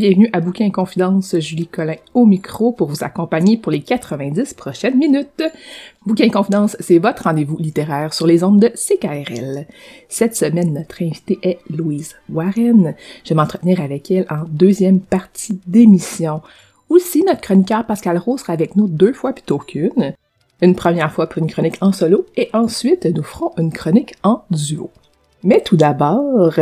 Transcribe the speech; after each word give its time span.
Bienvenue 0.00 0.30
à 0.32 0.40
Bouquin 0.40 0.64
et 0.64 0.70
Confidence, 0.70 1.38
Julie 1.40 1.66
Collin 1.66 1.96
au 2.14 2.24
micro 2.24 2.72
pour 2.72 2.88
vous 2.88 3.04
accompagner 3.04 3.58
pour 3.58 3.70
les 3.70 3.82
90 3.82 4.54
prochaines 4.54 4.96
minutes. 4.96 5.42
Bouquin 6.06 6.24
et 6.24 6.30
Confidence, 6.30 6.74
c'est 6.80 6.98
votre 6.98 7.24
rendez-vous 7.24 7.58
littéraire 7.58 8.14
sur 8.14 8.26
les 8.26 8.42
ondes 8.42 8.60
de 8.60 8.68
CKRL. 8.68 9.66
Cette 10.08 10.34
semaine, 10.34 10.72
notre 10.72 11.02
invitée 11.02 11.38
est 11.42 11.58
Louise 11.68 12.16
Warren. 12.30 12.94
Je 13.24 13.28
vais 13.28 13.34
m'entretenir 13.34 13.82
avec 13.82 14.10
elle 14.10 14.24
en 14.30 14.44
deuxième 14.48 15.00
partie 15.00 15.60
d'émission. 15.66 16.40
Aussi, 16.88 17.22
notre 17.22 17.42
chroniqueur 17.42 17.84
Pascal 17.84 18.16
Rose 18.16 18.40
sera 18.40 18.54
avec 18.54 18.76
nous 18.76 18.88
deux 18.88 19.12
fois 19.12 19.34
plutôt 19.34 19.58
qu'une. 19.58 20.14
Une 20.62 20.76
première 20.76 21.12
fois 21.12 21.26
pour 21.26 21.42
une 21.42 21.50
chronique 21.50 21.76
en 21.82 21.92
solo 21.92 22.24
et 22.38 22.48
ensuite 22.54 23.04
nous 23.04 23.22
ferons 23.22 23.52
une 23.58 23.70
chronique 23.70 24.14
en 24.22 24.44
duo. 24.50 24.88
Mais 25.44 25.60
tout 25.60 25.76
d'abord... 25.76 26.58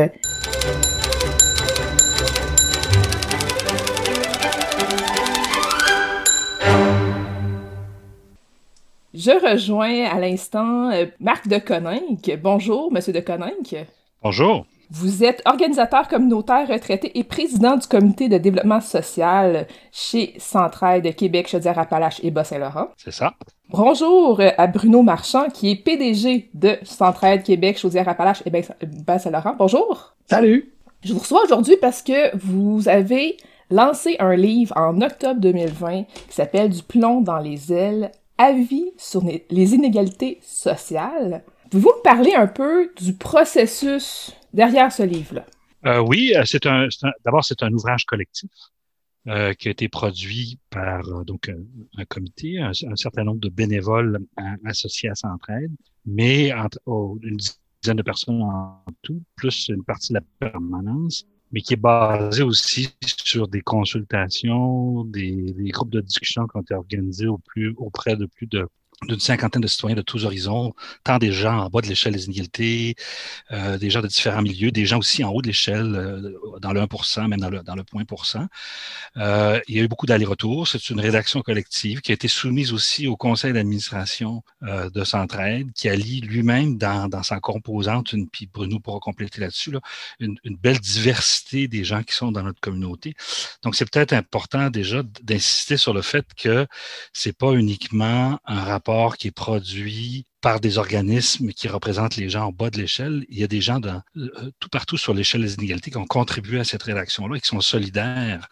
Je 9.14 9.30
rejoins 9.30 10.04
à 10.04 10.20
l'instant 10.20 10.90
euh, 10.90 11.06
Marc 11.18 11.48
de 11.48 11.56
Coninck. 11.56 12.30
Bonjour, 12.42 12.92
Monsieur 12.92 13.14
de 13.14 13.20
Coninck. 13.20 13.74
Bonjour. 14.22 14.66
Vous 14.90 15.24
êtes 15.24 15.40
organisateur 15.46 16.08
communautaire 16.08 16.68
retraité 16.68 17.18
et 17.18 17.24
président 17.24 17.78
du 17.78 17.86
comité 17.86 18.28
de 18.28 18.36
développement 18.36 18.82
social 18.82 19.66
chez 19.92 20.34
Centraide 20.38 21.14
Québec, 21.14 21.48
Chaudière-Appalaches 21.48 22.20
et 22.22 22.30
Bas-Saint-Laurent. 22.30 22.88
C'est 22.98 23.10
ça. 23.10 23.32
Bonjour 23.70 24.42
à 24.58 24.66
Bruno 24.66 25.02
Marchand, 25.02 25.48
qui 25.48 25.70
est 25.70 25.76
PDG 25.76 26.50
de 26.52 26.76
Centraide 26.82 27.42
Québec, 27.42 27.78
Chaudière-Appalaches 27.78 28.42
et 28.44 28.50
Bas-Saint-Laurent. 28.50 29.54
Bonjour. 29.58 30.14
Salut. 30.26 30.70
Je 31.02 31.14
vous 31.14 31.20
reçois 31.20 31.44
aujourd'hui 31.44 31.76
parce 31.80 32.02
que 32.02 32.36
vous 32.36 32.88
avez 32.90 33.38
lancé 33.70 34.16
un 34.18 34.36
livre 34.36 34.76
en 34.76 35.00
octobre 35.00 35.40
2020 35.40 36.04
qui 36.04 36.14
s'appelle 36.28 36.68
Du 36.68 36.82
plomb 36.82 37.22
dans 37.22 37.38
les 37.38 37.72
ailes 37.72 38.10
avis 38.38 38.92
sur 38.96 39.22
les 39.22 39.74
inégalités 39.74 40.38
sociales. 40.42 41.44
Pouvez-vous 41.70 41.92
me 41.98 42.02
parler 42.02 42.34
un 42.34 42.46
peu 42.46 42.90
du 42.96 43.12
processus 43.14 44.32
derrière 44.54 44.90
ce 44.90 45.02
livre-là? 45.02 45.44
Euh, 45.86 46.00
oui, 46.00 46.32
euh, 46.34 46.88
d'abord 47.24 47.44
c'est 47.44 47.62
un 47.62 47.72
ouvrage 47.72 48.04
collectif 48.04 48.50
euh, 49.26 49.52
qui 49.52 49.68
a 49.68 49.70
été 49.70 49.88
produit 49.88 50.58
par 50.70 51.24
donc 51.24 51.50
un, 51.96 52.04
comité, 52.06 52.58
un, 52.58 52.72
certain 52.96 53.24
nombre 53.24 53.40
de 53.40 53.48
bénévoles 53.48 54.18
associés 54.64 55.10
à 55.10 55.14
Centraide, 55.14 55.70
mais 56.06 56.52
entre, 56.52 56.78
oh, 56.86 57.18
une 57.22 57.36
dizaine 57.36 57.96
de 57.96 58.02
personnes 58.02 58.42
en 58.42 58.84
tout, 59.02 59.22
plus 59.36 59.68
une 59.68 59.84
partie 59.84 60.12
de 60.12 60.18
la 60.18 60.50
permanence 60.50 61.26
mais 61.52 61.60
qui 61.60 61.74
est 61.74 61.78
basé 61.78 62.42
aussi 62.42 62.90
sur 63.28 63.46
des 63.46 63.60
consultations, 63.60 65.04
des, 65.04 65.54
groupes 65.70 65.90
de 65.90 66.00
discussion 66.00 66.46
qui 66.46 66.56
ont 66.56 66.62
été 66.62 66.74
organisés 66.74 67.26
au 67.26 67.36
plus, 67.36 67.74
auprès 67.76 68.16
de 68.16 68.24
plus 68.24 68.46
de 68.46 68.66
d'une 69.02 69.20
cinquantaine 69.20 69.62
de 69.62 69.68
citoyens 69.68 69.96
de 69.96 70.02
tous 70.02 70.24
horizons, 70.24 70.74
tant 71.04 71.18
des 71.18 71.30
gens 71.30 71.58
en 71.58 71.68
bas 71.68 71.80
de 71.80 71.86
l'échelle 71.86 72.14
des 72.14 72.26
inégalités, 72.26 72.96
euh, 73.52 73.78
des 73.78 73.90
gens 73.90 74.02
de 74.02 74.08
différents 74.08 74.42
milieux, 74.42 74.72
des 74.72 74.86
gens 74.86 74.98
aussi 74.98 75.22
en 75.22 75.30
haut 75.30 75.40
de 75.40 75.46
l'échelle, 75.46 75.94
euh, 75.94 76.58
dans 76.60 76.72
le 76.72 76.80
1 76.80 77.28
même 77.28 77.38
dans 77.38 77.50
le, 77.50 77.62
dans 77.62 77.76
le 77.76 77.84
point 77.84 78.04
pour 78.04 78.26
cent. 78.26 78.46
Euh, 79.16 79.60
il 79.68 79.76
y 79.76 79.80
a 79.80 79.82
eu 79.84 79.88
beaucoup 79.88 80.06
d'allers-retours. 80.06 80.66
C'est 80.66 80.90
une 80.90 81.00
rédaction 81.00 81.42
collective 81.42 82.00
qui 82.00 82.10
a 82.10 82.14
été 82.14 82.26
soumise 82.26 82.72
aussi 82.72 83.06
au 83.06 83.16
conseil 83.16 83.52
d'administration 83.52 84.42
euh, 84.64 84.90
de 84.90 85.04
Centraide, 85.04 85.72
qui 85.72 85.88
allie 85.88 86.20
lui-même 86.20 86.76
dans, 86.76 87.08
dans 87.08 87.22
sa 87.22 87.38
composante, 87.38 88.12
une, 88.12 88.28
puis 88.28 88.48
Bruno 88.52 88.80
pourra 88.80 88.98
compléter 88.98 89.40
là-dessus, 89.40 89.70
là, 89.70 89.80
une, 90.18 90.36
une, 90.42 90.56
belle 90.56 90.80
diversité 90.80 91.68
des 91.68 91.84
gens 91.84 92.02
qui 92.02 92.14
sont 92.14 92.32
dans 92.32 92.42
notre 92.42 92.60
communauté. 92.60 93.14
Donc, 93.62 93.76
c'est 93.76 93.88
peut-être 93.88 94.12
important 94.12 94.70
déjà 94.70 95.02
d'insister 95.22 95.76
sur 95.76 95.94
le 95.94 96.02
fait 96.02 96.26
que 96.36 96.66
c'est 97.12 97.36
pas 97.36 97.52
uniquement 97.52 98.40
un 98.44 98.64
rapport 98.64 98.87
qui 99.18 99.28
est 99.28 99.32
produit 99.32 100.24
par 100.40 100.60
des 100.60 100.78
organismes 100.78 101.50
qui 101.50 101.68
représentent 101.68 102.16
les 102.16 102.30
gens 102.30 102.46
en 102.46 102.52
bas 102.52 102.70
de 102.70 102.78
l'échelle. 102.78 103.24
Il 103.28 103.38
y 103.38 103.44
a 103.44 103.48
des 103.48 103.60
gens 103.60 103.80
euh, 103.84 104.50
tout 104.60 104.68
partout 104.70 104.96
sur 104.96 105.12
l'échelle 105.12 105.42
des 105.42 105.54
inégalités 105.54 105.90
qui 105.90 105.98
ont 105.98 106.06
contribué 106.06 106.60
à 106.60 106.64
cette 106.64 106.82
rédaction-là 106.82 107.36
et 107.36 107.40
qui 107.40 107.48
sont 107.48 107.60
solidaires 107.60 108.48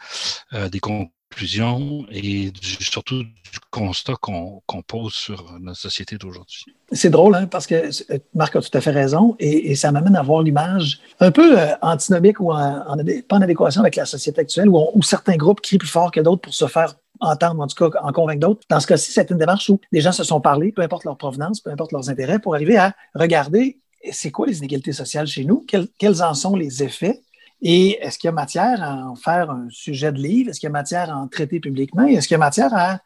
euh, 0.52 0.68
des 0.68 0.80
conclusions 0.80 2.06
et 2.10 2.52
surtout 2.80 3.22
du 3.22 3.58
constat 3.70 4.14
qu'on 4.20 4.62
pose 4.86 5.14
sur 5.14 5.58
notre 5.60 5.78
société 5.78 6.18
d'aujourd'hui. 6.18 6.64
C'est 6.92 7.10
drôle, 7.10 7.34
hein, 7.34 7.46
parce 7.46 7.66
que 7.66 7.88
Marc 8.34 8.56
a 8.56 8.60
tout 8.60 8.76
à 8.76 8.80
fait 8.80 8.90
raison 8.90 9.36
et, 9.38 9.74
ça 9.74 9.90
m'amène 9.90 10.16
à 10.16 10.22
voir 10.22 10.42
l'image 10.42 11.00
un 11.20 11.30
peu 11.30 11.58
euh, 11.58 11.74
antinomique 11.82 12.40
ou 12.40 12.48
pas 12.48 12.84
en 13.36 13.40
adéquation 13.42 13.80
avec 13.80 13.96
la 13.96 14.06
société 14.06 14.40
actuelle 14.40 14.68
où 14.68 15.02
certains 15.02 15.36
groupes 15.36 15.60
crient 15.60 15.78
plus 15.78 15.88
fort 15.88 16.10
que 16.10 16.20
d'autres 16.20 16.42
pour 16.42 16.54
se 16.54 16.66
faire 16.66 16.94
entendre, 17.20 17.62
en 17.62 17.66
tout 17.66 17.90
cas, 17.90 18.00
en 18.02 18.12
convaincre 18.12 18.40
d'autres. 18.40 18.62
Dans 18.68 18.80
ce 18.80 18.86
cas-ci, 18.86 19.12
c'est 19.12 19.30
une 19.30 19.38
démarche 19.38 19.68
où 19.70 19.80
les 19.92 20.00
gens 20.00 20.12
se 20.12 20.24
sont 20.24 20.40
parlé, 20.40 20.72
peu 20.72 20.82
importe 20.82 21.04
leur 21.04 21.16
provenance, 21.16 21.60
peu 21.60 21.70
importe 21.70 21.92
leurs 21.92 22.10
intérêts, 22.10 22.38
pour 22.38 22.54
arriver 22.54 22.76
à 22.76 22.94
regarder 23.14 23.78
c'est 24.12 24.30
quoi 24.30 24.46
les 24.46 24.58
inégalités 24.58 24.92
sociales 24.92 25.26
chez 25.26 25.44
nous, 25.44 25.66
quels, 25.66 26.22
en 26.22 26.34
sont 26.34 26.56
les 26.56 26.82
effets, 26.82 27.22
et 27.62 27.98
est-ce 28.02 28.18
qu'il 28.18 28.28
y 28.28 28.30
a 28.30 28.32
matière 28.32 28.82
à 28.82 29.08
en 29.08 29.16
faire 29.16 29.50
un 29.50 29.66
sujet 29.70 30.12
de 30.12 30.18
livre, 30.18 30.50
est-ce 30.50 30.60
qu'il 30.60 30.68
y 30.68 30.70
a 30.70 30.72
matière 30.72 31.10
à 31.10 31.16
en 31.16 31.28
traiter 31.28 31.60
publiquement, 31.60 32.04
est-ce 32.04 32.28
qu'il 32.28 32.34
y 32.34 32.36
a 32.36 32.38
matière 32.38 32.72
à 32.74 33.00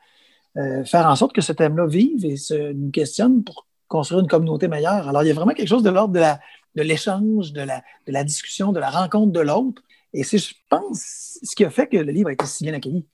euh, 0.57 0.85
faire 0.85 1.07
en 1.07 1.15
sorte 1.15 1.33
que 1.33 1.41
ce 1.41 1.53
thème-là 1.53 1.87
vive 1.87 2.25
et 2.25 2.37
se 2.37 2.73
nous 2.73 2.91
questionne 2.91 3.45
pour 3.45 3.67
construire 3.87 4.21
une 4.21 4.29
communauté 4.29 4.69
meilleure. 4.69 5.09
Alors, 5.09 5.23
il 5.23 5.29
y 5.29 5.31
a 5.31 5.35
vraiment 5.35 5.53
quelque 5.53 5.69
chose 5.69 5.83
de 5.83 5.91
l'ordre 5.91 6.15
de 6.15 6.83
l'échange, 6.83 7.53
de, 7.53 7.61
la, 7.61 7.83
de 8.07 8.13
la 8.13 8.25
discussion, 8.25 8.73
de 8.73 8.81
la 8.81 8.91
rencontre 8.91 9.33
de 9.33 9.41
l'autre. 9.41 9.83
Et 10.13 10.25
c'est, 10.25 10.39
je 10.39 10.55
pense, 10.69 11.39
ce 11.43 11.55
qui 11.55 11.65
a 11.65 11.71
fait 11.71 11.87
que 11.87 11.97
le 11.97 12.13
livre 12.13 12.29
a 12.29 12.33
été 12.33 12.47
si 12.47 12.65
bien 12.65 12.75
accueilli 12.75 13.05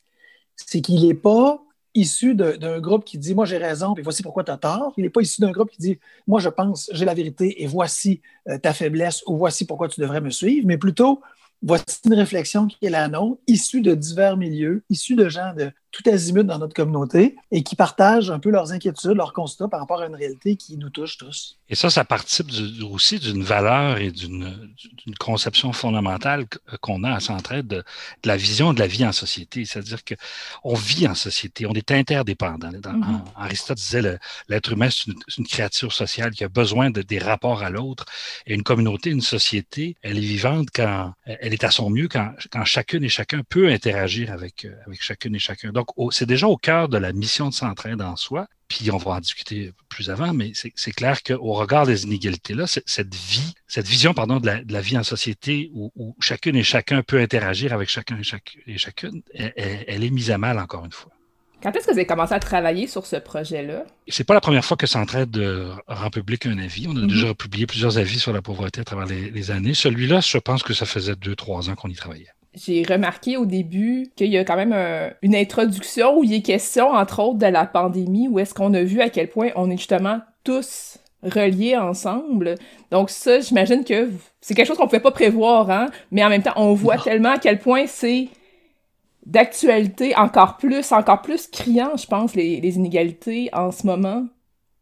c'est 0.56 0.80
qu'il 0.80 1.06
n'est 1.06 1.14
pas 1.14 1.62
issu 1.94 2.34
d'un 2.34 2.80
groupe 2.80 3.04
qui 3.04 3.18
dit 3.18 3.34
Moi 3.34 3.44
j'ai 3.44 3.58
raison, 3.58 3.94
et 3.96 4.02
voici 4.02 4.22
pourquoi 4.22 4.44
tu 4.44 4.50
as 4.50 4.58
tort. 4.58 4.92
Il 4.96 5.04
n'est 5.04 5.10
pas 5.10 5.22
issu 5.22 5.40
d'un 5.40 5.50
groupe 5.50 5.70
qui 5.70 5.78
dit 5.78 5.98
Moi 6.26 6.40
je 6.40 6.48
pense, 6.48 6.90
j'ai 6.92 7.04
la 7.04 7.14
vérité, 7.14 7.62
et 7.62 7.66
voici 7.66 8.20
euh, 8.48 8.58
ta 8.58 8.72
faiblesse, 8.72 9.22
ou 9.26 9.36
voici 9.36 9.66
pourquoi 9.66 9.88
tu 9.88 10.00
devrais 10.00 10.20
me 10.20 10.30
suivre, 10.30 10.66
mais 10.66 10.78
plutôt 10.78 11.20
voici 11.62 11.98
une 12.04 12.14
réflexion 12.14 12.66
qui 12.66 12.78
est 12.82 12.90
la 12.90 13.08
nôtre, 13.08 13.40
issue 13.46 13.80
de 13.80 13.94
divers 13.94 14.36
milieux, 14.36 14.84
issue 14.90 15.14
de 15.14 15.28
gens 15.28 15.54
de 15.54 15.72
tout 15.96 16.10
azimut 16.10 16.46
dans 16.46 16.58
notre 16.58 16.74
communauté 16.74 17.36
et 17.50 17.62
qui 17.62 17.74
partagent 17.74 18.30
un 18.30 18.38
peu 18.38 18.50
leurs 18.50 18.72
inquiétudes, 18.72 19.16
leurs 19.16 19.32
constats 19.32 19.68
par 19.68 19.80
rapport 19.80 20.02
à 20.02 20.06
une 20.06 20.14
réalité 20.14 20.56
qui 20.56 20.76
nous 20.76 20.90
touche 20.90 21.16
tous. 21.16 21.58
Et 21.68 21.74
ça, 21.74 21.90
ça 21.90 22.04
participe 22.04 22.48
aussi 22.90 23.18
d'une 23.18 23.42
valeur 23.42 23.98
et 23.98 24.10
d'une 24.10 24.54
conception 25.18 25.72
fondamentale 25.72 26.46
qu'on 26.80 27.02
a 27.02 27.12
à 27.12 27.20
Centraide 27.20 27.66
de, 27.66 27.76
de, 27.76 27.82
la 28.24 28.36
vision 28.36 28.74
de 28.74 28.78
la 28.78 28.86
vie 28.86 29.06
en 29.06 29.12
société. 29.12 29.64
C'est-à-dire 29.64 30.00
qu'on 30.04 30.74
vit 30.74 31.08
en 31.08 31.14
société, 31.14 31.66
on 31.66 31.72
est 31.72 31.90
interdépendant. 31.90 32.70
Mm-hmm. 32.70 33.20
Aristote 33.36 33.78
disait 33.78 34.18
l'être 34.48 34.72
humain, 34.72 34.88
c'est 34.90 35.06
une, 35.06 35.18
une, 35.38 35.46
créature 35.46 35.92
sociale 35.92 36.32
qui 36.32 36.44
a 36.44 36.48
besoin 36.48 36.90
de, 36.90 37.02
des 37.02 37.18
rapports 37.18 37.62
à 37.62 37.70
l'autre. 37.70 38.04
Et 38.46 38.54
une 38.54 38.62
communauté, 38.62 39.10
une 39.10 39.22
société, 39.22 39.96
elle 40.02 40.18
est 40.18 40.20
vivante 40.20 40.68
quand 40.74 41.14
elle 41.24 41.54
est 41.54 41.64
à 41.64 41.70
son 41.70 41.90
mieux, 41.90 42.08
quand, 42.08 42.32
quand 42.50 42.64
chacune 42.64 43.02
et 43.02 43.08
chacun 43.08 43.42
peut 43.48 43.68
interagir 43.70 44.30
avec, 44.30 44.66
avec 44.86 45.02
chacune 45.02 45.34
et 45.34 45.38
chacun. 45.38 45.72
Donc, 45.72 45.85
c'est 46.10 46.26
déjà 46.26 46.48
au 46.48 46.56
cœur 46.56 46.88
de 46.88 46.98
la 46.98 47.12
mission 47.12 47.48
de 47.48 47.54
Centraide 47.54 48.02
en 48.02 48.16
soi. 48.16 48.46
Puis 48.68 48.90
on 48.90 48.96
va 48.96 49.12
en 49.12 49.20
discuter 49.20 49.72
plus 49.88 50.10
avant, 50.10 50.34
mais 50.34 50.50
c'est 50.54 50.90
clair 50.90 51.22
qu'au 51.22 51.52
regard 51.52 51.86
des 51.86 52.02
inégalités-là, 52.02 52.64
cette 52.66 53.14
vie, 53.14 53.54
cette 53.68 53.86
vision 53.86 54.12
pardon, 54.12 54.40
de, 54.40 54.50
la, 54.66 54.80
vie 54.80 54.98
en 54.98 55.04
société 55.04 55.70
où, 55.72 56.16
chacune 56.20 56.56
et 56.56 56.64
chacun 56.64 57.02
peut 57.02 57.20
interagir 57.20 57.72
avec 57.72 57.88
chacun 57.88 58.18
et, 58.66 58.76
chacune, 58.76 59.22
elle, 59.34 60.02
est 60.02 60.10
mise 60.10 60.32
à 60.32 60.38
mal 60.38 60.58
encore 60.58 60.84
une 60.84 60.92
fois. 60.92 61.12
Quand 61.62 61.70
est-ce 61.74 61.86
que 61.86 61.92
vous 61.92 61.98
avez 61.98 62.06
commencé 62.06 62.34
à 62.34 62.40
travailler 62.40 62.88
sur 62.88 63.06
ce 63.06 63.16
projet-là? 63.16 63.84
C'est 64.08 64.24
pas 64.24 64.34
la 64.34 64.40
première 64.40 64.64
fois 64.64 64.76
que 64.76 64.86
Centraide 64.86 65.40
rend 65.86 66.10
public 66.10 66.46
un 66.46 66.58
avis. 66.58 66.86
On 66.88 66.96
a 66.96 67.00
mm-hmm. 67.00 67.06
déjà 67.06 67.34
publié 67.34 67.66
plusieurs 67.66 67.98
avis 67.98 68.18
sur 68.18 68.32
la 68.32 68.42
pauvreté 68.42 68.80
à 68.80 68.84
travers 68.84 69.06
les, 69.06 69.30
les 69.30 69.50
années. 69.52 69.74
Celui-là, 69.74 70.20
je 70.20 70.38
pense 70.38 70.64
que 70.64 70.74
ça 70.74 70.86
faisait 70.86 71.14
deux, 71.14 71.36
trois 71.36 71.70
ans 71.70 71.76
qu'on 71.76 71.88
y 71.88 71.94
travaillait 71.94 72.35
j'ai 72.56 72.82
remarqué 72.82 73.36
au 73.36 73.44
début 73.44 74.08
qu'il 74.16 74.28
y 74.28 74.38
a 74.38 74.44
quand 74.44 74.56
même 74.56 74.74
une 75.22 75.36
introduction 75.36 76.18
où 76.18 76.24
il 76.24 76.34
est 76.34 76.42
question, 76.42 76.90
entre 76.90 77.22
autres, 77.22 77.38
de 77.38 77.46
la 77.46 77.66
pandémie, 77.66 78.28
où 78.28 78.38
est-ce 78.38 78.54
qu'on 78.54 78.74
a 78.74 78.82
vu 78.82 79.00
à 79.00 79.10
quel 79.10 79.28
point 79.28 79.50
on 79.56 79.70
est 79.70 79.76
justement 79.76 80.20
tous 80.42 80.98
reliés 81.22 81.76
ensemble. 81.76 82.54
Donc 82.90 83.10
ça, 83.10 83.40
j'imagine 83.40 83.84
que 83.84 84.10
c'est 84.40 84.54
quelque 84.54 84.66
chose 84.66 84.76
qu'on 84.76 84.86
pouvait 84.86 85.00
pas 85.00 85.10
prévoir, 85.10 85.70
hein, 85.70 85.86
mais 86.10 86.24
en 86.24 86.28
même 86.28 86.42
temps, 86.42 86.52
on 86.56 86.74
voit 86.74 86.98
tellement 86.98 87.32
à 87.32 87.38
quel 87.38 87.58
point 87.58 87.86
c'est 87.86 88.28
d'actualité 89.24 90.16
encore 90.16 90.56
plus, 90.56 90.92
encore 90.92 91.22
plus 91.22 91.48
criant, 91.48 91.96
je 91.96 92.06
pense, 92.06 92.34
les, 92.34 92.76
inégalités 92.76 93.50
en 93.52 93.72
ce 93.72 93.86
moment, 93.86 94.24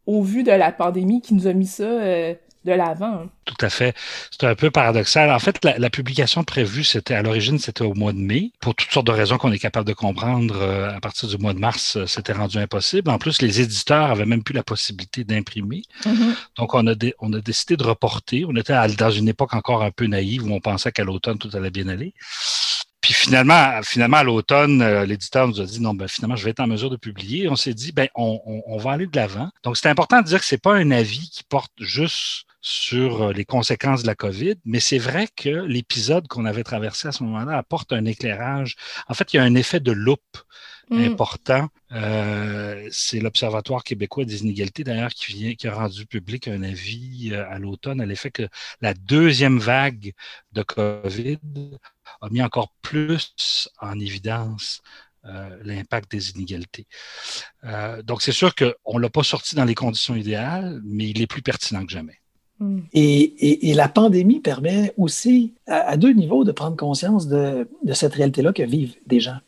au 0.07 0.23
vu 0.23 0.43
de 0.43 0.53
la 0.53 0.71
pandémie 0.71 1.23
qui 1.23 1.35
nous 1.35 1.47
a 1.47 1.55
mis 1.55 1.67
ça 1.67 1.85
euh, 1.85 2.35
de 2.65 2.73
l'avant. 2.73 3.27
Tout 3.45 3.57
à 3.61 3.69
fait. 3.69 3.95
C'est 4.31 4.45
un 4.45 4.55
peu 4.55 4.71
paradoxal. 4.71 5.31
En 5.31 5.39
fait, 5.39 5.63
la, 5.65 5.91
publication 5.91 6.45
prévue, 6.45 6.85
c'était 6.85 7.15
à 7.15 7.23
l'origine, 7.23 7.59
c'était 7.59 7.85
au 7.85 7.95
mois 7.95 8.13
de 8.13 8.19
mai. 8.19 8.53
Pour 8.61 8.75
toutes 8.75 8.91
sortes 8.91 9.07
de 9.07 9.13
raisons 9.13 9.37
qu'on 9.37 9.53
est 9.53 9.59
capable 9.59 9.87
de 9.87 9.93
comprendre, 9.93 10.57
euh, 10.61 10.95
à 10.95 11.01
partir 11.01 11.29
du 11.29 11.37
mois 11.39 11.53
de 11.53 11.59
mars, 11.59 11.97
euh, 11.97 12.07
c'était 12.07 12.33
rendu 12.33 12.59
impossible. 12.59 13.11
En 13.11 13.19
plus, 13.19 13.43
les 13.43 13.61
éditeurs 13.61 14.11
avaient 14.11 14.25
même 14.25 14.43
plus 14.43 14.55
la 14.55 14.63
possibilité 14.63 15.25
d'imprimer. 15.25 15.83
Mm-hmm. 16.05 16.35
Donc, 16.57 16.75
on 16.75 16.87
a, 16.87 16.95
on 17.19 17.33
a 17.33 17.41
décidé 17.41 17.77
de 17.77 17.85
reporter. 17.85 18.45
On 18.47 18.57
était 18.57 18.75
dans 18.97 19.11
une 19.11 19.29
époque 19.29 19.55
encore 19.55 19.83
un 19.83 19.91
peu 19.91 20.07
naïve 20.07 20.45
où 20.45 20.53
on 20.53 20.61
pensait 20.61 20.93
qu'à 20.93 21.05
l'automne, 21.05 21.39
tout 21.39 21.51
allait 21.55 21.71
bien 21.71 21.89
aller. 21.89 22.15
Puis 23.05 23.13
finalement, 23.13 23.83
finalement 23.83 24.17
à 24.17 24.25
l'automne, 24.25 24.81
euh, 24.81 25.05
l'éditeur 25.05 25.47
nous 25.47 25.61
a 25.61 25.67
dit 25.67 25.79
non, 25.79 25.93
ben 25.93 26.09
finalement, 26.09 26.37
je 26.37 26.45
vais 26.45 26.53
être 26.53 26.61
en 26.61 26.67
mesure 26.67 26.89
de 26.89 26.97
publier. 26.97 27.51
On 27.51 27.55
s'est 27.55 27.75
dit, 27.75 27.93
ben 27.93 28.09
on, 28.15 28.41
on, 28.67 28.79
va 28.79 28.93
aller 28.93 29.07
de 29.07 29.15
l'avant. 29.15 29.51
Donc, 29.63 29.77
c'est 29.77 29.91
important 29.91 30.23
de 30.23 30.27
dire 30.27 30.41
que 30.41 30.47
c'est 30.47 30.57
pas 30.57 30.75
un 30.75 30.91
avis 30.91 31.29
qui 31.29 31.45
porte 31.45 31.71
juste 31.79 32.47
sur 32.65 33.25
euh, 33.25 33.33
les 33.35 33.45
conséquences 33.45 34.03
de 34.03 34.07
la 34.07 34.15
COVID, 34.15 34.55
mais 34.65 34.81
c'est 34.81 34.97
vrai 34.97 35.29
que 35.37 35.51
l'épisode 35.51 36.27
qu'on 36.29 36.47
avait 36.47 36.65
traversé 36.65 37.07
à 37.07 37.13
ce 37.13 37.23
moment-là 37.25 37.59
apporte 37.59 37.93
un 37.93 38.07
éclairage. 38.07 38.77
En 39.07 39.13
fait, 39.13 39.35
il 39.35 39.37
y 39.37 39.39
a 39.39 39.43
un 39.43 39.55
effet 39.55 39.81
de 39.81 39.93
loupe 39.93 40.39
mm. 40.89 41.05
important. 41.05 41.69
Euh, 41.93 42.89
c'est 42.91 43.21
l'Observatoire 43.21 43.85
québécois 43.85 44.25
des 44.25 44.41
inégalités, 44.41 44.83
d'ailleurs, 44.83 45.11
qui, 45.11 45.35
vient, 45.35 45.55
qui 45.55 45.69
a 45.69 45.75
rendu 45.75 46.07
public 46.07 46.49
un 46.49 46.63
avis 46.63 47.33
euh, 47.35 47.47
à 47.51 47.59
l'automne 47.59 48.01
à 48.01 48.07
l'effet 48.07 48.31
que 48.31 48.49
la 48.81 48.95
deuxième 48.95 49.59
vague 49.59 50.15
de 50.53 50.63
COVID 50.63 51.39
a 52.23 52.31
mis 52.31 52.43
encore 52.43 52.73
plus 52.81 53.69
en 53.79 54.01
évidence 54.01 54.81
euh, 55.27 55.59
l'impact 55.65 56.11
des 56.11 56.31
inégalités. 56.31 56.87
Euh, 57.65 58.03
donc, 58.03 58.23
c'est 58.23 58.33
sûr 58.33 58.55
qu'on 58.55 58.97
ne 58.97 59.01
l'a 59.01 59.11
pas 59.11 59.23
sorti 59.23 59.55
dans 59.55 59.65
les 59.67 59.75
conditions 59.75 60.15
idéales, 60.15 60.81
mais 60.83 61.09
il 61.09 61.21
est 61.21 61.27
plus 61.27 61.43
pertinent 61.43 61.85
que 61.85 61.93
jamais. 61.93 62.21
Hmm. 62.61 62.81
Et, 62.93 63.73
la 63.75 63.89
pandémie 63.89 64.41
permet 64.41 64.93
aussi, 64.97 65.55
à, 65.67 65.97
deux 65.97 66.13
niveaux, 66.13 66.45
de 66.45 66.53
prendre 66.53 66.77
conscience 66.77 67.27
de, 67.27 67.69
de 67.83 67.93
cette 67.93 68.15
réalité-là 68.15 68.53
que 68.53 68.63
vivent 68.63 68.95
des 69.07 69.21
gens. 69.21 69.39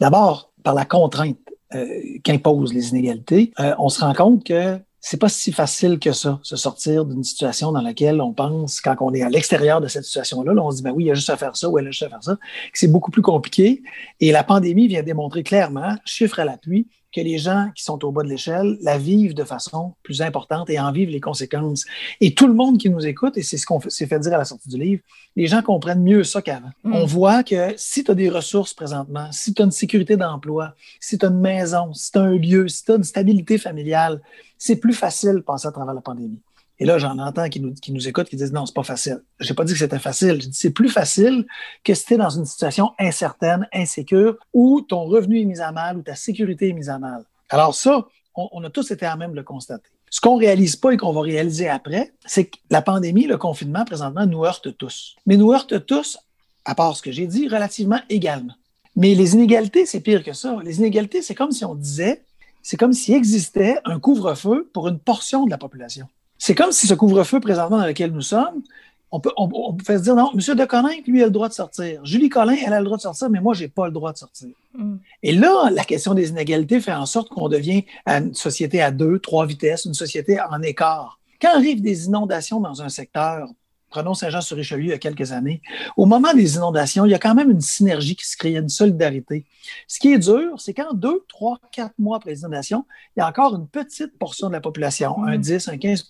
D'abord, 0.00 0.50
par 0.62 0.74
la 0.74 0.84
contrainte 0.84 1.38
euh, 1.74 1.86
qu'imposent 2.24 2.74
les 2.74 2.90
inégalités, 2.90 3.52
euh, 3.60 3.74
on 3.78 3.88
se 3.88 4.00
rend 4.00 4.14
compte 4.14 4.44
que 4.44 4.78
c'est 5.00 5.16
pas 5.16 5.28
si 5.28 5.52
facile 5.52 6.00
que 6.00 6.10
ça, 6.10 6.40
se 6.42 6.56
sortir 6.56 7.04
d'une 7.04 7.22
situation 7.22 7.70
dans 7.70 7.80
laquelle 7.80 8.20
on 8.20 8.32
pense, 8.32 8.80
quand 8.80 8.96
on 9.00 9.14
est 9.14 9.22
à 9.22 9.28
l'extérieur 9.28 9.80
de 9.80 9.86
cette 9.86 10.02
situation-là, 10.02 10.52
on 10.60 10.70
se 10.72 10.78
dit, 10.78 10.82
ben 10.82 10.90
oui, 10.90 11.04
il 11.04 11.06
y 11.06 11.10
a 11.12 11.14
juste 11.14 11.30
à 11.30 11.36
faire 11.36 11.56
ça 11.56 11.68
ou 11.68 11.78
elle 11.78 11.86
a 11.86 11.90
juste 11.92 12.02
à 12.02 12.08
faire 12.08 12.24
ça, 12.24 12.36
c'est 12.72 12.90
beaucoup 12.90 13.12
plus 13.12 13.22
compliqué. 13.22 13.84
Et 14.18 14.32
la 14.32 14.42
pandémie 14.42 14.88
vient 14.88 15.04
démontrer 15.04 15.44
clairement, 15.44 15.94
chiffre 16.04 16.40
à 16.40 16.44
l'appui, 16.44 16.88
que 17.16 17.20
les 17.22 17.38
gens 17.38 17.70
qui 17.74 17.82
sont 17.82 18.04
au 18.04 18.12
bas 18.12 18.22
de 18.22 18.28
l'échelle 18.28 18.76
la 18.82 18.98
vivent 18.98 19.34
de 19.34 19.44
façon 19.44 19.94
plus 20.02 20.20
importante 20.20 20.68
et 20.68 20.78
en 20.78 20.92
vivent 20.92 21.08
les 21.08 21.20
conséquences. 21.20 21.86
Et 22.20 22.34
tout 22.34 22.46
le 22.46 22.52
monde 22.52 22.76
qui 22.76 22.90
nous 22.90 23.06
écoute, 23.06 23.38
et 23.38 23.42
c'est 23.42 23.56
ce 23.56 23.64
qu'on 23.64 23.80
s'est 23.80 24.06
fait 24.06 24.18
dire 24.18 24.34
à 24.34 24.38
la 24.38 24.44
sortie 24.44 24.68
du 24.68 24.78
livre, 24.78 25.02
les 25.34 25.46
gens 25.46 25.62
comprennent 25.62 26.02
mieux 26.02 26.24
ça 26.24 26.42
qu'avant. 26.42 26.70
Mm. 26.84 26.92
On 26.92 27.06
voit 27.06 27.42
que 27.42 27.72
si 27.78 28.04
tu 28.04 28.10
as 28.10 28.14
des 28.14 28.28
ressources 28.28 28.74
présentement, 28.74 29.32
si 29.32 29.54
tu 29.54 29.62
as 29.62 29.64
une 29.64 29.70
sécurité 29.70 30.16
d'emploi, 30.16 30.74
si 31.00 31.16
tu 31.16 31.24
as 31.24 31.30
une 31.30 31.40
maison, 31.40 31.92
si 31.94 32.12
tu 32.12 32.18
as 32.18 32.22
un 32.22 32.36
lieu, 32.36 32.68
si 32.68 32.84
tu 32.84 32.92
as 32.92 32.96
une 32.96 33.04
stabilité 33.04 33.56
familiale, 33.56 34.20
c'est 34.58 34.76
plus 34.76 34.94
facile 34.94 35.36
de 35.36 35.40
passer 35.40 35.68
à 35.68 35.72
travers 35.72 35.94
la 35.94 36.02
pandémie. 36.02 36.40
Et 36.78 36.84
là, 36.84 36.98
j'en 36.98 37.18
entends 37.18 37.48
qui 37.48 37.60
nous, 37.60 37.72
qui 37.74 37.92
nous 37.92 38.06
écoutent, 38.06 38.28
qui 38.28 38.36
disent 38.36 38.52
non, 38.52 38.66
c'est 38.66 38.74
pas 38.74 38.82
facile. 38.82 39.22
J'ai 39.40 39.54
pas 39.54 39.64
dit 39.64 39.72
que 39.72 39.78
c'était 39.78 39.98
facile. 39.98 40.40
J'ai 40.40 40.48
dit 40.48 40.56
c'est 40.58 40.70
plus 40.70 40.90
facile 40.90 41.46
que 41.84 41.94
si 41.94 42.04
tu 42.04 42.16
dans 42.16 42.30
une 42.30 42.44
situation 42.44 42.92
incertaine, 42.98 43.66
insécure, 43.72 44.36
où 44.52 44.82
ton 44.82 45.04
revenu 45.04 45.40
est 45.40 45.44
mis 45.44 45.60
à 45.60 45.72
mal, 45.72 45.96
où 45.96 46.02
ta 46.02 46.14
sécurité 46.14 46.68
est 46.68 46.72
mise 46.74 46.90
à 46.90 46.98
mal. 46.98 47.24
Alors 47.48 47.74
ça, 47.74 48.06
on, 48.34 48.62
a 48.62 48.70
tous 48.70 48.90
été 48.90 49.06
à 49.06 49.16
même 49.16 49.30
de 49.30 49.36
le 49.36 49.42
constater. 49.42 49.88
Ce 50.10 50.20
qu'on 50.20 50.36
réalise 50.36 50.76
pas 50.76 50.92
et 50.92 50.96
qu'on 50.96 51.12
va 51.12 51.22
réaliser 51.22 51.68
après, 51.68 52.12
c'est 52.26 52.46
que 52.46 52.58
la 52.70 52.82
pandémie, 52.82 53.26
le 53.26 53.38
confinement 53.38 53.84
présentement 53.84 54.26
nous 54.26 54.44
heurte 54.44 54.76
tous. 54.76 55.16
Mais 55.24 55.36
nous 55.36 55.52
heurte 55.52 55.86
tous, 55.86 56.18
à 56.64 56.74
part 56.74 56.96
ce 56.96 57.02
que 57.02 57.10
j'ai 57.10 57.26
dit, 57.26 57.48
relativement 57.48 58.00
également. 58.08 58.54
Mais 58.94 59.14
les 59.14 59.34
inégalités, 59.34 59.86
c'est 59.86 60.00
pire 60.00 60.22
que 60.22 60.32
ça. 60.32 60.56
Les 60.62 60.78
inégalités, 60.78 61.22
c'est 61.22 61.34
comme 61.34 61.52
si 61.52 61.64
on 61.64 61.74
disait, 61.74 62.24
c'est 62.62 62.76
comme 62.76 62.92
s'il 62.92 63.14
existait 63.14 63.78
un 63.84 63.98
couvre-feu 63.98 64.70
pour 64.72 64.88
une 64.88 64.98
portion 64.98 65.44
de 65.44 65.50
la 65.50 65.58
population. 65.58 66.08
C'est 66.46 66.54
comme 66.54 66.70
si 66.70 66.86
ce 66.86 66.94
couvre-feu 66.94 67.40
présentement 67.40 67.78
dans 67.78 67.86
lequel 67.86 68.12
nous 68.12 68.20
sommes, 68.20 68.62
on 69.10 69.18
peut, 69.18 69.32
on, 69.36 69.76
se 69.84 69.92
dire 69.94 70.14
non, 70.14 70.30
M. 70.32 70.38
De 70.38 71.10
lui, 71.10 71.20
a 71.20 71.24
le 71.24 71.32
droit 71.32 71.48
de 71.48 71.52
sortir. 71.52 72.06
Julie 72.06 72.28
Collin, 72.28 72.54
elle 72.64 72.72
a 72.72 72.78
le 72.78 72.84
droit 72.84 72.96
de 72.96 73.02
sortir, 73.02 73.28
mais 73.30 73.40
moi, 73.40 73.52
je 73.52 73.64
n'ai 73.64 73.68
pas 73.68 73.86
le 73.86 73.92
droit 73.92 74.12
de 74.12 74.18
sortir. 74.18 74.50
Mm. 74.74 74.94
Et 75.24 75.32
là, 75.32 75.70
la 75.72 75.82
question 75.82 76.14
des 76.14 76.28
inégalités 76.28 76.80
fait 76.80 76.92
en 76.92 77.04
sorte 77.04 77.30
qu'on 77.30 77.48
devient 77.48 77.84
une 78.06 78.32
société 78.32 78.80
à 78.80 78.92
deux, 78.92 79.18
trois 79.18 79.44
vitesses, 79.44 79.86
une 79.86 79.94
société 79.94 80.38
en 80.40 80.62
écart. 80.62 81.18
Quand 81.42 81.52
arrivent 81.52 81.82
des 81.82 82.06
inondations 82.06 82.60
dans 82.60 82.80
un 82.80 82.90
secteur, 82.90 83.48
prenons 83.96 84.12
Saint-Jean-sur-Richelieu 84.12 84.84
il 84.84 84.90
y 84.90 84.92
a 84.92 84.98
quelques 84.98 85.32
années, 85.32 85.62
au 85.96 86.04
moment 86.04 86.34
des 86.34 86.56
inondations, 86.56 87.06
il 87.06 87.12
y 87.12 87.14
a 87.14 87.18
quand 87.18 87.34
même 87.34 87.50
une 87.50 87.62
synergie 87.62 88.14
qui 88.14 88.26
se 88.26 88.36
crée, 88.36 88.54
une 88.54 88.68
solidarité. 88.68 89.46
Ce 89.88 89.98
qui 89.98 90.12
est 90.12 90.18
dur, 90.18 90.60
c'est 90.60 90.74
qu'en 90.74 90.92
deux, 90.92 91.24
trois, 91.28 91.58
quatre 91.72 91.94
mois 91.98 92.18
après 92.18 92.32
les 92.32 92.40
inondations, 92.40 92.84
il 93.16 93.20
y 93.20 93.22
a 93.22 93.26
encore 93.26 93.56
une 93.56 93.66
petite 93.66 94.18
portion 94.18 94.48
de 94.48 94.52
la 94.52 94.60
population, 94.60 95.24
un 95.24 95.38
10, 95.38 95.66
mm. 95.66 95.70
un 95.70 95.76
15 95.78 96.06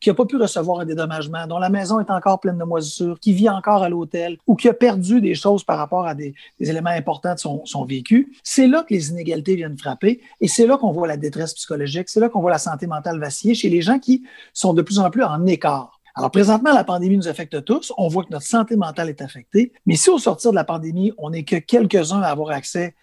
qui 0.00 0.08
n'a 0.08 0.14
pas 0.14 0.24
pu 0.24 0.36
recevoir 0.36 0.78
un 0.78 0.84
dédommagement, 0.84 1.48
dont 1.48 1.58
la 1.58 1.68
maison 1.68 1.98
est 1.98 2.10
encore 2.12 2.38
pleine 2.38 2.58
de 2.58 2.64
moisissures, 2.64 3.18
qui 3.18 3.32
vit 3.32 3.48
encore 3.48 3.82
à 3.82 3.88
l'hôtel 3.88 4.38
ou 4.46 4.54
qui 4.54 4.68
a 4.68 4.72
perdu 4.72 5.20
des 5.20 5.34
choses 5.34 5.64
par 5.64 5.78
rapport 5.78 6.06
à 6.06 6.14
des, 6.14 6.32
éléments 6.60 6.90
importants 6.90 7.34
de 7.34 7.40
son, 7.40 7.66
son 7.66 7.84
vécu. 7.84 8.36
C'est 8.44 8.68
là 8.68 8.84
que 8.88 8.94
les 8.94 9.10
inégalités 9.10 9.56
viennent 9.56 9.76
frapper 9.76 10.20
et 10.40 10.46
c'est 10.46 10.68
là 10.68 10.76
qu'on 10.76 10.92
voit 10.92 11.08
la 11.08 11.16
détresse 11.16 11.54
psychologique, 11.54 12.08
c'est 12.08 12.20
là 12.20 12.28
qu'on 12.28 12.40
voit 12.40 12.52
la 12.52 12.58
santé 12.58 12.86
mentale 12.86 13.18
vaciller 13.18 13.56
chez 13.56 13.68
les 13.68 13.82
gens 13.82 13.98
qui 13.98 14.22
sont 14.54 14.74
de 14.74 14.82
plus 14.82 15.00
en 15.00 15.10
plus 15.10 15.24
en 15.24 15.44
écart. 15.46 15.95
Alors, 16.16 16.30
présentement, 16.30 16.72
la 16.72 16.82
pandémie 16.82 17.18
nous 17.18 17.28
affecte 17.28 17.62
tous. 17.62 17.92
On 17.98 18.08
voit 18.08 18.24
que 18.24 18.30
notre 18.30 18.46
santé 18.46 18.74
mentale 18.74 19.10
est 19.10 19.20
affectée. 19.20 19.72
Mais 19.84 19.96
si 19.96 20.08
au 20.08 20.18
sortir 20.18 20.50
de 20.50 20.56
la 20.56 20.64
pandémie, 20.64 21.12
on 21.18 21.28
n'est 21.28 21.44
que 21.44 21.56
quelques-uns 21.56 22.22
à 22.22 22.28
avoir 22.28 22.50
accès 22.50 22.94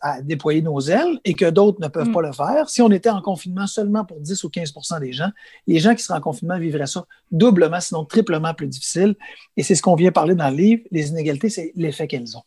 à, 0.00 0.22
déployer 0.22 0.62
nos 0.62 0.80
ailes 0.80 1.20
et 1.24 1.34
que 1.34 1.50
d'autres 1.50 1.80
ne 1.80 1.88
peuvent 1.88 2.08
mm. 2.08 2.12
pas 2.12 2.22
le 2.22 2.32
faire, 2.32 2.70
si 2.70 2.80
on 2.80 2.90
était 2.90 3.10
en 3.10 3.20
confinement 3.20 3.66
seulement 3.66 4.04
pour 4.04 4.20
10 4.20 4.44
ou 4.44 4.48
15% 4.48 5.00
des 5.00 5.12
gens, 5.12 5.30
les 5.66 5.78
gens 5.78 5.94
qui 5.94 6.02
seraient 6.02 6.18
en 6.18 6.22
confinement 6.22 6.58
vivraient 6.58 6.86
ça 6.86 7.04
doublement, 7.32 7.80
sinon 7.80 8.04
triplement 8.04 8.54
plus 8.54 8.68
difficile. 8.68 9.14
Et 9.56 9.62
c'est 9.62 9.74
ce 9.74 9.82
qu'on 9.82 9.96
vient 9.96 10.12
parler 10.12 10.34
dans 10.34 10.48
le 10.48 10.56
livre. 10.56 10.82
Les 10.90 11.08
inégalités, 11.08 11.50
c'est 11.50 11.72
l'effet 11.74 12.06
qu'elles 12.06 12.36
ont. 12.36 12.44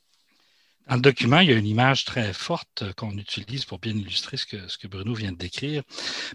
Dans 0.89 0.96
le 0.96 1.01
document, 1.01 1.39
il 1.39 1.50
y 1.50 1.53
a 1.53 1.56
une 1.56 1.67
image 1.67 2.06
très 2.06 2.32
forte 2.34 2.84
qu'on 2.96 3.12
utilise 3.17 3.65
pour 3.65 3.79
bien 3.79 3.94
illustrer 3.94 4.38
ce 4.38 4.46
que, 4.46 4.58
ce 4.67 4.77
que 4.77 4.88
Bruno 4.88 5.13
vient 5.13 5.32
de 5.32 5.38
décrire, 5.38 5.84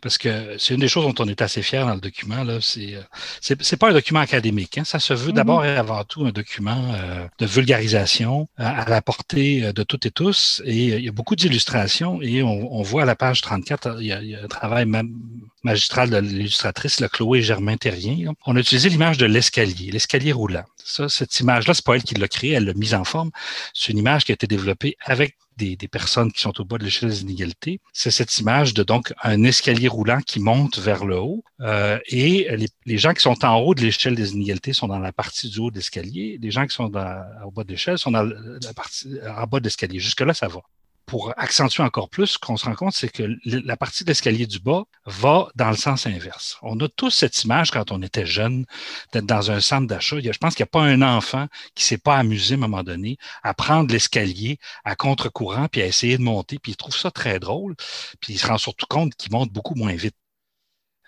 parce 0.02 0.18
que 0.18 0.56
c'est 0.58 0.74
une 0.74 0.80
des 0.80 0.88
choses 0.88 1.04
dont 1.04 1.24
on 1.24 1.28
est 1.28 1.40
assez 1.40 1.62
fier 1.62 1.86
dans 1.86 1.94
le 1.94 2.00
document. 2.00 2.44
Là, 2.44 2.58
c'est, 2.60 2.98
c'est, 3.40 3.76
pas 3.76 3.90
un 3.90 3.92
document 3.92 4.20
académique. 4.20 4.78
Hein. 4.78 4.84
Ça 4.84 4.98
se 4.98 5.14
veut 5.14 5.30
mm-hmm. 5.30 5.34
d'abord 5.34 5.64
et 5.64 5.76
avant 5.76 6.04
tout 6.04 6.26
un 6.26 6.32
document 6.32 6.92
euh, 6.94 7.26
de 7.38 7.46
vulgarisation 7.46 8.48
à, 8.56 8.88
la 8.88 9.00
portée 9.00 9.64
euh, 9.64 9.72
de 9.72 9.82
toutes 9.82 10.06
et 10.06 10.10
tous. 10.10 10.62
Et 10.64 10.92
euh, 10.92 10.98
il 10.98 11.04
y 11.04 11.08
a 11.08 11.12
beaucoup 11.12 11.36
d'illustrations 11.36 12.20
et 12.20 12.42
on, 12.42 12.82
voit 12.82 13.02
à 13.02 13.06
la 13.06 13.16
page 13.16 13.40
34, 13.40 13.98
il 14.00 14.06
y 14.06 14.12
a, 14.12 14.22
il 14.22 14.30
y 14.30 14.34
a 14.34 14.42
un 14.42 14.48
travail 14.48 14.86
même 14.86 15.14
magistral 15.62 16.10
de 16.10 16.18
l'illustratrice, 16.18 17.00
la 17.00 17.08
Chloé 17.08 17.42
Germain-Terrien. 17.42 18.32
On 18.46 18.56
a 18.56 18.60
utilisé 18.60 18.88
l'image 18.88 19.18
de 19.18 19.26
l'escalier, 19.26 19.90
l'escalier 19.90 20.32
roulant. 20.32 20.64
Cette 20.84 21.40
image-là, 21.40 21.74
c'est 21.74 21.84
pas 21.84 21.94
elle 21.94 22.02
qui 22.02 22.14
l'a 22.14 22.28
créée, 22.28 22.52
elle 22.52 22.64
l'a 22.64 22.74
mise 22.74 22.94
en 22.94 23.04
forme. 23.04 23.30
C'est 23.72 23.92
une 23.92 23.98
image 23.98 24.24
qui 24.24 24.32
a 24.32 24.34
été 24.34 24.46
développée 24.46 24.96
avec 25.04 25.36
des, 25.56 25.76
personnes 25.88 26.32
qui 26.32 26.40
sont 26.40 26.60
au 26.60 26.64
bas 26.64 26.78
de 26.78 26.84
l'échelle 26.84 27.10
des 27.10 27.22
inégalités. 27.22 27.80
C'est 27.92 28.10
cette 28.10 28.36
image 28.38 28.74
de 28.74 28.82
donc 28.82 29.12
un 29.22 29.44
escalier 29.44 29.88
roulant 29.88 30.20
qui 30.20 30.40
monte 30.40 30.78
vers 30.78 31.04
le 31.04 31.18
haut 31.18 31.44
euh, 31.60 31.98
et 32.06 32.48
les, 32.86 32.98
gens 32.98 33.12
qui 33.12 33.22
sont 33.22 33.44
en 33.44 33.58
haut 33.58 33.74
de 33.74 33.82
l'échelle 33.82 34.14
des 34.14 34.32
inégalités 34.32 34.72
sont 34.72 34.88
dans 34.88 34.98
la 34.98 35.12
partie 35.12 35.48
du 35.48 35.60
haut 35.60 35.70
de 35.70 35.76
l'escalier. 35.76 36.38
Les 36.40 36.50
gens 36.50 36.66
qui 36.66 36.74
sont 36.74 36.84
au 36.84 36.90
bas 36.90 37.64
de 37.64 37.68
l'échelle 37.68 37.98
sont 37.98 38.10
dans 38.10 38.24
la 38.24 38.74
partie 38.74 39.18
en 39.36 39.46
bas 39.46 39.60
de 39.60 39.64
l'escalier. 39.64 40.00
Jusque-là, 40.00 40.34
ça 40.34 40.48
va 40.48 40.60
pour 41.06 41.32
accentuer 41.36 41.82
encore 41.82 42.08
plus, 42.08 42.26
ce 42.26 42.38
qu'on 42.38 42.56
se 42.56 42.64
rend 42.64 42.74
compte, 42.74 42.94
c'est 42.94 43.08
que 43.08 43.24
la 43.44 43.76
partie 43.76 44.04
de 44.04 44.08
l'escalier 44.08 44.46
du 44.46 44.58
bas 44.58 44.84
va 45.04 45.48
dans 45.54 45.70
le 45.70 45.76
sens 45.76 46.06
inverse. 46.06 46.58
On 46.62 46.78
a 46.80 46.88
tous 46.88 47.10
cette 47.10 47.44
image 47.44 47.70
quand 47.70 47.92
on 47.92 48.02
était 48.02 48.26
jeune, 48.26 48.64
d'être 49.12 49.26
dans 49.26 49.50
un 49.50 49.60
centre 49.60 49.86
d'achat. 49.86 50.16
Je 50.20 50.38
pense 50.38 50.54
qu'il 50.54 50.64
n'y 50.64 50.68
a 50.68 50.72
pas 50.72 50.82
un 50.82 51.02
enfant 51.02 51.46
qui 51.74 51.84
s'est 51.84 51.98
pas 51.98 52.16
amusé 52.16 52.54
à 52.54 52.58
un 52.58 52.60
moment 52.60 52.82
donné 52.82 53.18
à 53.42 53.54
prendre 53.54 53.92
l'escalier 53.92 54.58
à 54.84 54.96
contre-courant 54.96 55.68
puis 55.68 55.82
à 55.82 55.86
essayer 55.86 56.16
de 56.18 56.22
monter, 56.22 56.58
puis 56.58 56.72
il 56.72 56.76
trouve 56.76 56.96
ça 56.96 57.10
très 57.10 57.38
drôle, 57.38 57.74
puis 58.20 58.34
il 58.34 58.38
se 58.38 58.46
rend 58.46 58.58
surtout 58.58 58.86
compte 58.88 59.14
qu'il 59.14 59.32
monte 59.32 59.50
beaucoup 59.52 59.74
moins 59.74 59.94
vite. 59.94 60.16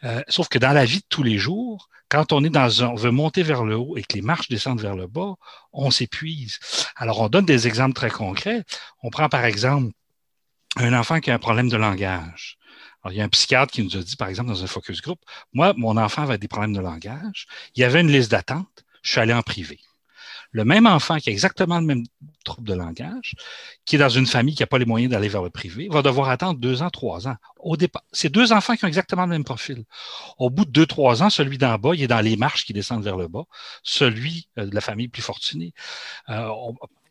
Euh, 0.04 0.22
sauf 0.28 0.48
que 0.48 0.58
dans 0.58 0.72
la 0.72 0.84
vie 0.84 0.98
de 0.98 1.06
tous 1.08 1.22
les 1.22 1.38
jours, 1.38 1.88
quand 2.08 2.32
on 2.32 2.44
est 2.44 2.50
dans 2.50 2.84
un, 2.84 2.88
on 2.88 2.94
veut 2.94 3.10
monter 3.10 3.42
vers 3.42 3.64
le 3.64 3.76
haut 3.76 3.96
et 3.96 4.02
que 4.02 4.14
les 4.14 4.22
marches 4.22 4.48
descendent 4.48 4.80
vers 4.80 4.96
le 4.96 5.06
bas, 5.06 5.34
on 5.72 5.90
s'épuise. 5.90 6.58
Alors, 6.96 7.20
on 7.20 7.28
donne 7.28 7.46
des 7.46 7.66
exemples 7.66 7.94
très 7.94 8.10
concrets. 8.10 8.64
On 9.02 9.10
prend 9.10 9.28
par 9.28 9.44
exemple 9.44 9.92
un 10.76 10.92
enfant 10.92 11.20
qui 11.20 11.30
a 11.30 11.34
un 11.34 11.38
problème 11.38 11.68
de 11.68 11.76
langage. 11.76 12.58
Alors, 13.02 13.12
il 13.12 13.16
y 13.16 13.20
a 13.20 13.24
un 13.24 13.28
psychiatre 13.28 13.72
qui 13.72 13.82
nous 13.82 13.96
a 13.96 14.02
dit, 14.02 14.16
par 14.16 14.28
exemple, 14.28 14.48
dans 14.48 14.62
un 14.62 14.66
focus 14.66 15.00
group, 15.00 15.18
moi, 15.52 15.74
mon 15.76 15.96
enfant 15.96 16.22
avait 16.22 16.38
des 16.38 16.48
problèmes 16.48 16.72
de 16.72 16.80
langage. 16.80 17.46
Il 17.74 17.80
y 17.80 17.84
avait 17.84 18.00
une 18.00 18.10
liste 18.10 18.30
d'attente. 18.30 18.84
Je 19.02 19.10
suis 19.10 19.20
allé 19.20 19.34
en 19.34 19.42
privé 19.42 19.78
le 20.54 20.64
même 20.64 20.86
enfant 20.86 21.18
qui 21.18 21.30
a 21.30 21.32
exactement 21.32 21.80
le 21.80 21.84
même 21.84 22.04
trouble 22.44 22.68
de 22.68 22.74
langage, 22.74 23.34
qui 23.84 23.96
est 23.96 23.98
dans 23.98 24.08
une 24.08 24.26
famille 24.26 24.54
qui 24.54 24.62
n'a 24.62 24.68
pas 24.68 24.78
les 24.78 24.84
moyens 24.84 25.10
d'aller 25.10 25.28
vers 25.28 25.42
le 25.42 25.50
privé, 25.50 25.88
va 25.90 26.00
devoir 26.00 26.28
attendre 26.28 26.60
deux 26.60 26.80
ans, 26.80 26.90
trois 26.90 27.26
ans. 27.26 27.34
Au 27.58 27.76
départ, 27.76 28.04
c'est 28.12 28.28
deux 28.28 28.52
enfants 28.52 28.76
qui 28.76 28.84
ont 28.84 28.88
exactement 28.88 29.22
le 29.22 29.30
même 29.30 29.42
profil. 29.42 29.84
Au 30.38 30.50
bout 30.50 30.64
de 30.64 30.70
deux, 30.70 30.86
trois 30.86 31.24
ans, 31.24 31.28
celui 31.28 31.58
d'en 31.58 31.76
bas, 31.76 31.90
il 31.94 32.02
est 32.02 32.06
dans 32.06 32.20
les 32.20 32.36
marches 32.36 32.64
qui 32.64 32.72
descendent 32.72 33.02
vers 33.02 33.16
le 33.16 33.26
bas. 33.26 33.44
Celui 33.82 34.48
euh, 34.58 34.66
de 34.66 34.74
la 34.74 34.80
famille 34.80 35.08
plus 35.08 35.22
fortunée, 35.22 35.74
euh, 36.28 36.48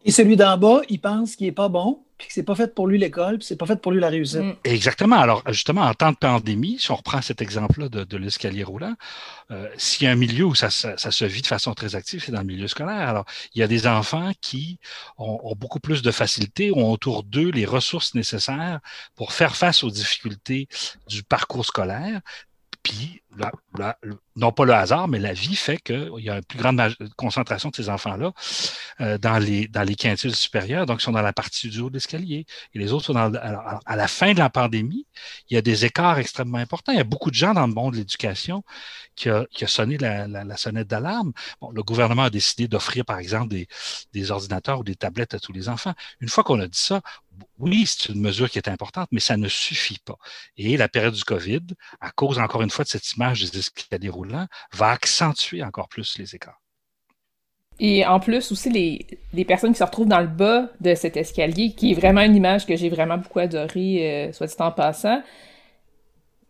et 0.06 0.12
celui 0.12 0.36
d'en 0.36 0.58
bas, 0.58 0.82
il 0.90 1.00
pense 1.00 1.36
qu'il 1.36 1.48
n'est 1.48 1.54
pas 1.54 1.70
bon, 1.70 2.00
puis 2.18 2.28
que 2.28 2.34
c'est 2.34 2.44
pas 2.44 2.56
fait 2.56 2.74
pour 2.74 2.88
lui 2.88 2.98
l'école, 2.98 3.38
puis 3.38 3.48
c'est 3.48 3.56
pas 3.56 3.66
fait 3.66 3.82
pour 3.82 3.92
lui 3.92 4.00
la 4.00 4.10
réussite. 4.10 4.42
Mm. 4.42 4.56
Exactement. 4.66 5.18
Alors, 5.18 5.44
justement, 5.50 5.82
en 5.82 5.94
temps 5.94 6.12
de 6.12 6.18
pandémie, 6.18 6.78
si 6.80 6.92
on 6.92 6.96
reprend 6.96 7.22
cet 7.22 7.42
exemple-là 7.42 7.90
de, 7.90 8.18
l'escalier 8.18 8.64
roulant, 8.64 8.96
euh, 9.52 9.68
s'il 9.78 10.06
y 10.06 10.08
a 10.08 10.12
un 10.12 10.16
milieu 10.16 10.46
où 10.46 10.56
ça, 10.56 10.70
se 10.70 11.26
vit 11.26 11.42
de 11.42 11.48
façon 11.48 11.74
très 11.74 11.96
active, 11.96 12.24
c'est 12.24 12.32
dans 12.32 12.42
le 12.42 12.46
milieu 12.46 12.68
scolaire. 12.68 13.10
Alors, 13.10 13.26
il 13.56 13.60
y 13.60 13.64
a 13.64 13.68
des 13.68 13.88
enfants 13.88 14.32
qui 14.42 14.80
ont, 15.18 15.40
ont 15.44 15.56
beaucoup 15.56 15.80
plus 15.80 16.02
de 16.02 16.12
facilité, 16.12 16.72
ont 16.72 16.92
autour 16.92 17.24
d'eux 17.24 17.50
les 17.50 17.66
ressources 17.66 18.14
nécessaires 18.14 18.80
pour 19.16 19.34
faire 19.34 19.56
face 19.56 19.84
aux 19.84 19.90
difficultés 19.90 20.68
du 21.08 21.24
parcours 21.24 21.66
scolaire, 21.66 22.22
puis, 22.84 23.24
non 24.36 24.52
pas 24.52 24.66
le 24.66 24.74
hasard, 24.74 25.08
mais 25.08 25.18
la 25.18 25.34
vie 25.34 25.56
fait 25.56 25.78
qu'il 25.78 26.12
y 26.20 26.30
a 26.30 26.36
une 26.36 26.44
plus 26.44 26.60
grande 26.60 26.82
concentration 27.16 27.70
de 27.70 27.76
ces 27.76 27.90
enfants-là 27.90 28.34
euh, 29.02 29.18
dans, 29.18 29.38
les, 29.40 29.68
dans 29.68 29.84
les 29.84 29.96
quintiles 29.96 30.36
supérieurs, 30.36 30.86
donc 30.86 31.02
ils 31.02 31.04
sont 31.04 31.14
dans 31.14 31.22
la 31.22 31.34
partie 31.34 31.70
du 31.70 31.80
haut 31.80 31.90
de 31.90 31.96
l'escalier. 31.96 32.46
Et 32.74 32.80
les 32.80 32.92
autres 32.92 33.06
sont 33.06 33.14
dans. 33.14 33.34
Alors, 33.36 33.80
à 33.86 33.96
la 33.96 34.08
fin 34.08 34.34
de 34.34 34.40
la 34.40 34.50
pandémie, 34.50 35.08
il 35.50 35.56
y 35.56 35.58
a 35.58 35.62
des 35.62 35.86
écarts 35.86 36.20
extrêmement 36.20 36.58
importants. 36.58 36.92
Il 36.92 36.98
y 36.98 37.02
a 37.02 37.06
beaucoup 37.06 37.30
de 37.30 37.36
gens 37.36 37.54
dans 37.54 37.66
le 37.66 37.74
monde 37.74 37.94
de 37.94 37.98
l'éducation 38.00 38.64
qui 39.16 39.30
a, 39.30 39.46
qui 39.52 39.64
a 39.64 39.68
sonné 39.68 39.98
la, 39.98 40.28
la, 40.28 40.58
sonnette 40.58 40.88
d'alarme. 40.88 41.32
Bon, 41.62 41.72
le 41.72 41.84
gouvernement 41.84 42.24
a 42.24 42.30
décidé 42.30 42.68
d'offrir, 42.68 43.06
par 43.06 43.18
exemple, 43.18 43.48
des, 43.48 43.68
des 44.12 44.32
ordinateurs 44.32 44.80
ou 44.80 44.84
des 44.84 44.96
tablettes 44.96 45.34
à 45.34 45.40
tous 45.40 45.54
les 45.54 45.70
enfants. 45.70 45.94
Une 46.20 46.30
fois 46.30 46.44
qu'on 46.44 46.60
a 46.60 46.68
dit 46.68 46.80
ça, 46.80 47.02
oui, 47.60 47.86
c'est 47.86 48.12
une 48.12 48.22
mesure 48.22 48.50
qui 48.50 48.58
est 48.58 48.68
importante, 48.68 49.08
mais 49.12 49.20
ça 49.20 49.38
ne 49.38 49.48
suffit 49.48 50.00
pas. 50.00 50.18
Et 50.58 50.78
la 50.78 50.90
période 50.90 51.14
du 51.14 51.24
COVID, 51.24 51.62
à 52.02 52.12
cause 52.12 52.40
encore 52.40 52.62
une 52.62 52.70
fois 52.70 52.86
de 52.86 52.90
cette 52.90 53.14
image 53.14 53.52
des 53.52 53.60
escaliers 53.60 54.10
roulants, 54.10 54.48
va 54.74 54.90
accentuer 54.90 55.64
encore 55.64 55.88
plus 55.88 56.18
les 56.18 56.36
écarts. 56.36 56.60
Et 57.80 58.06
en 58.06 58.20
plus, 58.20 58.52
aussi, 58.52 58.70
les, 58.70 59.06
les, 59.34 59.46
personnes 59.46 59.72
qui 59.72 59.80
se 59.80 59.84
retrouvent 59.84 60.08
dans 60.08 60.20
le 60.20 60.28
bas 60.28 60.70
de 60.80 60.94
cet 60.94 61.18
escalier, 61.18 61.74
qui 61.74 61.92
est 61.92 61.96
vraiment 61.96 62.22
une 62.22 62.36
image 62.36 62.68
que 62.68 62.76
j'ai 62.76 62.90
vraiment 62.90 63.18
beaucoup 63.18 63.40
adorée, 63.40 64.28
euh, 64.28 64.32
soit 64.32 64.48
dit 64.48 64.56
en 64.60 64.72
passant, 64.72 65.24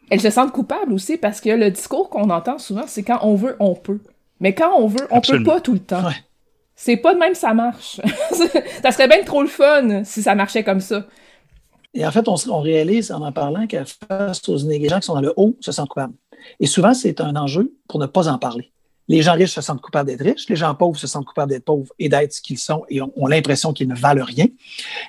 elles 0.10 0.22
se 0.22 0.30
sentent 0.30 0.52
coupables 0.52 0.92
aussi 0.92 1.18
parce 1.18 1.40
que 1.40 1.50
le 1.50 1.72
discours 1.72 2.10
qu'on 2.10 2.30
entend 2.30 2.58
souvent, 2.58 2.84
c'est 2.88 3.04
quand 3.04 3.20
on 3.22 3.36
veut, 3.36 3.56
on 3.60 3.74
peut. 3.74 4.02
Mais 4.40 4.54
quand 4.54 4.78
on 4.78 4.88
veut, 4.88 5.08
on 5.12 5.22
peut 5.22 5.44
pas 5.44 5.62
tout 5.62 5.74
le 5.74 5.80
temps. 5.80 6.04
C'est 6.76 6.98
pas 6.98 7.14
de 7.14 7.20
même 7.20 7.36
ça 7.36 7.54
marche. 7.54 8.02
ça 8.84 8.92
serait 8.92 9.08
bien 9.08 9.24
trop 9.24 9.42
le 9.42 9.48
fun 9.48 10.04
si 10.04 10.22
ça 10.22 10.36
marchait 10.36 10.64
comme 10.64 10.80
ça. 10.80 11.06
Et 11.94 12.06
en 12.06 12.12
fait, 12.12 12.28
on, 12.28 12.60
réalise 12.60 13.12
en 13.12 13.22
en 13.22 13.32
parlant 13.32 13.68
qu'à 13.68 13.86
face 13.86 14.48
aux 14.50 14.58
les 14.68 14.90
gens 14.90 15.00
qui 15.00 15.06
sont 15.06 15.14
dans 15.14 15.22
le 15.22 15.34
haut 15.38 15.56
se 15.60 15.72
sentent 15.72 15.90
coupables. 15.90 16.16
Et 16.60 16.66
souvent, 16.66 16.94
c'est 16.94 17.22
un 17.22 17.36
enjeu 17.36 17.74
pour 17.88 18.00
ne 18.00 18.08
pas 18.08 18.28
en 18.28 18.40
parler. 18.40 18.72
Les 19.08 19.22
gens 19.22 19.34
riches 19.34 19.52
se 19.52 19.62
sentent 19.62 19.82
coupables 19.82 20.10
d'être 20.10 20.24
riches, 20.24 20.48
les 20.50 20.56
gens 20.56 20.74
pauvres 20.74 20.98
se 20.98 21.08
sentent 21.08 21.26
coupables 21.26 21.52
d'être 21.52 21.66
pauvres 21.66 21.92
et 22.00 22.10
d'être 22.10 22.34
ce 22.34 22.42
qu'ils 22.42 22.58
sont 22.58 22.84
et 22.90 23.02
ont, 23.02 23.28
l'impression 23.28 23.74
qu'ils 23.74 23.90
ne 23.90 23.96
valent 23.96 24.24
rien. 24.24 24.48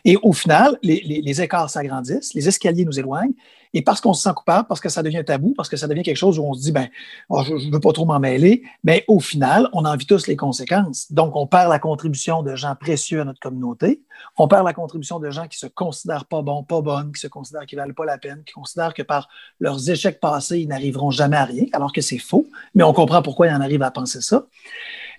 Et 0.04 0.16
au 0.22 0.32
final, 0.32 0.76
les, 0.82 1.00
les 1.00 1.42
écarts 1.42 1.70
s'agrandissent, 1.70 2.34
les 2.34 2.48
escaliers 2.48 2.84
nous 2.84 2.98
éloignent 2.98 3.34
et 3.74 3.82
parce 3.82 4.00
qu'on 4.00 4.14
se 4.14 4.22
sent 4.22 4.34
coupable, 4.34 4.68
parce 4.68 4.80
que 4.80 4.88
ça 4.88 5.02
devient 5.02 5.24
tabou, 5.26 5.52
parce 5.56 5.68
que 5.68 5.76
ça 5.76 5.88
devient 5.88 6.04
quelque 6.04 6.16
chose 6.16 6.38
où 6.38 6.44
on 6.44 6.54
se 6.54 6.62
dit, 6.62 6.72
ben, 6.72 6.88
oh, 7.28 7.42
je 7.44 7.54
ne 7.54 7.72
veux 7.72 7.80
pas 7.80 7.92
trop 7.92 8.04
m'en 8.04 8.20
mêler, 8.20 8.62
mais 8.84 9.04
au 9.08 9.18
final, 9.18 9.68
on 9.72 9.84
en 9.84 9.96
vit 9.96 10.06
tous 10.06 10.28
les 10.28 10.36
conséquences. 10.36 11.10
Donc, 11.12 11.34
on 11.34 11.48
perd 11.48 11.68
la 11.68 11.80
contribution 11.80 12.44
de 12.44 12.54
gens 12.54 12.76
précieux 12.76 13.20
à 13.20 13.24
notre 13.24 13.40
communauté. 13.40 14.00
On 14.38 14.46
perd 14.46 14.64
la 14.64 14.72
contribution 14.72 15.18
de 15.18 15.28
gens 15.30 15.48
qui 15.48 15.58
se 15.58 15.66
considèrent 15.66 16.24
pas 16.24 16.40
bons, 16.40 16.62
pas 16.62 16.80
bonnes, 16.80 17.12
qui 17.12 17.20
se 17.20 17.26
considèrent 17.26 17.66
qu'ils 17.66 17.78
ne 17.78 17.82
valent 17.82 17.94
pas 17.94 18.04
la 18.04 18.16
peine, 18.16 18.44
qui 18.46 18.52
considèrent 18.52 18.94
que 18.94 19.02
par 19.02 19.28
leurs 19.58 19.90
échecs 19.90 20.20
passés, 20.20 20.60
ils 20.60 20.68
n'arriveront 20.68 21.10
jamais 21.10 21.36
à 21.36 21.44
rien, 21.44 21.64
alors 21.72 21.92
que 21.92 22.00
c'est 22.00 22.18
faux. 22.18 22.46
Mais 22.76 22.84
on 22.84 22.92
comprend 22.92 23.22
pourquoi 23.22 23.48
ils 23.48 23.54
en 23.54 23.60
arrivent 23.60 23.82
à 23.82 23.90
penser 23.90 24.20
ça. 24.20 24.46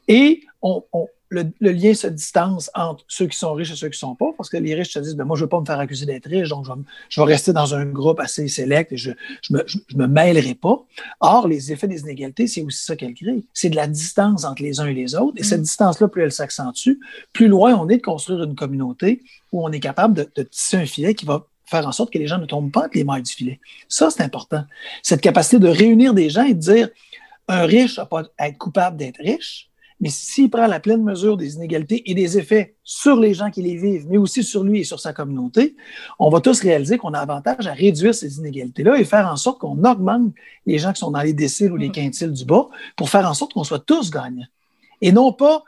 Et 0.08 0.44
on, 0.62 0.84
le, 1.30 1.52
lien 1.60 1.94
se 1.94 2.08
distance 2.08 2.70
entre 2.76 3.04
ceux 3.08 3.28
qui 3.28 3.38
sont 3.38 3.54
riches 3.54 3.72
et 3.72 3.76
ceux 3.76 3.88
qui 3.88 3.96
ne 3.96 4.10
sont 4.10 4.16
pas, 4.16 4.32
parce 4.38 4.50
que 4.50 4.58
les 4.58 4.76
riches 4.76 4.94
se 4.94 5.00
disent, 5.00 5.16
ben, 5.16 5.26
moi, 5.26 5.36
je 5.36 5.42
ne 5.42 5.46
veux 5.46 5.50
pas 5.50 5.60
me 5.60 5.66
faire 5.66 5.80
accuser 5.80 6.06
d'être 6.06 6.28
riche, 6.28 6.50
donc 6.50 6.66
je 7.10 7.22
vais, 7.22 7.26
rester 7.26 7.54
dans 7.54 7.74
un 7.74 7.86
groupe 7.86 8.20
assez 8.20 8.48
sélect 8.48 8.92
et 8.92 8.98
je 8.98 9.12
ne 9.50 9.60
me, 9.96 10.08
mêlerai 10.08 10.56
pas. 10.56 10.84
Or, 11.20 11.48
les 11.48 11.72
effets 11.72 11.88
des 11.88 12.02
inégalités, 12.02 12.48
c'est 12.48 12.62
aussi 12.62 12.84
ça 12.84 12.96
qu'elles 12.96 13.14
créent. 13.14 13.44
C'est 13.54 13.70
de 13.70 13.76
la 13.76 13.88
distance 13.88 14.44
entre 14.46 14.62
les 14.62 14.80
uns 14.80 14.86
et 14.86 14.94
les 14.94 15.16
autres. 15.16 15.38
Et 15.38 15.44
cette 15.44 15.62
mm. 15.62 15.64
distance-là, 15.64 16.08
plus 16.08 16.24
elle 16.24 16.32
s'accentue, 16.32 16.94
plus 17.34 17.48
loin 17.48 17.76
on 17.76 17.90
est 17.90 17.98
de 17.98 18.02
construire 18.02 18.44
une 18.44 18.56
communauté 18.56 19.24
où 19.52 19.66
on 19.66 19.72
est 19.72 19.80
capable 19.80 20.14
de, 20.14 20.30
de 20.36 20.44
tisser 20.44 20.78
un 20.78 20.86
filet 20.86 21.16
qui 21.16 21.26
va 21.26 21.48
faire 21.66 21.88
en 21.88 21.92
sorte 21.92 22.14
que 22.14 22.20
les 22.20 22.28
gens 22.28 22.38
ne 22.38 22.46
tombent 22.46 22.72
pas 22.72 22.82
entre 22.82 22.96
les 22.96 23.04
mailles 23.04 23.24
du 23.24 23.32
filet. 23.32 23.60
Ça, 23.88 24.10
c'est 24.10 24.24
important. 24.24 24.64
Cette 25.02 25.22
capacité 25.22 25.60
de 25.60 25.68
réunir 25.68 26.14
des 26.14 26.30
gens 26.30 26.44
et 26.44 26.54
de 26.54 26.60
dire, 26.60 26.90
un 27.48 27.66
riche 27.66 27.98
n'a 27.98 28.06
pas 28.06 28.24
à 28.38 28.50
être 28.50 28.58
coupable 28.58 28.98
d'être 28.98 29.20
riche, 29.20 29.70
mais 30.02 30.10
s'il 30.10 30.50
prend 30.50 30.68
la 30.68 30.80
pleine 30.80 31.04
mesure 31.04 31.38
des 31.38 31.56
inégalités 31.56 32.10
et 32.10 32.14
des 32.14 32.38
effets 32.38 32.76
sur 32.84 33.20
les 33.20 33.34
gens 33.34 33.50
qui 33.50 33.62
les 33.62 33.78
vivent, 33.78 34.08
mais 34.10 34.18
aussi 34.18 34.44
sur 34.44 34.64
lui 34.64 34.82
et 34.82 34.84
sur 34.84 35.00
sa 35.00 35.14
communauté, 35.14 35.76
on 36.20 36.30
va 36.30 36.42
tous 36.42 36.60
réaliser 36.62 36.98
qu'on 36.98 37.14
a 37.14 37.20
avantage 37.20 37.66
à 37.68 37.74
réduire 37.74 38.14
ces 38.14 38.38
inégalités-là 38.38 38.98
et 39.00 39.06
faire 39.06 39.28
en 39.28 39.38
sorte 39.38 39.60
qu'on 39.60 39.84
augmente 39.84 40.34
les 40.66 40.80
gens 40.80 40.92
qui 40.92 41.00
sont 41.00 41.12
dans 41.12 41.22
les 41.22 41.34
déciles 41.34 41.72
ou 41.72 41.78
les 41.78 41.90
mm. 41.90 41.94
quintiles 41.94 42.34
du 42.34 42.46
bas 42.46 42.68
pour 42.96 43.10
faire 43.10 43.28
en 43.30 43.34
sorte 43.34 43.54
qu'on 43.54 43.64
soit 43.64 43.80
tous 43.80 44.12
gagnants. 44.12 44.48
Et 45.02 45.12
non 45.12 45.32
pas 45.32 45.64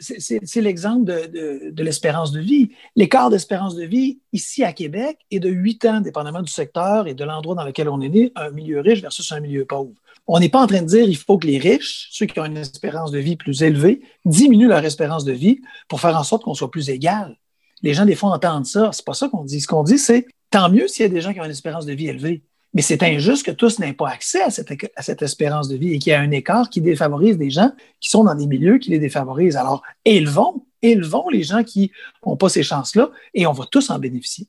c'est 0.00 0.60
l'exemple 0.60 1.04
de, 1.04 1.70
de, 1.70 1.82
l'espérance 1.82 2.32
de 2.32 2.40
vie. 2.40 2.70
L'écart 2.96 3.30
d'espérance 3.30 3.74
de 3.74 3.84
vie 3.84 4.18
ici 4.32 4.62
à 4.62 4.72
Québec 4.72 5.18
est 5.30 5.40
de 5.40 5.48
8 5.48 5.84
ans, 5.86 6.00
dépendamment 6.00 6.42
du 6.42 6.52
secteur 6.52 7.06
et 7.06 7.14
de 7.14 7.24
l'endroit 7.24 7.54
dans 7.54 7.64
lequel 7.64 7.88
on 7.88 8.00
est 8.00 8.08
né, 8.08 8.32
un 8.36 8.50
milieu 8.50 8.80
riche 8.80 9.00
versus 9.00 9.30
un 9.32 9.40
milieu 9.40 9.64
pauvre. 9.64 9.94
On 10.30 10.38
n'est 10.38 10.48
pas 10.48 10.62
en 10.62 10.66
train 10.66 10.82
de 10.82 10.86
dire 10.86 11.04
qu'il 11.04 11.16
faut 11.16 11.38
que 11.38 11.46
les 11.46 11.58
riches, 11.58 12.08
ceux 12.10 12.26
qui 12.26 12.38
ont 12.38 12.44
une 12.44 12.58
espérance 12.58 13.10
de 13.10 13.18
vie 13.18 13.36
plus 13.36 13.62
élevée, 13.62 14.02
diminuent 14.24 14.68
leur 14.68 14.84
espérance 14.84 15.24
de 15.24 15.32
vie 15.32 15.60
pour 15.88 16.00
faire 16.00 16.16
en 16.16 16.22
sorte 16.22 16.44
qu'on 16.44 16.54
soit 16.54 16.70
plus 16.70 16.90
égal. 16.90 17.36
Les 17.82 17.94
gens, 17.94 18.04
des 18.04 18.14
fois, 18.14 18.30
entendent 18.30 18.66
ça. 18.66 18.90
C'est 18.92 19.04
pas 19.04 19.14
ça 19.14 19.28
qu'on 19.28 19.44
dit. 19.44 19.60
Ce 19.60 19.66
qu'on 19.66 19.82
dit, 19.82 19.98
c'est 19.98 20.26
tant 20.50 20.68
mieux 20.68 20.86
s'il 20.86 21.04
y 21.04 21.06
a 21.06 21.08
des 21.08 21.22
gens 21.22 21.32
qui 21.32 21.40
ont 21.40 21.44
une 21.44 21.50
espérance 21.50 21.86
de 21.86 21.94
vie 21.94 22.08
élevée. 22.08 22.42
Mais 22.74 22.82
c'est 22.82 23.02
injuste 23.02 23.46
que 23.46 23.50
tous 23.50 23.78
n'aient 23.78 23.94
pas 23.94 24.10
accès 24.10 24.42
à 24.42 24.50
cette, 24.50 24.70
à 24.94 25.02
cette 25.02 25.22
espérance 25.22 25.68
de 25.68 25.76
vie 25.76 25.94
et 25.94 25.98
qu'il 25.98 26.10
y 26.10 26.14
a 26.14 26.20
un 26.20 26.30
écart 26.30 26.68
qui 26.68 26.82
défavorise 26.82 27.38
des 27.38 27.50
gens 27.50 27.72
qui 27.98 28.10
sont 28.10 28.24
dans 28.24 28.34
des 28.34 28.46
milieux 28.46 28.76
qui 28.76 28.90
les 28.90 28.98
défavorisent. 28.98 29.56
Alors, 29.56 29.82
élevons 30.04 30.62
élevons 30.82 31.28
les 31.28 31.42
gens 31.42 31.64
qui 31.64 31.92
n'ont 32.24 32.36
pas 32.36 32.48
ces 32.48 32.62
chances-là 32.62 33.10
et 33.34 33.46
on 33.46 33.52
va 33.52 33.66
tous 33.66 33.90
en 33.90 33.98
bénéficier 33.98 34.46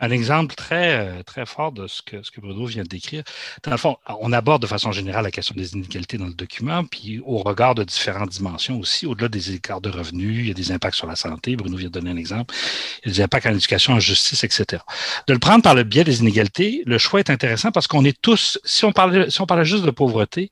un 0.00 0.10
exemple 0.10 0.54
très, 0.54 0.98
euh, 0.98 1.22
très 1.22 1.46
fort 1.46 1.72
de 1.72 1.86
ce 1.86 2.02
que, 2.02 2.22
ce 2.22 2.30
que 2.30 2.40
Bruno 2.40 2.66
vient 2.66 2.82
de 2.82 2.88
décrire. 2.88 3.24
Dans 3.62 3.70
le 3.72 3.76
fond, 3.76 3.96
on 4.20 4.32
aborde 4.32 4.62
de 4.62 4.66
façon 4.66 4.92
générale 4.92 5.24
la 5.24 5.30
question 5.30 5.54
des 5.56 5.72
inégalités 5.72 6.18
dans 6.18 6.26
le 6.26 6.34
document, 6.34 6.84
puis 6.84 7.20
au 7.24 7.38
regard 7.38 7.74
de 7.74 7.84
différentes 7.84 8.30
dimensions 8.30 8.78
aussi, 8.78 9.06
au-delà 9.06 9.28
des 9.28 9.54
écarts 9.54 9.80
de 9.80 9.90
revenus, 9.90 10.40
il 10.40 10.48
y 10.48 10.50
a 10.50 10.54
des 10.54 10.72
impacts 10.72 10.96
sur 10.96 11.06
la 11.06 11.16
santé, 11.16 11.56
Bruno 11.56 11.76
vient 11.76 11.88
de 11.88 11.92
donner 11.92 12.10
un 12.10 12.16
exemple, 12.16 12.54
il 13.04 13.08
y 13.08 13.10
a 13.10 13.14
des 13.16 13.22
impacts 13.22 13.46
en 13.46 13.54
éducation, 13.54 13.94
en 13.94 14.00
justice, 14.00 14.44
etc. 14.44 14.82
De 15.26 15.32
le 15.32 15.38
prendre 15.38 15.62
par 15.62 15.74
le 15.74 15.82
biais 15.82 16.04
des 16.04 16.20
inégalités, 16.20 16.82
le 16.86 16.98
choix 16.98 17.20
est 17.20 17.30
intéressant 17.30 17.72
parce 17.72 17.86
qu'on 17.86 18.04
est 18.04 18.20
tous, 18.20 18.58
si 18.64 18.84
on 18.84 18.92
parlait, 18.92 19.30
si 19.30 19.40
on 19.40 19.46
parlait 19.46 19.64
juste 19.64 19.84
de 19.84 19.90
pauvreté, 19.90 20.50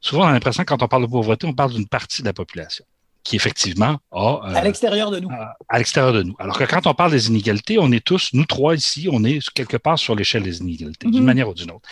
souvent 0.00 0.24
on 0.24 0.28
a 0.28 0.32
l'impression 0.32 0.64
quand 0.64 0.82
on 0.82 0.88
parle 0.88 1.02
de 1.02 1.10
pauvreté, 1.10 1.46
on 1.46 1.54
parle 1.54 1.72
d'une 1.72 1.88
partie 1.88 2.22
de 2.22 2.26
la 2.26 2.32
population 2.32 2.84
qui 3.24 3.36
effectivement 3.36 3.98
a... 4.12 4.40
Euh, 4.44 4.54
à 4.54 4.62
l'extérieur 4.62 5.10
de 5.10 5.18
nous. 5.18 5.30
À, 5.68 5.78
l'extérieur 5.78 6.12
de 6.12 6.22
nous. 6.22 6.36
Alors 6.38 6.58
que 6.58 6.64
quand 6.64 6.86
on 6.86 6.94
parle 6.94 7.10
des 7.10 7.28
inégalités, 7.28 7.78
on 7.78 7.90
est 7.90 8.04
tous, 8.04 8.30
nous 8.34 8.44
trois 8.44 8.74
ici, 8.74 9.08
on 9.10 9.24
est 9.24 9.40
quelque 9.50 9.78
part 9.78 9.98
sur 9.98 10.14
l'échelle 10.14 10.42
des 10.42 10.58
inégalités, 10.58 11.08
d'une 11.08 11.20
mhm. 11.20 11.26
manière 11.26 11.48
ou 11.48 11.54
d'une 11.54 11.70
autre. 11.70 11.88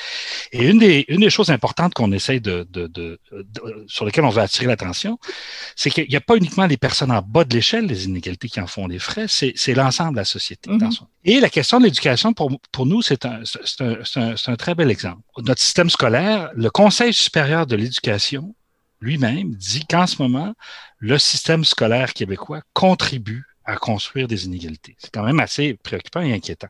Et 0.53 0.69
une 0.69 0.79
des, 0.79 1.07
une 1.09 1.21
des 1.21 1.31
choses 1.31 1.51
importantes 1.51 1.95
qu'on 1.95 2.13
essaye 2.13 2.41
de, 2.41 2.69
de, 2.71 2.87
de, 2.87 3.19
sur 3.87 4.05
lesquelles 4.05 4.25
on 4.25 4.31
veut 4.31 4.43
attirer 4.43 4.67
l'attention, 4.67 5.19
c'est 5.75 5.91
qu'il 5.91 6.07
n'y 6.09 6.17
a 6.17 6.21
pas 6.21 6.37
uniquement 6.37 6.67
les 6.67 6.77
personnes 6.77 7.11
en 7.11 7.23
bas 7.23 7.45
de 7.45 7.55
l'échelle 7.55 7.87
des 7.87 8.05
inégalités 8.05 8.49
qui 8.49 8.61
en 8.61 8.67
font 8.67 8.87
les 8.87 8.99
frais, 8.99 9.27
c'est 9.29 9.75
l'ensemble 9.75 10.13
de 10.13 10.19
la 10.19 10.25
société. 10.27 10.71
Mhm. 10.71 10.91
Et 11.25 11.41
la 11.41 11.49
question 11.49 11.79
de 11.79 11.85
l'éducation, 11.85 12.35
pour, 12.35 12.51
pour 12.73 12.85
nous, 12.85 13.01
c'est 13.01 13.25
un, 13.25 13.41
un, 13.81 13.95
un, 14.17 14.35
un 14.47 14.57
très 14.57 14.75
bel 14.75 14.91
exemple. 14.91 15.23
Notre 15.39 15.63
système 15.63 15.89
scolaire, 15.89 16.51
le 16.55 16.69
Conseil 16.69 17.15
supérieur 17.15 17.67
de 17.67 17.77
l'éducation 17.77 18.55
lui-même 19.03 19.55
dit 19.55 19.85
qu'en 19.85 20.07
ce 20.07 20.23
moment, 20.23 20.55
le 20.99 21.19
système 21.19 21.65
scolaire 21.65 22.15
québécois 22.15 22.63
contribue 22.73 23.45
à 23.65 23.77
construire 23.77 24.27
des 24.29 24.47
inégalités. 24.47 24.97
C'est 24.99 25.13
quand 25.13 25.23
même 25.23 25.41
assez 25.41 25.75
préoccupant 25.75 26.21
et 26.21 26.33
inquiétant. 26.33 26.69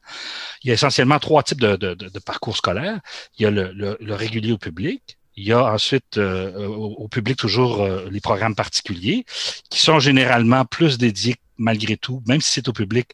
Il 0.63 0.69
y 0.69 0.71
a 0.71 0.75
essentiellement 0.75 1.19
trois 1.19 1.43
types 1.43 1.61
de, 1.61 2.19
parcours 2.19 2.57
scolaires. 2.57 3.01
Il 3.39 3.43
y 3.43 3.47
a 3.47 3.51
le, 3.51 4.15
régulier 4.15 4.53
au 4.53 4.59
public, 4.59 5.19
il 5.37 5.45
y 5.45 5.53
a 5.53 5.73
ensuite 5.73 6.19
euh, 6.19 6.67
au, 6.67 7.09
public 7.09 7.39
toujours 7.39 7.81
euh, 7.81 8.07
les 8.11 8.21
programmes 8.21 8.55
particuliers 8.55 9.25
qui 9.71 9.81
sont 9.81 9.99
généralement 9.99 10.67
plus 10.67 10.99
dédiés 10.99 11.37
malgré 11.57 11.97
tout, 11.97 12.23
même 12.27 12.41
si 12.41 12.51
c'est 12.53 12.69
au 12.69 12.73
public, 12.73 13.13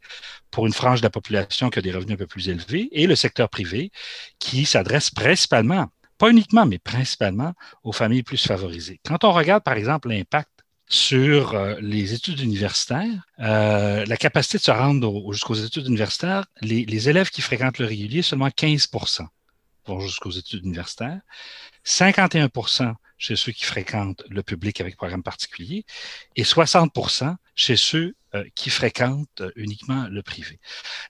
pour 0.51 0.67
une 0.67 0.73
frange 0.73 1.01
de 1.01 1.07
la 1.07 1.11
population 1.11 1.71
qui 1.71 1.79
a 1.79 1.83
des 1.83 1.93
revenus 1.93 2.15
un 2.15 2.17
peu 2.17 2.27
plus 2.27 2.49
élevés, 2.49 2.89
et 2.93 3.07
le 3.07 3.15
secteur 3.15 3.49
privé 3.49 3.91
qui 4.39 4.65
s'adresse 4.65 5.11
principalement 5.11 5.89
pas 6.19 6.31
uniquement, 6.31 6.67
mais 6.67 6.79
principalement 6.79 7.55
aux 7.85 7.93
familles 7.93 8.23
plus 8.23 8.45
favorisées. 8.45 9.01
Quand 9.07 9.25
on 9.25 9.33
regarde, 9.33 9.63
par 9.63 9.75
exemple, 9.75 10.09
l'impact 10.09 10.51
sur 10.89 11.55
euh, 11.55 11.77
les 11.81 12.15
études 12.15 12.41
universitaires, 12.41 13.27
euh, 13.41 14.05
la 14.07 14.17
capacité 14.17 14.59
de 14.59 14.63
se 14.63 14.71
rendre 14.71 15.33
jusqu'aux 15.33 15.55
études 15.55 15.87
universitaires, 15.87 16.47
les, 16.63 17.09
élèves 17.09 17.31
qui 17.31 17.43
fréquentent 17.43 17.79
le 17.79 17.87
régulier, 17.87 18.23
seulement 18.23 18.49
15% 18.49 19.27
vont 19.87 20.01
jusqu'aux 20.01 20.31
études 20.31 20.65
universitaires, 20.65 21.21
51% 21.85 22.95
chez 23.17 23.37
ceux 23.37 23.53
qui 23.53 23.65
fréquentent 23.65 24.23
le 24.29 24.43
public 24.43 24.81
avec 24.81 24.97
programme 24.97 25.23
particulier 25.23 25.85
et 26.37 26.43
60% 26.43 27.37
chez 27.55 27.77
ceux 27.77 28.15
qui 28.55 28.71
fréquentent 28.71 29.41
euh, 29.41 29.51
uniquement 29.57 30.07
le 30.11 30.23
privé. 30.23 30.59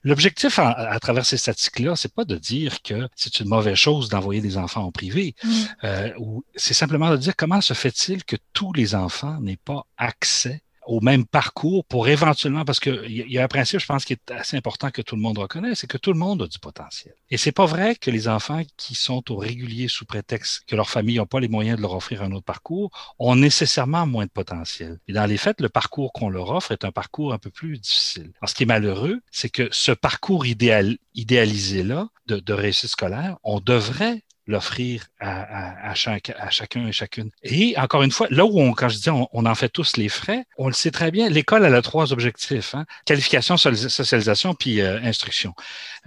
L'objectif 0.03 0.57
à, 0.59 0.97
travers 0.99 1.25
ces 1.25 1.37
statistiques-là, 1.37 1.95
c'est 1.95 2.13
pas 2.13 2.25
de 2.25 2.37
dire 2.37 2.81
que 2.81 3.09
c'est 3.15 3.39
une 3.39 3.49
mauvaise 3.49 3.75
chose 3.75 4.09
d'envoyer 4.09 4.41
des 4.41 4.57
enfants 4.57 4.85
au 4.85 4.91
privé, 4.91 5.35
mmh. 5.43 5.49
euh, 5.83 6.11
c'est 6.55 6.73
simplement 6.73 7.11
de 7.11 7.17
dire 7.17 7.35
comment 7.35 7.61
se 7.61 7.73
fait-il 7.73 8.23
que 8.23 8.37
tous 8.53 8.71
les 8.73 8.95
enfants 8.95 9.39
n'aient 9.41 9.57
pas 9.57 9.85
accès 9.97 10.63
au 10.89 11.01
même 11.01 11.23
parcours 11.23 11.85
pour 11.85 12.07
éventuellement, 12.07 12.65
parce 12.65 12.79
qu'il 12.79 13.11
y, 13.11 13.37
a 13.37 13.43
un 13.43 13.47
principe, 13.47 13.79
je 13.79 13.85
pense, 13.85 14.05
qui 14.05 14.13
est 14.13 14.31
assez 14.31 14.57
important 14.57 14.89
que 14.89 15.03
tout 15.03 15.15
le 15.15 15.21
monde 15.21 15.37
reconnaît, 15.37 15.75
c'est 15.75 15.85
que 15.85 15.99
tout 15.99 16.11
le 16.11 16.17
monde 16.17 16.41
a 16.41 16.47
du 16.47 16.57
potentiel. 16.57 17.13
Et 17.29 17.37
c'est 17.37 17.51
pas 17.51 17.67
vrai 17.67 17.93
que 17.93 18.09
les 18.09 18.27
enfants 18.27 18.63
qui 18.75 18.95
sont 18.95 19.31
au 19.31 19.37
régulier 19.37 19.87
sous 19.87 20.05
prétexte 20.05 20.63
que 20.65 20.75
leur 20.75 20.89
famille 20.89 21.17
n'a 21.17 21.27
pas 21.27 21.39
les 21.39 21.47
moyens 21.47 21.77
de 21.77 21.83
leur 21.83 21.93
offrir 21.93 22.23
un 22.23 22.31
autre 22.31 22.45
parcours 22.45 22.89
ont 23.19 23.35
nécessairement 23.35 24.07
moins 24.07 24.25
de 24.25 24.31
potentiel. 24.31 24.99
Et 25.07 25.13
dans 25.13 25.27
les 25.27 25.37
faits, 25.37 25.61
le 25.61 25.69
parcours 25.69 26.11
qu'on 26.11 26.29
leur 26.29 26.49
offre 26.49 26.71
est 26.71 26.83
un 26.83 26.91
parcours 26.91 27.33
un 27.33 27.37
peu 27.37 27.51
plus 27.51 27.77
difficile. 27.77 28.31
Alors, 28.41 28.49
ce 28.49 28.55
qui 28.55 28.63
est 28.63 28.65
malheureux, 28.65 29.19
c'est 29.29 29.49
que 29.49 29.69
ce 29.71 29.91
parcours 29.91 30.47
idéal, 30.47 30.97
idéalisé-là 31.13 32.09
de, 32.25 32.39
de 32.39 32.53
réussite 32.53 32.89
scolaire, 32.89 33.37
on 33.43 33.59
devrait 33.59 34.23
l'offrir 34.49 35.05
à, 35.19 35.93
chacun 35.93 36.87
et 36.87 36.91
chacune. 36.91 37.29
Et 37.43 37.77
encore 37.77 38.01
une 38.01 38.11
fois, 38.11 38.27
là 38.31 38.45
où 38.45 38.59
on, 38.59 38.73
quand 38.73 38.89
je 38.89 38.97
dis 38.97 39.09
on, 39.09 39.27
en 39.31 39.55
fait 39.55 39.69
tous 39.69 39.95
les 39.95 40.09
frais, 40.09 40.43
on 40.57 40.67
le 40.67 40.73
sait 40.73 40.89
très 40.89 41.11
bien, 41.11 41.29
l'école 41.29 41.63
a 41.63 41.81
trois 41.83 42.11
objectifs, 42.11 42.73
hein? 42.73 42.85
qualification, 43.05 43.57
socialisation, 43.57 44.55
puis 44.55 44.81
euh, 44.81 44.99
instruction. 45.03 45.53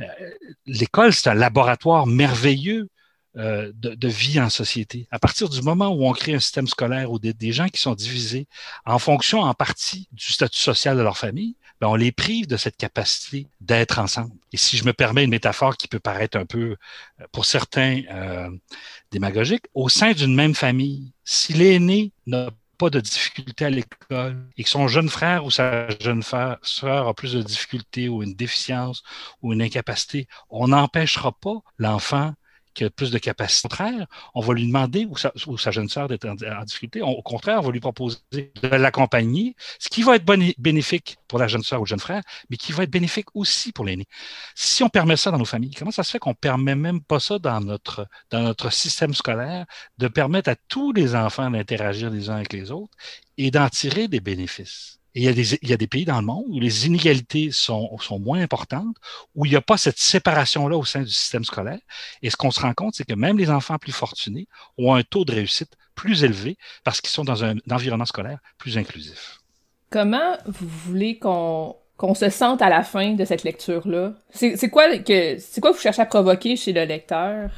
Euh, 0.01 0.05
l'école, 0.67 1.13
c'est 1.13 1.31
un 1.31 1.35
laboratoire 1.35 2.07
merveilleux 2.07 2.89
euh, 3.37 3.71
de, 3.75 4.09
vie 4.09 4.41
en 4.41 4.51
société. 4.51 5.07
À 5.13 5.21
partir 5.21 5.49
du 5.49 5.63
moment 5.63 5.89
où 5.89 6.05
on 6.05 6.13
crée 6.13 6.35
un 6.35 6.41
système 6.41 6.67
scolaire 6.67 7.13
où 7.13 7.21
des 7.21 7.53
gens 7.53 7.69
qui 7.69 7.81
sont 7.81 7.95
divisés 7.95 8.47
en 8.85 8.99
fonction 8.99 9.41
en 9.41 9.55
partie 9.55 10.09
du 10.13 10.33
statut 10.33 10.61
social 10.61 10.97
de 10.97 11.03
leur 11.03 11.17
famille, 11.17 11.55
ben 11.83 11.89
on 11.89 11.97
les 11.97 12.13
prive 12.13 12.47
de 12.47 12.57
cette 12.57 12.77
capacité 12.77 13.49
d'être 13.61 13.99
ensemble. 13.99 14.31
Et 14.53 14.57
si 14.57 14.77
je 14.77 14.85
me 14.85 14.93
permets 14.93 15.25
une 15.25 15.31
métaphore 15.31 15.77
qui 15.77 15.89
peut 15.89 15.99
paraître 15.99 16.39
un 16.39 16.47
peu, 16.47 16.77
euh, 17.21 17.25
pour 17.33 17.45
certains, 17.45 18.03
euh, 18.09 18.49
démagogique, 19.11 19.65
au 19.75 19.89
sein 19.89 20.13
d'une 20.13 20.33
même 20.33 20.55
famille, 20.55 21.13
si 21.25 21.53
l'aîné 21.55 22.13
n'a 22.29 22.51
pas 22.79 22.89
de 22.89 23.01
difficultés 23.01 23.65
à 23.65 23.71
l'école 23.71 24.47
et 24.57 24.63
que 24.63 24.71
son 24.71 24.87
jeune 24.87 25.09
frère 25.09 25.45
ou 25.45 25.51
sa 25.51 25.89
jeune 25.99 26.23
soeur 26.23 27.09
a 27.09 27.15
plus 27.15 27.33
de 27.33 27.43
difficultés 27.43 28.09
ou 28.09 28.23
une 28.23 28.35
déficience 28.35 29.03
ou 29.43 29.53
une 29.53 29.61
incapacité, 29.61 30.29
on 30.51 30.69
n'empêchera 30.69 31.33
pas 31.33 31.63
l'enfant 31.79 32.33
qui 32.75 32.85
a 32.85 32.91
plus 32.91 33.11
de 33.11 33.19
capacité. 33.19 33.67
Au 33.67 33.69
contraire, 33.69 34.07
on 34.35 34.41
va 34.41 34.55
lui 34.55 34.67
demander, 34.67 35.07
ou 35.07 35.17
sa, 35.17 35.71
jeune 35.71 35.89
sœur 35.89 36.09
d'être 36.09 36.27
en, 36.27 36.65
difficulté, 36.65 37.03
au 37.03 37.23
contraire, 37.23 37.59
on 37.61 37.67
va 37.67 37.71
lui 37.71 37.81
proposer 37.81 38.19
de 38.33 38.69
l'accompagner, 38.69 39.55
ce 39.79 39.89
qui 39.89 40.03
va 40.03 40.17
être 40.17 40.25
bénéfique 40.59 41.17
pour 41.29 41.39
la 41.39 41.49
jeune 41.49 41.63
sœur 41.63 41.81
ou 41.81 41.85
le 41.85 41.89
jeune 41.89 41.99
frère, 41.99 42.23
mais 42.51 42.57
qui 42.57 42.73
va 42.73 42.85
être 42.85 42.91
bénéfique 42.91 43.27
aussi 43.35 43.73
pour 43.73 43.85
l'aîné. 43.85 44.07
Si 44.55 44.83
on 44.83 44.89
permet 44.89 45.17
ça 45.17 45.31
dans 45.31 45.39
nos 45.39 45.45
familles, 45.45 45.75
comment 45.75 45.91
ça 45.91 46.03
se 46.03 46.11
fait 46.11 46.19
qu'on 46.19 46.35
permet 46.35 46.75
même 46.75 47.03
pas 47.03 47.21
ça 47.21 47.39
dans 47.39 47.61
notre, 47.61 48.07
dans 48.31 48.43
notre 48.43 48.71
système 48.71 49.15
scolaire, 49.15 49.67
de 49.99 50.09
permettre 50.09 50.51
à 50.51 50.57
tous 50.69 50.93
les 50.93 51.15
enfants 51.15 51.51
d'interagir 51.51 52.11
les 52.11 52.31
uns 52.31 52.37
avec 52.37 52.53
les 52.53 52.71
autres 52.71 52.97
et 53.37 53.51
d'en 53.51 53.69
tirer 53.69 54.09
des 54.09 54.21
bénéfices? 54.21 55.02
Et 55.15 55.21
il 55.21 55.25
y, 55.25 55.29
a 55.29 55.33
des, 55.35 55.55
il 55.63 55.69
y 55.69 55.73
a 55.75 55.77
des 55.77 55.87
pays 55.87 56.07
dans 56.07 56.19
le 56.19 56.27
monde 56.27 56.45
où 56.49 56.59
les 56.59 56.87
inégalités 56.87 57.51
sont, 57.51 57.99
sont 57.99 58.19
moins 58.19 58.41
importantes, 58.41 58.97
où 59.35 59.45
il 59.45 59.51
n'y 59.51 59.57
a 59.57 59.61
pas 59.61 59.77
cette 59.77 59.99
séparation-là 59.99 60.77
au 60.77 60.85
sein 60.85 61.03
du 61.03 61.11
système 61.11 61.45
scolaire. 61.45 61.81
Et 62.23 62.31
ce 62.31 62.37
qu'on 62.37 62.51
se 62.51 62.61
rend 62.61 62.73
compte, 62.73 62.95
c'est 62.95 63.05
que 63.05 63.15
même 63.15 63.37
les 63.37 63.51
enfants 63.51 63.77
plus 63.77 63.93
fortunés 63.93 64.49
ont 64.79 64.95
un 64.95 65.03
taux 65.03 65.27
de 65.27 65.33
réussite 65.33 65.77
plus 65.95 66.25
élevé 66.25 66.57
parce 66.85 67.01
qu'ils 67.01 67.11
sont 67.11 67.25
dans 67.25 67.45
un, 67.45 67.57
environnement 67.71 68.07
scolaire 68.07 68.39
plus 68.57 68.79
inclusif. 68.79 69.39
Comment 69.91 70.37
vous 70.47 70.69
voulez 70.69 71.19
qu'on 71.19 71.77
qu'on 71.99 72.15
se 72.15 72.31
sente 72.31 72.63
à 72.63 72.69
la 72.69 72.83
fin 72.83 73.13
de 73.13 73.25
cette 73.25 73.45
lecture-là? 73.45 74.15
C'est 74.31 74.71
quoi 74.71 74.99
que 74.99 75.39
c'est 75.39 75.61
quoi 75.61 75.71
que 75.71 75.77
vous 75.77 75.83
cherchez 75.83 76.03
à 76.03 76.07
provoquer 76.07 76.57
chez 76.57 76.73
le 76.73 76.85
lecteur? 76.85 77.51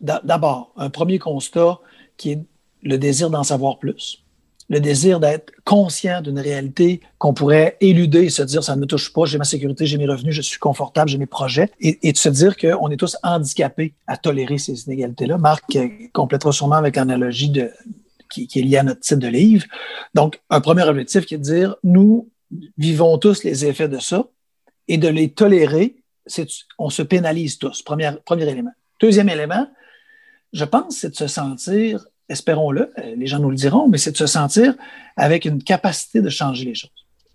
D'abord, 0.00 0.72
un 0.76 0.88
premier 0.88 1.18
constat 1.18 1.78
qui 2.16 2.32
est 2.32 2.44
le 2.82 2.96
désir 2.96 3.28
d'en 3.28 3.42
savoir 3.42 3.78
plus 3.78 4.21
le 4.68 4.80
désir 4.80 5.20
d'être 5.20 5.52
conscient 5.64 6.20
d'une 6.22 6.38
réalité 6.38 7.00
qu'on 7.18 7.34
pourrait 7.34 7.76
éluder 7.80 8.24
et 8.24 8.30
se 8.30 8.42
dire 8.42 8.62
ça 8.62 8.76
ne 8.76 8.80
me 8.80 8.86
touche 8.86 9.12
pas, 9.12 9.24
j'ai 9.24 9.38
ma 9.38 9.44
sécurité, 9.44 9.86
j'ai 9.86 9.98
mes 9.98 10.06
revenus, 10.06 10.34
je 10.34 10.42
suis 10.42 10.58
confortable, 10.58 11.10
j'ai 11.10 11.18
mes 11.18 11.26
projets, 11.26 11.70
et, 11.80 12.12
de 12.12 12.16
se 12.16 12.28
dire 12.28 12.56
qu'on 12.56 12.90
est 12.90 12.96
tous 12.96 13.16
handicapés 13.22 13.94
à 14.06 14.16
tolérer 14.16 14.58
ces 14.58 14.84
inégalités-là. 14.84 15.38
Marc 15.38 15.76
euh, 15.76 15.88
complétera 16.12 16.52
sûrement 16.52 16.76
avec 16.76 16.96
l'analogie 16.96 17.52
qui, 18.30 18.48
est 18.54 18.62
liée 18.62 18.78
à 18.78 18.82
notre 18.82 19.00
titre 19.00 19.20
de 19.20 19.28
livre. 19.28 19.66
Donc, 20.14 20.40
un 20.48 20.60
premier 20.60 20.82
objectif 20.82 21.26
qui 21.26 21.34
est 21.34 21.38
de 21.38 21.42
dire 21.42 21.76
nous 21.82 22.28
vivons 22.78 23.18
tous 23.18 23.44
les 23.44 23.64
effets 23.66 23.88
de 23.88 23.98
ça 23.98 24.26
et 24.88 24.98
de 24.98 25.08
les 25.08 25.30
tolérer, 25.30 25.96
c'est 26.26 26.48
on 26.78 26.90
se 26.90 27.02
pénalise 27.02 27.58
tous. 27.58 27.82
Premier, 27.82 28.12
premier 28.24 28.48
élément. 28.48 28.72
Deuxième 29.00 29.28
élément, 29.28 29.66
je 30.52 30.64
pense, 30.64 30.96
c'est 30.96 31.10
de 31.10 31.16
se 31.16 31.26
sentir 31.26 32.06
espérons-le, 32.32 32.92
euh, 32.98 33.14
les 33.16 33.26
gens 33.26 33.38
nous 33.38 33.50
le 33.50 33.56
diront, 33.56 33.88
mais 33.88 33.98
c'est 33.98 34.12
de 34.12 34.16
se 34.16 34.26
sentir 34.26 34.74
avec 35.16 35.44
une 35.44 35.62
capacité 35.62 36.20
de 36.20 36.28
changer 36.28 36.64
les 36.64 36.74
choses. 36.74 36.90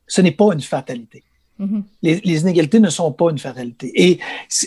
Ce 0.07 0.21
n'est 0.21 0.31
pas 0.31 0.53
une 0.53 0.61
fatalité. 0.61 1.23
Mm-hmm. 1.59 1.83
les, 2.03 2.41
inégalités 2.41 2.79
ne 2.79 2.89
sont 2.89 3.11
pas 3.11 3.31
une 3.31 3.39
fatalité. 3.39 3.91
Et 3.95 4.19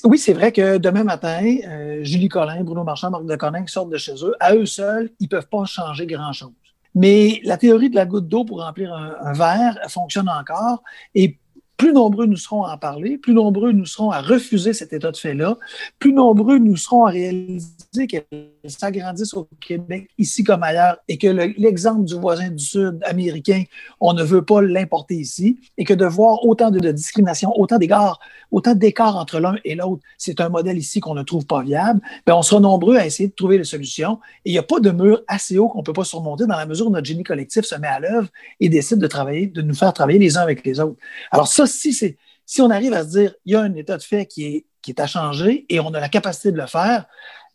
oui, 0.02 0.18
c'est 0.18 0.32
vrai 0.32 0.50
que 0.50 0.76
demain 0.76 1.04
matin, 1.04 1.40
euh, 1.68 2.02
Julie 2.02 2.28
Collin, 2.28 2.64
Bruno 2.64 2.82
Marchand, 2.82 3.10
Marc 3.10 3.26
de 3.26 3.36
Conin 3.36 3.64
sortent 3.68 3.90
de 3.90 3.96
chez 3.96 4.14
eux. 4.24 4.34
À 4.40 4.56
eux 4.56 4.66
seuls, 4.66 5.10
ils 5.20 5.24
ne 5.24 5.28
peuvent 5.28 5.48
pas 5.48 5.64
changer 5.66 6.06
grand-chose. 6.06 6.50
Mais 6.94 7.40
la 7.44 7.56
théorie 7.56 7.90
de 7.90 7.94
la 7.94 8.06
goutte 8.06 8.26
d'eau 8.26 8.44
pour 8.44 8.62
remplir 8.62 8.92
un, 8.92 9.32
verre 9.32 9.78
fonctionne 9.88 10.28
encore. 10.28 10.82
Et 11.14 11.38
plus 11.80 11.94
nombreux 11.94 12.26
nous 12.26 12.36
serons 12.36 12.64
à 12.64 12.74
en 12.74 12.76
parler, 12.76 13.16
plus 13.16 13.32
nombreux 13.32 13.72
nous 13.72 13.86
serons 13.86 14.10
à 14.10 14.20
refuser 14.20 14.74
cet 14.74 14.92
état 14.92 15.10
de 15.10 15.16
fait-là, 15.16 15.56
plus 15.98 16.12
nombreux 16.12 16.58
nous 16.58 16.76
serons 16.76 17.06
à 17.06 17.10
réaliser 17.10 18.06
qu'elle 18.06 18.26
s'agrandisse 18.66 19.32
au 19.32 19.48
Québec, 19.60 20.10
ici 20.18 20.44
comme 20.44 20.62
ailleurs, 20.62 20.98
et 21.08 21.16
que 21.16 21.28
l'exemple 21.28 22.04
du 22.04 22.16
voisin 22.16 22.50
du 22.50 22.62
Sud 22.62 22.98
américain, 23.04 23.64
on 23.98 24.12
ne 24.12 24.22
veut 24.22 24.44
pas 24.44 24.60
l'importer 24.60 25.14
ici, 25.14 25.58
et 25.78 25.84
que 25.84 25.94
de 25.94 26.04
voir 26.04 26.44
autant 26.44 26.70
de, 26.70 26.90
discrimination, 26.90 27.50
autant 27.58 27.78
d'écarts, 27.78 28.20
autant 28.50 28.74
d'écarts 28.74 29.16
entre 29.16 29.40
l'un 29.40 29.56
et 29.64 29.74
l'autre, 29.74 30.02
c'est 30.18 30.42
un 30.42 30.50
modèle 30.50 30.76
ici 30.76 31.00
qu'on 31.00 31.14
ne 31.14 31.22
trouve 31.22 31.46
pas 31.46 31.62
viable, 31.62 32.02
bien, 32.26 32.36
on 32.36 32.42
sera 32.42 32.60
nombreux 32.60 32.96
à 32.96 33.06
essayer 33.06 33.30
de 33.30 33.34
trouver 33.34 33.56
des 33.56 33.64
solutions. 33.64 34.18
Et 34.44 34.50
il 34.50 34.52
n'y 34.52 34.58
a 34.58 34.62
pas 34.62 34.80
de 34.80 34.90
mur 34.90 35.22
assez 35.28 35.56
haut 35.56 35.68
qu'on 35.68 35.78
ne 35.78 35.84
peut 35.84 35.94
pas 35.94 36.04
surmonter 36.04 36.44
dans 36.46 36.56
la 36.56 36.66
mesure 36.66 36.88
où 36.88 36.90
notre 36.90 37.06
génie 37.06 37.22
collectif 37.22 37.64
se 37.64 37.74
met 37.76 37.88
à 37.88 38.00
l'œuvre 38.00 38.28
et 38.58 38.68
décide 38.68 38.98
de 38.98 39.06
travailler, 39.06 39.46
de 39.46 39.62
nous 39.62 39.74
faire 39.74 39.94
travailler 39.94 40.18
les 40.18 40.36
uns 40.36 40.42
avec 40.42 40.66
les 40.66 40.78
autres. 40.78 40.98
Alors 41.30 41.48
ça, 41.48 41.66
si, 41.72 42.16
on 42.60 42.70
arrive 42.70 42.92
à 42.92 43.04
se 43.04 43.18
dire, 43.18 43.34
il 43.44 43.52
y 43.52 43.56
a 43.56 43.60
un 43.62 43.74
état 43.74 43.96
de 43.96 44.02
fait 44.02 44.26
qui 44.26 44.44
est, 44.44 44.66
qui 44.82 44.90
est 44.90 45.00
à 45.00 45.06
changer 45.06 45.66
et 45.68 45.80
on 45.80 45.92
a 45.94 46.00
la 46.00 46.08
capacité 46.08 46.52
de 46.52 46.56
le 46.56 46.66
faire, 46.66 47.06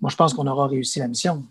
moi, 0.01 0.09
je 0.11 0.15
pense 0.15 0.33
qu'on 0.33 0.47
aura 0.47 0.67
réussi 0.67 0.99
la 0.99 1.07
mission. 1.07 1.43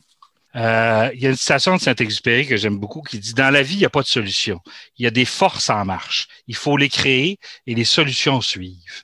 Euh, 0.56 1.10
il 1.14 1.20
y 1.20 1.26
a 1.26 1.30
une 1.30 1.36
citation 1.36 1.74
de 1.76 1.80
Saint-Exupéry 1.80 2.46
que 2.46 2.56
j'aime 2.56 2.78
beaucoup 2.78 3.02
qui 3.02 3.18
dit 3.18 3.34
Dans 3.34 3.50
la 3.50 3.62
vie, 3.62 3.74
il 3.74 3.78
n'y 3.78 3.84
a 3.84 3.90
pas 3.90 4.02
de 4.02 4.06
solution. 4.06 4.60
Il 4.98 5.04
y 5.04 5.06
a 5.06 5.10
des 5.10 5.24
forces 5.24 5.68
en 5.70 5.84
marche. 5.84 6.28
Il 6.46 6.54
faut 6.54 6.76
les 6.76 6.88
créer 6.88 7.38
et 7.66 7.74
les 7.74 7.84
solutions 7.84 8.40
suivent. 8.40 9.02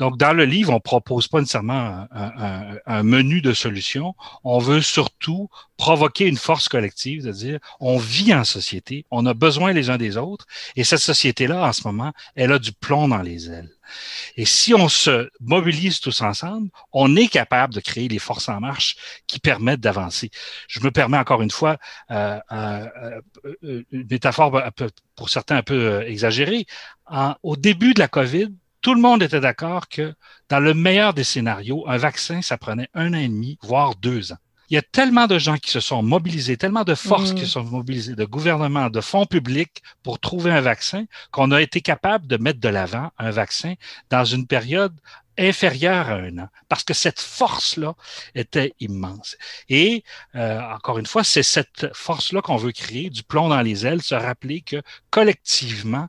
Donc, 0.00 0.16
dans 0.16 0.32
le 0.32 0.46
livre, 0.46 0.72
on 0.72 0.80
propose 0.80 1.28
pas 1.28 1.40
nécessairement 1.40 2.06
un, 2.10 3.02
menu 3.02 3.42
de 3.42 3.52
solutions. 3.52 4.14
On 4.44 4.58
veut 4.58 4.80
surtout 4.80 5.50
provoquer 5.76 6.26
une 6.26 6.38
force 6.38 6.70
collective, 6.70 7.22
c'est-à-dire 7.22 7.58
on 7.80 7.98
vit 7.98 8.34
en 8.34 8.44
société, 8.44 9.04
on 9.10 9.26
a 9.26 9.34
besoin 9.34 9.74
les 9.74 9.90
uns 9.90 9.98
des 9.98 10.16
autres, 10.16 10.46
et 10.74 10.84
cette 10.84 11.00
société-là, 11.00 11.66
en 11.66 11.72
ce 11.74 11.86
moment, 11.86 12.12
elle 12.34 12.50
a 12.52 12.58
du 12.58 12.72
plomb 12.72 13.08
dans 13.08 13.20
les 13.20 13.50
ailes. 13.50 13.70
Et 14.36 14.46
si 14.46 14.72
on 14.72 14.88
se 14.88 15.28
mobilise 15.40 16.00
tous 16.00 16.22
ensemble, 16.22 16.70
on 16.92 17.14
est 17.16 17.28
capable 17.28 17.74
de 17.74 17.80
créer 17.80 18.08
les 18.08 18.18
forces 18.18 18.48
en 18.48 18.60
marche 18.60 18.96
qui 19.26 19.38
permettent 19.38 19.80
d'avancer. 19.80 20.30
Je 20.68 20.80
me 20.80 20.90
permets 20.90 21.18
encore 21.18 21.42
une 21.42 21.50
fois 21.50 21.76
euh, 22.10 22.38
euh, 22.52 22.86
euh 23.64 23.82
une 23.92 24.06
métaphore 24.10 24.62
pour 25.16 25.28
certains 25.28 25.56
un 25.56 25.62
peu 25.62 26.02
exagérée. 26.06 26.66
au 27.42 27.56
début 27.56 27.92
de 27.92 27.98
la 27.98 28.08
COVID, 28.08 28.48
tout 28.80 28.94
le 28.94 29.00
monde 29.00 29.22
était 29.22 29.40
d'accord 29.40 29.88
que 29.88 30.14
dans 30.48 30.60
le 30.60 30.74
meilleur 30.74 31.14
des 31.14 31.24
scénarios, 31.24 31.84
un 31.88 31.96
vaccin, 31.96 32.42
ça 32.42 32.58
prenait 32.58 32.88
un 32.94 33.12
an 33.14 33.18
et 33.18 33.28
demi, 33.28 33.58
voire 33.62 33.94
deux 33.96 34.32
ans. 34.32 34.38
Il 34.70 34.74
y 34.74 34.78
a 34.78 34.82
tellement 34.82 35.26
de 35.26 35.36
gens 35.36 35.56
qui 35.56 35.70
se 35.70 35.80
sont 35.80 36.00
mobilisés, 36.02 36.56
tellement 36.56 36.84
de 36.84 36.94
forces 36.94 37.32
qui 37.32 37.42
mm. 37.42 37.46
se 37.46 37.52
sont 37.52 37.64
mobilisées, 37.64 38.14
de 38.14 38.24
gouvernements, 38.24 38.88
de 38.88 39.00
fonds 39.00 39.26
publics 39.26 39.82
pour 40.04 40.20
trouver 40.20 40.52
un 40.52 40.60
vaccin, 40.60 41.06
qu'on 41.32 41.50
a 41.50 41.60
été 41.60 41.80
capable 41.80 42.28
de 42.28 42.36
mettre 42.36 42.60
de 42.60 42.68
l'avant 42.68 43.10
un 43.18 43.32
vaccin 43.32 43.74
dans 44.10 44.24
une 44.24 44.46
période 44.46 44.94
inférieur 45.40 46.08
à 46.08 46.14
un 46.14 46.38
an, 46.38 46.48
parce 46.68 46.84
que 46.84 46.94
cette 46.94 47.18
force-là 47.18 47.94
était 48.34 48.74
immense. 48.78 49.36
Et 49.68 50.04
euh, 50.34 50.60
encore 50.74 50.98
une 50.98 51.06
fois, 51.06 51.24
c'est 51.24 51.42
cette 51.42 51.88
force-là 51.94 52.42
qu'on 52.42 52.56
veut 52.56 52.72
créer, 52.72 53.10
du 53.10 53.22
plomb 53.22 53.48
dans 53.48 53.62
les 53.62 53.86
ailes, 53.86 54.02
se 54.02 54.14
rappeler 54.14 54.60
que 54.60 54.82
collectivement, 55.10 56.08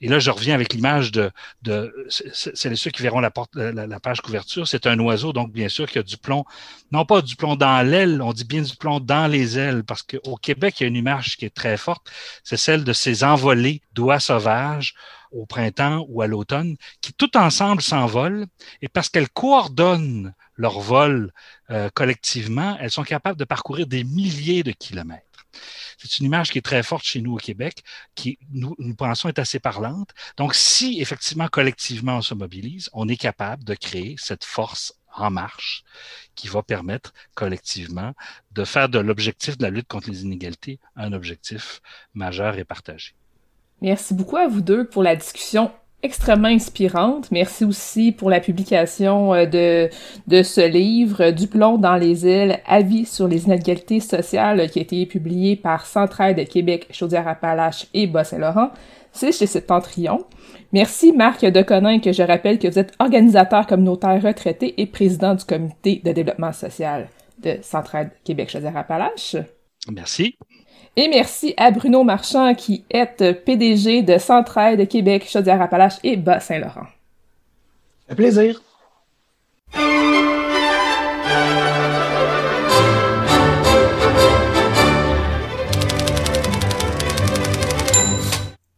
et 0.00 0.08
là 0.08 0.18
je 0.18 0.30
reviens 0.30 0.54
avec 0.54 0.72
l'image 0.72 1.12
de, 1.12 1.30
de 1.62 2.06
c'est 2.08 2.74
ceux 2.74 2.90
qui 2.90 3.02
verront 3.02 3.20
la, 3.20 3.30
porte, 3.30 3.54
la, 3.54 4.00
page 4.00 4.20
couverture, 4.20 4.66
c'est 4.66 4.86
un 4.86 4.98
oiseau, 4.98 5.32
donc 5.32 5.52
bien 5.52 5.68
sûr 5.68 5.86
qu'il 5.86 5.96
y 5.96 6.00
a 6.00 6.02
du 6.02 6.16
plomb, 6.16 6.44
non 6.90 7.04
pas 7.04 7.22
du 7.22 7.36
plomb 7.36 7.56
dans 7.56 7.86
l'aile, 7.86 8.20
on 8.20 8.32
dit 8.32 8.44
bien 8.44 8.62
du 8.62 8.76
plomb 8.76 9.00
dans 9.00 9.26
les 9.26 9.58
ailes, 9.58 9.84
parce 9.84 10.02
qu'au 10.02 10.36
Québec, 10.36 10.80
il 10.80 10.82
y 10.82 10.86
a 10.86 10.88
une 10.88 10.96
image 10.96 11.36
qui 11.36 11.44
est 11.44 11.54
très 11.54 11.76
forte, 11.76 12.10
c'est 12.42 12.56
celle 12.56 12.84
de 12.84 12.92
ces 12.92 13.24
envolées 13.24 13.82
d'oies 13.94 14.20
sauvages 14.20 14.94
au 15.34 15.46
printemps 15.46 16.06
ou 16.08 16.22
à 16.22 16.26
l'automne, 16.26 16.76
qui 17.00 17.12
tout 17.12 17.36
ensemble 17.36 17.82
s'envolent 17.82 18.46
et 18.80 18.88
parce 18.88 19.08
qu'elles 19.08 19.28
coordonnent 19.28 20.34
leur 20.56 20.80
vol 20.80 21.32
euh, 21.70 21.88
collectivement, 21.94 22.76
elles 22.80 22.90
sont 22.90 23.02
capables 23.02 23.38
de 23.38 23.44
parcourir 23.44 23.86
des 23.86 24.04
milliers 24.04 24.62
de 24.62 24.72
kilomètres. 24.72 25.46
C'est 25.98 26.18
une 26.18 26.26
image 26.26 26.50
qui 26.50 26.58
est 26.58 26.62
très 26.62 26.82
forte 26.82 27.04
chez 27.04 27.20
nous 27.20 27.34
au 27.34 27.38
Québec, 27.38 27.84
qui, 28.14 28.38
nous, 28.50 28.74
nous 28.78 28.94
pensons, 28.94 29.28
est 29.28 29.38
assez 29.38 29.60
parlante. 29.60 30.10
Donc, 30.36 30.54
si 30.54 31.00
effectivement, 31.00 31.48
collectivement, 31.48 32.16
on 32.16 32.22
se 32.22 32.34
mobilise, 32.34 32.90
on 32.92 33.08
est 33.08 33.16
capable 33.16 33.64
de 33.64 33.74
créer 33.74 34.16
cette 34.18 34.44
force 34.44 34.94
en 35.14 35.30
marche 35.30 35.84
qui 36.34 36.48
va 36.48 36.62
permettre 36.62 37.12
collectivement 37.34 38.14
de 38.50 38.64
faire 38.64 38.88
de 38.88 38.98
l'objectif 38.98 39.56
de 39.56 39.62
la 39.62 39.70
lutte 39.70 39.88
contre 39.88 40.10
les 40.10 40.22
inégalités 40.22 40.80
un 40.96 41.12
objectif 41.12 41.80
majeur 42.14 42.58
et 42.58 42.64
partagé. 42.64 43.14
Merci 43.84 44.14
beaucoup 44.14 44.38
à 44.38 44.48
vous 44.48 44.62
deux 44.62 44.86
pour 44.86 45.02
la 45.02 45.14
discussion 45.14 45.70
extrêmement 46.02 46.48
inspirante. 46.48 47.30
Merci 47.30 47.66
aussi 47.66 48.12
pour 48.12 48.30
la 48.30 48.40
publication 48.40 49.34
euh, 49.34 49.44
de, 49.44 49.90
de 50.26 50.42
ce 50.42 50.66
livre, 50.66 51.30
Du 51.32 51.48
plomb 51.48 51.76
dans 51.76 51.96
les 51.96 52.24
îles, 52.24 52.60
avis 52.66 53.04
sur 53.04 53.28
les 53.28 53.44
inégalités 53.44 54.00
sociales, 54.00 54.70
qui 54.70 54.78
a 54.78 54.82
été 54.82 55.04
publié 55.04 55.54
par 55.54 55.84
Centraide 55.84 56.48
Québec, 56.48 56.86
Chaudière-Appalaches 56.92 57.86
et 57.92 58.06
Bas-Saint-Laurent. 58.06 58.70
C'est 59.12 59.32
chez 59.32 59.46
Septentrion. 59.46 60.24
Merci 60.72 61.12
Marc 61.12 61.44
Deconin, 61.44 61.98
que 62.00 62.12
je 62.12 62.22
rappelle 62.22 62.58
que 62.58 62.68
vous 62.68 62.78
êtes 62.78 62.94
organisateur 63.00 63.66
communautaire 63.66 64.22
retraité 64.22 64.80
et 64.80 64.86
président 64.86 65.34
du 65.34 65.44
comité 65.44 66.00
de 66.02 66.12
développement 66.12 66.52
social 66.52 67.10
de 67.42 67.58
Centraide 67.60 68.12
Québec, 68.24 68.48
Chaudière-Appalaches. 68.48 69.36
Merci. 69.92 70.38
Et 70.96 71.08
merci 71.08 71.54
à 71.56 71.72
Bruno 71.72 72.04
Marchand 72.04 72.54
qui 72.54 72.84
est 72.88 73.44
PDG 73.44 74.02
de 74.02 74.16
Centraide 74.16 74.86
Québec, 74.86 75.28
Chaudière-Appalaches 75.28 75.98
et 76.04 76.16
Bas-Saint-Laurent. 76.16 76.86
Un 78.08 78.14
plaisir. 78.14 78.62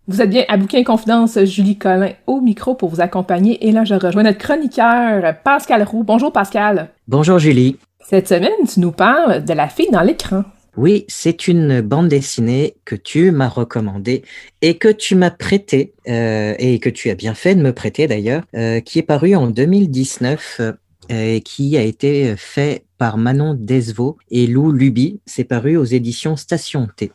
Vous 0.08 0.22
êtes 0.22 0.30
bien 0.30 0.44
à 0.48 0.56
Bouquin 0.56 0.84
Confidence, 0.84 1.38
Julie 1.44 1.76
Collin 1.76 2.12
au 2.26 2.40
micro 2.40 2.74
pour 2.74 2.88
vous 2.88 3.02
accompagner. 3.02 3.68
Et 3.68 3.72
là, 3.72 3.84
je 3.84 3.94
rejoins 3.94 4.22
notre 4.22 4.38
chroniqueur, 4.38 5.34
Pascal 5.44 5.82
Roux. 5.82 6.02
Bonjour 6.02 6.32
Pascal. 6.32 6.88
Bonjour 7.08 7.38
Julie. 7.38 7.76
Cette 8.00 8.28
semaine, 8.28 8.52
tu 8.72 8.80
nous 8.80 8.92
parles 8.92 9.44
de 9.44 9.52
la 9.52 9.68
fille 9.68 9.90
dans 9.90 10.00
l'écran. 10.00 10.44
Oui, 10.76 11.06
c'est 11.08 11.48
une 11.48 11.80
bande 11.80 12.08
dessinée 12.08 12.76
que 12.84 12.94
tu 12.94 13.30
m'as 13.30 13.48
recommandée 13.48 14.22
et 14.60 14.76
que 14.76 14.88
tu 14.88 15.14
m'as 15.14 15.30
prêtée, 15.30 15.94
euh, 16.08 16.54
et 16.58 16.78
que 16.80 16.90
tu 16.90 17.08
as 17.10 17.14
bien 17.14 17.34
fait 17.34 17.54
de 17.54 17.62
me 17.62 17.72
prêter 17.72 18.06
d'ailleurs, 18.06 18.42
euh, 18.54 18.80
qui 18.80 18.98
est 18.98 19.02
parue 19.02 19.34
en 19.34 19.46
2019 19.46 20.60
euh, 20.60 20.72
et 21.08 21.40
qui 21.40 21.76
a 21.76 21.82
été 21.82 22.34
fait 22.36 22.84
par 22.98 23.16
Manon 23.16 23.54
Desvaux 23.54 24.18
et 24.30 24.46
Lou 24.46 24.72
Luby. 24.72 25.20
C'est 25.24 25.44
paru 25.44 25.76
aux 25.76 25.84
éditions 25.84 26.36
Station 26.36 26.88
T. 26.94 27.12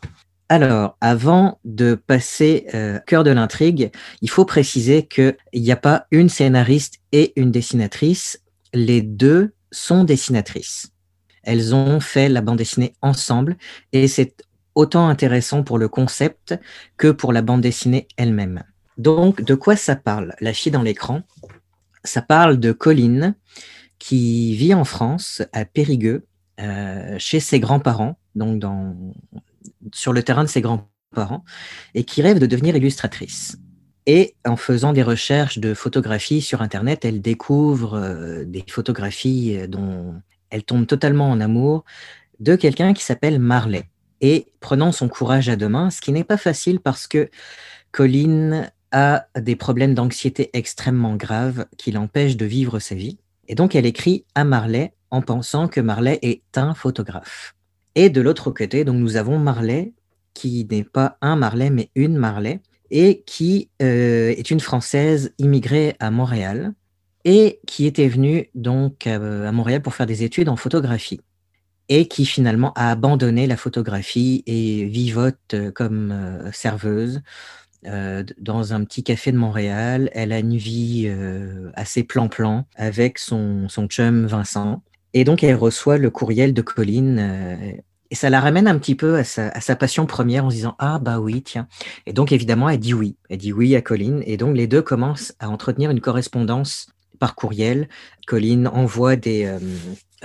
Alors, 0.51 0.97
avant 0.99 1.59
de 1.63 1.95
passer 1.95 2.67
euh, 2.73 2.99
cœur 3.07 3.23
de 3.23 3.31
l'intrigue, 3.31 3.89
il 4.21 4.29
faut 4.29 4.43
préciser 4.43 5.03
qu'il 5.03 5.33
n'y 5.53 5.71
a 5.71 5.77
pas 5.77 6.07
une 6.11 6.27
scénariste 6.27 6.95
et 7.13 7.31
une 7.37 7.51
dessinatrice. 7.51 8.41
Les 8.73 9.01
deux 9.01 9.53
sont 9.71 10.03
dessinatrices. 10.03 10.91
Elles 11.43 11.73
ont 11.73 11.99
fait 11.99 12.29
la 12.29 12.41
bande 12.41 12.57
dessinée 12.57 12.93
ensemble 13.01 13.57
et 13.93 14.07
c'est 14.07 14.45
autant 14.75 15.07
intéressant 15.07 15.63
pour 15.63 15.77
le 15.77 15.87
concept 15.87 16.57
que 16.97 17.09
pour 17.11 17.33
la 17.33 17.41
bande 17.41 17.61
dessinée 17.61 18.07
elle-même. 18.17 18.63
Donc, 18.97 19.41
de 19.41 19.55
quoi 19.55 19.75
ça 19.75 19.95
parle 19.95 20.35
La 20.41 20.53
fille 20.53 20.71
dans 20.71 20.83
l'écran, 20.83 21.23
ça 22.03 22.21
parle 22.21 22.59
de 22.59 22.71
Colline 22.71 23.35
qui 23.99 24.55
vit 24.55 24.73
en 24.73 24.83
France, 24.83 25.41
à 25.53 25.65
Périgueux, 25.65 26.25
euh, 26.59 27.15
chez 27.19 27.39
ses 27.39 27.59
grands-parents, 27.59 28.17
donc 28.35 28.59
dans, 28.59 28.95
sur 29.93 30.13
le 30.13 30.23
terrain 30.23 30.43
de 30.43 30.49
ses 30.49 30.61
grands-parents, 30.61 31.43
et 31.93 32.03
qui 32.03 32.21
rêve 32.21 32.39
de 32.39 32.45
devenir 32.45 32.75
illustratrice. 32.75 33.57
Et 34.07 34.35
en 34.45 34.55
faisant 34.55 34.93
des 34.93 35.03
recherches 35.03 35.59
de 35.59 35.73
photographie 35.73 36.41
sur 36.41 36.61
Internet, 36.61 37.05
elle 37.05 37.21
découvre 37.21 37.93
euh, 37.93 38.43
des 38.43 38.63
photographies 38.67 39.67
dont 39.67 40.15
elle 40.51 40.63
tombe 40.63 40.85
totalement 40.85 41.29
en 41.29 41.39
amour 41.39 41.83
de 42.39 42.55
quelqu'un 42.55 42.93
qui 42.93 43.03
s'appelle 43.03 43.39
Marley. 43.39 43.83
Et 44.21 44.47
prenant 44.59 44.91
son 44.91 45.07
courage 45.07 45.49
à 45.49 45.55
deux 45.55 45.69
mains, 45.69 45.89
ce 45.89 46.01
qui 46.01 46.11
n'est 46.11 46.23
pas 46.23 46.37
facile 46.37 46.79
parce 46.79 47.07
que 47.07 47.29
Colline 47.91 48.71
a 48.91 49.25
des 49.39 49.55
problèmes 49.55 49.95
d'anxiété 49.95 50.49
extrêmement 50.53 51.15
graves 51.15 51.65
qui 51.77 51.91
l'empêchent 51.91 52.37
de 52.37 52.45
vivre 52.45 52.79
sa 52.79 52.95
vie. 52.95 53.17
Et 53.47 53.55
donc 53.55 53.75
elle 53.75 53.85
écrit 53.85 54.25
à 54.35 54.43
Marley 54.43 54.93
en 55.09 55.21
pensant 55.21 55.67
que 55.67 55.81
Marley 55.81 56.19
est 56.21 56.57
un 56.57 56.73
photographe. 56.73 57.55
Et 57.95 58.09
de 58.09 58.21
l'autre 58.21 58.51
côté, 58.51 58.85
donc 58.85 58.97
nous 58.97 59.17
avons 59.17 59.39
Marley, 59.39 59.93
qui 60.33 60.65
n'est 60.69 60.83
pas 60.83 61.17
un 61.21 61.35
Marley, 61.35 61.69
mais 61.69 61.89
une 61.95 62.15
Marley, 62.15 62.61
et 62.89 63.23
qui 63.25 63.69
euh, 63.81 64.29
est 64.29 64.51
une 64.51 64.59
Française 64.59 65.33
immigrée 65.37 65.95
à 65.99 66.11
Montréal, 66.11 66.73
et 67.25 67.59
qui 67.67 67.85
était 67.85 68.07
venue 68.07 68.49
donc 68.55 69.07
euh, 69.07 69.47
à 69.47 69.51
Montréal 69.51 69.81
pour 69.81 69.93
faire 69.93 70.05
des 70.05 70.23
études 70.23 70.49
en 70.49 70.55
photographie 70.55 71.21
et 71.89 72.07
qui 72.07 72.25
finalement 72.25 72.73
a 72.73 72.91
abandonné 72.91 73.47
la 73.47 73.57
photographie 73.57 74.43
et 74.45 74.85
vivote 74.85 75.37
euh, 75.53 75.71
comme 75.71 76.11
euh, 76.11 76.51
serveuse 76.51 77.21
dans 78.37 78.73
un 78.73 78.83
petit 78.83 79.03
café 79.03 79.31
de 79.31 79.37
Montréal. 79.37 80.11
Elle 80.13 80.33
a 80.33 80.37
une 80.37 80.55
vie 80.55 81.11
assez 81.73 82.03
plan-plan 82.03 82.67
avec 82.75 83.17
son, 83.17 83.69
son 83.69 83.87
chum 83.87 84.27
Vincent. 84.27 84.83
Et 85.15 85.23
donc, 85.23 85.43
elle 85.43 85.55
reçoit 85.55 85.97
le 85.97 86.11
courriel 86.11 86.53
de 86.53 86.61
Colline 86.61 87.81
et 88.11 88.15
ça 88.15 88.29
la 88.29 88.41
ramène 88.41 88.67
un 88.67 88.77
petit 88.77 88.95
peu 88.95 89.15
à 89.15 89.23
sa, 89.23 89.75
passion 89.77 90.05
première 90.05 90.45
en 90.45 90.49
se 90.49 90.55
disant 90.55 90.75
Ah, 90.79 90.99
bah 90.99 91.19
oui, 91.19 91.41
tiens. 91.41 91.67
Et 92.05 92.11
donc, 92.11 92.33
évidemment, 92.33 92.67
elle 92.67 92.77
dit 92.77 92.93
oui. 92.93 93.15
Elle 93.29 93.37
dit 93.37 93.53
oui 93.53 93.73
à 93.75 93.81
Colline. 93.81 94.21
Et 94.25 94.35
donc, 94.35 94.55
les 94.55 94.67
deux 94.67 94.81
commencent 94.81 95.33
à 95.39 95.49
entretenir 95.49 95.89
une 95.89 96.01
correspondance 96.01 96.90
par 97.21 97.35
courriel. 97.35 97.87
Colline 98.25 98.67
envoie 98.67 99.15
des, 99.15 99.45
euh, 99.45 99.59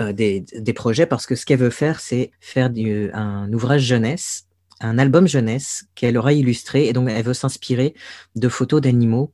euh, 0.01 0.13
des, 0.13 0.73
projets 0.73 1.07
parce 1.07 1.27
que 1.27 1.35
ce 1.35 1.47
qu'elle 1.47 1.61
veut 1.61 1.71
faire, 1.71 2.01
c'est 2.01 2.31
faire 2.41 2.71
un 3.13 3.53
ouvrage 3.53 3.83
jeunesse, 3.83 4.47
un 4.81 4.99
album 4.99 5.29
jeunesse 5.29 5.85
qu'elle 5.95 6.17
aura 6.17 6.33
illustré. 6.33 6.87
Et 6.87 6.93
donc, 6.93 7.09
elle 7.11 7.25
veut 7.25 7.35
s'inspirer 7.35 7.95
de 8.35 8.49
photos 8.49 8.81
d'animaux 8.81 9.33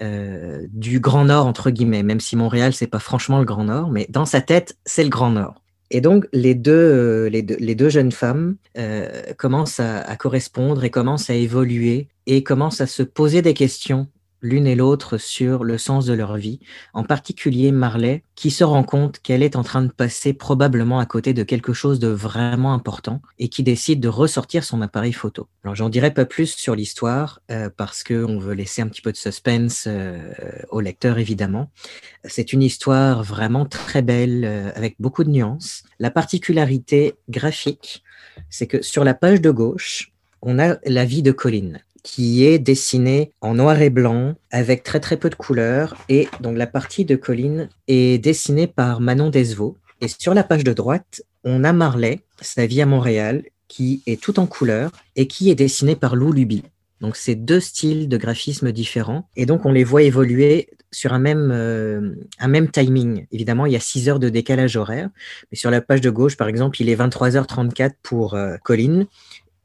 euh, 0.00 0.66
du 0.72 1.00
Grand 1.00 1.26
Nord, 1.26 1.46
entre 1.46 1.70
guillemets, 1.70 2.02
même 2.02 2.20
si 2.20 2.34
Montréal, 2.34 2.72
c'est 2.72 2.86
pas 2.86 2.98
franchement 2.98 3.38
le 3.38 3.44
Grand 3.44 3.64
Nord, 3.64 3.90
mais 3.90 4.06
dans 4.08 4.26
sa 4.26 4.40
tête, 4.40 4.76
c'est 4.86 5.04
le 5.04 5.10
Grand 5.10 5.30
Nord. 5.30 5.62
Et 5.90 6.00
donc, 6.00 6.26
les 6.32 6.54
deux, 6.54 6.72
euh, 6.72 7.28
les 7.28 7.74
deux, 7.74 7.90
jeunes 7.90 8.12
femmes 8.12 8.56
commencent 9.36 9.80
à, 9.80 10.16
correspondre 10.16 10.82
et 10.84 10.90
commencent 10.90 11.28
à 11.28 11.34
évoluer 11.34 12.08
et 12.26 12.42
commencent 12.42 12.80
à 12.80 12.86
se 12.86 13.02
poser 13.02 13.42
des 13.42 13.52
questions 13.52 14.08
l'une 14.42 14.66
et 14.66 14.74
l'autre 14.74 15.16
sur 15.16 15.64
le 15.64 15.78
sens 15.78 16.04
de 16.04 16.12
leur 16.12 16.36
vie, 16.36 16.60
en 16.92 17.04
particulier 17.04 17.72
Marley, 17.72 18.24
qui 18.34 18.50
se 18.50 18.64
rend 18.64 18.82
compte 18.82 19.20
qu'elle 19.20 19.42
est 19.42 19.56
en 19.56 19.62
train 19.62 19.82
de 19.82 19.90
passer 19.90 20.32
probablement 20.32 20.98
à 20.98 21.06
côté 21.06 21.32
de 21.32 21.44
quelque 21.44 21.72
chose 21.72 22.00
de 22.00 22.08
vraiment 22.08 22.74
important 22.74 23.22
et 23.38 23.48
qui 23.48 23.62
décide 23.62 24.00
de 24.00 24.08
ressortir 24.08 24.64
son 24.64 24.82
appareil 24.82 25.12
photo. 25.12 25.46
Alors 25.62 25.76
j'en 25.76 25.88
dirai 25.88 26.12
pas 26.12 26.24
plus 26.24 26.54
sur 26.54 26.74
l'histoire 26.74 27.40
euh, 27.50 27.70
parce 27.74 28.02
qu'on 28.02 28.38
veut 28.38 28.54
laisser 28.54 28.82
un 28.82 28.88
petit 28.88 29.00
peu 29.00 29.12
de 29.12 29.16
suspense 29.16 29.84
euh, 29.86 30.32
au 30.70 30.80
lecteur 30.80 31.18
évidemment. 31.18 31.70
C'est 32.24 32.52
une 32.52 32.62
histoire 32.62 33.22
vraiment 33.22 33.64
très 33.64 34.02
belle 34.02 34.44
euh, 34.44 34.70
avec 34.74 34.96
beaucoup 34.98 35.22
de 35.22 35.30
nuances. 35.30 35.84
La 36.00 36.10
particularité 36.10 37.14
graphique, 37.28 38.02
c'est 38.50 38.66
que 38.66 38.82
sur 38.82 39.04
la 39.04 39.14
page 39.14 39.40
de 39.40 39.50
gauche, 39.50 40.12
on 40.40 40.58
a 40.58 40.78
la 40.84 41.04
vie 41.04 41.22
de 41.22 41.30
Colline 41.30 41.80
qui 42.02 42.44
est 42.44 42.58
dessiné 42.58 43.30
en 43.40 43.54
noir 43.54 43.80
et 43.80 43.90
blanc 43.90 44.34
avec 44.50 44.82
très 44.82 45.00
très 45.00 45.16
peu 45.16 45.30
de 45.30 45.34
couleurs. 45.34 45.96
Et 46.08 46.28
donc 46.40 46.56
la 46.56 46.66
partie 46.66 47.04
de 47.04 47.16
Colline 47.16 47.68
est 47.88 48.22
dessinée 48.22 48.66
par 48.66 49.00
Manon 49.00 49.30
Desvaux. 49.30 49.76
Et 50.00 50.08
sur 50.08 50.34
la 50.34 50.42
page 50.42 50.64
de 50.64 50.72
droite, 50.72 51.22
on 51.44 51.64
a 51.64 51.72
Marley, 51.72 52.20
sa 52.40 52.66
vie 52.66 52.82
à 52.82 52.86
Montréal, 52.86 53.44
qui 53.68 54.02
est 54.06 54.20
tout 54.20 54.40
en 54.40 54.46
couleurs 54.46 54.90
et 55.16 55.26
qui 55.26 55.50
est 55.50 55.54
dessiné 55.54 55.96
par 55.96 56.16
Lou 56.16 56.32
Luby. 56.32 56.62
Donc 57.00 57.16
c'est 57.16 57.34
deux 57.34 57.60
styles 57.60 58.08
de 58.08 58.16
graphisme 58.16 58.72
différents. 58.72 59.28
Et 59.36 59.46
donc 59.46 59.64
on 59.64 59.72
les 59.72 59.84
voit 59.84 60.02
évoluer 60.02 60.68
sur 60.92 61.12
un 61.14 61.18
même, 61.18 61.50
euh, 61.52 62.14
un 62.38 62.48
même 62.48 62.70
timing. 62.70 63.26
Évidemment, 63.32 63.66
il 63.66 63.72
y 63.72 63.76
a 63.76 63.80
6 63.80 64.08
heures 64.08 64.18
de 64.18 64.28
décalage 64.28 64.76
horaire. 64.76 65.08
Mais 65.50 65.56
sur 65.56 65.70
la 65.70 65.80
page 65.80 66.02
de 66.02 66.10
gauche, 66.10 66.36
par 66.36 66.48
exemple, 66.48 66.80
il 66.80 66.88
est 66.90 66.96
23h34 66.96 67.92
pour 68.02 68.34
euh, 68.34 68.56
Colline 68.62 69.06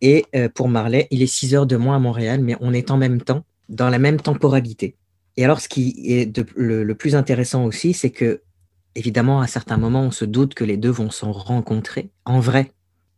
et 0.02 0.26
euh, 0.36 0.50
pour 0.50 0.70
Marley, 0.70 1.08
il 1.12 1.22
est 1.22 1.28
6 1.28 1.56
heures 1.56 1.66
de 1.66 1.76
moins 1.76 1.96
à 1.96 2.00
Montréal, 2.00 2.42
mais 2.42 2.56
on 2.60 2.74
est 2.74 2.92
en 2.92 2.98
même 2.98 3.22
temps, 3.22 3.44
dans 3.70 3.90
la 3.90 4.00
même 4.00 4.20
temporalité. 4.20 4.96
Et 5.38 5.46
alors, 5.46 5.62
ce 5.62 5.70
qui 5.70 5.96
est 6.06 6.38
le, 6.56 6.94
plus 6.94 7.16
intéressant 7.16 7.66
aussi, 7.66 7.94
c'est 7.94 8.10
que, 8.10 8.42
évidemment, 8.96 9.42
à 9.42 9.48
certains 9.48 9.78
moments, 9.78 10.04
on 10.04 10.12
se 10.12 10.26
doute 10.26 10.54
que 10.54 10.64
les 10.64 10.78
deux 10.78 10.90
vont 10.90 11.12
s'en 11.12 11.32
rencontrer 11.32 12.10
en 12.26 12.40
vrai. 12.40 12.72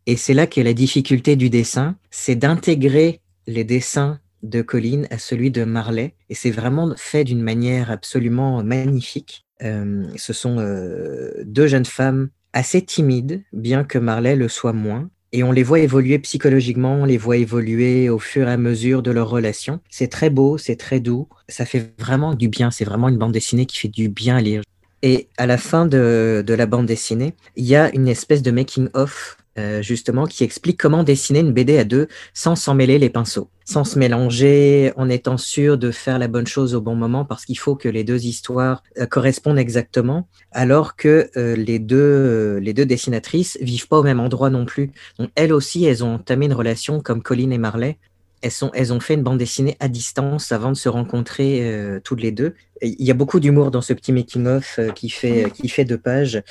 Et 0.06 0.16
c'est 0.16 0.34
là 0.34 0.46
qu'est 0.46 0.62
la 0.62 0.74
difficulté 0.74 1.36
du 1.36 1.50
dessin, 1.50 1.96
c'est 2.10 2.34
d'intégrer 2.34 3.20
les 3.46 3.64
dessins 3.64 4.18
de 4.42 4.62
Colline 4.62 5.06
à 5.10 5.18
celui 5.18 5.50
de 5.50 5.64
Marley. 5.64 6.14
Et 6.28 6.34
c'est 6.34 6.50
vraiment 6.50 6.92
fait 6.96 7.24
d'une 7.24 7.42
manière 7.42 7.90
absolument 7.90 8.62
magnifique. 8.62 9.46
Euh, 9.62 10.06
ce 10.16 10.32
sont 10.32 10.58
euh, 10.58 11.32
deux 11.44 11.66
jeunes 11.66 11.84
femmes 11.84 12.30
assez 12.52 12.82
timides, 12.82 13.44
bien 13.52 13.84
que 13.84 13.98
Marley 13.98 14.36
le 14.36 14.48
soit 14.48 14.72
moins, 14.72 15.10
et 15.32 15.42
on 15.42 15.52
les 15.52 15.62
voit 15.62 15.78
évoluer 15.78 16.18
psychologiquement, 16.18 16.94
on 16.94 17.04
les 17.04 17.18
voit 17.18 17.36
évoluer 17.36 18.08
au 18.08 18.18
fur 18.18 18.48
et 18.48 18.52
à 18.52 18.56
mesure 18.56 19.02
de 19.02 19.10
leur 19.10 19.28
relation. 19.28 19.80
C'est 19.88 20.08
très 20.08 20.30
beau, 20.30 20.58
c'est 20.58 20.76
très 20.76 21.00
doux, 21.00 21.28
ça 21.48 21.64
fait 21.64 21.92
vraiment 21.98 22.34
du 22.34 22.48
bien, 22.48 22.70
c'est 22.70 22.84
vraiment 22.84 23.08
une 23.08 23.18
bande 23.18 23.32
dessinée 23.32 23.66
qui 23.66 23.78
fait 23.78 23.88
du 23.88 24.08
bien 24.08 24.36
à 24.36 24.40
lire. 24.40 24.62
Et 25.02 25.28
à 25.38 25.46
la 25.46 25.56
fin 25.56 25.86
de, 25.86 26.44
de 26.46 26.54
la 26.54 26.66
bande 26.66 26.86
dessinée, 26.86 27.34
il 27.56 27.64
y 27.64 27.76
a 27.76 27.94
une 27.94 28.08
espèce 28.08 28.42
de 28.42 28.50
making-of 28.50 29.38
euh, 29.58 29.82
justement, 29.82 30.26
qui 30.26 30.44
explique 30.44 30.78
comment 30.78 31.02
dessiner 31.02 31.40
une 31.40 31.52
BD 31.52 31.76
à 31.76 31.82
deux 31.82 32.06
sans 32.34 32.54
s'en 32.54 32.72
mêler 32.72 33.00
les 33.00 33.10
pinceaux, 33.10 33.50
sans 33.64 33.82
se 33.82 33.98
mélanger, 33.98 34.92
en 34.96 35.08
étant 35.08 35.38
sûr 35.38 35.76
de 35.76 35.90
faire 35.90 36.20
la 36.20 36.28
bonne 36.28 36.46
chose 36.46 36.76
au 36.76 36.80
bon 36.80 36.94
moment, 36.94 37.24
parce 37.24 37.44
qu'il 37.44 37.58
faut 37.58 37.74
que 37.74 37.88
les 37.88 38.04
deux 38.04 38.26
histoires 38.26 38.84
euh, 38.98 39.06
correspondent 39.06 39.58
exactement, 39.58 40.28
alors 40.52 40.94
que 40.94 41.30
euh, 41.36 41.56
les, 41.56 41.80
deux, 41.80 42.58
les 42.58 42.72
deux 42.72 42.86
dessinatrices 42.86 43.58
vivent 43.60 43.88
pas 43.88 43.98
au 43.98 44.04
même 44.04 44.20
endroit 44.20 44.50
non 44.50 44.66
plus. 44.66 44.92
Elles 45.34 45.52
aussi, 45.52 45.84
elles 45.84 46.04
ont 46.04 46.14
entamé 46.14 46.46
une 46.46 46.54
relation 46.54 47.00
comme 47.00 47.20
Colline 47.20 47.52
et 47.52 47.58
Marley. 47.58 47.98
Elles, 48.42 48.52
sont, 48.52 48.70
elles 48.72 48.92
ont 48.92 49.00
fait 49.00 49.14
une 49.14 49.24
bande 49.24 49.38
dessinée 49.38 49.76
à 49.80 49.88
distance 49.88 50.52
avant 50.52 50.70
de 50.70 50.76
se 50.76 50.88
rencontrer 50.88 52.00
toutes 52.04 52.22
les 52.22 52.32
deux. 52.32 52.54
Il 52.80 53.04
y 53.04 53.10
a 53.10 53.14
beaucoup 53.14 53.38
d'humour 53.38 53.70
dans 53.70 53.82
ce 53.82 53.92
petit 53.92 54.12
making-of 54.12 54.80
qui, 54.94 55.10
fait, 55.10 55.52
qui 55.52 55.68
fait 55.68 55.84
deux 55.84 55.98
pages. 55.98 56.42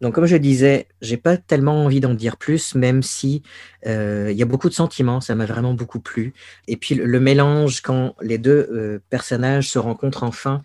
Donc, 0.00 0.14
comme 0.14 0.26
je 0.26 0.36
disais, 0.36 0.86
j'ai 1.00 1.16
pas 1.16 1.36
tellement 1.36 1.84
envie 1.84 2.00
d'en 2.00 2.14
dire 2.14 2.36
plus, 2.36 2.74
même 2.74 3.02
si 3.02 3.42
euh, 3.86 4.28
il 4.30 4.36
y 4.36 4.42
a 4.42 4.46
beaucoup 4.46 4.68
de 4.68 4.74
sentiments, 4.74 5.20
ça 5.20 5.34
m'a 5.34 5.46
vraiment 5.46 5.74
beaucoup 5.74 6.00
plu. 6.00 6.34
Et 6.68 6.76
puis 6.76 6.94
le, 6.94 7.20
mélange 7.20 7.80
quand 7.80 8.14
les 8.20 8.38
deux 8.38 8.68
euh, 8.72 9.00
personnages 9.10 9.68
se 9.70 9.78
rencontrent 9.78 10.22
enfin 10.22 10.62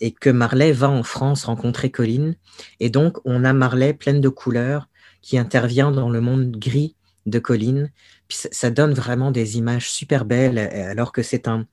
et 0.00 0.12
que 0.12 0.28
Marley 0.28 0.72
va 0.72 0.90
en 0.90 1.02
France 1.02 1.44
rencontrer 1.44 1.90
Colline, 1.90 2.36
et 2.80 2.90
donc 2.90 3.18
on 3.24 3.44
a 3.44 3.52
Marley 3.52 3.94
pleine 3.94 4.20
de 4.20 4.28
couleurs 4.28 4.88
qui 5.22 5.38
intervient 5.38 5.90
dans 5.90 6.10
le 6.10 6.20
monde 6.20 6.50
gris 6.56 6.96
de 7.24 7.38
Colline. 7.38 7.90
Puis 8.28 8.38
ça 8.50 8.70
donne 8.70 8.92
vraiment 8.92 9.30
des 9.30 9.56
images 9.56 9.90
super 9.90 10.24
belles, 10.24 10.58
alors 10.58 11.12
que 11.12 11.22
c'est 11.22 11.48
un 11.48 11.66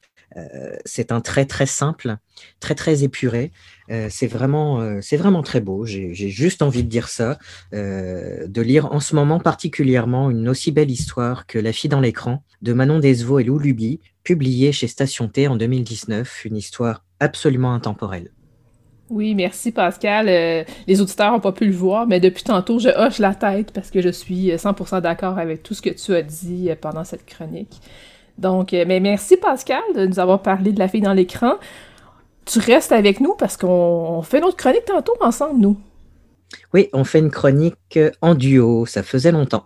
c'est 0.86 1.12
un 1.12 1.22
trait 1.22 1.46
très 1.46 1.66
simple, 1.66 2.18
très 2.60 2.76
très 2.76 3.04
épuré. 3.04 3.52
Euh, 3.90 4.08
c'est 4.10 4.28
vraiment, 4.28 4.82
euh, 4.82 5.00
vraiment 5.14 5.42
très 5.42 5.60
beau. 5.60 5.86
J'ai 5.86 6.14
juste 6.14 6.62
envie 6.62 6.84
de 6.84 6.90
dire 6.90 7.10
ça, 7.10 7.38
de 7.74 8.62
lire 8.62 8.92
en 8.94 9.00
ce 9.00 9.16
moment 9.16 9.40
particulièrement 9.40 10.30
une 10.30 10.48
aussi 10.48 10.72
belle 10.72 10.92
histoire 10.92 11.46
que 11.46 11.60
La 11.60 11.74
fille 11.74 11.90
dans 11.90 12.00
l'écran 12.00 12.44
de 12.62 12.74
Manon 12.74 13.00
Desvaux 13.00 13.40
et 13.40 13.44
Lou 13.44 13.60
Luby, 13.60 14.00
publiée 14.24 14.72
chez 14.72 14.88
Station 14.88 15.28
T 15.28 15.48
en 15.48 15.56
2019. 15.56 16.46
Une 16.46 16.56
histoire 16.56 17.04
absolument 17.20 17.74
intemporelle. 17.74 18.32
Oui, 19.10 19.36
merci 19.36 19.74
Pascal. 19.74 20.28
les 20.88 21.02
auditeurs 21.02 21.34
n'ont 21.34 21.42
pas 21.42 21.52
pu 21.52 21.66
le 21.66 21.74
voir, 21.74 22.08
mais 22.08 22.22
depuis 22.22 22.44
tantôt, 22.44 22.80
je 22.80 22.88
hoche 22.88 23.20
la 23.20 23.36
tête 23.36 23.72
parce 23.74 23.92
que 23.92 24.02
je 24.02 24.08
suis 24.08 24.52
100% 24.52 25.02
d'accord 25.02 25.38
avec 25.38 25.64
tout 25.64 25.74
ce 25.74 25.82
que 25.82 25.90
tu 25.90 26.16
as 26.16 26.22
dit 26.22 26.70
pendant 26.80 27.04
cette 27.04 27.26
chronique. 27.26 27.82
Donc, 28.42 28.74
euh, 28.74 28.86
mais 28.88 29.00
merci 29.00 29.38
Pascal 29.38 29.82
de 29.96 30.08
nous 30.08 30.20
avoir 30.20 30.42
parlé 30.42 30.72
de 30.72 30.80
la 30.80 30.88
fille 30.88 31.02
dans 31.02 31.14
l'écran. 31.14 31.54
Tu 32.46 32.60
restes 32.60 32.92
avec 32.92 33.22
nous 33.22 33.36
parce 33.36 33.56
qu'on 33.56 34.22
fait 34.24 34.42
notre 34.42 34.58
chronique 34.58 34.86
tantôt 34.86 35.14
ensemble, 35.22 35.62
nous. 35.62 35.78
Oui, 36.74 36.90
on 36.92 37.04
fait 37.04 37.20
une 37.20 37.32
chronique 37.32 38.00
en 38.22 38.36
duo, 38.36 38.86
ça 38.86 39.04
faisait 39.04 39.32
longtemps. 39.32 39.66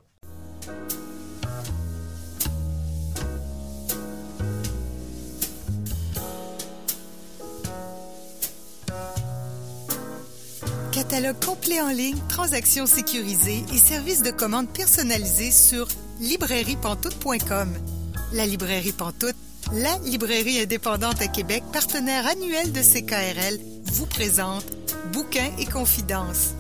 Catalogue 10.92 11.36
complet 11.46 11.82
en 11.82 11.90
ligne, 11.90 12.18
transactions 12.30 12.86
sécurisées 12.86 13.64
et 13.74 13.78
services 13.78 14.22
de 14.22 14.32
commande 14.32 14.68
personnalisés 14.70 15.52
sur 15.52 15.88
librairiepantoute.com. 16.20 17.95
La 18.36 18.46
librairie 18.46 18.92
Pantoute, 18.92 19.34
la 19.72 19.98
librairie 20.00 20.60
indépendante 20.60 21.22
à 21.22 21.28
Québec, 21.28 21.64
partenaire 21.72 22.28
annuel 22.28 22.74
de 22.74 22.82
CKRL, 22.82 23.58
vous 23.94 24.08
présente 24.08 24.66
Bouquins 25.14 25.52
et 25.58 25.66
Confidences. 25.66 26.54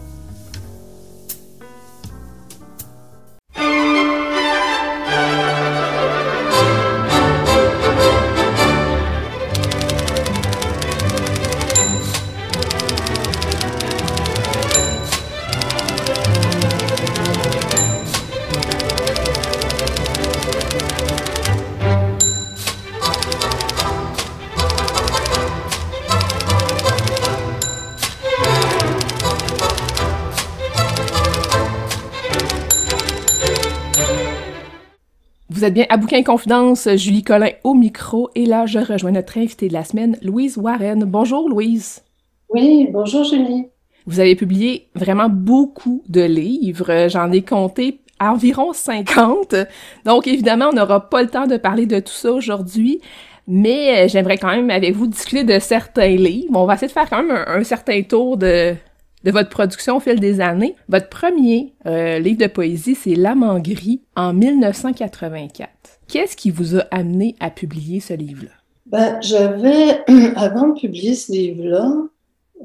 Vous 35.55 35.63
êtes 35.63 35.73
bien 35.73 35.85
à 35.87 35.95
Bouquin 35.95 36.21
Confidence, 36.21 36.89
Julie 36.97 37.23
Collin 37.23 37.51
au 37.63 37.75
micro, 37.75 38.29
et 38.35 38.45
là, 38.45 38.65
je 38.65 38.77
rejoins 38.77 39.11
notre 39.11 39.37
invitée 39.37 39.69
de 39.69 39.73
la 39.73 39.85
semaine, 39.85 40.17
Louise 40.21 40.57
Warren. 40.57 41.05
Bonjour, 41.05 41.47
Louise. 41.47 42.03
Oui, 42.49 42.89
bonjour, 42.91 43.23
Julie. 43.23 43.67
Vous 44.05 44.19
avez 44.19 44.35
publié 44.35 44.89
vraiment 44.95 45.29
beaucoup 45.29 46.03
de 46.09 46.23
livres. 46.23 47.07
J'en 47.07 47.31
ai 47.31 47.41
compté 47.41 48.01
environ 48.19 48.73
50. 48.73 49.55
Donc, 50.03 50.27
évidemment, 50.27 50.71
on 50.73 50.75
n'aura 50.75 51.09
pas 51.09 51.23
le 51.23 51.29
temps 51.29 51.47
de 51.47 51.55
parler 51.55 51.85
de 51.85 52.01
tout 52.01 52.11
ça 52.11 52.33
aujourd'hui. 52.33 52.99
Mais 53.47 54.03
euh, 54.03 54.07
j'aimerais 54.09 54.37
quand 54.37 54.53
même 54.53 54.69
avec 54.69 54.93
vous 54.93 55.07
discuter 55.07 55.45
de 55.45 55.57
certains 55.59 56.17
livres. 56.17 56.51
On 56.53 56.65
va 56.65 56.73
essayer 56.73 56.89
de 56.89 56.91
faire 56.91 57.09
quand 57.09 57.23
même 57.23 57.45
un 57.47 57.63
certain 57.63 58.01
tour 58.01 58.35
de, 58.35 58.75
de 59.25 59.31
votre 59.31 59.49
production 59.49 59.97
au 59.97 59.99
fil 59.99 60.19
des 60.19 60.39
années. 60.39 60.75
Votre 60.87 61.09
premier 61.09 61.73
euh, 61.87 62.19
livre 62.19 62.37
de 62.37 62.47
poésie, 62.47 62.95
c'est 62.95 63.15
L'âme 63.15 63.59
gris 63.61 64.01
en 64.15 64.33
1984. 64.33 65.69
Qu'est-ce 66.07 66.37
qui 66.37 66.51
vous 66.51 66.77
a 66.77 66.81
amené 66.91 67.35
à 67.39 67.49
publier 67.49 67.99
ce 67.99 68.13
livre-là? 68.13 68.51
Ben, 68.85 69.19
j'avais, 69.21 70.03
avant 70.35 70.69
de 70.69 70.79
publier 70.79 71.15
ce 71.15 71.31
livre-là, 71.31 71.91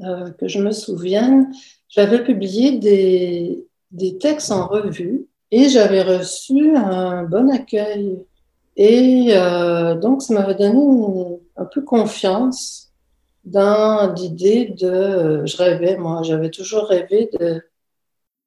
euh, 0.03 0.29
que 0.39 0.47
je 0.47 0.59
me 0.59 0.71
souvienne, 0.71 1.51
j'avais 1.89 2.23
publié 2.23 2.77
des, 2.77 3.65
des 3.89 4.19
textes 4.19 4.51
en 4.51 4.67
revue 4.67 5.25
et 5.49 5.67
j'avais 5.67 6.03
reçu 6.03 6.75
un 6.75 7.23
bon 7.23 7.49
accueil. 7.51 8.23
Et 8.77 9.29
euh, 9.31 9.95
donc, 9.95 10.21
ça 10.21 10.35
m'avait 10.35 10.55
donné 10.55 11.39
un 11.57 11.65
peu 11.65 11.81
confiance 11.81 12.80
dans 13.43 14.13
l'idée 14.13 14.73
de, 14.77 15.43
je 15.45 15.57
rêvais, 15.57 15.97
moi, 15.97 16.21
j'avais 16.23 16.49
toujours 16.49 16.85
rêvé 16.85 17.29
de, 17.39 17.61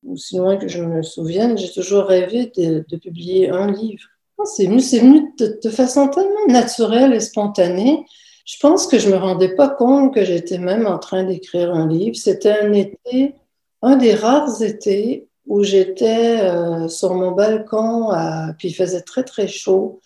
aussi 0.09 0.37
loin 0.37 0.57
que 0.57 0.69
je 0.69 0.83
me 0.83 1.03
souvienne, 1.03 1.59
j'ai 1.59 1.73
toujours 1.73 2.05
rêvé 2.05 2.53
de, 2.57 2.85
de, 2.89 2.97
publier 2.97 3.51
un 3.51 3.71
livre. 3.71 4.05
C'est 4.45 4.67
venu, 4.67 4.81
venu 4.81 5.33
de, 5.39 5.59
de, 5.63 5.71
façon 5.71 6.09
tellement 6.09 6.47
naturelle 6.49 7.15
et 7.15 7.21
spontanée. 7.21 8.05
Je 8.45 8.57
pense 8.61 8.87
que 8.87 8.99
je 8.99 9.09
me 9.09 9.17
rendais 9.17 9.55
pas 9.55 9.69
compte 9.69 10.15
que 10.15 10.25
j'étais 10.25 10.59
même 10.59 10.87
en 10.87 10.99
train 10.99 11.25
d'écrire 11.25 11.73
un 11.73 11.89
livre. 11.89 12.17
C'était 12.17 12.59
un 12.61 12.73
été, 12.73 13.35
un 13.81 13.97
des 13.97 14.15
rares 14.15 14.63
étés 14.63 15.29
où 15.47 15.63
j'étais 15.63 16.41
euh, 16.41 16.89
sur 16.89 17.15
mon 17.15 17.33
balcon, 17.33 18.11
puis 18.59 18.69
il 18.69 18.75
faisait 18.75 19.03
très 19.03 19.25
très 19.25 19.49
chaud. 19.49 20.01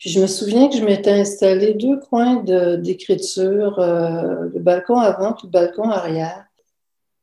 Puis 0.00 0.08
je 0.08 0.20
me 0.20 0.26
souviens 0.26 0.68
que 0.68 0.76
je 0.76 0.84
m'étais 0.84 1.12
installé 1.12 1.74
deux 1.74 2.00
coins 2.00 2.42
d'écriture, 2.78 3.78
euh, 3.78 4.48
le 4.52 4.58
balcon 4.58 4.96
avant 4.96 5.32
et 5.32 5.40
le 5.44 5.50
balcon 5.50 5.90
arrière. 5.90 6.46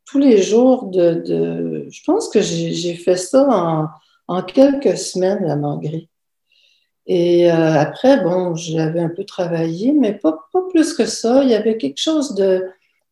Tous 0.06 0.20
les 0.20 0.42
jours 0.44 0.86
de... 0.86 1.16
de 1.16 1.88
je 1.90 2.02
pense 2.06 2.30
que 2.30 2.40
j'ai 2.40 2.94
fait 2.94 3.18
ça 3.18 3.48
en, 3.50 3.88
en, 4.28 4.44
quelques 4.44 4.96
semaines, 4.96 5.44
la 5.44 5.56
mangrie. 5.56 6.08
Et 7.08 7.52
euh, 7.52 7.74
après, 7.74 8.22
bon, 8.24 8.54
j'avais 8.54 9.00
un 9.00 9.10
peu 9.10 9.26
travaillé, 9.26 9.92
mais 9.94 10.14
pas, 10.14 10.38
pas, 10.54 10.62
plus 10.70 10.94
que 10.94 11.06
ça. 11.06 11.44
Il 11.44 11.50
y 11.50 11.56
avait 11.56 11.78
quelque 11.78 12.00
chose 12.00 12.36
de... 12.36 12.64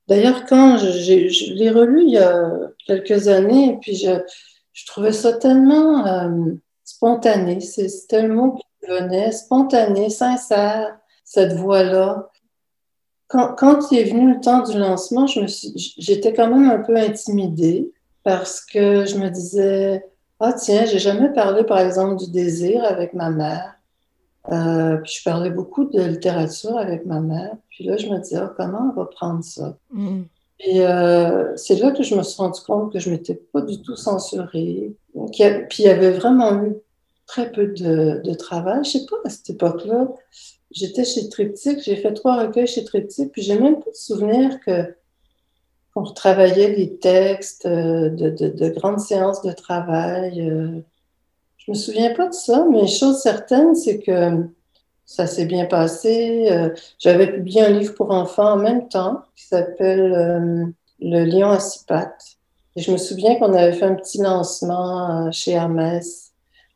D'ailleurs, 0.08 0.46
quand 0.46 0.78
je, 0.78 1.30
je 1.30 1.54
l'ai 1.54 1.72
relu 1.72 2.04
il 2.04 2.14
y 2.14 2.20
a 2.20 2.52
quelques 2.86 3.30
années, 3.30 3.80
puis 3.82 3.96
je, 3.96 4.12
je 4.74 4.86
trouvais 4.86 5.14
ça 5.14 5.34
tellement 5.34 6.06
euh, 6.06 6.54
spontané. 6.84 7.62
C'est 7.62 7.90
tellement 8.08 8.60
venait, 8.88 9.32
spontané, 9.32 10.10
sincère, 10.10 10.98
cette 11.24 11.54
voix-là. 11.54 12.30
Quand, 13.28 13.56
quand, 13.56 13.92
il 13.92 14.00
est 14.00 14.04
venu 14.04 14.34
le 14.34 14.40
temps 14.40 14.64
du 14.64 14.78
lancement, 14.78 15.26
j'étais 15.28 16.34
quand 16.34 16.48
même 16.48 16.70
un 16.70 16.80
peu 16.80 16.96
intimidée 16.96 17.92
parce 18.24 18.62
que 18.62 19.06
je 19.06 19.18
me 19.18 19.30
disais, 19.30 20.06
ah 20.40 20.54
tiens, 20.54 20.86
j'ai 20.86 21.00
jamais 21.00 21.30
parlé 21.30 21.64
par 21.64 21.80
exemple 21.80 22.18
du 22.18 22.30
désir 22.32 22.84
avec 22.84 23.14
ma 23.14 23.30
mère. 23.30 23.76
Euh, 24.52 24.98
puis 24.98 25.14
je 25.18 25.24
parlais 25.24 25.50
beaucoup 25.50 25.86
de 25.86 26.02
littérature 26.02 26.78
avec 26.78 27.06
ma 27.06 27.20
mère. 27.20 27.56
Puis 27.70 27.84
là, 27.84 27.98
je 27.98 28.08
me 28.08 28.20
disais, 28.20 28.38
ah, 28.38 28.54
comment 28.56 28.92
on 28.92 28.96
va 28.96 29.06
prendre 29.06 29.44
ça? 29.44 29.78
Mm. 29.92 30.24
Et 30.60 30.86
euh, 30.86 31.56
c'est 31.58 31.76
là 31.76 31.92
que 31.92 32.04
je 32.04 32.16
me 32.16 32.24
suis 32.24 32.38
rendu 32.38 32.62
compte 32.62 32.94
que 32.94 33.00
je 33.00 33.10
m'étais 33.10 33.36
pas 33.36 33.62
du 33.62 33.82
tout 33.82 33.96
censurée. 33.96 34.94
puis 35.32 35.80
il 35.80 35.86
y 35.86 35.90
avait 35.90 36.12
vraiment 36.12 36.64
eu 36.64 36.76
très 37.26 37.52
peu 37.52 37.68
de, 37.68 38.34
travail. 38.34 38.84
Je 38.84 38.92
sais 38.92 39.06
pas, 39.10 39.18
à 39.26 39.30
cette 39.30 39.50
époque-là, 39.50 40.08
j'étais 40.72 41.06
chez 41.06 41.30
Triptyque, 41.30 41.82
j'ai 41.84 41.96
fait 41.96 42.14
trois 42.14 42.42
recueils 42.42 42.68
chez 42.68 42.84
Triptyque, 42.84 43.32
puis 43.32 43.42
j'ai 43.42 43.60
même 43.60 43.80
pas 43.80 43.92
de 43.92 43.96
souvenir 43.96 44.60
qu'on 44.64 46.04
retravaillait 46.04 46.76
les 46.76 46.98
textes, 46.98 47.66
euh, 47.66 48.10
de, 48.10 48.30
de, 48.30 48.50
de, 48.50 48.70
grandes 48.70 49.00
séances 49.00 49.42
de 49.42 49.52
travail. 49.52 50.42
Euh. 50.42 50.82
Je 51.58 51.72
me 51.72 51.76
souviens 51.76 52.14
pas 52.14 52.28
de 52.28 52.34
ça, 52.34 52.66
mais 52.72 52.88
chose 52.88 53.20
certaine, 53.20 53.76
c'est 53.76 54.00
que 54.00 54.46
ça 55.06 55.26
s'est 55.26 55.46
bien 55.46 55.66
passé. 55.66 56.48
Euh. 56.52 56.70
J'avais 57.00 57.32
publié 57.32 57.62
un 57.62 57.70
livre 57.70 57.96
pour 57.96 58.12
enfants 58.12 58.54
en 58.54 58.58
même 58.58 58.88
temps 58.88 59.24
qui 59.36 59.48
s'appelle 59.48 60.74
Le 61.00 61.26
lion 61.26 61.50
à 61.50 61.60
six 61.60 61.84
pattes. 61.86 62.38
Et 62.76 62.82
je 62.82 62.92
me 62.92 62.98
souviens 62.98 63.36
qu'on 63.36 63.54
avait 63.54 63.72
fait 63.72 63.86
un 63.86 63.96
petit 63.96 64.18
lancement 64.18 65.32
chez 65.32 65.52
Hermès 65.52 66.25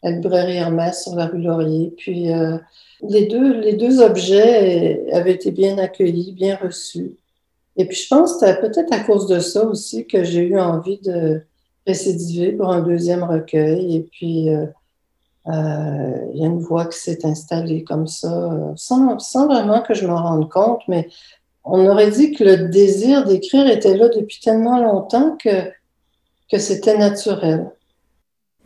la 0.03 0.11
librairie 0.11 0.57
Hermès 0.57 1.03
sur 1.03 1.15
la 1.15 1.27
rue 1.27 1.41
Laurier. 1.41 1.93
Puis 1.97 2.31
euh, 2.31 2.57
les, 3.07 3.27
deux, 3.27 3.59
les 3.59 3.73
deux 3.73 4.01
objets 4.01 5.05
avaient 5.11 5.33
été 5.33 5.51
bien 5.51 5.77
accueillis, 5.77 6.31
bien 6.31 6.57
reçus. 6.61 7.15
Et 7.77 7.85
puis 7.85 7.97
je 7.97 8.07
pense 8.07 8.39
que 8.39 8.61
peut-être 8.61 8.93
à 8.93 8.99
cause 8.99 9.27
de 9.27 9.39
ça 9.39 9.65
aussi 9.65 10.05
que 10.05 10.23
j'ai 10.23 10.41
eu 10.41 10.59
envie 10.59 10.99
de 10.99 11.41
récidiver 11.87 12.51
pour 12.51 12.71
un 12.71 12.81
deuxième 12.81 13.23
recueil. 13.23 13.95
Et 13.95 14.01
puis 14.01 14.49
euh, 14.49 14.65
euh, 15.47 16.17
il 16.33 16.41
y 16.41 16.43
a 16.43 16.47
une 16.47 16.59
voix 16.59 16.85
qui 16.85 16.97
s'est 16.97 17.25
installée 17.25 17.83
comme 17.83 18.07
ça, 18.07 18.73
sans, 18.75 19.19
sans 19.19 19.47
vraiment 19.47 19.81
que 19.81 19.93
je 19.93 20.05
m'en 20.05 20.21
rende 20.21 20.49
compte, 20.49 20.81
mais 20.87 21.09
on 21.63 21.85
aurait 21.87 22.11
dit 22.11 22.31
que 22.33 22.43
le 22.43 22.69
désir 22.69 23.25
d'écrire 23.25 23.67
était 23.67 23.95
là 23.95 24.09
depuis 24.09 24.39
tellement 24.39 24.79
longtemps 24.79 25.37
que, 25.37 25.69
que 26.51 26.57
c'était 26.57 26.97
naturel 26.97 27.71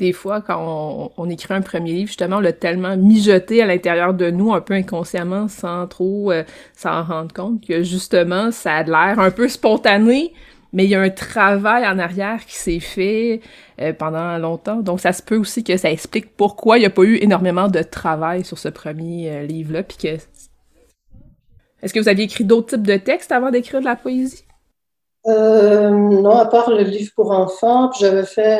des 0.03 0.11
fois, 0.11 0.41
quand 0.41 1.11
on, 1.15 1.29
écrit 1.29 1.53
un 1.53 1.61
premier 1.61 1.93
livre, 1.93 2.07
justement, 2.07 2.37
on 2.37 2.41
l'a 2.41 2.51
tellement 2.51 2.97
mijoté 2.97 3.61
à 3.61 3.65
l'intérieur 3.65 4.13
de 4.13 4.29
nous, 4.31 4.53
un 4.53 4.59
peu 4.59 4.73
inconsciemment, 4.73 5.47
sans 5.47 5.87
trop 5.87 6.29
euh, 6.33 6.43
s'en 6.75 7.03
rendre 7.03 7.33
compte, 7.33 7.65
que 7.65 7.83
justement, 7.83 8.51
ça 8.51 8.75
a 8.75 8.83
l'air 8.83 9.17
un 9.19 9.31
peu 9.31 9.47
spontané, 9.47 10.33
mais 10.73 10.83
il 10.83 10.89
y 10.89 10.95
a 10.95 10.99
un 10.99 11.09
travail 11.09 11.87
en 11.87 11.99
arrière 11.99 12.45
qui 12.45 12.55
s'est 12.55 12.81
fait 12.81 13.39
euh, 13.79 13.93
pendant 13.93 14.37
longtemps. 14.39 14.81
Donc, 14.81 14.99
ça 14.99 15.13
se 15.13 15.23
peut 15.23 15.37
aussi 15.37 15.63
que 15.63 15.77
ça 15.77 15.89
explique 15.89 16.35
pourquoi 16.35 16.77
il 16.77 16.81
n'y 16.81 16.85
a 16.85 16.89
pas 16.89 17.03
eu 17.03 17.15
énormément 17.21 17.69
de 17.69 17.81
travail 17.81 18.43
sur 18.43 18.59
ce 18.59 18.67
premier 18.67 19.31
euh, 19.31 19.43
livre-là, 19.43 19.83
puis 19.83 19.97
que... 19.97 20.21
Est-ce 21.81 21.93
que 21.93 21.99
vous 22.01 22.09
aviez 22.09 22.25
écrit 22.25 22.43
d'autres 22.43 22.75
types 22.75 22.85
de 22.85 22.97
textes 22.97 23.31
avant 23.31 23.51
d'écrire 23.51 23.79
de 23.79 23.85
la 23.85 23.95
poésie? 23.95 24.43
non, 25.25 26.31
à 26.31 26.45
part 26.47 26.69
le 26.69 26.83
livre 26.83 27.13
pour 27.15 27.31
enfants, 27.31 27.89
j'avais 27.93 28.25
fait 28.25 28.59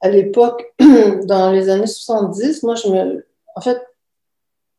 à 0.00 0.08
l'époque, 0.08 0.74
dans 1.24 1.52
les 1.52 1.68
années 1.68 1.86
70, 1.86 2.62
moi, 2.62 2.74
je 2.74 2.88
me, 2.88 3.26
en 3.54 3.60
fait, 3.60 3.80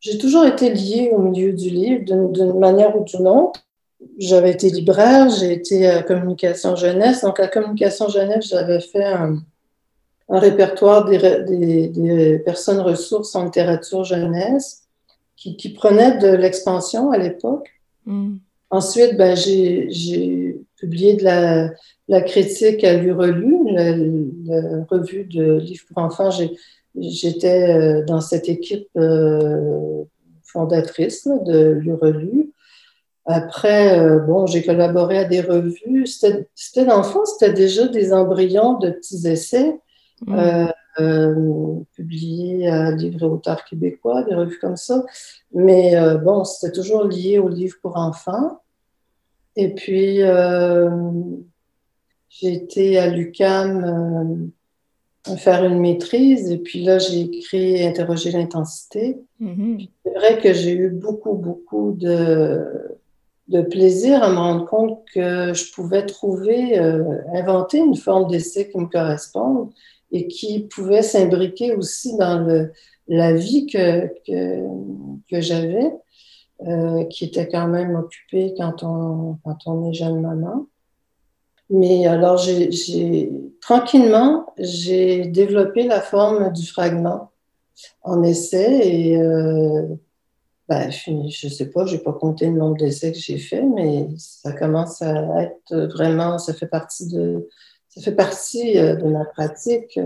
j'ai 0.00 0.18
toujours 0.18 0.44
été 0.46 0.70
liée 0.72 1.10
au 1.12 1.18
milieu 1.18 1.52
du 1.52 1.70
livre 1.70 2.04
d'une 2.04 2.58
manière 2.58 2.96
ou 2.96 3.04
d'une 3.04 3.26
autre. 3.26 3.60
J'avais 4.16 4.52
été 4.52 4.70
libraire, 4.70 5.28
j'ai 5.28 5.52
été 5.52 5.88
à 5.88 6.02
communication 6.04 6.76
jeunesse. 6.76 7.22
Donc, 7.22 7.40
à 7.40 7.48
communication 7.48 8.08
jeunesse, 8.08 8.48
j'avais 8.48 8.80
fait 8.80 9.04
un, 9.04 9.42
répertoire 10.28 11.04
des, 11.06 11.18
des, 11.88 12.38
personnes 12.38 12.80
ressources 12.80 13.34
en 13.34 13.44
littérature 13.46 14.04
jeunesse 14.04 14.82
qui, 15.36 15.56
qui 15.56 15.70
prenait 15.70 16.18
de 16.18 16.28
l'expansion 16.28 17.10
à 17.10 17.18
l'époque. 17.18 17.68
Mm. 18.04 18.36
Ensuite, 18.70 19.16
ben, 19.16 19.34
j'ai 19.34 20.60
publié 20.78 21.16
de 21.16 21.24
la, 21.24 21.70
la 22.08 22.22
critique 22.22 22.84
à 22.84 22.94
l'Urelu, 22.94 23.56
la, 23.72 23.96
la, 23.96 24.84
revue 24.88 25.24
de 25.24 25.58
livres 25.58 25.84
pour 25.88 25.98
enfants. 25.98 26.30
J'étais 26.96 27.68
euh, 27.70 28.04
dans 28.04 28.20
cette 28.20 28.48
équipe 28.48 28.88
euh, 28.96 30.04
fondatrice 30.44 31.28
de 31.46 31.70
l'Urelu. 31.70 32.52
Après, 33.26 33.98
euh, 33.98 34.20
bon, 34.20 34.46
j'ai 34.46 34.64
collaboré 34.64 35.18
à 35.18 35.24
des 35.24 35.42
revues. 35.42 36.06
C'était, 36.06 36.84
dans 36.86 36.98
le 36.98 37.02
fond, 37.02 37.24
c'était 37.26 37.52
déjà 37.52 37.86
des 37.88 38.12
embryons 38.12 38.78
de 38.78 38.90
petits 38.90 39.28
essais 39.28 39.78
mmh. 40.26 40.68
publiés 41.94 42.68
à 42.68 42.90
Livre 42.92 43.22
et 43.22 43.26
Auteurs 43.26 43.64
québécois, 43.64 44.22
des 44.22 44.34
revues 44.34 44.58
comme 44.58 44.76
ça. 44.76 45.04
Mais 45.52 45.94
bon, 46.24 46.44
c'était 46.44 46.72
toujours 46.72 47.04
lié 47.04 47.38
aux 47.38 47.50
livres 47.50 47.76
pour 47.82 47.98
enfants. 47.98 48.62
Et 49.58 49.74
puis, 49.74 50.22
j'ai 52.40 52.52
été 52.52 52.98
à 52.98 53.08
l'UCAM 53.08 54.50
euh, 55.28 55.36
faire 55.36 55.64
une 55.64 55.80
maîtrise 55.80 56.50
et 56.50 56.58
puis 56.58 56.82
là, 56.82 56.98
j'ai 56.98 57.22
écrit 57.22 57.84
Interroger 57.84 58.30
l'intensité. 58.30 59.18
Mm-hmm. 59.40 59.88
C'est 60.04 60.14
vrai 60.14 60.38
que 60.38 60.52
j'ai 60.52 60.72
eu 60.72 60.90
beaucoup, 60.90 61.34
beaucoup 61.34 61.92
de, 61.92 62.64
de 63.48 63.62
plaisir 63.62 64.22
à 64.22 64.30
me 64.30 64.36
rendre 64.36 64.66
compte 64.66 65.00
que 65.12 65.52
je 65.52 65.72
pouvais 65.72 66.06
trouver, 66.06 66.78
euh, 66.78 67.18
inventer 67.34 67.78
une 67.78 67.96
forme 67.96 68.30
d'essai 68.30 68.70
qui 68.70 68.78
me 68.78 68.86
corresponde 68.86 69.70
et 70.12 70.28
qui 70.28 70.60
pouvait 70.60 71.02
s'imbriquer 71.02 71.74
aussi 71.74 72.16
dans 72.16 72.38
le, 72.38 72.72
la 73.08 73.34
vie 73.34 73.66
que, 73.66 74.06
que, 74.26 74.62
que 75.30 75.40
j'avais, 75.40 75.90
euh, 76.66 77.04
qui 77.04 77.24
était 77.24 77.48
quand 77.48 77.68
même 77.68 77.94
occupée 77.94 78.54
quand 78.56 78.82
on, 78.82 79.38
quand 79.44 79.58
on 79.66 79.90
est 79.90 79.94
jeune 79.94 80.20
maman. 80.20 80.66
Mais 81.70 82.06
alors, 82.06 82.38
j'ai, 82.38 83.30
tranquillement, 83.60 84.46
j'ai 84.58 85.26
développé 85.26 85.84
la 85.84 86.00
forme 86.00 86.52
du 86.52 86.66
fragment 86.66 87.30
en 88.02 88.22
essai 88.22 88.80
et 88.88 89.20
euh, 89.20 89.82
ben, 90.68 90.90
je 90.90 91.10
ne 91.12 91.52
sais 91.52 91.70
pas, 91.70 91.84
je 91.86 91.96
n'ai 91.96 92.02
pas 92.02 92.12
compté 92.12 92.46
le 92.46 92.52
nombre 92.52 92.76
d'essais 92.76 93.12
que 93.12 93.18
j'ai 93.18 93.38
fait, 93.38 93.62
mais 93.62 94.08
ça 94.16 94.52
commence 94.52 95.02
à 95.02 95.42
être 95.42 95.76
vraiment, 95.92 96.38
ça 96.38 96.54
fait 96.54 96.66
partie 96.66 97.06
de, 97.08 97.48
ça 97.88 98.00
fait 98.00 98.16
partie 98.16 98.78
euh, 98.78 98.96
de 98.96 99.04
ma 99.04 99.24
pratique. 99.26 99.98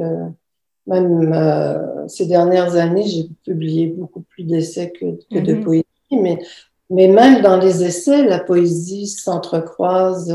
Même 0.86 1.32
euh, 1.32 2.08
ces 2.08 2.26
dernières 2.26 2.74
années, 2.74 3.06
j'ai 3.06 3.28
publié 3.44 3.86
beaucoup 3.86 4.22
plus 4.22 4.44
d'essais 4.44 4.90
que, 4.90 5.16
que 5.32 5.38
de 5.38 5.54
mm-hmm. 5.54 5.62
poésie, 5.62 5.86
mais, 6.20 6.38
mais 6.90 7.08
même 7.08 7.42
dans 7.42 7.58
les 7.58 7.84
essais, 7.84 8.24
la 8.24 8.40
poésie 8.40 9.06
s'entrecroise. 9.06 10.32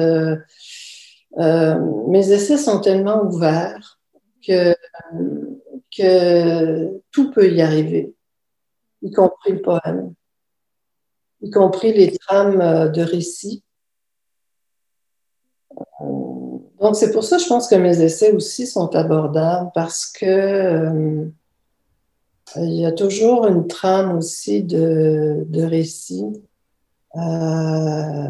mes 1.37 2.31
essais 2.31 2.57
sont 2.57 2.79
tellement 2.79 3.23
ouverts 3.23 3.99
que, 4.45 4.75
que 5.95 7.01
tout 7.11 7.31
peut 7.31 7.51
y 7.51 7.61
arriver, 7.61 8.13
y 9.01 9.11
compris 9.11 9.53
le 9.53 9.61
poème, 9.61 10.13
y 11.41 11.51
compris 11.51 11.93
les 11.93 12.17
trames 12.17 12.91
de 12.91 13.01
récits. 13.01 13.63
Donc, 16.79 16.95
c'est 16.95 17.11
pour 17.11 17.23
ça, 17.23 17.37
je 17.37 17.47
pense 17.47 17.67
que 17.67 17.75
mes 17.75 18.01
essais 18.01 18.31
aussi 18.31 18.67
sont 18.67 18.95
abordables 18.95 19.71
parce 19.73 20.05
que 20.05 20.25
euh, 20.25 21.25
il 22.55 22.79
y 22.79 22.85
a 22.85 22.91
toujours 22.91 23.45
une 23.47 23.67
trame 23.67 24.17
aussi 24.17 24.63
de, 24.63 25.45
de 25.49 25.63
récit. 25.63 26.41
Euh, 27.15 28.29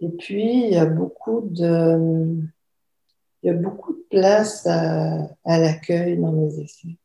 et 0.00 0.08
puis, 0.08 0.64
il 0.64 0.70
y 0.70 0.76
a 0.76 0.86
beaucoup 0.86 1.42
de, 1.50 2.38
il 3.42 3.46
y 3.46 3.50
a 3.50 3.54
beaucoup 3.54 3.92
de 3.92 4.04
place 4.10 4.66
à, 4.66 5.28
à 5.44 5.58
l'accueil 5.58 6.16
dans 6.18 6.32
mes 6.32 6.58
essais, 6.60 6.96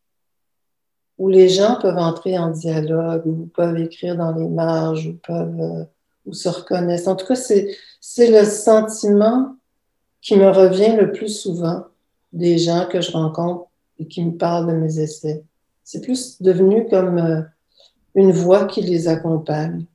où 1.18 1.28
les 1.28 1.50
gens 1.50 1.78
peuvent 1.82 1.98
entrer 1.98 2.38
en 2.38 2.50
dialogue, 2.50 3.26
ou 3.26 3.50
peuvent 3.54 3.78
écrire 3.78 4.16
dans 4.16 4.32
les 4.32 4.48
marges, 4.48 5.08
ou 5.08 5.18
peuvent, 5.26 5.60
euh, 5.60 5.84
ou 6.26 6.34
se 6.34 6.50
reconnaissent. 6.50 7.08
En 7.08 7.16
tout 7.16 7.28
cas, 7.28 7.36
c'est 7.36 8.32
le 8.32 8.46
sentiment 8.46 9.56
qui 10.22 10.38
me 10.38 10.50
revient 10.50 10.96
le 10.96 11.12
plus 11.12 11.30
souvent 11.30 11.84
des 12.32 12.58
gens 12.58 12.88
que 12.90 13.02
je 13.02 13.12
rencontre 13.12 13.68
et 14.00 14.08
qui 14.08 14.24
me 14.24 14.38
parlent 14.38 14.68
de 14.68 14.74
mes 14.74 15.00
essais. 15.00 15.44
C'est 15.84 16.02
plus 16.02 16.42
devenu 16.42 16.88
comme 16.90 17.18
euh, 17.18 17.42
une 18.16 18.32
voix 18.32 18.66
qui 18.66 18.82
les 18.82 19.08
accompagne. 19.08 19.86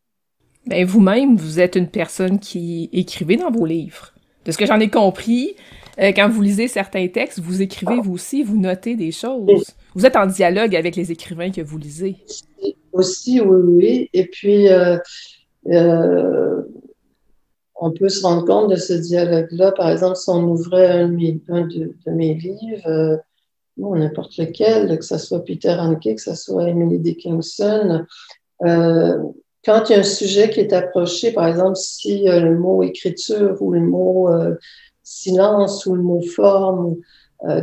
Ben, 0.66 0.84
vous-même, 0.84 1.36
vous 1.36 1.60
êtes 1.60 1.76
une 1.76 1.88
personne 1.88 2.38
qui 2.38 2.90
écrivez 2.92 3.36
dans 3.36 3.50
vos 3.50 3.64
livres. 3.64 4.12
De 4.44 4.52
ce 4.52 4.58
que 4.58 4.66
j'en 4.66 4.80
ai 4.80 4.90
compris, 4.90 5.54
euh, 5.98 6.12
quand 6.14 6.28
vous 6.28 6.42
lisez 6.42 6.68
certains 6.68 7.08
textes, 7.08 7.40
vous 7.40 7.62
écrivez 7.62 8.00
vous 8.02 8.12
aussi, 8.12 8.42
vous 8.42 8.58
notez 8.58 8.94
des 8.94 9.12
choses. 9.12 9.64
Vous 9.94 10.06
êtes 10.06 10.16
en 10.16 10.26
dialogue 10.26 10.76
avec 10.76 10.94
les 10.94 11.10
écrivains 11.10 11.50
que 11.50 11.62
vous 11.62 11.78
lisez. 11.78 12.16
Aussi, 12.92 13.40
oui, 13.40 13.60
oui. 13.66 14.10
Et 14.12 14.26
puis, 14.26 14.68
euh, 14.68 16.62
on 17.80 17.92
peut 17.92 18.08
se 18.08 18.22
rendre 18.22 18.44
compte 18.44 18.70
de 18.70 18.76
ce 18.76 18.92
dialogue-là. 18.92 19.72
Par 19.72 19.90
exemple, 19.90 20.16
si 20.16 20.28
on 20.28 20.44
ouvrait 20.48 20.88
un, 20.88 21.08
de, 21.08 21.94
mes 22.06 22.34
livres, 22.34 23.20
euh, 23.80 23.98
n'importe 23.98 24.36
lequel, 24.36 24.96
que 24.98 25.04
ce 25.04 25.18
soit 25.18 25.44
Peter 25.44 25.76
Hanke, 25.78 26.14
que 26.14 26.20
ce 26.20 26.34
soit 26.34 26.68
Emily 26.68 26.98
Dickinson, 26.98 28.04
euh, 28.64 29.18
quand 29.64 29.88
il 29.88 29.92
y 29.92 29.96
a 29.96 30.00
un 30.00 30.04
sujet 30.04 30.50
qui 30.50 30.60
est 30.60 30.72
approché, 30.72 31.32
par 31.32 31.46
exemple, 31.46 31.76
si 31.76 32.24
le 32.24 32.58
mot 32.58 32.82
écriture 32.82 33.56
ou 33.60 33.72
le 33.72 33.80
mot 33.80 34.28
euh, 34.28 34.54
silence 35.02 35.84
ou 35.86 35.94
le 35.94 36.02
mot 36.02 36.22
forme, 36.22 36.96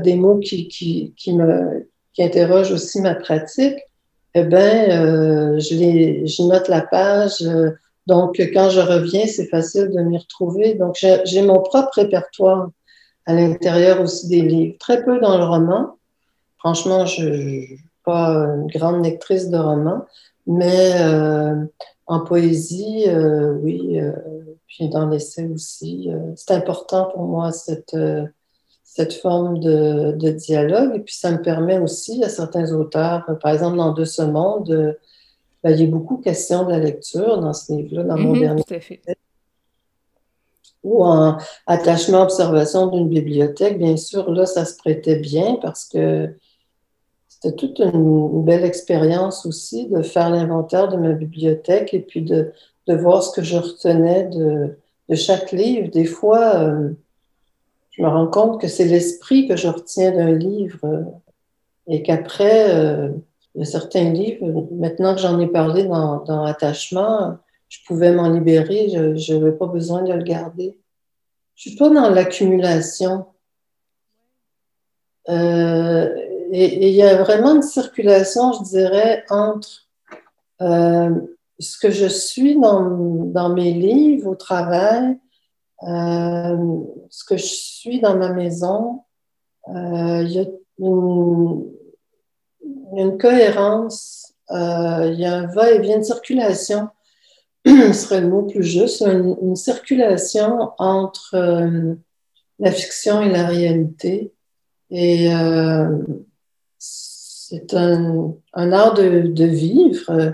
des 0.03 0.15
mots 0.15 0.37
qui, 0.37 0.69
qui, 0.69 1.13
qui, 1.17 1.33
me, 1.33 1.89
qui 2.13 2.23
interrogent 2.23 2.71
aussi 2.71 3.01
ma 3.01 3.13
pratique, 3.13 3.77
eh 4.33 4.43
bien, 4.43 4.87
je, 5.59 5.75
les, 5.75 6.25
je 6.27 6.43
note 6.43 6.69
la 6.69 6.81
page 6.81 7.43
donc, 8.07 8.39
quand 8.53 8.69
je 8.69 8.81
reviens, 8.81 9.25
c'est 9.25 9.47
facile 9.47 9.89
de 9.91 10.01
m'y 10.01 10.17
retrouver. 10.17 10.75
Donc, 10.75 10.95
j'ai 10.99 11.41
mon 11.41 11.61
propre 11.61 11.91
répertoire 11.95 12.69
à 13.25 13.33
l'intérieur 13.33 14.01
aussi 14.01 14.27
des 14.27 14.41
livres. 14.41 14.75
Très 14.79 15.03
peu 15.03 15.19
dans 15.19 15.37
le 15.37 15.43
roman. 15.43 15.97
Franchement, 16.65 17.05
je 17.05 17.23
ne 17.23 17.33
suis 17.35 17.79
pas 18.03 18.29
une 18.29 18.65
grande 18.65 19.05
lectrice 19.05 19.51
de 19.51 19.57
romans, 19.59 20.03
mais 20.47 20.99
euh, 20.99 21.63
en 22.07 22.21
poésie, 22.21 23.03
euh, 23.07 23.53
oui, 23.61 23.99
euh, 23.99 24.11
puis 24.65 24.89
dans 24.89 25.07
l'essai 25.07 25.45
aussi. 25.45 26.09
c'est 26.35 26.55
important 26.55 27.05
pour 27.13 27.21
moi 27.21 27.51
cette, 27.51 27.95
cette 28.83 29.13
forme 29.13 29.59
de, 29.59 30.13
de, 30.13 30.31
dialogue. 30.31 30.95
Et 30.95 30.99
puis, 31.01 31.13
ça 31.13 31.29
me 31.29 31.39
permet 31.39 31.77
aussi 31.77 32.23
à 32.23 32.29
certains 32.29 32.71
auteurs, 32.71 33.23
par 33.39 33.51
exemple 33.51 33.77
dans 33.77 33.93
De 33.93 34.03
ce 34.03 34.23
monde, 34.23 34.97
ben, 35.63 35.69
il 35.69 35.81
y 35.81 35.83
a 35.83 35.87
beaucoup 35.87 36.17
question 36.17 36.65
de 36.65 36.71
la 36.71 36.79
lecture 36.79 37.41
dans 37.41 37.53
ce 37.53 37.73
livre-là, 37.73 38.05
dans 38.05 38.17
mon 38.17 38.33
mhm, 38.33 38.39
dernier. 38.39 38.63
Ou 40.83 41.03
en 41.03 41.37
attachement-observation 41.67 42.87
d'une 42.87 43.07
bibliothèque, 43.07 43.77
bien 43.77 43.97
sûr, 43.97 44.31
là, 44.31 44.47
ça 44.47 44.65
se 44.65 44.75
prêtait 44.77 45.17
bien 45.17 45.59
parce 45.61 45.85
que 45.85 46.35
c'était 47.45 47.55
toute 47.55 47.79
une, 47.79 48.43
belle 48.43 48.63
expérience 48.63 49.45
aussi 49.45 49.87
de 49.87 50.01
faire 50.01 50.29
l'inventaire 50.29 50.87
de 50.87 50.97
ma 50.97 51.11
bibliothèque 51.11 51.93
et 51.93 51.99
puis 51.99 52.21
de, 52.21 52.51
voir 52.87 53.23
ce 53.23 53.35
que 53.35 53.43
je 53.43 53.57
retenais 53.57 54.25
de, 54.25 55.15
chaque 55.15 55.51
livre. 55.51 55.89
Des 55.89 56.05
fois, 56.05 56.55
euh, 56.55 56.89
je 57.91 58.01
me 58.01 58.07
rends 58.07 58.27
compte 58.27 58.59
que 58.61 58.67
c'est 58.67 58.85
l'esprit 58.85 59.47
que 59.47 59.55
je 59.55 59.67
retiens 59.67 60.11
d'un 60.11 60.31
livre 60.31 60.79
euh, 60.83 61.03
et 61.87 62.01
qu'après, 62.01 62.73
euh, 62.73 63.09
certains 63.63 64.11
livres, 64.11 64.67
maintenant 64.71 65.13
que 65.13 65.21
j'en 65.21 65.39
ai 65.39 65.47
parlé 65.47 65.83
dans, 65.83 66.45
Attachement, 66.45 67.37
je 67.69 67.79
pouvais 67.85 68.11
m'en 68.11 68.29
libérer, 68.29 68.89
je 68.89 69.33
n'avais 69.33 69.51
pas 69.51 69.67
besoin 69.67 70.01
de 70.01 70.13
le 70.13 70.23
garder. 70.23 70.77
Je 71.55 71.69
ne 71.69 71.71
suis 71.71 71.79
pas 71.79 71.89
dans 71.89 72.09
l'accumulation. 72.09 73.25
Et 76.51 76.89
il 76.89 76.95
y 76.95 77.03
a 77.03 77.15
vraiment 77.21 77.55
une 77.55 77.61
circulation, 77.61 78.53
je 78.53 78.63
dirais, 78.63 79.23
entre 79.29 79.87
euh, 80.61 81.09
ce 81.59 81.77
que 81.77 81.91
je 81.91 82.07
suis 82.07 82.59
dans, 82.59 82.81
dans, 83.25 83.49
mes 83.49 83.73
livres, 83.73 84.31
au 84.31 84.35
travail, 84.35 85.17
euh, 85.83 86.57
ce 87.09 87.23
que 87.23 87.37
je 87.37 87.45
suis 87.45 87.99
dans 87.99 88.15
ma 88.15 88.29
maison. 88.29 89.01
il 89.67 90.31
y 90.31 90.39
a 90.39 90.45
une, 90.79 91.65
il 92.65 92.97
y 92.97 93.01
a 93.01 93.05
une 93.05 93.17
cohérence, 93.17 94.33
euh, 94.51 95.11
il 95.13 95.19
y 95.19 95.25
a 95.25 95.35
un 95.35 95.47
va-et-vient 95.47 95.99
de 95.99 96.03
circulation, 96.03 96.89
ce 97.65 97.93
serait 97.93 98.21
le 98.21 98.29
mot 98.29 98.43
plus 98.43 98.63
juste, 98.63 99.01
une, 99.01 99.55
circulation 99.55 100.71
entre 100.77 101.35
euh, 101.35 101.95
la 102.59 102.71
fiction 102.71 103.21
et 103.21 103.29
la 103.29 103.47
réalité. 103.47 104.33
Et 104.91 105.33
euh, 105.33 105.97
c'est 107.49 107.73
un, 107.73 108.33
art 108.53 108.93
de, 108.95 109.45
vivre 109.45 110.33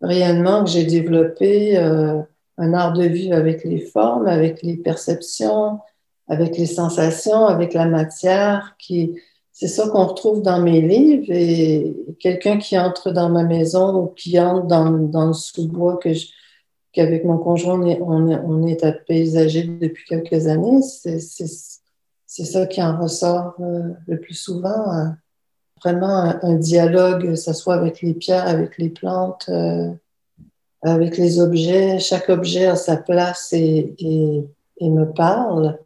réellement 0.00 0.64
que 0.64 0.70
j'ai 0.70 0.84
développé, 0.84 1.76
un 1.76 2.72
art 2.72 2.92
de 2.92 3.04
vivre 3.04 3.36
avec 3.36 3.64
les 3.64 3.80
formes, 3.80 4.26
avec 4.26 4.62
les 4.62 4.76
perceptions, 4.76 5.80
avec 6.28 6.56
les 6.56 6.66
sensations, 6.66 7.46
avec 7.46 7.74
la 7.74 7.86
matière 7.86 8.74
qui 8.78 9.16
c'est 9.58 9.68
ça 9.68 9.88
qu'on 9.88 10.04
retrouve 10.04 10.42
dans 10.42 10.60
mes 10.60 10.82
livres 10.82 11.30
et 11.30 11.96
quelqu'un 12.20 12.58
qui 12.58 12.78
entre 12.78 13.10
dans 13.10 13.30
ma 13.30 13.42
maison 13.42 14.02
ou 14.02 14.06
qui 14.08 14.38
entre 14.38 14.66
dans, 14.66 14.90
dans 14.90 15.28
le 15.28 15.32
sous-bois 15.32 15.96
que 15.96 16.10
qu'avec 16.92 17.24
mon 17.24 17.38
conjoint, 17.38 17.80
on 17.80 17.86
est, 17.86 17.98
on 18.02 18.28
est, 18.28 18.38
on 18.38 18.86
apaisagé 18.86 19.64
depuis 19.64 20.04
quelques 20.04 20.46
années, 20.46 20.82
c'est 20.82 21.20
ça 22.44 22.66
qui 22.66 22.82
en 22.82 23.00
ressort 23.00 23.54
euh, 23.60 23.94
le 24.06 24.20
plus 24.20 24.34
souvent. 24.34 24.90
Hein. 24.90 25.16
Vraiment 25.86 26.34
un, 26.42 26.54
dialogue, 26.54 27.22
que 27.22 27.34
ce 27.36 27.52
soit 27.52 27.74
avec 27.74 28.02
les 28.02 28.14
pierres, 28.14 28.48
avec 28.48 28.76
les 28.78 28.88
plantes, 28.88 29.46
euh, 29.48 29.90
avec 30.82 31.16
les 31.16 31.38
objets. 31.38 31.98
Chaque 32.00 32.28
objet 32.28 32.66
a 32.66 32.76
sa 32.76 32.96
place 32.96 33.52
et, 33.52 33.94
et, 33.98 34.44
et 34.78 34.90
me 34.90 35.04
parle. 35.04 35.78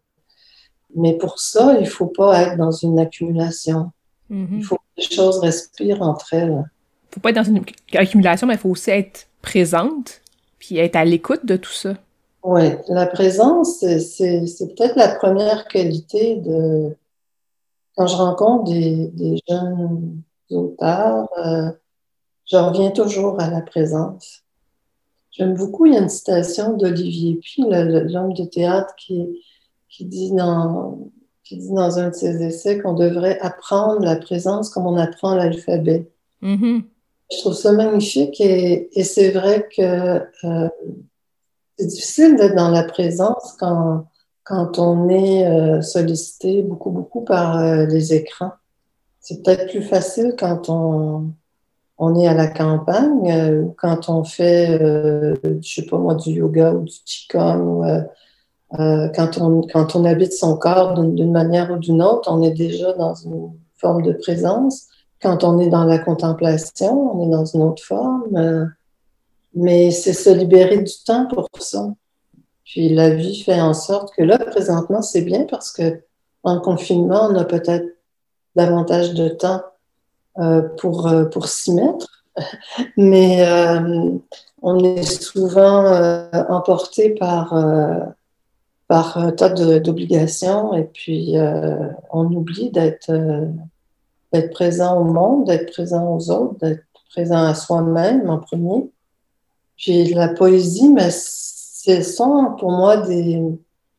Mais 0.97 1.13
pour 1.15 1.39
ça, 1.39 1.75
il 1.79 1.85
ne 1.85 1.89
faut 1.89 2.07
pas 2.07 2.43
être 2.43 2.57
dans 2.57 2.71
une 2.71 2.99
accumulation. 2.99 3.91
Mhm. 4.31 4.59
Il 4.59 4.65
faut 4.65 4.77
que 4.77 4.83
les 4.97 5.15
choses 5.15 5.39
respirent 5.41 6.03
entre 6.03 6.33
elles. 6.33 6.49
Il 6.49 6.57
ne 6.57 7.15
faut 7.15 7.21
pas 7.21 7.31
être 7.31 7.37
dans 7.37 7.45
une 7.45 7.63
accumulation, 7.93 8.47
mais 8.47 8.55
il 8.55 8.59
faut 8.59 8.71
aussi 8.71 8.91
être 8.91 9.27
présente, 9.43 10.21
puis 10.59 10.79
être 10.79 10.97
à 10.97 11.05
l'écoute 11.05 11.45
de 11.45 11.57
tout 11.57 11.73
ça. 11.73 11.95
Oui, 12.43 12.63
la 12.89 13.07
présence, 13.07 13.81
c'est 13.81 14.75
peut-être 14.75 14.97
la 14.97 15.15
première 15.17 15.69
qualité 15.69 16.37
de... 16.37 16.97
Quand 18.01 18.07
je 18.07 18.17
rencontre 18.17 18.65
des, 18.65 19.09
des, 19.09 19.43
jeunes 19.47 20.23
auteurs, 20.49 21.29
euh, 21.45 21.71
je 22.47 22.57
reviens 22.57 22.93
toujours 22.93 23.39
à 23.39 23.51
la 23.51 23.61
présence. 23.61 24.41
J'aime 25.33 25.53
beaucoup, 25.53 25.85
il 25.85 25.93
y 25.93 25.97
a 25.99 26.01
une 26.01 26.09
citation 26.09 26.79
d'Olivier 26.79 27.35
Puy, 27.35 27.63
l'homme 27.69 28.33
de 28.33 28.45
théâtre, 28.45 28.95
qui, 28.97 29.43
qui, 29.91 30.07
dit 30.07 30.33
dans, 30.33 31.11
qui 31.45 31.59
dit 31.59 31.75
dans 31.75 31.99
un 31.99 32.09
de 32.09 32.15
ses 32.15 32.43
essais 32.43 32.79
qu'on 32.79 32.95
devrait 32.95 33.39
apprendre 33.41 34.01
la 34.03 34.17
présence 34.17 34.71
comme 34.71 34.87
on 34.87 34.97
apprend 34.97 35.35
l'alphabet. 35.35 36.11
Mm-hmm. 36.43 36.83
Je 37.31 37.37
trouve 37.37 37.53
ça 37.53 37.73
magnifique 37.73 38.41
et, 38.41 38.99
et 38.99 39.05
c'est 39.05 39.31
vrai 39.31 39.69
que 39.77 40.23
euh, 40.47 40.69
c'est 41.79 41.87
difficile 41.87 42.37
d'être 42.37 42.57
dans 42.57 42.71
la 42.71 42.85
présence 42.85 43.57
quand, 43.59 44.07
quand 44.45 44.79
on 44.79 45.09
est 45.09 45.47
euh, 45.47 45.83
sollicité 45.83 46.63
beaucoup, 46.63 46.91
beaucoup 46.91 47.23
par 47.23 47.59
euh, 47.59 47.87
les 47.87 48.15
écrans. 48.15 48.53
C'est 49.21 49.43
peut-être 49.43 49.71
plus 49.71 49.83
facile 49.83 50.35
quand 50.39 50.69
on, 50.69 51.31
on 51.99 52.19
est 52.19 52.27
à 52.27 52.35
la 52.35 52.49
campagne 52.49 53.31
euh, 53.31 53.63
ou 53.63 53.75
quand 53.79 54.09
on 54.09 54.25
fait, 54.25 54.79
je 55.43 55.61
sais 55.63 55.87
pas 55.87 55.99
moi, 55.99 56.15
du 56.15 56.31
yoga 56.31 56.73
ou 56.73 56.85
du 56.85 56.95
qigong 57.05 57.61
ou 57.61 57.85
quand, 58.77 59.39
on, 59.41 59.63
quand 59.63 59.97
on 59.97 60.05
habite 60.05 60.33
son 60.33 60.57
corps 60.57 60.95
d'une 60.95 61.33
manière 61.33 61.71
ou 61.71 61.77
d'une 61.77 62.03
autre, 62.03 62.31
on 62.33 62.43
est 62.43 62.53
déjà 62.53 62.93
dans 62.95 63.15
une 63.15 63.53
forme 63.77 64.03
de 64.03 64.13
présence. 64.13 64.87
Quand 65.21 65.45
on 65.45 65.59
est 65.59 65.69
dans 65.69 65.85
la 65.85 65.99
contemplation, 65.99 67.17
on 67.17 67.27
est 67.27 67.31
dans 67.31 67.45
une 67.45 67.63
autre 67.63 67.83
forme. 67.83 68.73
mais 69.55 69.91
c'est 69.91 70.13
se 70.13 70.31
libérer 70.31 70.79
du 70.79 70.93
temps 71.05 71.27
pour 71.27 71.49
ça. 71.59 71.89
Puis 72.71 72.89
la 72.89 73.11
vie 73.11 73.43
fait 73.43 73.61
en 73.61 73.75
sorte 73.75 74.15
que 74.15 74.23
là, 74.23 74.39
présentement, 74.39 75.03
c'est 75.03 75.23
bien 75.23 75.45
parce 75.45 75.73
que 75.73 76.03
en 76.45 76.61
confinement, 76.61 77.27
on 77.29 77.35
a 77.35 77.45
peut-être 77.45 77.97
davantage 78.55 79.13
de 79.15 79.29
temps 79.29 79.63
euh, 80.39 80.63
pour, 80.79 81.09
euh, 81.09 81.25
pour 81.25 81.49
s'y 81.49 81.73
mettre. 81.73 82.25
Mais 82.97 83.45
euh, 83.45 84.13
on 84.63 84.85
est 84.85 85.03
souvent 85.03 85.85
emporté 86.49 87.11
par, 87.11 87.55
par 88.87 89.19
un 89.19 89.33
tas 89.33 89.49
d'obligations 89.49 90.73
et 90.75 90.85
puis 90.85 91.35
on 92.13 92.27
oublie 92.27 92.71
d'être 92.71 93.11
présent 94.53 95.01
au 95.01 95.05
monde, 95.05 95.47
d'être 95.47 95.73
présent 95.73 96.15
aux 96.15 96.31
autres, 96.31 96.59
d'être 96.61 96.85
présent 97.11 97.43
à 97.43 97.55
soi-même 97.55 98.31
en 98.31 98.39
premier. 98.39 98.89
Puis 99.77 100.13
la 100.15 100.29
poésie, 100.29 100.91
mais 100.91 101.11
ce 101.97 102.03
sont 102.03 102.57
pour 102.59 102.71
moi 102.71 102.99
des, 102.99 103.41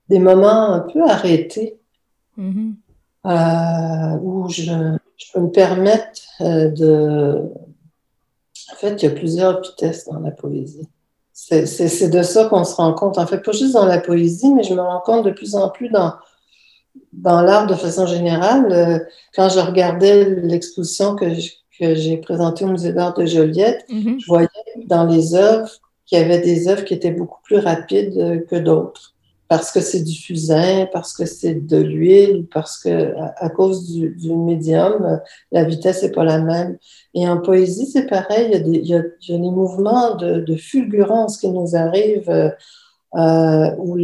des 0.10 0.20
moments 0.20 0.74
un 0.74 0.80
peu 0.80 1.04
arrêtés 1.10 1.80
mm-hmm. 2.38 2.74
euh, 3.26 4.18
où 4.22 4.50
je, 4.50 4.64
je, 5.18 5.26
peux 5.34 5.40
me 5.40 5.52
permettre 5.52 6.22
euh, 6.42 6.70
de... 6.70 7.42
En 8.72 8.76
fait, 8.76 9.02
il 9.02 9.06
y 9.06 9.12
a 9.12 9.16
plusieurs 9.16 9.62
vitesses 9.62 10.06
dans 10.06 10.20
la 10.20 10.32
poésie. 10.32 10.88
C'est 11.34 12.10
de 12.10 12.24
ça 12.24 12.46
qu'on 12.46 12.64
se 12.64 12.76
rend 12.76 12.94
compte. 12.94 13.18
En 13.18 13.26
fait, 13.26 13.40
pas 13.40 13.52
juste 13.52 13.74
dans 13.74 13.86
la 13.86 14.00
poésie, 14.00 14.54
mais 14.54 14.64
je 14.64 14.74
me 14.74 14.82
rends 14.82 15.02
compte 15.02 15.26
de 15.26 15.32
plus 15.32 15.56
en 15.56 15.70
plus 15.70 15.90
dans, 15.90 16.14
dans 17.14 17.42
l'art 17.42 17.68
de 17.68 17.76
façon 17.76 18.06
générale. 18.06 18.72
Euh, 18.72 19.00
quand 19.36 19.50
je 19.50 19.60
regardais 19.60 20.26
l'exposition 20.42 21.16
que 21.16 21.28
j'ai 21.80 22.18
présentée 22.18 22.64
au 22.66 22.70
Musée 22.70 22.94
d'art 22.94 23.14
de 23.14 23.26
Joliette, 23.26 23.86
mm-hmm. 23.90 24.20
je 24.20 24.28
voyais 24.28 24.48
dans 24.86 25.06
les 25.06 25.36
œuvres 25.36 25.72
qu'il 26.12 26.20
y 26.20 26.22
avait 26.22 26.42
des 26.42 26.68
œuvres 26.68 26.84
qui 26.84 26.94
étaient 26.94 27.12
beaucoup 27.12 27.40
plus 27.42 27.58
rapides 27.58 28.18
euh, 28.18 28.42
que 28.42 28.58
d'autres 28.58 29.16
parce 29.48 29.72
que 29.72 29.82
c'est 29.82 30.04
du 30.04 30.16
fusain, 30.16 30.88
parce 30.94 31.14
que 31.14 31.26
c'est 31.26 31.56
de 31.56 31.76
l'huile, 31.76 32.48
parce 32.54 32.82
que 32.82 33.14
à, 33.36 33.50
cause 33.50 33.86
du, 33.92 34.12
du, 34.12 34.34
médium, 34.34 35.20
la 35.52 35.66
vitesse 35.66 36.04
n'est 36.04 36.12
pas 36.12 36.24
la 36.24 36.40
même. 36.40 36.78
Et 37.14 37.28
en 37.28 37.38
poésie, 37.38 37.86
c'est 37.86 38.08
pareil, 38.08 38.46
il 38.46 38.52
y 38.54 38.56
a 38.56 38.60
des, 38.60 38.78
il 38.78 38.88
y 38.88 38.96
a, 38.96 39.02
des 39.28 39.38
mouvements 39.38 40.16
de, 40.16 40.40
de, 40.40 40.56
fulgurance 40.56 41.38
qui 41.38 41.50
nous 41.50 41.76
arrivent 41.76 42.30
euh, 42.30 42.50
euh 43.16 43.76
où 43.78 43.98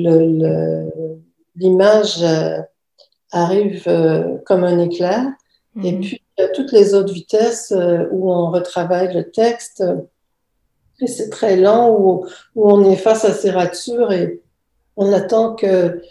l'image 1.55 2.21
euh, 2.23 2.59
arrive 3.31 3.85
comme 4.45 4.65
un 4.65 4.79
éclair. 4.79 5.27
Et 5.81 5.93
mm-hmm. 5.93 6.01
puis, 6.01 6.21
il 6.37 6.41
y 6.41 6.43
a 6.43 6.49
toutes 6.49 6.73
les 6.73 6.93
autres 6.93 7.13
vitesses 7.13 7.73
où 8.11 8.29
on 8.33 8.51
retravaille 8.51 9.13
le 9.13 9.31
texte 9.31 9.81
c'est 11.05 11.29
très 11.29 11.57
lent, 11.57 11.89
où, 11.91 12.25
où, 12.55 12.71
on 12.71 12.89
est 12.89 12.95
face 12.95 13.25
à 13.25 13.33
ces 13.33 13.51
ratures 13.51 14.11
et 14.11 14.41
on 14.95 15.13
attend 15.13 15.53
que 15.53 16.01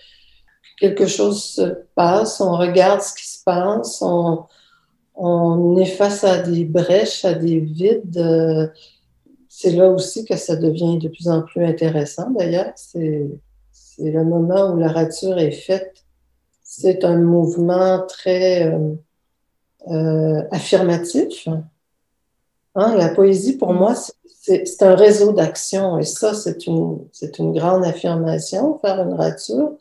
quelque 0.78 1.06
chose 1.06 1.42
se 1.42 1.74
passe, 1.94 2.40
on 2.40 2.56
regarde 2.56 3.00
ce 3.00 3.14
qui 3.14 3.26
se 3.26 3.42
passe, 3.42 4.00
on, 4.02 4.44
on 5.16 5.76
est 5.78 5.86
face 5.86 6.22
à 6.24 6.38
des 6.38 6.64
brèches, 6.64 7.24
à 7.24 7.34
des 7.34 7.58
vides. 7.58 8.72
C'est 9.48 9.72
là 9.72 9.88
aussi 9.88 10.24
que 10.24 10.36
ça 10.36 10.54
devient 10.54 10.98
de 10.98 11.08
plus 11.08 11.28
en 11.28 11.42
plus 11.42 11.64
intéressant. 11.64 12.30
D'ailleurs, 12.30 12.72
c'est 12.74 13.26
le 13.98 14.24
moment 14.24 14.72
où 14.72 14.76
la 14.76 14.88
rature 14.88 15.38
est 15.38 15.52
faite. 15.52 16.04
C'est 16.62 17.04
un 17.04 17.16
mouvement 17.16 18.04
très 18.06 18.70
euh, 18.70 18.94
euh, 19.88 20.42
affirmatif. 20.50 21.48
Hein, 22.74 22.96
la 22.96 23.08
poésie, 23.08 23.56
pour 23.56 23.72
moi, 23.72 23.94
c'est 23.94 24.12
un 24.80 24.94
réseau 24.94 25.32
d'action 25.32 25.98
et 25.98 26.04
ça, 26.04 26.34
c'est 26.34 26.66
une, 26.66 26.98
une 27.38 27.52
grande 27.52 27.84
affirmation, 27.84 28.78
faire 28.78 29.00
une 29.02 29.14
rature. 29.14 29.72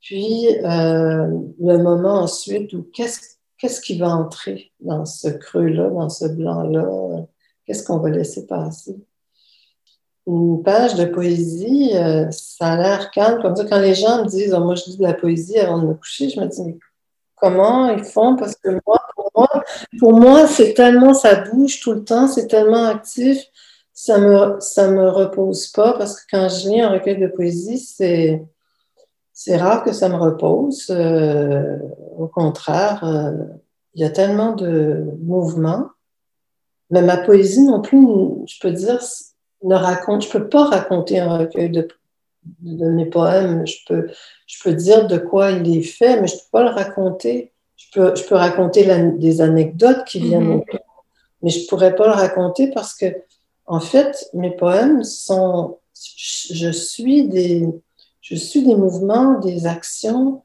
Puis, 0.00 0.48
euh, 0.64 1.26
le 1.60 1.78
moment 1.78 2.20
ensuite 2.22 2.72
où 2.72 2.82
qu'est-ce 2.92 3.20
qu'est-ce 3.58 3.80
qui 3.82 3.98
va 3.98 4.08
entrer 4.08 4.72
dans 4.80 5.04
ce 5.04 5.28
creux-là, 5.28 5.90
dans 5.90 6.08
ce 6.08 6.26
blanc-là, 6.26 7.26
qu'est-ce 7.66 7.84
qu'on 7.84 7.98
va 7.98 8.08
laisser 8.08 8.46
passer? 8.46 8.96
Une 10.26 10.62
page 10.62 10.94
de 10.94 11.04
poésie, 11.04 11.90
euh, 11.94 12.30
ça 12.30 12.72
a 12.72 12.76
l'air 12.76 13.10
calme. 13.10 13.42
Comme 13.42 13.56
ça, 13.56 13.64
quand 13.64 13.80
les 13.80 13.94
gens 13.94 14.22
me 14.22 14.28
disent 14.28 14.54
oh, 14.56 14.60
Moi, 14.60 14.76
je 14.76 14.84
lis 14.86 14.96
de 14.96 15.02
la 15.02 15.14
poésie 15.14 15.58
avant 15.58 15.78
de 15.78 15.88
me 15.88 15.94
coucher, 15.94 16.30
je 16.30 16.40
me 16.40 16.46
dis 16.46 16.78
comment 17.40 17.90
ils 17.90 18.04
font? 18.04 18.36
Parce 18.36 18.54
que 18.54 18.68
moi, 18.86 19.00
pour 19.14 19.30
moi, 19.34 19.64
pour 19.98 20.12
moi 20.20 20.46
c'est 20.46 20.74
tellement, 20.74 21.14
ça 21.14 21.36
bouge 21.36 21.80
tout 21.80 21.92
le 21.92 22.04
temps, 22.04 22.28
c'est 22.28 22.46
tellement 22.46 22.86
actif, 22.86 23.38
ça 24.02 24.16
me, 24.18 24.58
ça 24.60 24.90
me 24.90 25.10
repose 25.10 25.66
pas 25.66 25.92
parce 25.92 26.18
que 26.18 26.26
quand 26.30 26.48
je 26.48 26.70
lis 26.70 26.80
un 26.80 26.88
recueil 26.88 27.18
de 27.18 27.26
poésie, 27.26 27.76
c'est, 27.76 28.42
c'est 29.34 29.58
rare 29.58 29.84
que 29.84 29.92
ça 29.92 30.08
me 30.08 30.16
repose. 30.16 30.86
Euh, 30.88 31.76
au 32.16 32.26
contraire, 32.26 33.04
euh, 33.04 33.44
il 33.92 34.00
y 34.00 34.04
a 34.04 34.08
tellement 34.08 34.52
de 34.52 35.04
mouvements. 35.20 35.90
Mais 36.88 37.02
ma 37.02 37.18
poésie 37.18 37.62
non 37.62 37.82
plus, 37.82 38.06
je 38.46 38.58
peux 38.62 38.70
dire, 38.70 39.00
ne 39.64 39.74
raconte, 39.74 40.22
je 40.24 40.30
peux 40.30 40.48
pas 40.48 40.64
raconter 40.64 41.20
un 41.20 41.36
recueil 41.36 41.68
de 41.68 41.86
de 42.62 42.88
mes 42.88 43.04
poèmes. 43.04 43.66
Je 43.66 43.76
peux, 43.86 44.08
je 44.46 44.62
peux 44.62 44.72
dire 44.72 45.08
de 45.08 45.18
quoi 45.18 45.50
il 45.50 45.76
est 45.76 45.82
fait, 45.82 46.18
mais 46.22 46.26
je 46.26 46.36
ne 46.36 46.38
peux 46.38 46.50
pas 46.52 46.62
le 46.62 46.70
raconter. 46.70 47.52
Je 47.76 47.86
peux, 47.92 48.16
je 48.16 48.24
peux 48.24 48.34
raconter 48.34 48.88
des 49.18 49.42
anecdotes 49.42 50.04
qui 50.06 50.20
viennent 50.20 50.56
mm 50.56 50.64
mais 51.42 51.50
je 51.50 51.60
ne 51.60 51.66
pourrais 51.68 51.94
pas 51.94 52.06
le 52.06 52.12
raconter 52.12 52.70
parce 52.70 52.94
que, 52.94 53.06
en 53.70 53.80
fait, 53.80 54.28
mes 54.34 54.50
poèmes 54.50 55.04
sont. 55.04 55.78
Je 56.52 56.70
suis 56.70 57.28
des, 57.28 57.68
je 58.20 58.34
suis 58.34 58.62
des 58.62 58.74
mouvements, 58.74 59.38
des 59.38 59.66
actions. 59.66 60.42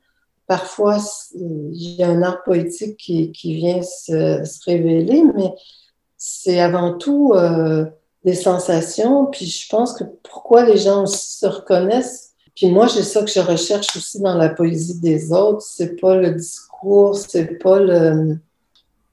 Parfois, 0.48 0.98
il 1.34 1.96
y 1.96 2.04
a 2.04 2.10
un 2.10 2.22
art 2.22 2.44
poétique 2.44 2.98
qui, 2.98 3.32
qui 3.32 3.56
vient 3.56 3.82
se, 3.82 4.44
se, 4.44 4.64
révéler, 4.66 5.24
mais 5.36 5.54
c'est 6.18 6.60
avant 6.60 6.98
tout. 6.98 7.34
Euh, 7.34 7.86
des 8.26 8.34
sensations. 8.34 9.28
Puis 9.28 9.46
je 9.46 9.70
pense 9.70 9.94
que 9.94 10.04
pourquoi 10.24 10.66
les 10.66 10.78
gens 10.78 11.06
se 11.06 11.46
reconnaissent. 11.46 12.34
Puis 12.56 12.70
moi, 12.70 12.88
j'ai 12.88 13.04
ça 13.04 13.22
que 13.22 13.30
je 13.30 13.40
recherche 13.40 13.96
aussi 13.96 14.20
dans 14.20 14.36
la 14.36 14.50
poésie 14.50 15.00
des 15.00 15.32
autres. 15.32 15.62
C'est 15.62 16.00
pas 16.02 16.16
le 16.16 16.32
discours, 16.32 17.16
c'est 17.16 17.60
pas 17.60 17.80
le. 17.80 18.38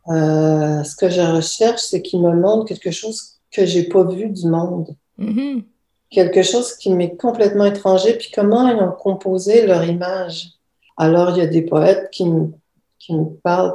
Euh, 0.09 0.83
ce 0.83 0.97
que 0.97 1.09
je 1.09 1.21
recherche, 1.21 1.83
c'est 1.83 2.03
qu'ils 2.03 2.21
me 2.23 2.35
montrent 2.35 2.67
quelque 2.67 2.91
chose 2.91 3.39
que 3.53 3.65
j'ai 3.67 3.85
pas 3.85 4.05
vu 4.05 4.29
du 4.29 4.49
monde. 4.49 4.97
Mm-hmm. 5.19 5.65
Quelque 6.11 6.43
chose 6.43 6.75
qui 6.77 6.91
m'est 6.93 7.17
complètement 7.17 7.67
étranger. 7.67 8.15
Puis 8.15 8.31
comment 8.35 8.69
ils 8.69 8.77
ont 8.77 8.93
composé 8.93 9.67
leur 9.67 9.85
image. 9.85 10.51
Alors, 10.97 11.31
il 11.31 11.39
y 11.39 11.43
a 11.43 11.47
des 11.47 11.63
poètes 11.63 12.11
qui 12.11 12.29
me, 12.29 12.53
qui 12.99 13.15
me 13.15 13.27
parlent 13.43 13.75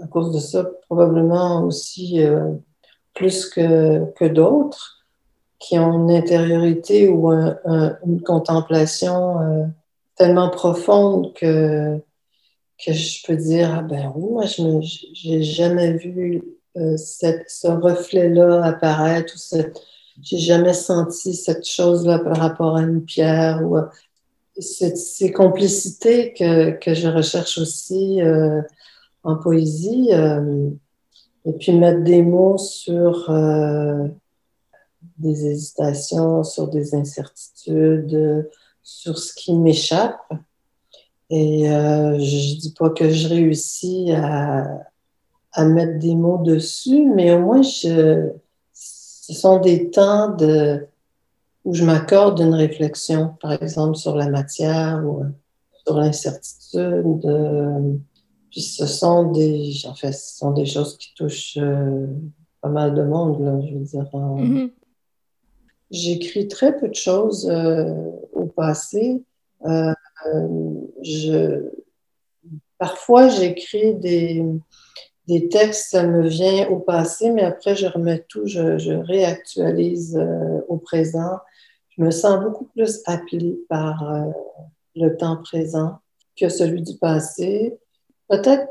à 0.00 0.06
cause 0.06 0.32
de 0.32 0.40
ça, 0.40 0.66
probablement 0.88 1.62
aussi. 1.64 2.22
Euh, 2.22 2.52
plus 3.14 3.48
que, 3.48 4.10
que 4.12 4.24
d'autres, 4.24 5.04
qui 5.58 5.78
ont 5.78 5.92
une 5.92 6.10
intériorité 6.10 7.08
ou 7.08 7.30
une 7.30 8.22
contemplation 8.24 9.40
euh, 9.40 9.66
tellement 10.16 10.50
profonde 10.50 11.32
que, 11.34 11.98
que 12.84 12.92
je 12.92 13.24
peux 13.26 13.36
dire, 13.36 13.72
ah 13.78 13.82
ben 13.82 14.12
oui, 14.16 14.32
moi, 14.32 14.46
je 14.46 14.62
n'ai 15.28 15.42
jamais 15.42 15.92
vu 15.92 16.42
euh, 16.76 16.96
cette, 16.96 17.48
ce 17.48 17.68
reflet-là 17.68 18.64
apparaître, 18.64 19.34
ou 19.34 19.58
j'ai 20.22 20.38
jamais 20.38 20.74
senti 20.74 21.34
cette 21.34 21.66
chose-là 21.66 22.18
par 22.18 22.36
rapport 22.36 22.76
à 22.76 22.82
une 22.82 23.04
pierre, 23.04 23.62
ou 23.62 23.76
euh, 23.76 23.86
ces 24.60 25.32
complicités 25.32 26.34
que, 26.34 26.72
que 26.72 26.94
je 26.94 27.08
recherche 27.08 27.56
aussi 27.58 28.20
en 29.22 29.36
poésie 29.36 30.10
et 30.10 31.52
puis 31.54 31.72
mettre 31.72 32.04
des 32.04 32.20
mots 32.20 32.58
sur 32.58 33.30
des 35.16 35.46
hésitations, 35.46 36.44
sur 36.44 36.68
des 36.68 36.94
incertitudes, 36.94 38.46
sur 38.82 39.18
ce 39.18 39.32
qui 39.32 39.54
m'échappe. 39.54 40.20
Et 41.30 41.70
euh, 41.70 42.18
je 42.18 42.58
dis 42.58 42.74
pas 42.78 42.90
que 42.90 43.08
je 43.10 43.28
réussis 43.28 44.12
à, 44.12 44.82
à, 45.52 45.64
mettre 45.64 45.98
des 45.98 46.14
mots 46.14 46.42
dessus, 46.42 47.06
mais 47.14 47.32
au 47.32 47.40
moins, 47.40 47.62
je, 47.62 48.30
ce 48.72 49.32
sont 49.32 49.60
des 49.60 49.90
temps 49.90 50.30
de, 50.30 50.86
où 51.64 51.74
je 51.74 51.84
m'accorde 51.84 52.40
une 52.40 52.54
réflexion, 52.54 53.34
par 53.40 53.52
exemple 53.52 53.96
sur 53.96 54.16
la 54.16 54.28
matière 54.28 55.02
ou 55.04 55.24
sur 55.84 55.96
l'incertitude. 55.96 57.26
puis 58.50 58.62
ce 58.62 58.86
sont 58.86 59.30
des, 59.32 59.72
en 59.86 59.94
fait, 59.94 60.12
ce 60.12 60.38
sont 60.38 60.52
des 60.52 60.66
choses 60.66 60.96
qui 60.98 61.14
touchent 61.14 61.58
euh, 61.60 62.06
pas 62.60 62.68
mal 62.68 62.94
de 62.94 63.02
monde, 63.02 63.42
là, 63.42 63.60
je 63.66 63.74
veux 63.74 63.84
dire. 63.84 64.08
Mm-hmm. 64.12 64.70
J'écris 65.90 66.48
très 66.48 66.78
peu 66.78 66.88
de 66.88 66.94
choses 66.94 67.48
euh, 67.50 68.10
au 68.32 68.46
passé. 68.46 69.22
Euh, 69.66 69.92
je, 71.02 71.68
parfois, 72.78 73.28
j'écris 73.28 73.94
des, 73.96 74.44
des 75.28 75.48
textes, 75.48 75.90
ça 75.90 76.04
me 76.04 76.26
vient 76.26 76.68
au 76.68 76.78
passé, 76.78 77.30
mais 77.30 77.42
après, 77.42 77.76
je 77.76 77.86
remets 77.86 78.24
tout, 78.28 78.46
je, 78.46 78.92
réactualise 79.04 80.16
euh, 80.16 80.60
au 80.68 80.78
présent. 80.78 81.38
Je 81.96 82.02
me 82.02 82.10
sens 82.10 82.42
beaucoup 82.42 82.64
plus 82.64 83.00
appelée 83.06 83.58
par 83.68 84.02
le 84.96 85.14
temps 85.16 85.36
présent 85.36 85.98
que 86.40 86.48
celui 86.48 86.80
du 86.80 86.96
passé. 86.96 87.78
Peut-être, 88.28 88.66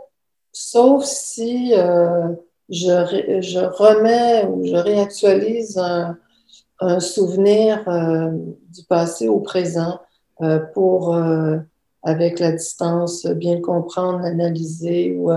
sauf 0.51 1.03
si 1.03 1.71
je, 1.71 2.47
je 2.67 3.59
remets 3.59 4.45
ou 4.47 4.65
je 4.65 4.75
réactualise 4.75 5.77
un, 5.77 6.17
un 6.81 6.99
souvenir 6.99 7.87
euh, 7.87 8.31
du 8.69 8.83
passé 8.89 9.27
au 9.27 9.39
présent 9.39 9.99
euh, 10.41 10.59
pour, 10.73 11.15
euh, 11.15 11.57
avec 12.03 12.39
la 12.39 12.51
distance, 12.51 13.27
bien 13.27 13.61
comprendre, 13.61 14.25
analyser. 14.25 15.15
Ou, 15.15 15.31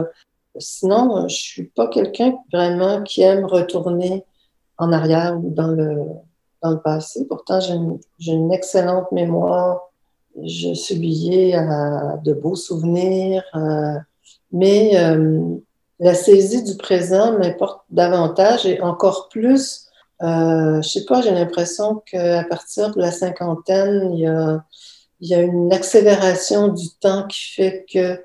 sinon, 0.58 1.28
je 1.28 1.34
suis 1.34 1.64
pas 1.64 1.88
quelqu'un 1.88 2.34
vraiment 2.52 3.02
qui 3.02 3.22
aime 3.22 3.44
retourner 3.44 4.24
en 4.78 4.92
arrière 4.92 5.38
ou 5.38 5.50
dans 5.50 5.68
le, 5.68 6.06
dans 6.62 6.70
le 6.70 6.80
passé. 6.80 7.26
Pourtant, 7.28 7.60
j'ai 7.60 7.74
une, 7.74 7.98
une, 8.26 8.52
excellente 8.52 9.10
mémoire. 9.12 9.90
Je 10.42 10.74
suis 10.74 10.96
liée 10.96 11.54
à 11.54 12.16
de 12.24 12.32
beaux 12.32 12.56
souvenirs. 12.56 13.44
mais 14.52 14.92
la 16.00 16.14
saisie 16.14 16.64
du 16.64 16.76
présent 16.76 17.38
m'importe 17.38 17.82
davantage 17.90 18.66
et 18.66 18.80
encore 18.80 19.28
plus 19.28 19.84
euh, 20.22 20.80
je 20.80 20.88
sais 20.88 21.04
pas, 21.04 21.20
j'ai 21.20 21.32
l'impression 21.32 22.02
qu'à 22.06 22.44
partir 22.44 22.94
de 22.94 23.00
la 23.00 23.10
cinquantaine, 23.10 24.12
il 24.14 24.20
y 24.20 24.26
a, 24.26 24.64
il 25.20 25.28
y 25.28 25.34
a 25.34 25.40
une 25.42 25.72
accélération 25.72 26.68
du 26.68 26.88
temps 27.00 27.26
qui 27.26 27.52
fait 27.54 27.84
que 27.92 28.22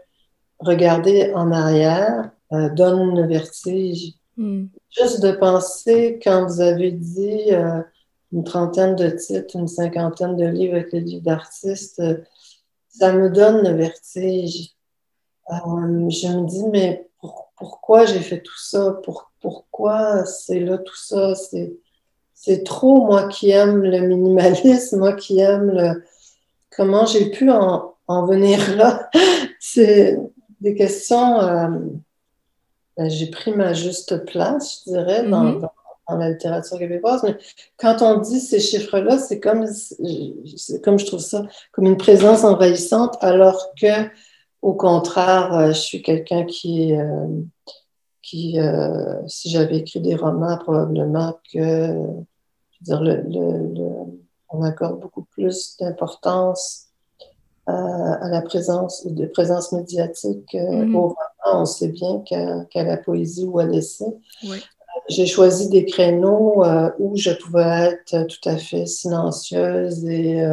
regarder 0.59 1.33
en 1.33 1.51
arrière 1.51 2.31
euh, 2.51 2.69
donne 2.69 3.15
le 3.15 3.27
vertige. 3.27 4.13
Hmm. 4.37 4.65
Juste 4.89 5.21
de 5.21 5.31
penser, 5.31 6.19
quand 6.23 6.45
vous 6.45 6.61
avez 6.61 6.91
dit 6.91 7.53
euh, 7.53 7.81
une 8.31 8.43
trentaine 8.43 8.95
de 8.95 9.09
titres, 9.09 9.55
une 9.55 9.67
cinquantaine 9.67 10.35
de 10.35 10.45
livres 10.45 10.75
avec 10.75 10.91
les 10.91 11.01
livres 11.01 11.23
d'artistes, 11.23 12.01
ça 12.89 13.13
me 13.13 13.29
donne 13.29 13.67
le 13.67 13.75
vertige. 13.75 14.71
Euh, 15.51 16.09
je 16.09 16.27
me 16.27 16.47
dis, 16.47 16.65
mais 16.69 17.07
pourquoi 17.55 18.05
j'ai 18.05 18.19
fait 18.19 18.41
tout 18.41 18.59
ça? 18.59 18.99
pourquoi 19.41 20.25
c'est 20.25 20.59
là 20.59 20.77
tout 20.77 20.97
ça? 20.97 21.33
C'est 22.33 22.63
trop, 22.63 23.05
moi 23.05 23.27
qui 23.27 23.51
aime 23.51 23.83
le 23.83 23.99
minimalisme, 24.01 24.99
moi 24.99 25.13
qui 25.13 25.39
aime 25.39 25.71
le... 25.71 26.03
Comment 26.75 27.05
j'ai 27.05 27.29
pu 27.29 27.49
en, 27.49 27.95
venir 28.25 28.75
là? 28.75 29.09
c'est 29.59 30.17
des 30.61 30.75
questions... 30.75 31.41
Euh, 31.41 31.67
ben, 32.97 33.09
j'ai 33.09 33.27
pris 33.27 33.53
ma 33.53 33.71
juste 33.73 34.25
place, 34.25 34.81
je 34.85 34.91
dirais, 34.91 35.23
dans, 35.25 35.43
mm-hmm. 35.45 35.69
dans, 36.09 36.17
la 36.17 36.31
littérature 36.31 36.77
québécoise. 36.77 37.23
Mais 37.23 37.37
quand 37.77 38.01
on 38.01 38.17
dit 38.17 38.41
ces 38.41 38.59
chiffres-là, 38.59 39.17
c'est 39.17 39.39
comme, 39.39 39.65
comme 40.83 40.99
je 40.99 41.05
trouve 41.05 41.21
ça, 41.21 41.43
comme 41.71 41.85
une 41.85 41.95
présence 41.95 42.43
envahissante, 42.43 43.15
alors 43.21 43.69
que 43.79 44.09
au 44.61 44.73
contraire, 44.73 45.53
euh, 45.53 45.67
je 45.67 45.79
suis 45.79 46.01
quelqu'un 46.01 46.45
qui, 46.45 46.93
euh, 46.93 47.27
qui 48.21 48.59
euh, 48.59 49.25
si 49.27 49.49
j'avais 49.49 49.77
écrit 49.77 50.01
des 50.01 50.15
romans, 50.15 50.57
probablement 50.57 51.39
que, 51.53 51.59
je 51.59 52.91
veux 52.91 52.99
dire, 52.99 53.01
le, 53.01 53.23
on 54.49 54.63
accorde 54.63 54.99
beaucoup 54.99 55.23
plus 55.23 55.77
d'importance 55.79 56.88
à, 57.65 58.29
la 58.29 58.41
présence, 58.41 59.05
de 59.05 59.25
présence 59.25 59.71
médiatique 59.71 60.53
mm-hmm. 60.53 60.95
au 60.95 61.01
roman. 61.01 61.15
On 61.45 61.65
sait 61.65 61.89
bien 61.89 62.23
qu'à 62.25 62.83
la 62.83 62.97
poésie 62.97 63.45
ou 63.45 63.59
à 63.59 63.65
l'essai. 63.65 64.05
J'ai 65.07 65.25
choisi 65.25 65.69
des 65.69 65.85
créneaux 65.85 66.63
où 66.99 67.15
je 67.15 67.31
pouvais 67.31 67.93
être 67.93 68.27
tout 68.27 68.49
à 68.49 68.57
fait 68.57 68.85
silencieuse 68.85 70.05
et 70.05 70.43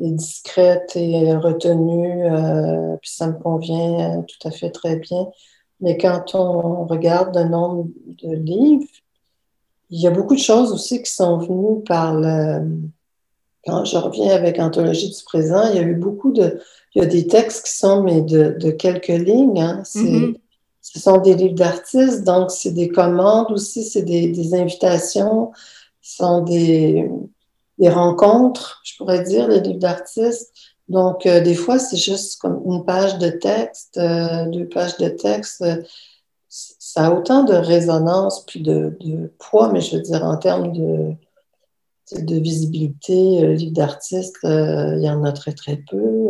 discrète 0.00 0.96
et 0.96 1.34
retenue, 1.34 2.24
euh, 2.24 2.96
puis 3.00 3.10
ça 3.10 3.26
me 3.28 3.34
convient 3.34 4.18
euh, 4.18 4.22
tout 4.22 4.48
à 4.48 4.50
fait 4.50 4.70
très 4.70 4.96
bien. 4.96 5.28
Mais 5.80 5.96
quand 5.96 6.34
on 6.34 6.86
regarde 6.86 7.36
le 7.36 7.44
nombre 7.44 7.88
de 8.22 8.34
livres, 8.34 8.88
il 9.90 10.00
y 10.00 10.06
a 10.06 10.10
beaucoup 10.10 10.34
de 10.34 10.40
choses 10.40 10.72
aussi 10.72 11.02
qui 11.02 11.10
sont 11.10 11.38
venues 11.38 11.82
par 11.84 12.14
le... 12.14 12.60
Quand 13.66 13.84
je 13.84 13.96
reviens 13.96 14.34
avec 14.34 14.58
Anthologie 14.58 15.10
du 15.10 15.22
présent, 15.24 15.68
il 15.70 15.76
y 15.76 15.78
a 15.78 15.82
eu 15.82 15.94
beaucoup 15.94 16.32
de... 16.32 16.60
Il 16.94 17.02
y 17.02 17.04
a 17.04 17.08
des 17.08 17.26
textes 17.26 17.66
qui 17.66 17.76
sont, 17.76 18.02
mais 18.02 18.20
de, 18.20 18.56
de 18.58 18.70
quelques 18.72 19.08
lignes. 19.08 19.60
Hein. 19.60 19.82
Mm-hmm. 19.94 20.36
Ce 20.80 20.98
sont 20.98 21.18
des 21.18 21.34
livres 21.34 21.54
d'artistes, 21.54 22.24
donc 22.24 22.50
c'est 22.50 22.72
des 22.72 22.88
commandes 22.88 23.52
aussi, 23.52 23.84
c'est 23.84 24.02
des, 24.02 24.28
des 24.28 24.54
invitations, 24.54 25.52
ce 26.00 26.16
sont 26.16 26.40
des 26.40 27.08
des 27.80 27.88
rencontres, 27.88 28.82
je 28.84 28.96
pourrais 28.96 29.24
dire, 29.24 29.48
des 29.48 29.60
livres 29.60 29.78
d'artistes. 29.78 30.52
Donc, 30.88 31.24
euh, 31.24 31.40
des 31.40 31.54
fois, 31.54 31.78
c'est 31.78 31.96
juste 31.96 32.40
comme 32.40 32.62
une 32.66 32.84
page 32.84 33.18
de 33.18 33.30
texte, 33.30 33.96
euh, 33.96 34.44
deux 34.46 34.68
pages 34.68 34.96
de 34.98 35.08
texte. 35.08 35.64
ça 36.48 37.06
a 37.06 37.10
autant 37.12 37.44
de 37.44 37.54
résonance 37.54 38.44
puis 38.44 38.60
de, 38.60 39.32
poids, 39.38 39.72
mais 39.72 39.80
je 39.80 39.96
veux 39.96 40.02
dire, 40.02 40.24
en 40.24 40.36
termes 40.36 40.72
de, 40.72 41.14
de 42.18 42.36
visibilité, 42.36 43.40
le 43.42 43.52
livre 43.54 43.74
d'artiste, 43.74 44.36
euh, 44.44 44.96
il 44.96 45.02
y 45.02 45.10
en 45.10 45.24
a 45.24 45.32
très, 45.32 45.52
très 45.52 45.82
peu. 45.90 46.28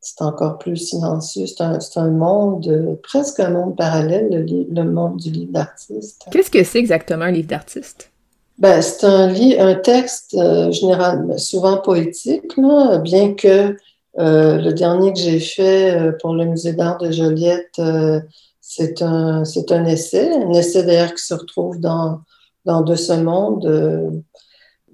c'est 0.00 0.22
encore 0.22 0.58
plus 0.58 0.76
silencieux. 0.76 1.46
C'est 1.46 1.62
un, 1.62 1.78
un, 1.96 2.10
monde, 2.10 2.98
presque 3.02 3.40
un 3.40 3.50
monde 3.50 3.76
parallèle, 3.76 4.28
le, 4.30 4.66
le 4.68 4.90
monde 4.90 5.16
du 5.16 5.30
livre 5.30 5.52
d'artiste. 5.52 6.26
Qu'est-ce 6.30 6.50
que 6.50 6.62
c'est 6.62 6.78
exactement 6.78 7.24
un 7.24 7.30
livre 7.30 7.48
d'artiste? 7.48 8.10
Ben, 8.58 8.80
c'est 8.82 9.04
un, 9.04 9.28
un 9.28 9.74
texte 9.74 10.34
euh, 10.34 10.70
général, 10.70 11.38
souvent 11.38 11.78
poétique, 11.78 12.56
là, 12.56 12.98
bien 12.98 13.34
que 13.34 13.76
euh, 14.18 14.58
le 14.58 14.72
dernier 14.72 15.12
que 15.12 15.18
j'ai 15.18 15.40
fait 15.40 15.98
euh, 15.98 16.12
pour 16.20 16.34
le 16.34 16.44
musée 16.44 16.72
d'art 16.72 16.98
de 16.98 17.10
Joliette, 17.10 17.78
euh, 17.80 18.20
c'est 18.60 19.02
un, 19.02 19.44
c'est 19.44 19.72
un 19.72 19.84
essai, 19.84 20.30
un 20.32 20.52
essai 20.52 20.84
d'ailleurs 20.84 21.14
qui 21.14 21.24
se 21.24 21.34
retrouve 21.34 21.80
dans, 21.80 22.20
dans 22.64 22.82
De 22.82 22.94
ce 22.94 23.12
monde. 23.12 24.22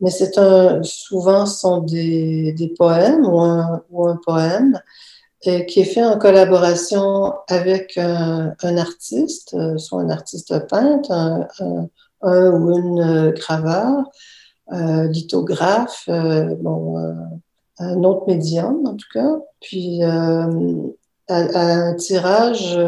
mais 0.00 0.10
c'est 0.10 0.38
un, 0.38 0.82
souvent 0.82 1.46
sont 1.46 1.82
des, 1.82 2.52
des 2.52 2.68
poèmes 2.68 3.24
ou 3.24 3.40
un, 3.40 3.82
ou 3.90 4.06
un 4.08 4.18
poème 4.24 4.80
et 5.42 5.64
qui 5.66 5.80
est 5.80 5.84
fait 5.84 6.04
en 6.04 6.18
collaboration 6.18 7.32
avec 7.48 7.96
un, 7.96 8.54
artiste, 8.76 9.56
soit 9.78 10.02
un 10.02 10.10
artiste 10.10 10.66
peintre, 10.68 11.10
un, 11.12 11.48
un 11.60 11.88
un 12.22 12.50
ou 12.50 12.76
une 12.76 13.00
euh, 13.00 13.32
graveur, 13.32 14.10
euh, 14.72 15.08
lithographe, 15.08 16.04
euh, 16.08 16.54
bon, 16.60 16.96
un 17.78 18.04
autre 18.04 18.26
médium 18.26 18.86
en 18.86 18.94
tout 18.94 19.08
cas, 19.12 19.36
puis 19.60 20.02
un 20.02 21.94
tirage 21.96 22.78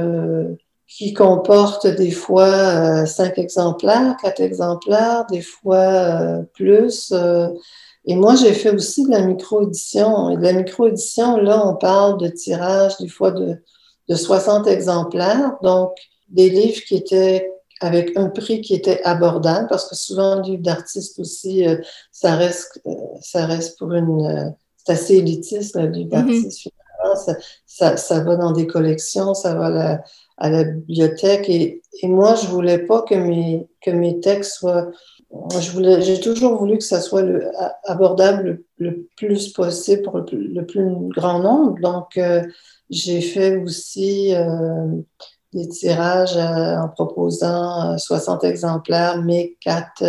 qui 0.96 1.14
comporte 1.14 1.86
des 1.86 2.10
fois 2.10 3.06
cinq 3.06 3.38
exemplaires, 3.38 4.16
quatre 4.22 4.40
exemplaires, 4.40 5.26
des 5.30 5.40
fois 5.40 6.42
plus. 6.54 7.12
et 8.04 8.14
moi, 8.14 8.34
j'ai 8.36 8.52
fait 8.52 8.70
aussi 8.70 9.04
de 9.04 9.10
la 9.10 9.22
micro-édition. 9.22 10.30
Et 10.30 10.36
de 10.36 10.42
la 10.42 10.52
micro-édition, 10.52 11.38
là, 11.38 11.66
on 11.66 11.76
parle 11.76 12.20
de 12.20 12.28
tirage 12.28 12.96
des 12.98 13.08
fois 13.08 13.30
de, 13.30 13.56
de 14.08 14.14
60 14.14 14.66
exemplaires, 14.66 15.52
donc 15.62 15.92
des 16.28 16.50
livres 16.50 16.80
qui 16.86 16.96
étaient 16.96 17.52
avec 17.82 18.16
un 18.16 18.28
prix 18.28 18.60
qui 18.60 18.74
était 18.74 19.02
abordable, 19.02 19.66
parce 19.68 19.88
que 19.88 19.96
souvent, 19.96 20.36
le 20.36 20.42
livre 20.42 20.62
d'artiste 20.62 21.18
aussi, 21.18 21.66
euh, 21.66 21.76
ça, 22.12 22.36
reste, 22.36 22.80
euh, 22.86 22.94
ça 23.20 23.46
reste 23.46 23.78
pour 23.78 23.92
une... 23.92 24.24
Euh, 24.24 24.50
c'est 24.84 24.92
assez 24.92 25.14
élitiste, 25.16 25.76
le 25.76 25.88
livre 25.88 26.10
mm-hmm. 26.10 26.42
d'artiste, 26.42 26.68
ça, 27.66 27.96
ça, 27.96 28.20
va 28.20 28.36
dans 28.36 28.52
des 28.52 28.66
collections, 28.66 29.34
ça 29.34 29.54
va 29.54 29.68
la, 29.70 30.02
à 30.42 30.50
la 30.50 30.64
bibliothèque. 30.64 31.48
Et, 31.48 31.82
et, 32.02 32.08
moi, 32.08 32.34
je 32.34 32.48
voulais 32.48 32.78
pas 32.78 33.02
que 33.02 33.14
mes, 33.14 33.68
que 33.80 33.92
mes 33.92 34.18
textes 34.20 34.54
soient. 34.54 34.90
Je 35.58 35.70
voulais, 35.70 36.02
j'ai 36.02 36.20
toujours 36.20 36.58
voulu 36.58 36.76
que 36.76 36.84
ça 36.84 37.00
soit 37.00 37.22
le, 37.22 37.48
abordable 37.84 38.60
le, 38.76 39.08
plus 39.16 39.52
possible 39.52 40.02
pour 40.02 40.18
le 40.18 40.24
plus, 40.24 40.48
le 40.48 40.66
plus 40.66 40.84
grand 41.08 41.38
nombre. 41.38 41.80
Donc, 41.80 42.18
euh, 42.18 42.42
j'ai 42.90 43.20
fait 43.20 43.56
aussi 43.56 44.34
euh, 44.34 44.88
des 45.54 45.68
tirages 45.68 46.36
euh, 46.36 46.76
en 46.76 46.88
proposant 46.88 47.96
60 47.96 48.42
exemplaires, 48.44 49.22
mais 49.22 49.56
quatre 49.60 50.02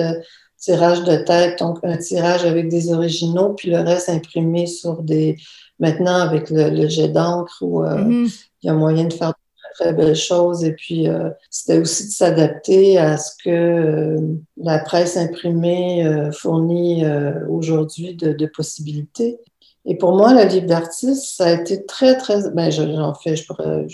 tirages 0.57 1.03
de 1.03 1.17
tête, 1.17 1.59
donc 1.59 1.77
un 1.83 1.97
tirage 1.97 2.43
avec 2.43 2.69
des 2.69 2.91
originaux, 2.91 3.53
puis 3.53 3.69
le 3.69 3.79
reste 3.79 4.09
imprimé 4.09 4.65
sur 4.65 5.03
des. 5.03 5.37
Maintenant, 5.79 6.19
avec 6.19 6.49
le, 6.49 6.87
jet 6.87 7.09
d'encre, 7.09 7.57
où 7.61 7.81
mm-hmm. 7.81 8.47
il 8.61 8.67
y 8.67 8.69
a 8.69 8.73
moyen 8.73 9.05
de 9.05 9.13
faire 9.13 9.33
très 9.73 9.93
belles 9.93 10.15
choses. 10.15 10.63
Et 10.63 10.73
puis, 10.73 11.07
c'était 11.49 11.77
aussi 11.77 12.07
de 12.07 12.11
s'adapter 12.11 12.97
à 12.97 13.17
ce 13.17 13.31
que 13.43 14.17
la 14.57 14.79
presse 14.79 15.17
imprimée 15.17 16.29
fournit 16.31 17.03
aujourd'hui 17.49 18.15
de, 18.15 18.45
possibilités. 18.45 19.39
Et 19.85 19.97
pour 19.97 20.15
moi, 20.15 20.33
la 20.33 20.45
livre 20.45 20.67
d'artiste, 20.67 21.35
ça 21.35 21.47
a 21.47 21.51
été 21.51 21.85
très, 21.85 22.15
très. 22.17 22.49
Ben, 22.51 22.71
j'en 22.71 23.13
fais, 23.13 23.35
je 23.35 23.43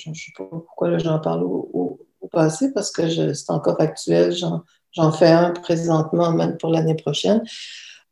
ne 0.09 0.13
sais 0.13 0.32
pas 0.38 0.45
pourquoi 0.49 0.97
j'en 0.97 1.19
parle 1.19 1.43
au, 1.43 1.99
passé, 2.32 2.71
parce 2.73 2.91
que 2.91 3.34
c'est 3.34 3.51
encore 3.51 3.82
actuel. 3.82 4.34
J'en 4.34 5.11
fais 5.11 5.30
un 5.30 5.51
présentement, 5.51 6.32
même 6.32 6.57
pour 6.57 6.69
l'année 6.69 6.95
prochaine. 6.95 7.41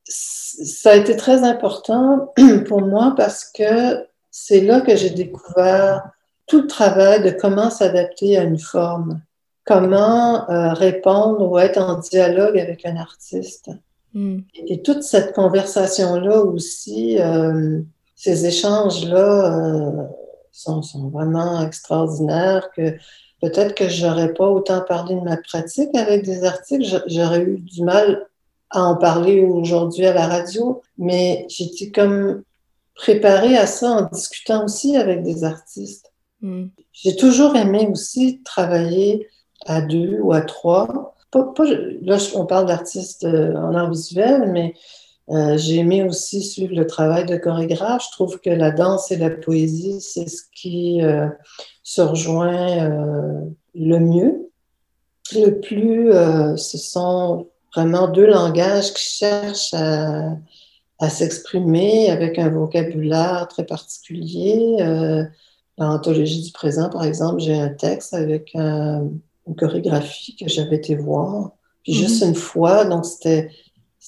Ça 0.06 0.92
a 0.92 0.96
été 0.96 1.16
très 1.16 1.44
important 1.44 2.34
pour 2.68 2.82
moi 2.82 3.14
parce 3.16 3.46
que 3.46 4.08
c'est 4.32 4.62
là 4.62 4.82
que 4.82 4.96
j'ai 4.96 5.10
découvert 5.10 6.10
tout 6.48 6.62
le 6.62 6.68
travail 6.68 7.22
de 7.24 7.30
comment 7.30 7.70
s'adapter 7.70 8.38
à 8.38 8.44
une 8.44 8.58
forme, 8.58 9.22
comment 9.66 10.50
euh, 10.50 10.74
répondre 10.74 11.52
ou 11.52 11.60
être 11.60 11.78
en 11.78 12.00
dialogue 12.00 12.58
avec 12.58 12.86
un 12.86 12.96
artiste. 12.96 13.70
Mm. 14.14 14.40
Et 14.56 14.82
toute 14.82 15.04
cette 15.04 15.34
conversation-là 15.34 16.42
aussi, 16.42 17.20
euh, 17.20 17.82
ces 18.16 18.46
échanges-là 18.46 19.60
euh, 19.60 20.04
sont, 20.52 20.82
vraiment 21.12 21.62
extraordinaires 21.62 22.70
que 22.76 22.96
peut-être 23.42 23.76
que 23.76 23.90
j'aurais 23.90 24.34
pas 24.34 24.48
autant 24.48 24.82
parlé 24.82 25.16
de 25.16 25.22
ma 25.22 25.38
pratique 25.38 25.94
avec 25.96 26.24
des 26.24 26.46
articles, 26.46 27.04
j'aurais 27.08 27.42
eu 27.42 27.60
du 27.60 27.84
mal 27.84 28.26
à 28.70 28.84
en 28.84 28.96
parler 28.96 29.42
aujourd'hui 29.42 30.06
à 30.06 30.14
la 30.14 30.28
radio, 30.28 30.82
mais 30.98 31.46
j'étais 31.50 31.92
comme 31.92 32.44
préparée 32.96 33.56
à 33.56 33.68
ça 33.68 33.92
en 33.92 34.02
discutant 34.04 34.66
aussi 34.66 34.98
avec 34.98 35.24
des 35.24 35.44
artistes. 35.44 36.12
Mm. 36.42 36.66
J'ai 36.94 37.16
toujours 37.16 37.56
aimé 37.56 37.88
aussi 37.92 38.42
travailler 38.44 39.28
à 39.66 39.82
deux 39.82 40.20
ou 40.22 40.34
à 40.34 40.42
trois 40.42 41.16
là, 42.02 42.18
on 42.36 42.46
parle 42.46 42.68
d'artistes 42.68 43.24
euh, 43.24 43.56
en 43.56 43.74
art 43.76 43.90
visuel, 43.90 44.50
mais 44.52 44.74
euh, 45.30 45.58
j'ai 45.58 45.78
aimé 45.78 46.04
aussi 46.04 46.42
suivre 46.42 46.76
le 46.76 46.88
travail 46.88 47.26
de 47.26 47.38
chorégraphe. 47.38 48.06
Je 48.06 48.12
trouve 48.12 48.40
que 48.40 48.50
la 48.50 48.72
danse 48.72 49.12
et 49.12 49.18
la 49.18 49.30
poésie, 49.30 50.00
c'est 50.00 50.28
ce 50.28 50.44
qui 50.54 51.02
euh, 51.02 51.28
se 51.84 52.02
rejoint 52.02 52.90
le 53.76 54.00
mieux. 54.00 54.50
Le 55.34 55.60
plus, 55.60 56.12
ce 56.58 56.78
sont 56.78 57.48
vraiment 57.76 58.08
deux 58.08 58.28
langages 58.28 58.94
qui 58.94 59.04
cherchent 59.04 59.74
à, 59.74 60.38
à 61.00 61.10
s'exprimer 61.10 62.10
avec 62.10 62.40
un 62.40 62.50
vocabulaire 62.50 63.48
très 63.50 63.66
particulier. 63.66 64.78
Dans 65.78 65.90
l'anthologie 65.90 66.42
du 66.42 66.52
présent, 66.52 66.90
par 66.90 67.04
exemple, 67.04 67.40
j'ai 67.40 67.54
un 67.54 67.70
texte 67.70 68.14
avec 68.14 68.52
un 68.56 69.08
une 69.48 69.56
chorégraphie 69.56 70.36
que 70.36 70.48
j'avais 70.48 70.76
été 70.76 70.96
voir. 70.96 71.52
Puis 71.84 71.94
juste 71.94 72.22
mhm. 72.22 72.30
une 72.30 72.36
fois, 72.36 72.86
donc 72.86 73.06
c'était 73.06 73.50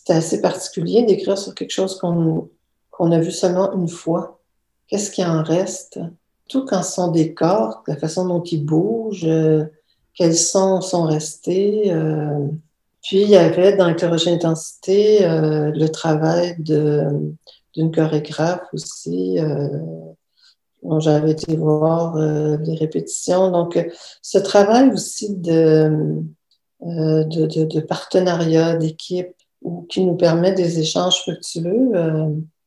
assez 0.10 0.42
particulier 0.42 1.04
d'écrire 1.04 1.38
sur 1.38 1.56
quelque 1.56 1.72
chose 1.72 1.98
qu'on 1.98 2.50
qu'on 2.92 3.12
a 3.12 3.20
vu 3.20 3.32
seulement 3.32 3.72
une 3.74 3.88
fois. 3.88 4.40
Qu'est-ce 4.88 5.12
qui 5.12 5.24
en 5.24 5.44
reste? 5.44 6.00
Tout 6.50 6.66
quand 6.66 6.84
son 6.84 7.12
décor, 7.12 7.84
la 7.88 7.96
façon 7.96 8.28
dont 8.28 8.42
il 8.42 8.66
bouge, 8.66 9.24
euh, 9.26 9.66
quels 10.16 10.36
sons 10.36 10.82
sont 10.82 11.04
restés. 11.04 11.94
Euh. 11.94 12.48
Puis 13.02 13.22
il 13.22 13.30
y 13.30 13.38
avait 13.38 13.78
dans 13.78 13.88
l'interrogé 13.88 14.32
intensité 14.32 15.26
euh, 15.26 15.72
le 15.72 15.88
travail 15.88 16.58
d'une 16.60 17.92
chorégraphe 17.94 18.68
aussi, 18.74 19.38
j'avais 21.00 21.32
été 21.32 21.56
voir 21.56 22.16
euh, 22.16 22.58
les 22.64 22.76
répétitions. 22.76 23.52
Donc, 23.52 23.78
euh, 23.78 23.84
ce 24.22 24.38
travail 24.38 24.92
aussi 24.92 25.36
de, 25.36 26.22
euh, 26.84 27.24
de, 27.24 27.46
de, 27.46 27.66
de, 27.66 27.80
partenariat, 27.80 28.76
d'équipe, 28.76 29.34
qui 29.90 30.06
nous 30.06 30.16
permet 30.16 30.54
des 30.54 30.80
échanges 30.80 31.20
fructueux, 31.22 31.92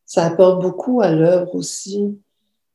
ça 0.05 0.27
apporte 0.27 0.61
beaucoup 0.61 1.01
à 1.01 1.11
l'œuvre 1.11 1.55
aussi. 1.55 2.19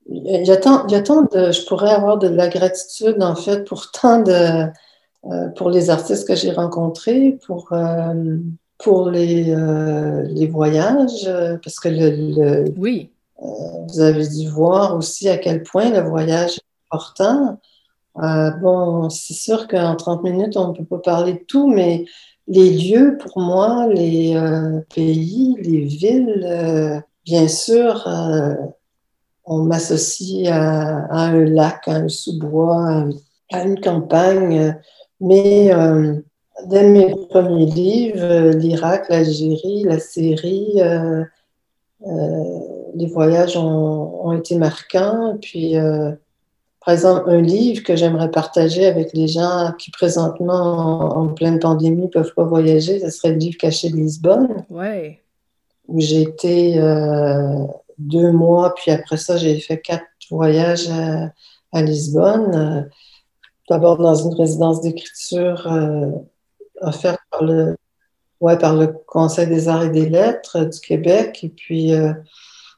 Il 0.10 0.44
y, 0.44 0.50
a 0.50 0.58
tant, 0.58 0.88
il 0.88 0.94
y 0.94 0.96
a 0.96 1.02
tant 1.02 1.22
de, 1.22 1.52
je 1.52 1.64
pourrais 1.68 1.92
avoir 1.92 2.18
de 2.18 2.28
la 2.28 2.48
gratitude 2.48 3.22
en 3.22 3.36
fait 3.36 3.64
pour 3.64 3.92
tant 4.02 4.24
de, 4.24 4.66
pour 5.56 5.70
les 5.70 5.92
artistes 5.92 6.28
que 6.28 6.34
j'ai 6.34 6.52
rencontrés, 6.52 7.38
pour 7.46 7.72
pour 8.80 9.10
les, 9.12 9.56
les 10.30 10.48
voyages, 10.48 11.30
parce 11.62 11.80
que 11.80 11.90
le, 11.90 12.66
oui 12.76 13.12
euh, 13.12 13.17
vous 13.40 14.00
avez 14.00 14.28
dû 14.28 14.50
voir 14.50 14.96
aussi 14.96 15.30
à 15.30 15.38
quel 15.38 15.64
point 15.64 15.90
le 15.90 16.08
voyage 16.08 16.58
est 16.58 16.96
important. 16.96 17.60
Euh, 18.22 18.50
bon, 18.52 19.10
c'est 19.10 19.34
sûr 19.34 19.68
qu'en 19.68 19.96
30 19.96 20.24
minutes, 20.24 20.58
on 20.58 20.70
ne 20.70 20.74
peut 20.74 20.86
pas 20.86 21.00
parler 21.00 21.34
de 21.34 21.44
tout, 21.48 21.68
mais 21.68 22.06
les 22.48 22.72
lieux, 22.72 23.18
pour 23.18 23.40
moi, 23.42 23.88
les 23.88 24.36
euh, 24.36 24.82
pays, 24.94 25.56
les 25.60 25.82
villes, 25.84 27.04
bien 27.26 27.48
sûr, 27.48 28.08
on 29.46 29.64
m'associe 29.64 30.48
à, 30.52 31.14
un 31.14 31.46
lac, 31.46 31.88
à 31.88 31.98
un 31.98 32.08
sous-bois, 32.08 33.06
à 33.52 33.64
une 33.64 33.80
campagne, 33.80 34.76
mais 35.20 35.72
dès 36.66 36.90
mes 36.90 37.14
premiers 37.30 37.66
livres, 37.66 38.56
l'Irak, 38.58 39.10
l'Algérie, 39.10 39.84
la 39.84 40.00
Syrie, 40.00 40.82
les 42.96 43.08
voyages 43.08 43.58
ont, 43.58 44.34
été 44.34 44.56
marquants. 44.56 45.38
Puis, 45.42 45.78
euh, 45.78 46.12
par 46.86 46.94
exemple, 46.94 47.30
un 47.30 47.42
livre 47.42 47.84
que 47.84 47.96
j'aimerais 47.96 48.32
partager 48.32 48.86
avec 48.86 49.14
les 49.14 49.28
gens 49.28 49.74
qui 49.78 49.92
présentement, 49.92 51.18
en, 51.18 51.28
pleine 51.30 51.60
pandémie, 51.60 52.04
ne 52.04 52.08
peuvent 52.08 52.34
pas 52.34 52.44
voyager, 52.44 53.00
ce 53.00 53.10
serait 53.10 53.32
le 53.32 53.38
livre 53.38 53.58
Caché 53.58 53.90
de 53.90 53.96
Lisbonne. 53.96 54.66
Ouais. 54.70 55.22
Où 55.88 56.00
j'ai 56.00 56.22
été 56.22 56.80
euh, 56.80 57.64
deux 57.98 58.32
mois, 58.32 58.76
puis 58.76 58.92
après 58.92 59.18
ça, 59.18 59.38
j'ai 59.38 59.60
fait 59.60 59.80
quatre 59.80 60.06
voyages 60.30 60.90
à, 60.90 61.82
Lisbonne. 61.82 62.90
D'abord 63.70 63.98
dans 63.98 64.16
une 64.16 64.34
résidence 64.34 64.82
d'écriture 64.82 65.68
euh, 65.72 66.10
offerte 66.82 67.20
par 67.30 67.44
le, 67.44 67.78
ouais, 68.42 68.58
par 68.58 68.76
le 68.76 68.88
Conseil 68.88 69.48
des 69.48 69.68
arts 69.68 69.84
et 69.84 69.90
des 69.90 70.10
lettres 70.10 70.64
du 70.64 70.80
Québec. 70.80 71.40
Et 71.44 71.50
puis, 71.50 71.94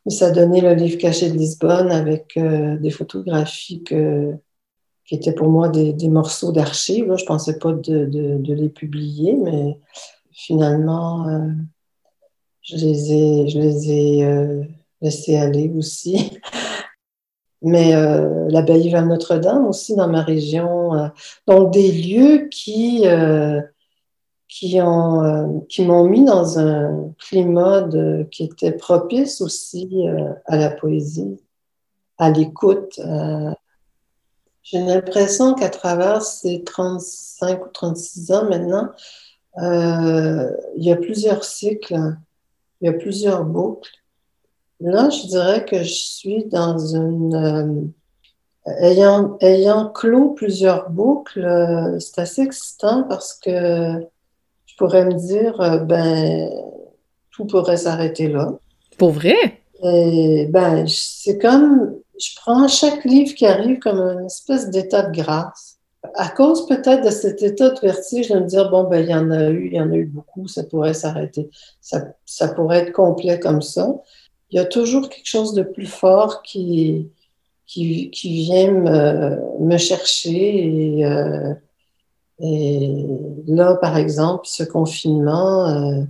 ça 0.08 0.28
a 0.28 0.32
donné 0.32 0.62
le 0.62 0.74
livre 0.74 0.98
caché 0.98 1.30
de 1.30 1.38
Lisbonne 1.38 1.92
avec 1.92 2.38
euh, 2.38 2.78
des 2.78 2.90
photographies 2.90 3.84
qui 3.84 5.16
étaient 5.16 5.34
pour 5.34 5.50
moi 5.50 5.70
des, 5.70 6.10
morceaux 6.10 6.52
d'archives. 6.52 7.14
Je 7.16 7.24
ne 7.24 7.28
pensais 7.28 7.60
pas 7.60 7.74
de, 7.74 8.54
les 8.54 8.70
publier, 8.70 9.36
mais 9.36 9.78
finalement, 10.32 11.28
euh, 11.28 11.48
je 12.62 12.76
les 12.78 13.14
ai, 13.14 13.48
je 13.50 13.60
les 13.60 13.92
ai 13.92 14.26
euh, 14.26 14.64
laissés 15.02 15.36
aller 15.36 15.72
aussi. 15.76 16.40
mais 17.62 17.92
l'abbaye 18.48 18.90
Val-Notre-Dame 18.90 19.68
aussi 19.68 19.94
dans 19.98 20.08
ma 20.08 20.22
région. 20.22 21.12
donc 21.46 21.74
des 21.74 21.92
lieux 21.92 22.48
qui 22.50 23.04
qui 24.50 24.82
ont 24.82 25.24
euh, 25.24 25.60
qui 25.70 25.86
m'ont 25.86 26.06
mis 26.06 26.26
dans 26.26 26.58
un 26.60 27.14
climat 27.20 27.88
qui 28.32 28.46
était 28.46 28.72
propice 28.72 29.42
aussi 29.42 29.88
euh, 29.94 30.34
à 30.46 30.58
la 30.58 30.72
poésie, 30.72 31.40
à 32.18 32.32
l'écoute. 32.32 33.00
Euh. 33.00 33.52
J'ai 34.64 34.80
l'impression 34.80 35.54
qu'à 35.54 35.70
travers 35.70 36.24
ces 36.24 36.64
35 36.64 37.66
ou 37.66 37.70
36 37.70 38.32
ans 38.32 38.50
maintenant, 38.50 38.90
il 39.58 40.84
y 40.84 40.92
a 40.92 40.96
plusieurs 40.96 41.44
cycles, 41.44 42.16
il 42.82 42.86
y 42.86 42.90
a 42.90 42.94
plusieurs 42.94 43.46
boucles. 43.46 43.90
Là, 44.80 45.10
je 45.10 45.28
dirais 45.28 45.66
que 45.66 45.78
je 45.80 45.94
suis 45.94 46.46
dans 46.46 46.78
une 46.78 47.92
ayant, 48.80 49.38
ayant 49.42 49.90
clos 49.90 50.30
plusieurs 50.30 50.92
boucles, 50.92 51.98
c'est 52.00 52.22
assez 52.22 52.44
excitant 52.44 53.04
parce 53.04 53.34
que 53.34 54.08
pourrais 54.80 55.06
me 55.06 55.14
dire, 55.14 55.60
euh, 55.60 55.78
ben, 55.80 56.50
tout 57.32 57.46
pourrait 57.46 57.78
s'arrêter 57.78 58.30
là. 58.30 58.54
Pour 58.98 59.12
vrai? 59.12 59.62
Et, 59.84 60.48
ben, 60.50 60.86
c'est 60.88 61.38
comme, 61.38 61.98
je 62.20 62.30
prends 62.38 62.68
chaque 62.68 63.04
livre 63.04 63.36
qui 63.36 63.46
arrive 63.46 63.80
comme 63.80 64.00
une 64.00 64.26
espèce 64.26 64.70
d'état 64.70 65.04
de 65.04 65.16
grâce. 65.16 65.76
À 66.16 66.30
cause 66.30 66.66
peut-être 66.66 67.04
de 67.04 67.10
cet 67.10 67.44
état 67.44 67.72
de 67.72 67.80
vertige, 67.82 68.30
de 68.30 68.40
me 68.40 68.46
dire, 68.46 68.70
bon, 68.72 68.86
ben, 68.86 69.02
il 69.02 69.10
y 69.10 69.14
en 69.14 69.30
a 69.32 69.50
eu, 69.50 69.68
il 69.68 69.74
y 69.74 69.82
en 69.82 69.92
a 69.92 69.96
eu 69.96 70.06
beaucoup, 70.06 70.48
ça 70.48 70.64
pourrait 70.64 70.94
s'arrêter. 70.94 71.50
Ça, 71.82 72.06
ça 72.26 72.48
pourrait 72.48 72.80
être 72.80 72.94
complet 72.94 73.38
comme 73.38 73.62
ça. 73.62 73.94
Il 74.50 74.56
y 74.56 74.60
a 74.60 74.66
toujours 74.66 75.10
quelque 75.10 75.28
chose 75.28 75.54
de 75.54 75.62
plus 75.64 75.88
fort 75.88 76.42
qui, 76.42 77.10
qui, 77.68 78.10
qui 78.12 78.30
vient 78.44 78.72
me, 78.72 79.60
me 79.60 79.78
chercher. 79.78 81.00
Et, 81.00 81.06
euh, 81.06 81.54
et, 82.42 83.06
là, 83.48 83.76
par 83.76 83.98
exemple, 83.98 84.44
ce 84.46 84.64
confinement, 84.64 85.68
euh, 85.68 86.04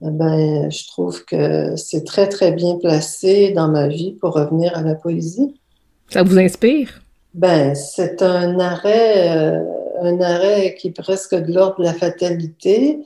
ben, 0.00 0.70
je 0.70 0.86
trouve 0.86 1.24
que 1.24 1.74
c'est 1.76 2.04
très, 2.04 2.28
très 2.28 2.52
bien 2.52 2.76
placé 2.76 3.50
dans 3.50 3.68
ma 3.68 3.88
vie 3.88 4.12
pour 4.12 4.34
revenir 4.34 4.76
à 4.76 4.82
la 4.82 4.94
poésie. 4.94 5.54
Ça 6.08 6.22
vous 6.22 6.38
inspire? 6.38 7.00
Ben, 7.34 7.74
c'est 7.74 8.22
un 8.22 8.60
arrêt, 8.60 9.36
euh, 9.36 9.62
un 10.02 10.20
arrêt 10.20 10.74
qui 10.78 10.88
est 10.88 11.02
presque 11.02 11.34
de 11.34 11.52
l'ordre 11.52 11.78
de 11.80 11.84
la 11.84 11.94
fatalité. 11.94 13.00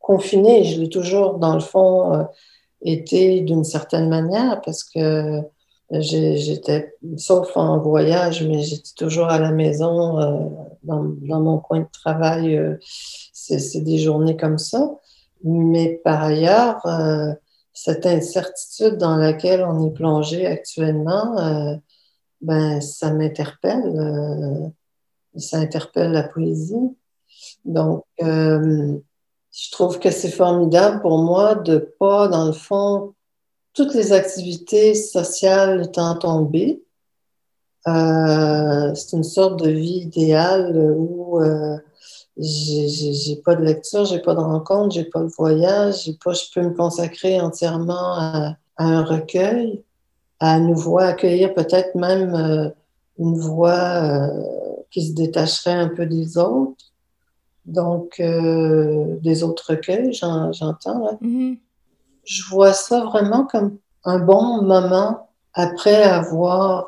Confiné, 0.00 0.64
je 0.64 0.80
l'ai 0.80 0.88
toujours, 0.88 1.34
dans 1.34 1.54
le 1.54 1.60
fond, 1.60 2.14
euh, 2.14 2.24
été 2.82 3.40
d'une 3.40 3.64
certaine 3.64 4.08
manière 4.08 4.60
parce 4.64 4.82
que 4.82 5.40
j'étais, 5.90 6.94
sauf 7.16 7.56
en 7.56 7.78
voyage, 7.78 8.46
mais 8.46 8.62
j'étais 8.62 8.92
toujours 8.96 9.26
à 9.26 9.38
la 9.38 9.52
maison, 9.52 10.18
euh, 10.18 10.48
dans, 10.82 11.04
dans, 11.04 11.40
mon 11.40 11.58
coin 11.58 11.80
de 11.80 11.88
travail. 11.92 12.56
Euh, 12.56 12.76
c'est 13.32 13.80
des 13.80 13.98
journées 13.98 14.36
comme 14.36 14.58
ça. 14.58 14.90
Mais 15.44 16.00
par 16.04 16.22
ailleurs, 16.22 16.84
euh, 16.86 17.32
cette 17.72 18.06
incertitude 18.06 18.96
dans 18.96 19.16
laquelle 19.16 19.64
on 19.64 19.86
est 19.86 19.92
plongé 19.92 20.46
actuellement, 20.46 21.38
euh, 21.38 21.76
ben, 22.40 22.80
ça 22.80 23.12
m'interpelle. 23.12 23.96
Euh, 23.96 24.68
ça 25.38 25.58
interpelle 25.58 26.12
la 26.12 26.24
poésie. 26.24 26.74
Donc, 27.64 28.04
je 28.18 29.70
trouve 29.70 30.00
que 30.00 30.10
c'est 30.10 30.30
formidable 30.30 31.00
pour 31.00 31.18
moi 31.18 31.54
de 31.54 31.78
pas, 32.00 32.26
dans 32.28 32.46
le 32.46 32.52
fond, 32.52 33.14
toutes 33.78 33.94
les 33.94 34.12
activités 34.12 34.94
sociales 34.94 35.82
étant 35.86 36.16
tombées. 36.16 36.82
c'est 37.86 39.12
une 39.12 39.24
sorte 39.24 39.62
de 39.62 39.70
vie 39.70 40.00
idéale 40.00 40.94
où 40.96 41.40
j'ai 42.40 43.36
pas 43.44 43.54
de 43.54 43.64
lecture, 43.64 44.04
j'ai 44.04 44.20
pas 44.20 44.34
de 44.34 44.40
rencontre, 44.40 44.94
j'ai 44.94 45.04
pas 45.04 45.20
de 45.20 45.28
voyage, 45.28 46.04
je 46.06 46.12
peux 46.12 46.62
me 46.62 46.74
consacrer 46.74 47.40
entièrement 47.40 48.14
à, 48.18 48.56
un 48.76 49.02
recueil, 49.02 49.82
à 50.38 50.60
nouveau 50.60 50.98
accueillir 50.98 51.52
peut-être 51.52 51.96
même 51.96 52.34
euh, 52.34 52.68
une 53.18 53.36
voix 53.36 54.04
euh, 54.04 54.28
qui 54.90 55.08
se 55.08 55.14
détacherait 55.14 55.72
un 55.72 55.88
peu 55.88 56.06
des 56.06 56.38
autres, 56.38 56.92
donc 57.66 58.20
euh, 58.20 59.16
des 59.20 59.42
autres 59.42 59.70
recueils, 59.70 60.12
j'entends. 60.12 61.18
Mm-hmm. 61.20 61.58
Je 62.28 62.42
vois 62.50 62.74
ça 62.74 63.04
vraiment 63.04 63.46
comme 63.46 63.78
un 64.04 64.18
bon 64.18 64.62
moment 64.62 65.30
après 65.54 66.02
avoir 66.02 66.86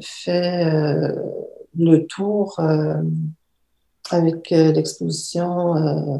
fait 0.00 0.64
le 1.76 2.06
tour 2.06 2.58
avec 4.10 4.52
euh, 4.52 4.72
l'exposition 4.72 5.76
euh, 5.76 6.18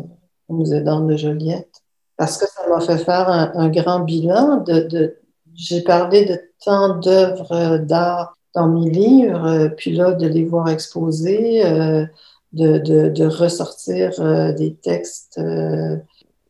au 0.48 0.54
Musée 0.54 0.80
d'art 0.80 1.02
de 1.02 1.16
Joliette. 1.16 1.82
Parce 2.16 2.38
que 2.38 2.46
ça 2.46 2.62
m'a 2.68 2.80
fait 2.80 2.98
faire 2.98 3.28
un, 3.28 3.68
grand 3.68 4.00
bilan. 4.00 4.62
De, 4.66 5.16
J'ai 5.54 5.82
parlé 5.82 6.24
de 6.24 6.40
tant 6.64 6.98
d'œuvres 6.98 7.78
d'art 7.78 8.36
dans 8.54 8.68
mes 8.68 8.88
livres, 8.88 9.68
puis 9.76 9.92
là, 9.92 10.12
de 10.12 10.26
les 10.26 10.44
voir 10.44 10.70
exposés, 10.70 11.66
euh, 11.66 12.06
de, 12.54 12.78
de, 12.78 13.26
ressortir 13.26 14.12
des 14.54 14.74
textes, 14.76 15.38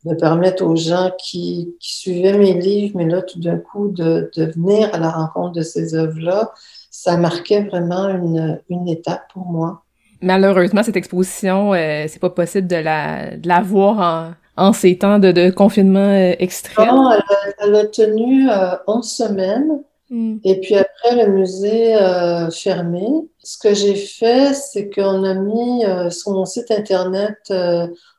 de 0.07 0.15
permettre 0.15 0.65
aux 0.65 0.77
gens 0.77 1.11
qui, 1.19 1.75
qui, 1.81 1.97
suivaient 1.97 2.39
mes 2.39 2.55
livres, 2.55 2.97
mais 2.97 3.07
là, 3.07 3.23
tout 3.23 3.41
d'un 3.41 3.59
coup, 3.59 3.89
de, 3.89 4.31
de, 4.37 4.45
venir 4.45 4.89
à 4.93 4.99
la 4.99 5.11
rencontre 5.11 5.53
de 5.53 5.63
ces 5.63 5.95
œuvres-là, 5.95 6.53
ça 6.91 7.17
marquait 7.17 7.63
vraiment 7.63 8.09
une, 8.09 8.61
une 8.69 8.89
étape 8.89 9.23
pour 9.33 9.47
moi. 9.47 9.83
Malheureusement, 10.23 10.83
cette 10.83 10.97
exposition, 10.97 11.75
euh, 11.75 12.05
c'est 12.09 12.21
pas 12.21 12.31
possible 12.31 12.69
de 12.69 12.77
la, 12.77 13.37
de 13.37 13.49
la 13.49 13.61
voir 13.61 14.37
en, 14.57 14.67
en 14.69 14.73
ces 14.73 14.97
temps 14.99 15.19
de, 15.19 15.33
de 15.33 15.51
confinement 15.51 15.99
euh, 15.99 16.35
extrême. 16.39 16.89
Non, 16.89 17.11
elle, 17.59 17.75
a, 17.75 17.85
tenu 17.87 18.49
euh, 18.51 18.77
11 18.87 19.09
semaines. 19.09 19.83
Hmm. 20.09 20.37
Et 20.45 20.61
puis 20.61 20.77
après, 20.77 21.25
le 21.25 21.33
musée 21.33 21.97
euh, 21.97 22.51
fermé. 22.51 23.07
Ce 23.43 23.59
que 23.59 23.75
j'ai 23.75 23.97
fait, 23.97 24.55
c'est 24.55 24.89
qu'on 24.89 25.25
a 25.25 25.35
mis 25.35 25.85
euh, 25.85 26.11
sur 26.11 26.33
mon 26.33 26.45
site 26.45 26.71
Internet, 26.71 27.53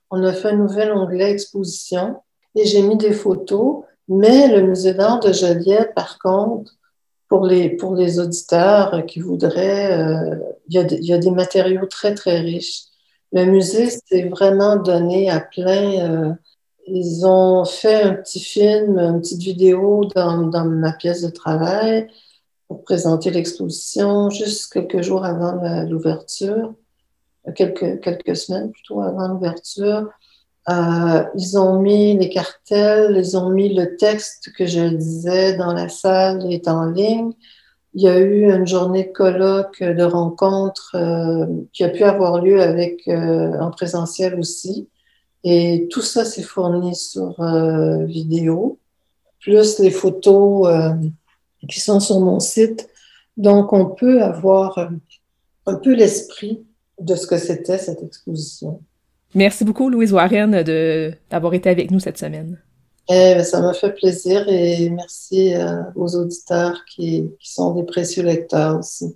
on 0.09 0.23
a 0.23 0.33
fait 0.33 0.49
un 0.49 0.57
nouvel 0.57 0.91
onglet 0.91 1.31
exposition 1.31 2.17
et 2.55 2.65
j'ai 2.65 2.81
mis 2.81 2.97
des 2.97 3.13
photos. 3.13 3.83
Mais 4.09 4.47
le 4.47 4.61
musée 4.61 4.93
d'art 4.93 5.19
de 5.19 5.33
Joliette, 5.33 5.93
par 5.93 6.17
contre, 6.19 6.71
pour 7.27 7.45
les, 7.45 7.69
pour 7.69 7.95
les 7.95 8.19
auditeurs 8.19 9.05
qui 9.05 9.19
voudraient, 9.19 9.97
euh, 9.99 10.35
il, 10.69 11.05
y 11.05 11.13
a 11.13 11.17
des 11.17 11.31
matériaux 11.31 11.85
très, 11.87 12.13
très 12.13 12.39
riches. 12.39 12.83
Le 13.33 13.45
musée 13.45 13.89
s'est 13.89 14.29
vraiment 14.29 14.77
donné 14.77 15.29
à 15.29 15.41
plein. 15.41 16.09
Euh, 16.09 16.33
ils 16.87 17.25
ont 17.25 17.65
fait 17.65 18.01
un 18.03 18.13
petit 18.13 18.39
film, 18.39 18.97
une 18.97 19.19
petite 19.19 19.41
vidéo 19.41 20.05
dans 20.05 20.65
ma 20.65 20.93
pièce 20.93 21.21
de 21.21 21.29
travail 21.29 22.07
pour 22.67 22.83
présenter 22.83 23.29
l'exposition 23.29 24.29
juste 24.29 24.71
quelques 24.71 25.01
jours 25.01 25.25
avant 25.25 25.53
l'ouverture, 25.85 26.73
quelques, 27.55 27.99
quelques 28.01 28.35
semaines 28.35 28.71
plutôt 28.71 29.01
avant 29.01 29.27
l'ouverture. 29.27 30.09
Euh, 30.69 31.23
ils 31.35 31.57
ont 31.57 31.79
mis 31.79 32.17
les 32.17 32.29
cartels, 32.29 33.15
ils 33.17 33.37
ont 33.37 33.49
mis 33.49 33.73
le 33.73 33.95
texte 33.95 34.51
que 34.57 34.65
je 34.65 34.81
disais 34.81 35.55
dans 35.55 35.73
la 35.73 35.87
salle 35.87 36.51
est 36.51 36.67
en 36.67 36.85
ligne. 36.85 37.31
Il 37.93 38.01
y 38.01 38.09
a 38.09 38.19
eu 38.19 38.53
une 38.53 38.67
journée 38.67 39.05
de 39.05 39.11
colloque, 39.11 39.81
de 39.81 40.03
rencontre 40.03 40.91
euh, 40.95 41.45
qui 41.71 41.83
a 41.83 41.89
pu 41.89 42.03
avoir 42.03 42.41
lieu 42.41 42.61
avec 42.61 43.07
euh, 43.07 43.57
en 43.59 43.71
présentiel 43.71 44.37
aussi. 44.37 44.89
Et 45.43 45.87
tout 45.89 46.01
ça 46.01 46.25
s'est 46.25 46.43
fourni 46.43 46.95
sur 46.95 47.39
euh, 47.39 48.03
vidéo, 48.03 48.79
plus 49.39 49.79
les 49.79 49.91
photos 49.91 50.67
euh, 50.67 50.89
qui 51.69 51.79
sont 51.79 52.01
sur 52.01 52.19
mon 52.19 52.41
site. 52.41 52.89
Donc, 53.37 53.71
on 53.71 53.85
peut 53.85 54.21
avoir 54.21 54.89
un 55.65 55.75
peu 55.75 55.95
l'esprit 55.95 56.65
de 56.99 57.15
ce 57.15 57.27
que 57.27 57.37
c'était 57.37 57.77
cette 57.77 58.03
exposition. 58.03 58.81
Merci 59.35 59.63
beaucoup, 59.65 59.89
Louise 59.89 60.13
Warren, 60.13 60.63
d'avoir 61.29 61.53
été 61.53 61.69
avec 61.69 61.91
nous 61.91 61.99
cette 61.99 62.17
semaine. 62.17 62.59
Eh, 63.09 63.35
ben, 63.35 63.43
ça 63.43 63.61
m'a 63.61 63.73
fait 63.73 63.93
plaisir 63.93 64.45
et 64.49 64.89
merci 64.89 65.55
euh, 65.55 65.81
aux 65.95 66.15
auditeurs 66.15 66.83
qui, 66.85 67.29
qui 67.39 67.51
sont 67.51 67.73
des 67.73 67.83
précieux 67.83 68.23
lecteurs 68.23 68.79
aussi. 68.79 69.15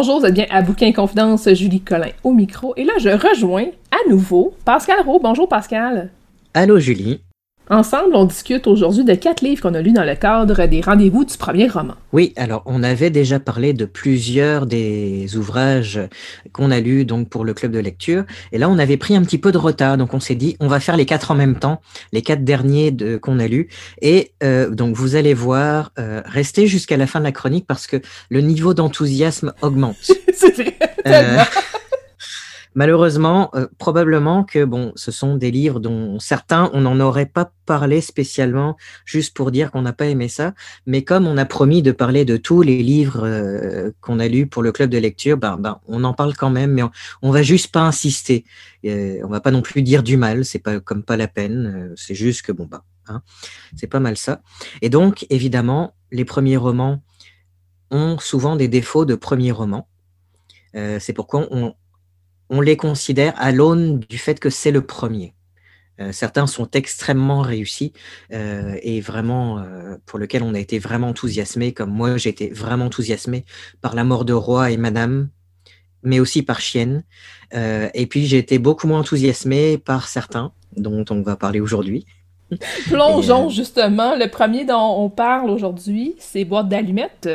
Bonjour, 0.00 0.20
vous 0.20 0.24
êtes 0.24 0.32
bien 0.32 0.46
à 0.48 0.62
Bouquin 0.62 0.92
Confidence, 0.92 1.46
Julie 1.52 1.82
Collin 1.82 2.08
au 2.24 2.32
micro. 2.32 2.72
Et 2.78 2.84
là, 2.84 2.94
je 2.98 3.10
rejoins 3.10 3.66
à 3.90 4.08
nouveau 4.08 4.54
Pascal 4.64 5.02
Rowe. 5.04 5.20
Bonjour 5.22 5.46
Pascal. 5.46 6.08
Allô 6.54 6.78
Julie. 6.78 7.20
Ensemble, 7.72 8.16
on 8.16 8.24
discute 8.24 8.66
aujourd'hui 8.66 9.04
de 9.04 9.14
quatre 9.14 9.42
livres 9.42 9.62
qu'on 9.62 9.74
a 9.74 9.80
lus 9.80 9.92
dans 9.92 10.02
le 10.02 10.16
cadre 10.16 10.66
des 10.66 10.80
rendez-vous 10.80 11.24
du 11.24 11.36
premier 11.36 11.68
roman. 11.68 11.94
Oui, 12.12 12.32
alors 12.34 12.64
on 12.66 12.82
avait 12.82 13.10
déjà 13.10 13.38
parlé 13.38 13.72
de 13.74 13.84
plusieurs 13.84 14.66
des 14.66 15.36
ouvrages 15.36 16.00
qu'on 16.52 16.72
a 16.72 16.80
lus 16.80 17.04
donc 17.04 17.28
pour 17.28 17.44
le 17.44 17.54
club 17.54 17.70
de 17.70 17.78
lecture, 17.78 18.24
et 18.50 18.58
là 18.58 18.68
on 18.68 18.76
avait 18.76 18.96
pris 18.96 19.14
un 19.14 19.22
petit 19.22 19.38
peu 19.38 19.52
de 19.52 19.58
retard, 19.58 19.96
donc 19.98 20.14
on 20.14 20.18
s'est 20.18 20.34
dit 20.34 20.56
on 20.58 20.66
va 20.66 20.80
faire 20.80 20.96
les 20.96 21.06
quatre 21.06 21.30
en 21.30 21.36
même 21.36 21.60
temps, 21.60 21.80
les 22.12 22.22
quatre 22.22 22.42
derniers 22.42 22.92
qu'on 23.22 23.38
a 23.38 23.46
lus, 23.46 23.68
et 24.02 24.32
euh, 24.42 24.70
donc 24.70 24.96
vous 24.96 25.14
allez 25.14 25.32
voir, 25.32 25.92
euh, 26.00 26.22
restez 26.24 26.66
jusqu'à 26.66 26.96
la 26.96 27.06
fin 27.06 27.20
de 27.20 27.24
la 27.24 27.32
chronique 27.32 27.68
parce 27.68 27.86
que 27.86 27.98
le 28.30 28.40
niveau 28.40 28.74
d'enthousiasme 28.74 29.52
augmente. 29.62 30.10
C'est 30.34 30.56
vrai. 30.56 30.76
Euh, 31.06 31.38
Malheureusement, 32.74 33.50
euh, 33.54 33.66
probablement 33.78 34.44
que 34.44 34.64
bon, 34.64 34.92
ce 34.94 35.10
sont 35.10 35.36
des 35.36 35.50
livres 35.50 35.80
dont 35.80 36.20
certains, 36.20 36.70
on 36.72 36.82
n'en 36.82 37.00
aurait 37.00 37.26
pas 37.26 37.52
parlé 37.66 38.00
spécialement 38.00 38.76
juste 39.04 39.36
pour 39.36 39.50
dire 39.50 39.72
qu'on 39.72 39.82
n'a 39.82 39.92
pas 39.92 40.06
aimé 40.06 40.28
ça, 40.28 40.54
mais 40.86 41.02
comme 41.02 41.26
on 41.26 41.36
a 41.36 41.44
promis 41.44 41.82
de 41.82 41.90
parler 41.90 42.24
de 42.24 42.36
tous 42.36 42.62
les 42.62 42.82
livres 42.82 43.24
euh, 43.24 43.90
qu'on 44.00 44.20
a 44.20 44.28
lus 44.28 44.46
pour 44.46 44.62
le 44.62 44.70
club 44.70 44.88
de 44.88 44.98
lecture, 44.98 45.36
ben, 45.36 45.56
ben, 45.56 45.80
on 45.88 46.04
en 46.04 46.14
parle 46.14 46.36
quand 46.36 46.50
même, 46.50 46.72
mais 46.72 46.82
on, 47.22 47.28
ne 47.28 47.32
va 47.32 47.42
juste 47.42 47.72
pas 47.72 47.80
insister. 47.80 48.44
Euh, 48.84 49.18
on 49.24 49.28
va 49.28 49.40
pas 49.40 49.50
non 49.50 49.62
plus 49.62 49.82
dire 49.82 50.04
du 50.04 50.16
mal, 50.16 50.44
c'est 50.44 50.60
pas 50.60 50.78
comme 50.78 51.02
pas 51.02 51.16
la 51.16 51.28
peine, 51.28 51.92
c'est 51.96 52.14
juste 52.14 52.42
que 52.42 52.52
bon 52.52 52.66
bah, 52.66 52.84
hein, 53.08 53.22
c'est 53.74 53.88
pas 53.88 54.00
mal 54.00 54.16
ça. 54.16 54.42
Et 54.80 54.90
donc 54.90 55.26
évidemment, 55.28 55.94
les 56.12 56.24
premiers 56.24 56.56
romans 56.56 57.02
ont 57.90 58.18
souvent 58.20 58.54
des 58.54 58.68
défauts 58.68 59.04
de 59.04 59.16
premiers 59.16 59.50
romans. 59.50 59.88
c'est 60.72 61.12
pourquoi 61.12 61.48
on, 61.50 61.74
on 62.50 62.60
les 62.60 62.76
considère 62.76 63.32
à 63.36 63.52
l'aune 63.52 64.00
du 64.00 64.18
fait 64.18 64.38
que 64.38 64.50
c'est 64.50 64.72
le 64.72 64.82
premier. 64.82 65.34
Euh, 66.00 66.12
certains 66.12 66.46
sont 66.46 66.68
extrêmement 66.72 67.42
réussis 67.42 67.92
euh, 68.32 68.76
et 68.82 69.00
vraiment 69.00 69.58
euh, 69.58 69.96
pour 70.06 70.18
lequel 70.18 70.42
on 70.42 70.54
a 70.54 70.58
été 70.58 70.78
vraiment 70.78 71.08
enthousiasmé, 71.08 71.72
comme 71.72 71.90
moi 71.90 72.16
j'ai 72.16 72.30
été 72.30 72.50
vraiment 72.50 72.86
enthousiasmé 72.86 73.44
par 73.80 73.94
la 73.94 74.04
mort 74.04 74.24
de 74.24 74.32
Roi 74.32 74.70
et 74.70 74.76
Madame, 74.76 75.28
mais 76.02 76.18
aussi 76.18 76.42
par 76.42 76.60
Chienne. 76.60 77.04
et 77.52 78.06
puis 78.08 78.26
j'ai 78.26 78.38
été 78.38 78.58
beaucoup 78.58 78.86
moins 78.86 79.00
enthousiasmé 79.00 79.76
par 79.76 80.08
certains 80.08 80.52
dont 80.76 81.04
on 81.10 81.20
va 81.22 81.36
parler 81.36 81.60
aujourd'hui. 81.60 82.06
Plongeons 82.88 83.48
justement. 83.50 84.16
Le 84.16 84.28
premier 84.28 84.64
dont 84.64 84.96
on 84.98 85.10
parle 85.10 85.50
aujourd'hui, 85.50 86.16
c'est 86.18 86.44
Boîte 86.44 86.68
d'allumettes. 86.68 87.28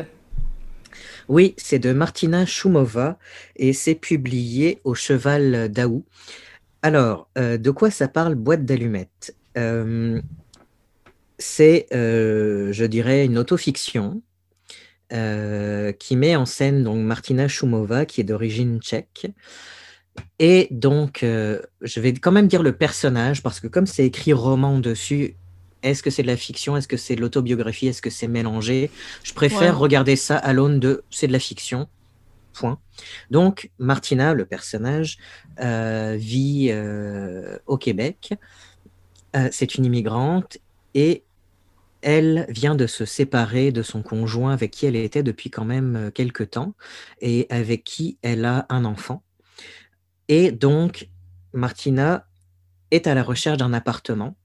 Oui, 1.27 1.55
c'est 1.57 1.79
de 1.79 1.91
Martina 1.91 2.45
Choumova 2.45 3.17
et 3.55 3.73
c'est 3.73 3.95
publié 3.95 4.79
au 4.83 4.93
Cheval 4.93 5.69
d'Aou. 5.69 6.05
Alors, 6.83 7.29
euh, 7.37 7.57
de 7.57 7.71
quoi 7.71 7.89
ça 7.89 8.07
parle 8.07 8.35
Boîte 8.35 8.63
d'allumettes? 8.63 9.35
Euh, 9.57 10.21
C'est, 11.37 11.87
euh, 11.93 12.71
je 12.71 12.85
dirais, 12.85 13.25
une 13.25 13.37
autofiction 13.37 14.21
qui 15.99 16.15
met 16.17 16.35
en 16.35 16.45
scène 16.45 16.83
Martina 17.03 17.47
Choumova, 17.47 18.05
qui 18.05 18.21
est 18.21 18.25
d'origine 18.25 18.81
tchèque. 18.81 19.27
Et 20.39 20.67
donc, 20.71 21.19
je 21.21 21.99
vais 21.99 22.13
quand 22.13 22.33
même 22.33 22.47
dire 22.47 22.63
le 22.63 22.73
personnage, 22.73 23.41
parce 23.41 23.61
que 23.61 23.67
comme 23.67 23.85
c'est 23.85 24.05
écrit 24.05 24.33
roman 24.33 24.79
dessus, 24.79 25.35
est-ce 25.85 26.01
que 26.01 26.09
c'est 26.09 26.23
de 26.23 26.27
la 26.27 26.35
fiction 26.35 26.75
Est-ce 26.75 26.87
que 26.87 26.97
c'est 26.97 27.15
de 27.15 27.21
l'autobiographie 27.21 27.87
Est-ce 27.87 28.01
que 28.01 28.09
c'est 28.09 28.27
mélangé? 28.27 28.89
Je 29.23 29.33
préfère 29.33 29.77
regarder 29.77 30.15
ça 30.15 30.35
à 30.35 30.51
l'aune 30.51 30.79
de 30.79 31.03
c'est 31.11 31.27
de 31.27 31.31
la 31.31 31.39
fiction. 31.39 31.87
Point. 32.53 32.79
Donc, 33.31 33.69
Martina, 33.79 34.33
le 34.33 34.45
personnage, 34.45 35.17
euh, 35.59 36.15
vit 36.17 36.69
euh, 36.71 37.57
au 37.67 37.77
Québec. 37.77 38.33
Euh, 39.35 39.49
c'est 39.51 39.75
une 39.75 39.85
immigrante 39.85 40.57
et 40.93 41.23
elle 42.01 42.45
vient 42.49 42.75
de 42.75 42.87
se 42.87 43.03
séparer 43.03 43.71
de 43.71 43.83
son 43.83 44.01
conjoint 44.01 44.53
avec 44.53 44.71
qui 44.71 44.85
elle 44.85 44.95
était 44.95 45.23
depuis 45.23 45.49
quand 45.49 45.65
même 45.65 46.11
quelques 46.13 46.51
temps 46.51 46.73
et 47.19 47.45
avec 47.49 47.83
qui 47.83 48.17
elle 48.21 48.45
a 48.45 48.65
un 48.69 48.85
enfant. 48.85 49.21
Et 50.29 50.51
donc, 50.51 51.09
Martina 51.53 52.25
est 52.91 53.05
à 53.05 53.13
la 53.13 53.23
recherche 53.23 53.57
d'un 53.57 53.73
appartement 53.73 54.35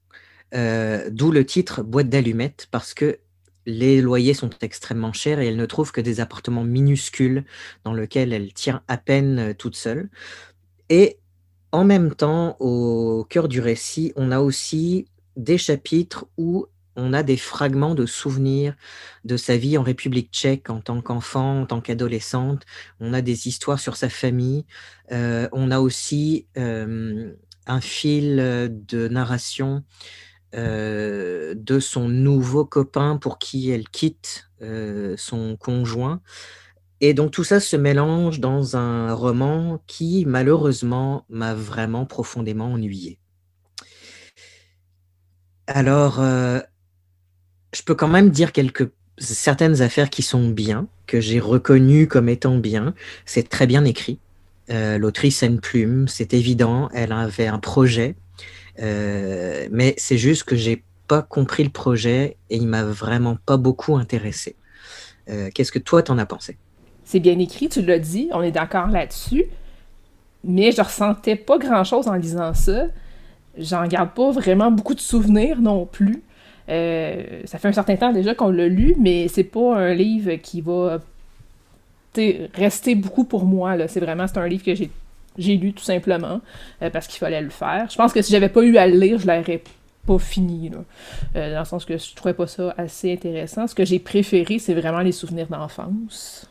euh, 0.53 1.09
d'où 1.11 1.31
le 1.31 1.45
titre 1.45 1.81
Boîte 1.81 2.09
d'allumettes, 2.09 2.67
parce 2.71 2.93
que 2.93 3.19
les 3.65 4.01
loyers 4.01 4.33
sont 4.33 4.49
extrêmement 4.61 5.13
chers 5.13 5.39
et 5.39 5.47
elle 5.47 5.55
ne 5.55 5.65
trouve 5.65 5.91
que 5.91 6.01
des 6.01 6.19
appartements 6.19 6.63
minuscules 6.63 7.45
dans 7.83 7.93
lesquels 7.93 8.33
elle 8.33 8.53
tient 8.53 8.81
à 8.87 8.97
peine 8.97 9.39
euh, 9.39 9.53
toute 9.53 9.75
seule. 9.75 10.09
Et 10.89 11.19
en 11.71 11.85
même 11.85 12.13
temps, 12.13 12.57
au 12.59 13.25
cœur 13.29 13.47
du 13.47 13.61
récit, 13.61 14.11
on 14.15 14.31
a 14.31 14.39
aussi 14.39 15.07
des 15.37 15.57
chapitres 15.57 16.25
où 16.37 16.65
on 16.97 17.13
a 17.13 17.23
des 17.23 17.37
fragments 17.37 17.95
de 17.95 18.05
souvenirs 18.05 18.75
de 19.23 19.37
sa 19.37 19.55
vie 19.55 19.77
en 19.77 19.83
République 19.83 20.31
tchèque 20.33 20.69
en 20.69 20.81
tant 20.81 21.01
qu'enfant, 21.01 21.61
en 21.61 21.65
tant 21.65 21.79
qu'adolescente. 21.79 22.63
On 22.99 23.13
a 23.13 23.21
des 23.21 23.47
histoires 23.47 23.79
sur 23.79 23.95
sa 23.95 24.09
famille. 24.09 24.65
Euh, 25.13 25.47
on 25.53 25.71
a 25.71 25.79
aussi 25.79 26.47
un 26.57 27.79
fil 27.79 28.35
de 28.35 29.07
narration 29.07 29.85
euh, 30.53 31.53
de 31.55 31.79
son 31.79 32.09
nouveau 32.09 32.65
copain 32.65 33.15
pour 33.15 33.39
qui 33.39 33.69
elle 33.69 33.87
quitte 33.87 34.49
euh, 34.61 35.15
son 35.17 35.55
conjoint. 35.55 36.19
Et 36.99 37.13
donc 37.13 37.31
tout 37.31 37.45
ça 37.45 37.61
se 37.61 37.77
mélange 37.77 38.41
dans 38.41 38.75
un 38.75 39.13
roman 39.13 39.81
qui, 39.87 40.25
malheureusement, 40.27 41.25
m'a 41.29 41.53
vraiment 41.53 42.05
profondément 42.05 42.73
ennuyé. 42.73 43.17
Alors, 45.67 46.19
euh, 46.19 46.59
je 47.73 47.83
peux 47.83 47.95
quand 47.95 48.09
même 48.09 48.29
dire 48.29 48.51
quelques 48.51 48.91
certaines 49.17 49.81
affaires 49.81 50.09
qui 50.09 50.21
sont 50.21 50.49
bien, 50.49 50.87
que 51.07 51.21
j'ai 51.21 51.39
reconnues 51.39 52.07
comme 52.07 52.27
étant 52.27 52.57
bien. 52.57 52.93
C'est 53.25 53.47
très 53.47 53.67
bien 53.67 53.85
écrit. 53.85 54.19
L'autrice 54.69 55.43
a 55.43 55.47
une 55.47 55.59
plume, 55.59 56.07
c'est 56.07 56.33
évident. 56.33 56.87
Elle 56.93 57.11
avait 57.11 57.47
un 57.47 57.59
projet. 57.59 58.15
Euh, 58.81 59.67
mais 59.71 59.93
c'est 59.97 60.17
juste 60.17 60.43
que 60.43 60.55
j'ai 60.55 60.83
pas 61.07 61.21
compris 61.21 61.63
le 61.63 61.69
projet 61.69 62.37
et 62.49 62.57
il 62.57 62.67
m'a 62.67 62.83
vraiment 62.83 63.37
pas 63.45 63.57
beaucoup 63.57 63.95
intéressé. 63.95 64.55
Euh, 65.29 65.49
qu'est-ce 65.53 65.71
que 65.71 65.79
toi 65.79 66.01
t'en 66.01 66.17
as 66.17 66.25
pensé? 66.25 66.57
C'est 67.03 67.19
bien 67.19 67.37
écrit, 67.39 67.69
tu 67.69 67.81
l'as 67.81 67.99
dit, 67.99 68.29
on 68.33 68.41
est 68.41 68.51
d'accord 68.51 68.87
là-dessus. 68.87 69.45
Mais 70.43 70.71
je 70.71 70.81
ressentais 70.81 71.35
pas 71.35 71.57
grand-chose 71.57 72.07
en 72.07 72.15
lisant 72.15 72.53
ça. 72.53 72.87
J'en 73.57 73.85
garde 73.85 74.11
pas 74.13 74.31
vraiment 74.31 74.71
beaucoup 74.71 74.95
de 74.95 74.99
souvenirs 74.99 75.61
non 75.61 75.85
plus. 75.85 76.23
Euh, 76.69 77.41
ça 77.45 77.59
fait 77.59 77.67
un 77.67 77.73
certain 77.73 77.97
temps 77.97 78.13
déjà 78.13 78.33
qu'on 78.33 78.49
l'a 78.49 78.67
lu, 78.67 78.95
mais 78.97 79.27
c'est 79.27 79.43
pas 79.43 79.75
un 79.75 79.93
livre 79.93 80.33
qui 80.35 80.61
va 80.61 80.99
rester 82.53 82.95
beaucoup 82.95 83.25
pour 83.25 83.45
moi. 83.45 83.87
C'est 83.87 83.99
vraiment 83.99 84.25
un 84.35 84.47
livre 84.47 84.63
que 84.63 84.73
j'ai 84.73 84.89
j'ai 85.37 85.57
lu 85.57 85.73
tout 85.73 85.83
simplement 85.83 86.41
euh, 86.81 86.89
parce 86.89 87.07
qu'il 87.07 87.19
fallait 87.19 87.41
le 87.41 87.49
faire. 87.49 87.87
Je 87.89 87.95
pense 87.95 88.13
que 88.13 88.21
si 88.21 88.31
j'avais 88.31 88.49
pas 88.49 88.61
eu 88.63 88.77
à 88.77 88.87
le 88.87 88.97
lire, 88.97 89.19
je 89.19 89.27
l'aurais 89.27 89.63
pas 90.05 90.19
fini. 90.19 90.71
Euh, 91.35 91.53
dans 91.53 91.59
le 91.59 91.65
sens 91.65 91.85
que 91.85 91.97
je 91.97 92.15
trouvais 92.15 92.33
pas 92.33 92.47
ça 92.47 92.73
assez 92.77 93.13
intéressant. 93.13 93.67
Ce 93.67 93.75
que 93.75 93.85
j'ai 93.85 93.99
préféré, 93.99 94.59
c'est 94.59 94.73
vraiment 94.73 95.01
les 95.01 95.11
souvenirs 95.11 95.47
d'enfance. 95.47 96.47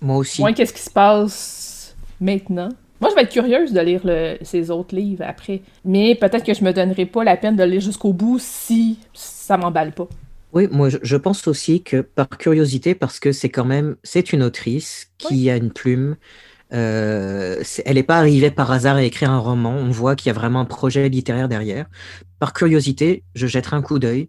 Moi 0.00 0.16
aussi. 0.16 0.40
Moi, 0.40 0.52
qu'est-ce 0.52 0.72
qui 0.72 0.82
se 0.82 0.90
passe 0.90 1.96
maintenant? 2.20 2.68
Moi, 3.00 3.10
je 3.10 3.14
vais 3.14 3.22
être 3.22 3.32
curieuse 3.32 3.72
de 3.72 3.80
lire 3.80 4.36
ces 4.40 4.70
autres 4.70 4.96
livres 4.96 5.24
après. 5.26 5.60
Mais 5.84 6.14
peut-être 6.14 6.44
que 6.44 6.54
je 6.54 6.64
me 6.64 6.72
donnerai 6.72 7.04
pas 7.04 7.24
la 7.24 7.36
peine 7.36 7.54
de 7.54 7.62
le 7.62 7.72
lire 7.72 7.80
jusqu'au 7.82 8.14
bout 8.14 8.38
si 8.38 8.98
ça 9.12 9.58
m'emballe 9.58 9.92
pas. 9.92 10.08
Oui, 10.52 10.68
moi 10.70 10.88
je 10.88 11.16
pense 11.16 11.46
aussi 11.48 11.82
que 11.82 12.00
par 12.00 12.30
curiosité, 12.30 12.94
parce 12.94 13.20
que 13.20 13.30
c'est 13.30 13.50
quand 13.50 13.66
même, 13.66 13.96
c'est 14.02 14.32
une 14.32 14.42
autrice 14.42 15.10
qui 15.18 15.50
a 15.50 15.56
une 15.56 15.70
plume, 15.70 16.16
euh, 16.72 17.62
elle 17.84 17.94
n'est 17.94 18.02
pas 18.02 18.18
arrivée 18.18 18.50
par 18.50 18.70
hasard 18.70 18.96
à 18.96 19.02
écrire 19.02 19.30
un 19.30 19.38
roman. 19.38 19.70
On 19.70 19.90
voit 19.90 20.16
qu'il 20.16 20.28
y 20.28 20.30
a 20.30 20.34
vraiment 20.34 20.60
un 20.60 20.64
projet 20.64 21.08
littéraire 21.08 21.48
derrière. 21.48 21.86
Par 22.38 22.52
curiosité, 22.52 23.22
je 23.34 23.46
jetterai 23.46 23.76
un 23.76 23.82
coup 23.82 23.98
d'œil, 23.98 24.28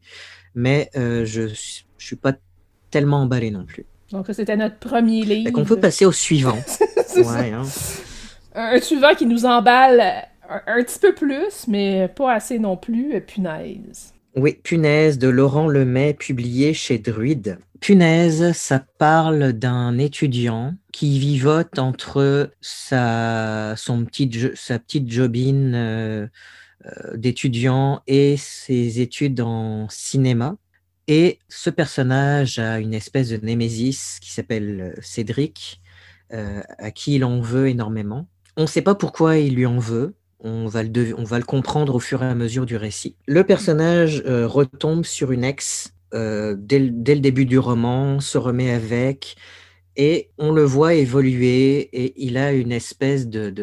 mais 0.56 0.90
euh, 0.96 1.26
je 1.26 1.44
ne 1.44 1.54
suis 1.98 2.16
pas 2.16 2.34
tellement 2.92 3.22
emballé 3.22 3.52
non 3.52 3.66
plus. 3.66 3.86
Donc, 4.12 4.28
c'était 4.32 4.56
notre 4.56 4.78
premier 4.78 5.26
livre. 5.26 5.52
On 5.56 5.66
peut 5.66 5.80
passer 5.80 6.06
au 6.06 6.12
suivant. 6.12 6.58
Hein. 7.20 7.64
Un 8.54 8.80
suivant 8.80 9.16
qui 9.18 9.26
nous 9.26 9.48
emballe 9.48 10.02
un, 10.48 10.62
un, 10.68 10.84
petit 10.84 11.00
peu 11.00 11.16
plus, 11.16 11.68
mais 11.68 12.08
pas 12.16 12.34
assez 12.34 12.60
non 12.60 12.78
plus. 12.78 13.20
Punaise. 13.22 14.14
Oui, 14.36 14.60
Punaise 14.62 15.18
de 15.18 15.28
Laurent 15.28 15.68
Lemay, 15.68 16.14
publié 16.14 16.76
chez 16.76 17.00
Druide. 17.00 17.58
Punaise, 17.80 18.54
ça 18.54 18.80
parle 18.98 19.54
d'un 19.54 19.98
étudiant 19.98 20.76
qui 20.92 21.20
vivote 21.20 21.80
entre 21.80 22.52
sa, 22.62 23.76
petite, 24.06 24.56
sa 24.56 24.80
petite 24.80 25.12
jobine 25.12 25.74
euh, 25.76 26.28
euh, 26.86 27.18
d'étudiant 27.18 28.02
et 28.08 28.38
ses 28.38 29.02
études 29.02 29.42
en 29.42 29.88
cinéma. 29.90 30.56
Et 31.08 31.40
ce 31.50 31.70
personnage 31.70 32.60
a 32.60 32.80
une 32.80 32.94
espèce 32.94 33.30
de 33.30 33.38
némésis 33.38 34.20
qui 34.22 34.32
s'appelle 34.32 34.98
Cédric, 35.02 35.82
euh, 36.34 36.62
à 36.78 36.92
qui 36.92 37.16
il 37.16 37.26
en 37.26 37.42
veut 37.42 37.70
énormément. 37.70 38.28
On 38.58 38.64
ne 38.64 38.68
sait 38.68 38.82
pas 38.82 38.96
pourquoi 38.96 39.38
il 39.38 39.56
lui 39.56 39.66
en 39.66 39.80
veut, 39.80 40.16
On 40.40 40.68
va, 40.68 40.84
le 40.84 41.16
on 41.18 41.24
va 41.24 41.38
le 41.38 41.46
comprendre 41.46 41.96
au 41.96 42.00
fur 42.00 42.24
et 42.24 42.28
à 42.28 42.36
mesure 42.36 42.66
du 42.66 42.76
récit. 42.76 43.16
Le 43.28 43.44
personnage 43.44 44.22
retombe 44.26 45.06
sur 45.06 45.32
une 45.32 45.44
ex 45.44 45.94
euh, 46.14 46.55
dès, 46.58 46.80
le 46.80 47.20
début 47.20 47.45
du 47.45 47.60
roman, 47.60 48.20
se 48.20 48.38
remet 48.38 48.72
avec, 48.72 49.36
et 49.95 50.30
on 50.38 50.51
le 50.51 50.64
voit 50.64 50.93
évoluer, 50.93 51.89
et 51.93 52.14
il 52.18 52.38
a 52.38 52.53
une 52.53 52.72
espèce 52.72 53.28
de, 53.28 53.53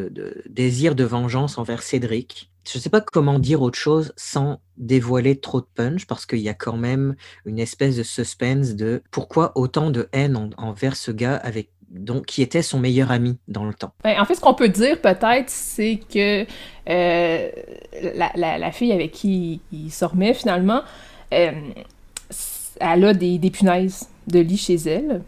désir 0.49 0.95
de 0.95 1.05
vengeance 1.05 1.59
envers 1.59 1.83
Cédric. 1.83 2.51
Je 2.71 2.79
ne 2.79 2.83
sais 2.83 2.91
pas 2.91 3.03
comment 3.03 3.39
dire 3.39 3.61
autre 3.61 3.79
chose 3.79 4.13
sans 4.17 4.59
dévoiler 4.79 5.39
trop 5.39 5.61
de 5.61 5.67
punch, 5.75 6.07
parce 6.07 6.27
qu'il 6.27 6.41
y 6.41 6.49
a 6.49 6.55
quand 6.55 6.77
même 6.77 7.15
une 7.45 7.59
espèce 7.59 7.97
de 7.97 8.03
suspense 8.03 8.75
de 8.75 9.03
pourquoi 9.11 9.53
autant 9.55 9.91
de 9.91 10.09
haine 10.13 10.51
envers 10.57 10.97
ce 10.97 11.11
gars 11.11 11.37
avec 11.37 11.71
donc, 11.95 12.27
qui 12.27 12.43
était 12.43 12.63
son 12.63 12.79
meilleur 12.79 13.11
ami 13.11 13.39
dans 13.49 13.65
le 13.65 13.73
temps. 13.73 13.93
Ben, 14.03 14.21
en 14.21 14.25
fait, 14.25 14.35
ce 14.35 14.41
qu'on 14.41 14.55
peut 14.55 14.69
dire 14.69 15.01
peut-être, 15.01 15.49
c'est 15.49 16.01
que 16.13 16.45
euh, 16.89 17.51
la, 18.37 18.73
fille 18.73 18.93
avec 18.93 19.13
qui 19.13 19.61
il 19.73 19.91
se 19.91 20.05
remet 20.05 20.35
finalement, 20.35 20.83
euh, 21.33 21.53
elle 22.81 23.05
a 23.05 23.15
des, 23.15 23.39
des, 23.39 23.51
punaises 23.51 24.09
de 24.27 24.41
lit 24.41 24.57
chez 24.57 24.77
elle. 24.87 25.23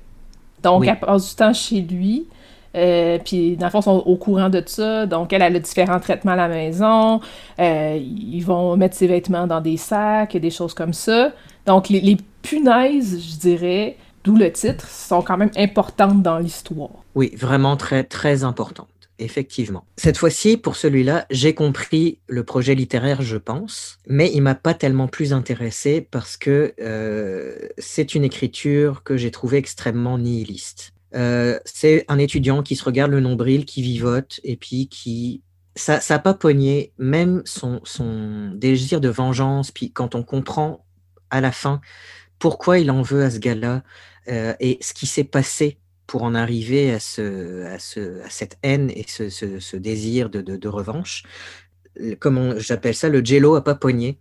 Donc, 0.63 0.83
oui. 0.83 0.89
elle 0.89 0.99
passe 0.99 1.31
du 1.31 1.37
temps 1.37 1.53
chez 1.53 1.81
lui. 1.81 2.27
Euh, 2.75 3.19
puis, 3.25 3.57
dans 3.57 3.67
le 3.67 3.71
fond, 3.71 3.81
ils 3.81 3.85
sont 3.85 4.03
au 4.05 4.17
courant 4.17 4.49
de 4.49 4.63
ça. 4.67 5.07
Donc, 5.07 5.33
elle, 5.33 5.43
elle 5.43 5.57
a 5.57 5.61
différents 5.61 6.01
traitements 6.01 6.33
à 6.33 6.37
la 6.37 6.49
maison. 6.49 7.21
Euh, 7.59 7.99
ils 7.99 8.43
vont 8.43 8.77
mettre 8.77 8.97
ses 8.97 9.07
vêtements 9.07 9.47
dans 9.47 9.61
des 9.61 9.77
sacs, 9.77 10.37
des 10.37 10.51
choses 10.51 10.75
comme 10.75 10.93
ça. 10.93 11.33
Donc, 11.65 11.89
les, 11.89 12.01
les 12.01 12.17
punaises, 12.43 13.19
je 13.19 13.39
dirais, 13.39 13.97
d'où 14.25 14.37
le 14.37 14.53
titre, 14.53 14.87
sont 14.89 15.23
quand 15.23 15.39
même 15.39 15.53
importantes 15.57 16.23
dans 16.23 16.39
l'histoire. 16.39 16.91
Oui, 17.15 17.33
vraiment 17.37 17.77
très, 17.77 18.05
très 18.05 18.45
importantes. 18.45 18.89
Effectivement. 19.19 19.87
Cette 19.97 20.19
fois-ci, 20.19 20.59
pour 20.59 20.77
celui-là, 20.77 21.27
j'ai 21.31 21.55
compris 21.55 22.19
le 22.29 22.45
projet 22.45 22.75
littéraire, 22.75 23.23
je 23.23 23.39
pense, 23.39 23.99
mais 24.07 24.31
il 24.35 24.43
m'a 24.43 24.55
pas 24.55 24.75
tellement 24.75 25.09
plus 25.09 25.33
intéressé 25.33 26.03
parce 26.03 26.37
que 26.37 26.75
euh, 26.81 27.57
c'est 27.79 28.15
une 28.15 28.25
écriture 28.25 29.03
que 29.05 29.17
j'ai 29.17 29.31
trouvée 29.31 29.57
extrêmement 29.57 30.19
nihiliste. 30.19 30.93
Euh, 31.15 31.59
c'est 31.65 32.05
un 32.09 32.19
étudiant 32.19 32.63
qui 32.63 32.77
se 32.77 32.85
regarde 32.85 33.11
le 33.11 33.21
nombril, 33.21 33.65
qui 33.65 33.81
vivote 33.81 34.39
et 34.45 34.57
puis 34.57 34.89
qui 34.89 35.43
ça 35.77 36.01
n'a 36.11 36.19
pas 36.19 36.35
pogné 36.35 36.93
même 36.99 37.43
son, 37.45 37.81
désir 38.55 39.01
de 39.01 39.09
vengeance. 39.09 39.71
Puis 39.71 39.93
quand 39.93 40.15
on 40.15 40.23
comprend 40.23 40.85
à 41.31 41.41
la 41.41 41.53
fin 41.53 41.81
pourquoi 42.39 42.79
il 42.79 42.91
en 42.91 43.03
veut 43.03 43.23
à 43.23 43.31
ce 43.31 43.39
gars-là 43.39 43.83
euh, 44.29 44.55
et 44.61 44.79
ce 44.81 44.93
qui 44.93 45.07
s'est 45.07 45.25
passé 45.25 45.79
pour 46.07 46.23
en 46.23 46.35
arriver 46.35 46.93
à, 46.93 47.01
ce, 47.01 47.65
à, 47.65 47.79
ce, 47.79 48.23
à 48.23 48.31
cette 48.31 48.59
haine 48.63 48.91
et 48.91 49.05
ce, 49.09 49.29
ce, 49.29 49.59
ce 49.59 49.77
désir 49.77 50.31
de, 50.31 50.41
de, 50.41 50.57
de, 50.57 50.69
revanche, 50.69 51.25
comme 52.19 52.59
j'appelle 52.59 52.95
ça, 52.95 53.09
le 53.09 53.25
jello 53.25 53.55
à 53.55 53.65
pas 53.65 53.75
pogné. 53.75 54.19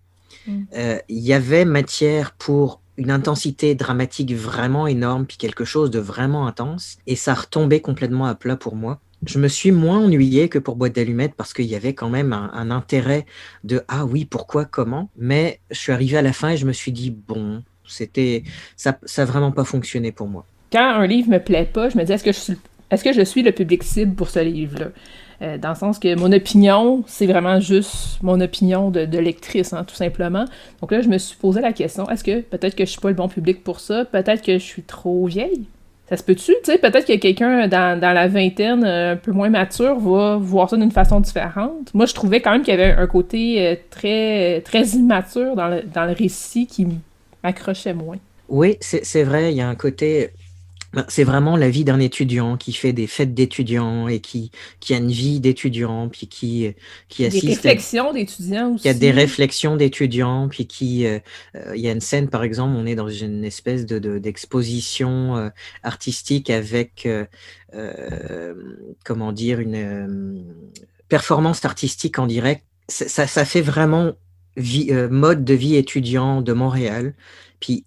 Il 0.47 0.53
mm. 0.53 0.67
euh, 0.75 0.99
y 1.09 1.33
avait 1.33 1.65
matière 1.65 2.33
pour 2.33 2.81
une 2.97 3.11
intensité 3.11 3.75
dramatique 3.75 4.33
vraiment 4.33 4.87
énorme, 4.87 5.25
puis 5.25 5.37
quelque 5.37 5.65
chose 5.65 5.91
de 5.91 5.99
vraiment 5.99 6.47
intense, 6.47 6.97
et 7.07 7.15
ça 7.15 7.33
retombait 7.33 7.81
complètement 7.81 8.25
à 8.25 8.35
plat 8.35 8.55
pour 8.55 8.75
moi. 8.75 9.01
Je 9.25 9.39
me 9.39 9.47
suis 9.47 9.71
moins 9.71 9.99
ennuyé 9.99 10.49
que 10.49 10.59
pour 10.59 10.75
Boîte 10.75 10.93
d'allumettes 10.93 11.33
parce 11.35 11.53
qu'il 11.53 11.65
y 11.65 11.75
avait 11.75 11.93
quand 11.93 12.09
même 12.09 12.31
un, 12.31 12.51
un, 12.53 12.69
intérêt 12.69 13.25
de 13.63 13.81
ah 13.87 14.05
oui, 14.05 14.25
pourquoi, 14.25 14.65
comment? 14.65 15.09
Mais 15.17 15.59
je 15.71 15.79
suis 15.79 15.91
arrivé 15.91 16.17
à 16.17 16.21
la 16.21 16.33
fin 16.33 16.49
et 16.49 16.57
je 16.57 16.65
me 16.65 16.73
suis 16.73 16.91
dit 16.91 17.11
bon, 17.11 17.63
c'était 17.87 18.43
ça, 18.75 18.99
ça 19.03 19.23
a 19.23 19.25
vraiment 19.25 19.51
pas 19.51 19.63
fonctionné 19.63 20.11
pour 20.11 20.27
moi 20.27 20.45
quand 20.71 20.83
un 20.83 21.07
livre 21.07 21.29
me 21.29 21.39
plaît 21.39 21.69
pas, 21.71 21.89
je 21.89 21.97
me 21.97 22.03
dis 22.03 22.11
est-ce 22.11 22.23
que 22.23 22.31
je 22.31 22.39
suis 22.39 22.57
est-ce 22.91 23.03
que 23.03 23.13
je 23.13 23.21
suis 23.21 23.41
le 23.41 23.51
public 23.51 23.83
cible 23.83 24.15
pour 24.15 24.29
ce 24.29 24.39
livre-là? 24.39 24.87
Euh, 25.41 25.57
dans 25.57 25.69
le 25.69 25.75
sens 25.75 25.99
que 25.99 26.15
mon 26.17 26.31
opinion, 26.31 27.03
c'est 27.07 27.25
vraiment 27.25 27.59
juste 27.59 28.21
mon 28.21 28.39
opinion 28.39 28.89
de, 28.89 29.17
lectrice, 29.17 29.73
hein, 29.73 29.83
tout 29.83 29.95
simplement. 29.95 30.45
Donc 30.81 30.91
là, 30.91 31.01
je 31.01 31.09
me 31.09 31.17
suis 31.17 31.35
posé 31.35 31.59
la 31.61 31.73
question, 31.73 32.09
est-ce 32.09 32.23
que 32.23 32.39
peut-être 32.41 32.75
que 32.75 32.85
je 32.85 32.91
suis 32.91 33.01
pas 33.01 33.09
le 33.09 33.15
bon 33.15 33.27
public 33.27 33.63
pour 33.63 33.79
ça? 33.79 34.05
Peut-être 34.05 34.41
que 34.41 34.53
je 34.53 34.63
suis 34.63 34.83
trop 34.83 35.25
vieille? 35.25 35.65
Ça 36.07 36.15
se 36.15 36.23
peut-tu? 36.23 36.53
Peut-être 36.63 37.05
que 37.05 37.17
quelqu'un 37.17 37.67
dans, 37.67 37.99
dans, 37.99 38.13
la 38.13 38.27
vingtaine, 38.27 38.85
euh, 38.85 39.13
un 39.13 39.15
peu 39.17 39.31
moins 39.31 39.49
mature, 39.49 39.99
va 39.99 40.37
voir 40.37 40.69
ça 40.69 40.77
d'une 40.77 40.91
façon 40.91 41.19
différente. 41.19 41.91
Moi, 41.93 42.05
je 42.05 42.13
trouvais 42.13 42.41
quand 42.41 42.51
même 42.51 42.61
qu'il 42.61 42.75
y 42.75 42.79
avait 42.79 42.93
un 42.93 43.07
côté 43.07 43.67
euh, 43.67 43.75
très, 43.89 44.61
très 44.61 44.83
immature 44.89 45.55
dans 45.55 45.67
le, 45.67 45.81
dans 45.81 46.05
le 46.05 46.13
récit 46.13 46.67
qui 46.67 46.87
m'accrochait 47.43 47.95
moins. 47.95 48.17
Oui, 48.47 48.77
c'est 48.79 49.23
vrai, 49.23 49.51
il 49.51 49.57
y 49.57 49.61
a 49.61 49.67
un 49.67 49.75
côté 49.75 50.29
c'est 51.07 51.23
vraiment 51.23 51.57
la 51.57 51.69
vie 51.69 51.83
d'un 51.83 51.99
étudiant 51.99 52.57
qui 52.57 52.73
fait 52.73 52.93
des 52.93 53.07
fêtes 53.07 53.33
d'étudiants 53.33 54.07
et 54.07 54.19
qui, 54.19 54.51
qui 54.79 54.93
a 54.93 54.97
une 54.97 55.11
vie 55.11 55.39
d'étudiant, 55.39 56.09
puis 56.09 56.27
qui, 56.27 56.73
qui 57.09 57.25
assiste. 57.25 57.45
Des 57.45 57.53
réflexions 57.53 58.13
d'étudiants 58.13 58.73
aussi. 58.73 58.83
Il 58.83 58.87
y 58.87 58.91
a 58.91 58.93
des 58.93 59.11
réflexions 59.11 59.75
d'étudiants, 59.75 60.47
puis 60.49 60.67
qui. 60.67 61.05
Euh, 61.05 61.19
il 61.75 61.81
y 61.81 61.87
a 61.87 61.91
une 61.91 62.01
scène, 62.01 62.29
par 62.29 62.43
exemple, 62.43 62.75
on 62.77 62.85
est 62.85 62.95
dans 62.95 63.09
une 63.09 63.43
espèce 63.43 63.85
de, 63.85 64.17
d'exposition 64.17 65.37
euh, 65.37 65.49
artistique 65.83 66.49
avec, 66.49 67.07
euh, 67.07 68.53
comment 69.03 69.31
dire, 69.31 69.59
une 69.59 70.43
performance 71.09 71.63
artistique 71.65 72.19
en 72.19 72.27
direct. 72.27 72.63
Ça, 72.87 73.27
ça 73.27 73.45
fait 73.45 73.61
vraiment 73.61 74.13
vie, 74.57 74.91
mode 75.09 75.43
de 75.43 75.53
vie 75.53 75.75
étudiant 75.75 76.41
de 76.41 76.53
Montréal. 76.53 77.13
Puis 77.59 77.85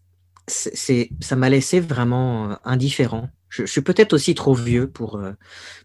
c'est, 0.48 1.10
ça 1.20 1.36
m'a 1.36 1.48
laissé 1.48 1.80
vraiment 1.80 2.50
euh, 2.52 2.54
indifférent. 2.64 3.30
Je, 3.48 3.64
je 3.64 3.70
suis 3.70 3.82
peut-être 3.82 4.12
aussi 4.12 4.34
trop 4.34 4.54
vieux 4.54 4.90
pour, 4.90 5.16
euh, 5.16 5.32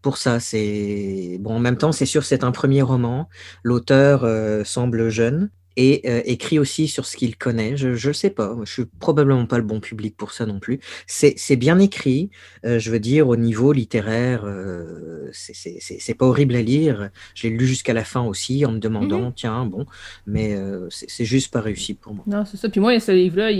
pour 0.02 0.18
ça. 0.18 0.40
C'est 0.40 1.38
bon, 1.40 1.56
en 1.56 1.60
même 1.60 1.78
temps, 1.78 1.92
c'est 1.92 2.06
sûr, 2.06 2.24
c'est 2.26 2.44
un 2.44 2.52
premier 2.52 2.82
roman. 2.82 3.30
L'auteur 3.64 4.24
euh, 4.24 4.64
semble 4.64 5.10
jeune 5.10 5.50
et 5.76 6.02
euh, 6.06 6.22
écrit 6.26 6.60
aussi 6.60 6.88
sur 6.88 7.06
ce 7.06 7.18
qu'il 7.18 7.36
connaît. 7.36 7.76
Je 7.78 8.08
ne 8.08 8.14
sais 8.14 8.30
pas, 8.30 8.56
je 8.64 8.72
suis 8.72 8.86
probablement 8.86 9.46
pas 9.46 9.58
le 9.58 9.64
bon 9.64 9.80
public 9.80 10.16
pour 10.16 10.32
ça 10.32 10.46
non 10.46 10.60
plus. 10.60 10.80
C'est 11.08 11.56
bien 11.56 11.80
écrit, 11.80 12.30
euh, 12.66 12.80
je 12.80 12.92
veux 12.92 13.00
dire, 13.00 13.28
au 13.28 13.36
niveau 13.36 13.72
littéraire, 13.72 14.44
euh, 14.46 15.30
c'est 15.32 16.14
pas 16.14 16.26
horrible 16.26 16.56
à 16.56 16.62
lire. 16.62 17.10
Je 17.36 17.48
l'ai 17.48 17.56
lu 17.56 17.66
jusqu'à 17.66 17.94
la 17.94 18.04
fin 18.04 18.22
aussi 18.22 18.66
en 18.66 18.72
me 18.72 18.80
demandant, 18.80 19.30
mmh. 19.30 19.34
tiens, 19.36 19.66
bon, 19.66 19.86
mais 20.28 20.54
euh, 20.56 20.88
c'est 20.90 21.26
juste 21.26 21.52
pas 21.52 21.62
réussi 21.62 21.94
pour 21.94 22.14
moi. 22.14 22.24
Non, 22.28 22.46
c'est 22.46 22.58
ça. 22.58 22.70
Puis 22.70 22.80
moi, 22.80 23.00
ce 23.00 23.12
livre-là, 23.12 23.52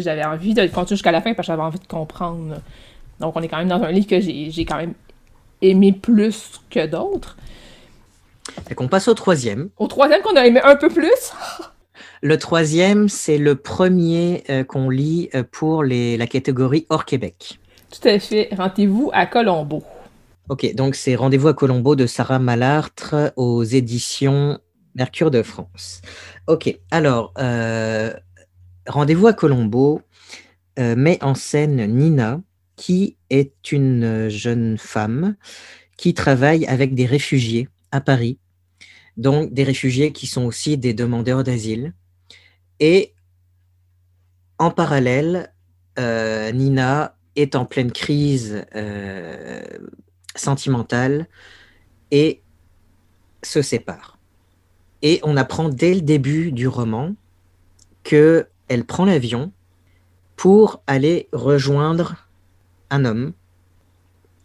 j'avais 0.00 0.24
envie 0.24 0.54
de 0.54 0.62
le 0.62 0.68
continuer 0.68 0.96
jusqu'à 0.96 1.12
la 1.12 1.20
fin 1.20 1.34
parce 1.34 1.46
que 1.46 1.52
j'avais 1.52 1.62
envie 1.62 1.78
de 1.78 1.86
comprendre. 1.86 2.60
Donc, 3.20 3.36
on 3.36 3.42
est 3.42 3.48
quand 3.48 3.58
même 3.58 3.68
dans 3.68 3.82
un 3.82 3.92
livre 3.92 4.06
que 4.06 4.20
j'ai 4.20 4.64
quand 4.64 4.78
même 4.78 4.94
aimé 5.62 5.92
plus 5.92 6.60
que 6.70 6.86
d'autres. 6.86 7.36
Fait 8.68 8.74
qu'on 8.74 8.88
passe 8.88 9.08
au 9.08 9.14
troisième. 9.14 9.70
Au 9.78 9.86
troisième 9.86 10.22
qu'on 10.22 10.36
a 10.36 10.46
aimé 10.46 10.60
un 10.62 10.76
peu 10.76 10.88
plus. 10.88 11.32
le 12.22 12.38
troisième, 12.38 13.08
c'est 13.08 13.38
le 13.38 13.54
premier 13.56 14.44
euh, 14.50 14.64
qu'on 14.64 14.90
lit 14.90 15.30
euh, 15.34 15.42
pour 15.50 15.82
les, 15.82 16.16
la 16.16 16.26
catégorie 16.26 16.86
hors 16.88 17.04
Québec. 17.04 17.58
Tout 17.90 18.08
à 18.08 18.18
fait. 18.18 18.48
Rendez-vous 18.56 19.10
à 19.12 19.26
Colombo. 19.26 19.82
Ok, 20.48 20.74
donc 20.74 20.94
c'est 20.94 21.14
Rendez-vous 21.14 21.48
à 21.48 21.54
Colombo 21.54 21.94
de 21.94 22.06
Sarah 22.06 22.38
Malartre 22.38 23.32
aux 23.36 23.62
éditions 23.62 24.58
Mercure 24.94 25.30
de 25.30 25.42
France. 25.42 26.02
Ok, 26.48 26.76
alors, 26.90 27.32
euh, 27.38 28.12
Rendez-vous 28.86 29.28
à 29.28 29.32
Colombo 29.32 30.02
euh, 30.78 30.96
met 30.96 31.22
en 31.22 31.34
scène 31.34 31.86
Nina, 31.86 32.40
qui 32.76 33.16
est 33.28 33.70
une 33.70 34.28
jeune 34.28 34.78
femme 34.78 35.36
qui 35.96 36.14
travaille 36.14 36.66
avec 36.66 36.94
des 36.94 37.06
réfugiés 37.06 37.68
à 37.92 38.00
Paris, 38.00 38.38
donc 39.16 39.52
des 39.52 39.64
réfugiés 39.64 40.12
qui 40.12 40.26
sont 40.26 40.44
aussi 40.44 40.78
des 40.78 40.94
demandeurs 40.94 41.44
d'asile. 41.44 41.92
Et 42.78 43.14
en 44.58 44.70
parallèle, 44.70 45.52
euh, 45.98 46.52
Nina 46.52 47.16
est 47.36 47.54
en 47.56 47.64
pleine 47.64 47.92
crise 47.92 48.64
euh, 48.74 49.62
sentimentale 50.34 51.26
et 52.10 52.42
se 53.42 53.62
sépare. 53.62 54.18
Et 55.02 55.20
on 55.22 55.36
apprend 55.36 55.68
dès 55.68 55.94
le 55.94 56.02
début 56.02 56.52
du 56.52 56.68
roman 56.68 57.14
que 58.04 58.46
elle 58.68 58.84
prend 58.84 59.04
l'avion 59.04 59.52
pour 60.36 60.82
aller 60.86 61.28
rejoindre 61.32 62.28
un 62.90 63.04
homme 63.04 63.32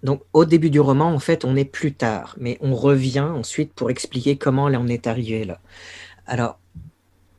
donc, 0.05 0.21
au 0.33 0.45
début 0.45 0.69
du 0.69 0.79
roman, 0.79 1.11
en 1.11 1.17
fait, 1.17 1.45
on 1.45 1.55
est 1.55 1.65
plus 1.65 1.91
tard, 1.91 2.35
mais 2.39 2.59
on 2.61 2.75
revient 2.75 3.21
ensuite 3.21 3.73
pour 3.73 3.89
expliquer 3.89 4.37
comment 4.37 4.65
on 4.65 4.87
est 4.87 5.07
arrivé 5.07 5.45
là. 5.45 5.59
Alors, 6.27 6.59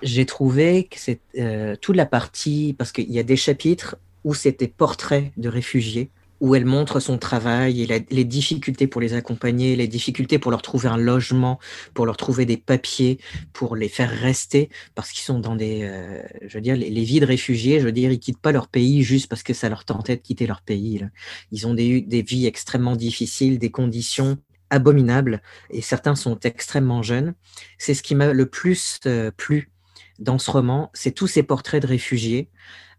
j'ai 0.03 0.27
trouvé 0.27 0.85
que 0.85 0.99
c'est 0.99 1.21
euh, 1.39 1.77
toute 1.81 1.95
la 1.95 2.07
partie, 2.07 2.75
parce 2.77 2.91
qu'il 2.91 3.11
y 3.13 3.21
a 3.21 3.23
des 3.23 3.37
chapitres 3.37 3.97
où 4.25 4.35
c'était 4.35 4.67
portrait 4.67 5.33
de 5.37 5.49
réfugiés, 5.49 6.11
où 6.41 6.55
elle 6.55 6.65
montre 6.65 7.01
son 7.01 7.19
travail 7.19 7.83
et 7.83 8.05
les 8.11 8.25
difficultés 8.25 8.87
pour 8.87 9.01
les 9.01 9.15
accompagner, 9.15 9.77
les 9.77 9.89
difficultés 9.89 10.39
pour 10.39 10.51
leur 10.51 10.63
trouver 10.63 10.89
un 10.89 10.97
logement, 10.97 11.59
pour 11.95 12.07
leur 12.07 12.17
trouver 12.17 12.45
des 12.45 12.57
papiers, 12.57 13.19
pour 13.53 13.77
les 13.77 13.89
faire 13.89 14.11
rester, 14.11 14.69
parce 14.95 15.11
qu'ils 15.11 15.25
sont 15.25 15.39
dans 15.39 15.57
des, 15.57 15.83
euh, 15.83 16.23
je 16.47 16.59
veux 16.59 16.63
dire, 16.63 16.77
les, 16.77 16.91
les, 16.91 17.05
vies 17.05 17.21
de 17.21 17.27
réfugiés, 17.27 17.81
je 17.81 17.85
veux 17.85 17.93
dire, 17.93 18.11
ils 18.11 18.19
quittent 18.19 18.41
pas 18.41 18.53
leur 18.53 18.69
pays 18.69 19.03
juste 19.03 19.29
parce 19.29 19.43
que 19.43 19.55
ça 19.55 19.69
leur 19.69 19.85
tentait 19.85 20.17
de 20.17 20.23
quitter 20.23 20.47
leur 20.47 20.63
pays. 20.63 20.99
Là. 20.99 21.09
Ils 21.53 21.67
ont 21.67 21.75
des, 21.75 22.01
des 22.01 22.23
vies 22.23 22.47
extrêmement 22.47 22.97
difficiles, 22.97 23.59
des 23.59 23.71
conditions 23.71 24.39
abominables 24.71 25.43
et 25.71 25.81
certains 25.81 26.17
sont 26.17 26.39
extrêmement 26.41 27.03
jeunes. 27.03 27.35
C'est 27.79 27.95
ce 27.95 28.03
qui 28.03 28.15
m'a 28.15 28.33
le 28.33 28.47
plus 28.47 28.99
euh, 29.07 29.31
plu 29.31 29.71
dans 30.19 30.39
ce 30.39 30.51
roman, 30.51 30.91
c'est 30.95 31.13
tous 31.13 31.27
ces 31.27 31.43
portraits 31.43 31.83
de 31.83 31.87
réfugiés. 31.87 32.49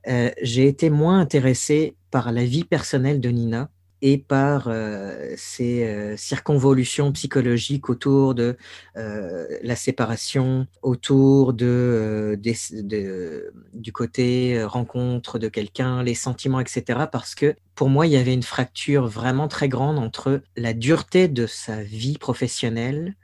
Euh, 0.08 0.32
j'ai 0.42 0.68
été 0.68 0.90
moins 0.90 1.20
intéressé 1.20 1.96
par 2.12 2.32
la 2.32 2.46
vie 2.46 2.64
personnelle 2.64 3.20
de 3.20 3.30
Nina 3.30 3.70
et 4.02 4.18
par 4.18 4.68
euh, 4.68 5.34
ces 5.38 5.84
euh, 5.84 6.16
circonvolutions 6.18 7.12
psychologiques 7.12 7.90
autour 7.90 8.36
de 8.36 8.56
euh, 8.96 9.48
la 9.64 9.76
séparation, 9.76 10.68
autour 10.84 11.54
de, 11.54 12.40
du 13.74 13.92
côté 13.92 14.64
rencontre 14.64 15.40
de 15.40 15.48
quelqu'un, 15.48 16.04
les 16.04 16.16
sentiments, 16.16 16.60
etc. 16.60 17.06
Parce 17.12 17.34
que 17.34 17.56
pour 17.74 17.90
moi, 17.90 18.06
il 18.06 18.14
y 18.14 18.18
avait 18.18 18.34
une 18.34 18.44
fracture 18.44 19.08
vraiment 19.08 19.48
très 19.48 19.70
grande 19.70 19.98
entre 19.98 20.42
la 20.56 20.74
dureté 20.74 21.28
de 21.28 21.48
sa 21.48 21.82
vie 21.82 22.18
professionnelle 22.18 23.16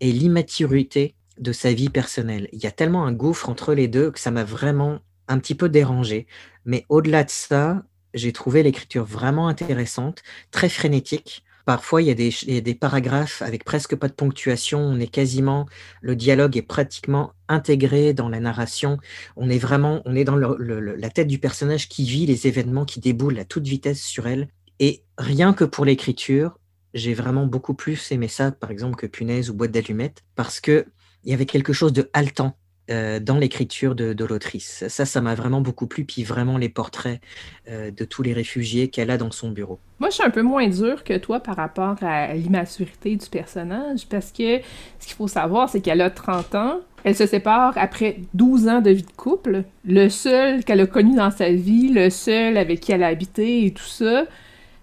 et 0.00 0.12
l'immaturité 0.12 1.14
de 1.38 1.52
sa 1.52 1.72
vie 1.72 1.88
personnelle. 1.88 2.48
Il 2.52 2.62
y 2.62 2.66
a 2.66 2.70
tellement 2.70 3.06
un 3.06 3.12
gouffre 3.12 3.48
entre 3.48 3.74
les 3.74 3.88
deux 3.88 4.10
que 4.10 4.20
ça 4.20 4.30
m'a 4.30 4.44
vraiment 4.44 5.00
un 5.28 5.38
petit 5.38 5.54
peu 5.54 5.68
dérangé. 5.68 6.26
Mais 6.64 6.84
au-delà 6.88 7.24
de 7.24 7.30
ça, 7.30 7.82
j'ai 8.14 8.32
trouvé 8.32 8.62
l'écriture 8.62 9.04
vraiment 9.04 9.48
intéressante, 9.48 10.22
très 10.50 10.68
frénétique. 10.68 11.44
Parfois, 11.64 12.02
il 12.02 12.08
y, 12.08 12.56
a 12.56 12.60
des, 12.60 12.74
paragraphes 12.74 13.40
avec 13.40 13.64
presque 13.64 13.94
pas 13.94 14.08
de 14.08 14.12
ponctuation. 14.12 14.80
On 14.80 14.98
est 14.98 15.06
quasiment, 15.06 15.66
le 16.00 16.16
dialogue 16.16 16.56
est 16.56 16.62
pratiquement 16.62 17.32
intégré 17.46 18.12
dans 18.14 18.28
la 18.28 18.40
narration. 18.40 18.98
On 19.36 19.48
est 19.48 19.58
vraiment, 19.58 20.02
on 20.04 20.16
est 20.16 20.24
dans 20.24 20.36
la 20.36 21.10
tête 21.10 21.28
du 21.28 21.38
personnage 21.38 21.88
qui 21.88 22.04
vit 22.04 22.26
les 22.26 22.48
événements 22.48 22.84
qui 22.84 22.98
déboulent 22.98 23.38
à 23.38 23.44
toute 23.44 23.66
vitesse 23.66 24.02
sur 24.02 24.26
elle. 24.26 24.48
Et 24.80 25.04
rien 25.18 25.52
que 25.52 25.62
pour 25.62 25.84
l'écriture, 25.84 26.58
j'ai 26.94 27.14
vraiment 27.14 27.46
beaucoup 27.46 27.74
plus 27.74 28.10
aimé 28.10 28.26
ça, 28.26 28.50
par 28.50 28.72
exemple, 28.72 28.96
que 28.96 29.06
Punaise 29.06 29.48
ou 29.48 29.54
Boîte 29.54 29.70
d'allumettes, 29.70 30.22
parce 30.34 30.60
que 30.60 30.86
il 31.24 31.30
y 31.30 31.34
avait 31.34 31.46
quelque 31.46 31.72
chose 31.72 31.92
de 31.92 32.10
haletant 32.12 32.56
euh, 32.92 33.20
dans 33.20 33.38
l'écriture 33.38 33.94
de, 33.94 34.24
l'autrice. 34.24 34.84
Ça, 34.88 35.04
ça 35.04 35.20
m'a 35.20 35.34
vraiment 35.34 35.60
beaucoup 35.62 35.86
plu, 35.86 36.04
puis 36.04 36.24
vraiment 36.24 36.58
les 36.58 36.68
portraits 36.68 37.20
euh, 37.68 37.90
de 37.90 38.04
tous 38.04 38.22
les 38.22 38.32
réfugiés 38.32 38.88
qu'elle 38.88 39.10
a 39.10 39.16
dans 39.16 39.30
son 39.30 39.50
bureau. 39.50 39.78
Moi, 39.98 40.10
je 40.10 40.16
suis 40.16 40.24
un 40.24 40.30
peu 40.30 40.42
moins 40.42 40.68
dur 40.68 41.02
que 41.02 41.16
toi 41.16 41.40
par 41.40 41.56
rapport 41.56 41.96
à 42.02 42.34
l'immaturité 42.34 43.16
du 43.16 43.26
personnage, 43.28 44.06
parce 44.08 44.30
que 44.30 44.60
ce 44.98 45.06
qu'il 45.06 45.16
faut 45.16 45.28
savoir, 45.28 45.68
c'est 45.68 45.80
qu'elle 45.80 46.02
a 46.02 46.10
30 46.10 46.54
ans, 46.54 46.80
elle 47.04 47.16
se 47.16 47.26
sépare 47.26 47.72
après 47.76 48.18
12 48.34 48.68
ans 48.68 48.80
de 48.80 48.90
vie 48.90 49.02
de 49.02 49.12
couple. 49.16 49.64
Le 49.84 50.08
seul 50.08 50.62
qu'elle 50.62 50.80
a 50.80 50.86
connu 50.86 51.16
dans 51.16 51.30
sa 51.30 51.50
vie, 51.50 51.88
le 51.88 52.10
seul 52.10 52.56
avec 52.56 52.80
qui 52.80 52.92
elle 52.92 53.02
a 53.02 53.08
habité 53.08 53.64
et 53.66 53.72
tout 53.72 53.82
ça, 53.82 54.24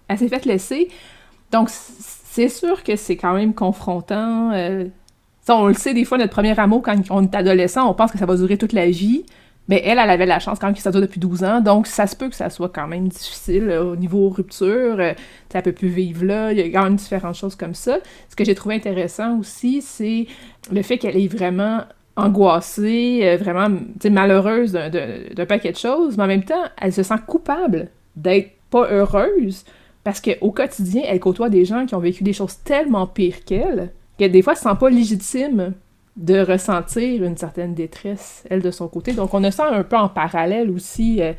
elle 0.08 0.18
s'est 0.18 0.28
faite 0.28 0.46
laisser. 0.46 0.88
Donc, 1.52 1.68
c'est 1.70 2.48
sûr 2.48 2.82
que 2.84 2.96
c'est 2.96 3.16
quand 3.16 3.34
même 3.34 3.54
confrontant. 3.54 4.52
Euh, 4.52 4.86
on 5.48 5.66
le 5.66 5.74
sait, 5.74 5.94
des 5.94 6.04
fois, 6.04 6.18
notre 6.18 6.32
premier 6.32 6.58
amour, 6.58 6.82
quand 6.82 6.96
on 7.10 7.24
est 7.24 7.34
adolescent, 7.34 7.88
on 7.88 7.94
pense 7.94 8.12
que 8.12 8.18
ça 8.18 8.26
va 8.26 8.36
durer 8.36 8.58
toute 8.58 8.72
la 8.72 8.88
vie. 8.88 9.24
Mais 9.68 9.82
elle, 9.84 9.98
elle 9.98 10.10
avait 10.10 10.26
la 10.26 10.40
chance 10.40 10.58
quand 10.58 10.66
même 10.66 10.74
ça 10.76 10.90
dure 10.90 11.00
depuis 11.00 11.20
12 11.20 11.44
ans. 11.44 11.60
Donc, 11.60 11.86
ça 11.86 12.08
se 12.08 12.16
peut 12.16 12.28
que 12.28 12.34
ça 12.34 12.50
soit 12.50 12.70
quand 12.70 12.88
même 12.88 13.06
difficile 13.06 13.70
au 13.70 13.94
niveau 13.94 14.28
rupture. 14.28 14.96
Euh, 14.98 15.12
elle 15.54 15.62
peut 15.62 15.72
plus 15.72 15.88
vivre 15.88 16.24
là. 16.24 16.52
Il 16.52 16.58
y 16.58 16.62
a 16.62 16.64
quand 16.64 16.84
même 16.84 16.96
différentes 16.96 17.36
choses 17.36 17.54
comme 17.54 17.74
ça. 17.74 17.98
Ce 18.28 18.34
que 18.34 18.44
j'ai 18.44 18.56
trouvé 18.56 18.74
intéressant 18.74 19.38
aussi, 19.38 19.80
c'est 19.80 20.26
le 20.72 20.82
fait 20.82 20.98
qu'elle 20.98 21.16
est 21.16 21.28
vraiment 21.28 21.84
angoissée, 22.16 23.20
euh, 23.22 23.36
vraiment 23.36 23.68
malheureuse 24.10 24.72
d'un 24.72 25.46
paquet 25.46 25.70
de 25.70 25.76
choses. 25.76 26.16
Mais 26.16 26.24
en 26.24 26.28
même 26.28 26.44
temps, 26.44 26.64
elle 26.80 26.92
se 26.92 27.04
sent 27.04 27.14
coupable 27.26 27.90
d'être 28.16 28.50
pas 28.70 28.88
heureuse 28.90 29.64
parce 30.02 30.20
qu'au 30.20 30.50
quotidien, 30.50 31.02
elle 31.06 31.20
côtoie 31.20 31.48
des 31.48 31.64
gens 31.64 31.86
qui 31.86 31.94
ont 31.94 32.00
vécu 32.00 32.24
des 32.24 32.32
choses 32.32 32.56
tellement 32.64 33.06
pires 33.06 33.44
qu'elle 33.44 33.92
des 34.24 34.42
fois, 34.42 34.52
elle 34.52 34.58
se 34.58 34.64
sent 34.64 34.76
pas 34.78 34.90
légitime 34.90 35.74
de 36.16 36.40
ressentir 36.40 37.22
une 37.24 37.36
certaine 37.36 37.74
détresse, 37.74 38.44
elle, 38.50 38.62
de 38.62 38.70
son 38.70 38.88
côté. 38.88 39.12
Donc, 39.12 39.32
on 39.32 39.42
a 39.44 39.50
ça 39.50 39.68
un 39.70 39.82
peu 39.82 39.96
en 39.96 40.08
parallèle 40.08 40.70
aussi. 40.70 41.22
Euh, 41.22 41.32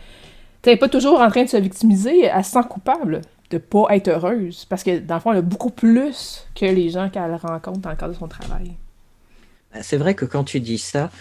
tu 0.63 0.75
pas 0.77 0.89
toujours 0.89 1.19
en 1.21 1.29
train 1.29 1.43
de 1.43 1.49
se 1.49 1.57
victimiser, 1.57 2.25
elle 2.25 2.43
se 2.43 2.51
sent 2.51 2.63
coupable 2.69 3.21
de 3.49 3.57
pas 3.57 3.87
être 3.89 4.07
heureuse, 4.07 4.65
parce 4.65 4.83
que, 4.83 4.99
dans 4.99 5.15
le 5.15 5.21
fond, 5.21 5.31
elle 5.31 5.39
a 5.39 5.41
beaucoup 5.41 5.71
plus 5.71 6.47
que 6.55 6.65
les 6.65 6.89
gens 6.89 7.09
qu'elle 7.09 7.35
rencontre 7.35 7.79
dans 7.79 7.89
le 7.89 7.95
cadre 7.95 8.13
de 8.13 8.17
son 8.17 8.27
travail. 8.27 8.73
Ben, 9.73 9.83
c'est 9.83 9.97
vrai 9.97 10.15
que 10.15 10.25
quand 10.25 10.43
tu 10.43 10.59
dis 10.59 10.77
ça, 10.77 11.11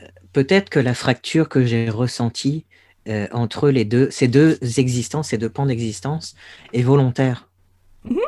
euh, 0.00 0.06
peut-être 0.32 0.70
que 0.70 0.78
la 0.78 0.94
fracture 0.94 1.48
que 1.48 1.64
j'ai 1.64 1.90
ressentie 1.90 2.64
euh, 3.08 3.26
entre 3.32 3.70
les 3.70 3.84
deux, 3.84 4.10
ces 4.10 4.28
deux 4.28 4.58
existences, 4.78 5.28
ces 5.28 5.38
deux 5.38 5.48
pans 5.48 5.66
d'existence, 5.66 6.36
est 6.72 6.82
volontaire. 6.82 7.48
Mhm. 8.04 8.18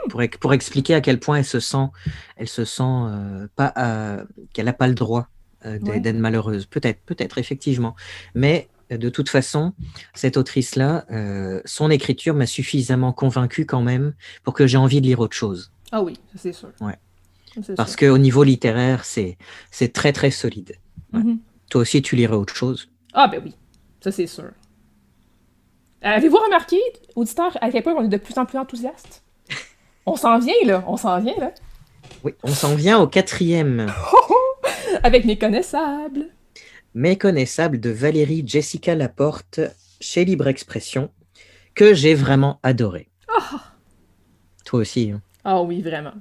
Pour, 0.40 0.52
expliquer 0.52 0.94
à 0.94 1.00
quel 1.00 1.18
point 1.18 1.38
elle 1.38 1.44
se 1.44 1.60
sent, 1.60 1.86
elle 2.36 2.48
se 2.48 2.64
sent 2.64 2.82
euh, 2.82 3.46
pas, 3.56 3.72
euh, 3.78 4.24
qu'elle 4.52 4.66
n'a 4.66 4.72
pas 4.72 4.86
le 4.86 4.94
droit 4.94 5.28
euh, 5.64 5.78
d'être 5.78 6.16
malheureuse. 6.16 6.66
Peut-être, 6.66 7.00
peut-être, 7.06 7.38
effectivement. 7.38 7.96
Mais 8.34 8.68
de 8.90 9.08
toute 9.08 9.30
façon, 9.30 9.72
cette 10.12 10.36
autrice-là, 10.36 11.06
son 11.64 11.90
écriture 11.90 12.34
m'a 12.34 12.46
suffisamment 12.46 13.12
convaincu 13.12 13.64
quand 13.64 13.80
même 13.80 14.12
pour 14.44 14.52
que 14.52 14.66
j'ai 14.66 14.76
envie 14.76 15.00
de 15.00 15.06
lire 15.06 15.20
autre 15.20 15.36
chose. 15.36 15.72
Ah 15.92 16.02
oui, 16.02 16.18
c'est 16.36 16.52
sûr. 16.52 16.70
Ouais. 16.80 16.98
Parce 17.76 17.96
qu'au 17.96 18.18
niveau 18.18 18.44
littéraire, 18.44 19.04
c'est, 19.04 19.38
c'est 19.70 19.92
très 19.94 20.12
très 20.12 20.30
solide. 20.30 20.76
Mhm. 21.12 21.38
Toi 21.70 21.82
aussi, 21.82 22.02
tu 22.02 22.16
lirais 22.16 22.36
autre 22.36 22.54
chose? 22.54 22.90
Ah 23.14 23.28
ben 23.28 23.40
oui, 23.42 23.54
ça 24.02 24.12
c'est 24.12 24.26
sûr. 24.26 24.50
Avez-vous 26.02 26.36
remarqué, 26.36 26.78
auditeur, 27.14 27.56
à 27.62 27.70
quel 27.70 27.82
point 27.82 27.94
on 27.96 28.04
est 28.04 28.08
de 28.08 28.16
plus 28.16 28.36
en 28.36 28.44
plus 28.44 28.58
enthousiaste 28.58 29.22
on 30.06 30.16
s'en 30.16 30.38
vient, 30.38 30.54
là. 30.64 30.84
On 30.86 30.96
s'en 30.96 31.20
vient, 31.20 31.36
là. 31.38 31.52
Oui, 32.24 32.32
on 32.42 32.52
s'en 32.52 32.74
vient 32.74 32.98
au 32.98 33.06
quatrième. 33.06 33.92
Avec 35.02 35.24
Méconnaissable. 35.24 36.28
Méconnaissable 36.94 37.80
de 37.80 37.90
Valérie 37.90 38.44
Jessica 38.46 38.94
Laporte 38.94 39.60
chez 40.00 40.24
Libre 40.24 40.48
Expression, 40.48 41.10
que 41.74 41.94
j'ai 41.94 42.14
vraiment 42.14 42.58
adoré. 42.62 43.08
Ah. 43.28 43.72
Toi 44.64 44.80
aussi. 44.80 45.10
Hein. 45.10 45.22
Ah 45.44 45.62
oui, 45.62 45.80
vraiment. 45.80 46.12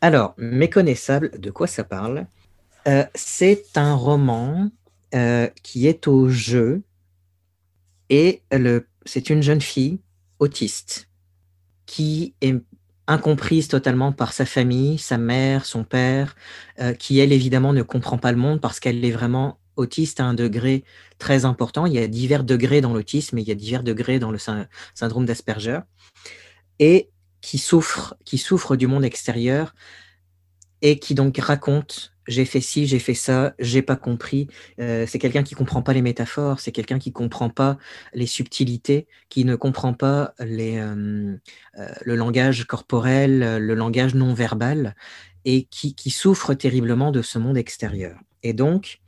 Alors, 0.00 0.34
Méconnaissable, 0.36 1.38
de 1.40 1.50
quoi 1.50 1.66
ça 1.66 1.84
parle? 1.84 2.26
Euh, 2.86 3.04
C'est 3.14 3.76
un 3.76 3.94
roman 3.94 4.70
euh, 5.14 5.48
qui 5.62 5.86
est 5.86 6.06
au 6.06 6.28
jeu 6.28 6.82
et 8.10 8.42
c'est 9.04 9.30
une 9.30 9.42
jeune 9.42 9.60
fille 9.60 10.00
autiste 10.38 11.05
qui 11.86 12.34
est 12.40 12.56
incomprise 13.06 13.68
totalement 13.68 14.12
par 14.12 14.32
sa 14.32 14.44
famille, 14.44 14.98
sa 14.98 15.18
mère, 15.18 15.64
son 15.64 15.84
père, 15.84 16.34
euh, 16.80 16.92
qui 16.92 17.18
elle 17.20 17.32
évidemment 17.32 17.72
ne 17.72 17.82
comprend 17.82 18.18
pas 18.18 18.32
le 18.32 18.38
monde 18.38 18.60
parce 18.60 18.80
qu'elle 18.80 19.04
est 19.04 19.12
vraiment 19.12 19.58
autiste 19.76 20.20
à 20.20 20.24
un 20.24 20.34
degré 20.34 20.84
très 21.18 21.44
important. 21.44 21.86
Il 21.86 21.92
y 21.92 21.98
a 21.98 22.08
divers 22.08 22.44
degrés 22.44 22.80
dans 22.80 22.92
l'autisme 22.92 23.38
et 23.38 23.42
il 23.42 23.48
y 23.48 23.52
a 23.52 23.54
divers 23.54 23.82
degrés 23.82 24.18
dans 24.18 24.32
le 24.32 24.38
syndrome 24.94 25.26
d'Asperger 25.26 25.80
et 26.78 27.10
qui 27.40 27.58
souffre, 27.58 28.16
qui 28.24 28.38
souffre 28.38 28.74
du 28.74 28.86
monde 28.86 29.04
extérieur 29.04 29.74
et 30.82 30.98
qui 30.98 31.14
donc 31.14 31.38
raconte 31.38 32.15
j'ai 32.28 32.44
fait 32.44 32.60
ci, 32.60 32.86
j'ai 32.86 32.98
fait 32.98 33.14
ça, 33.14 33.54
j'ai 33.58 33.82
pas 33.82 33.96
compris. 33.96 34.48
Euh, 34.80 35.06
c'est 35.06 35.18
quelqu'un 35.18 35.42
qui 35.42 35.54
comprend 35.54 35.82
pas 35.82 35.92
les 35.92 36.02
métaphores, 36.02 36.60
c'est 36.60 36.72
quelqu'un 36.72 36.98
qui 36.98 37.12
comprend 37.12 37.50
pas 37.50 37.78
les 38.14 38.26
subtilités, 38.26 39.06
qui 39.28 39.44
ne 39.44 39.56
comprend 39.56 39.94
pas 39.94 40.34
les, 40.40 40.78
euh, 40.78 41.36
euh, 41.78 41.88
le 42.04 42.16
langage 42.16 42.64
corporel, 42.64 43.58
le 43.58 43.74
langage 43.74 44.14
non 44.14 44.34
verbal, 44.34 44.94
et 45.44 45.64
qui, 45.64 45.94
souffre 46.10 46.54
terriblement 46.54 47.12
de 47.12 47.22
ce 47.22 47.38
monde 47.38 47.56
extérieur. 47.56 48.18
Et 48.42 48.52
donc, 48.52 49.00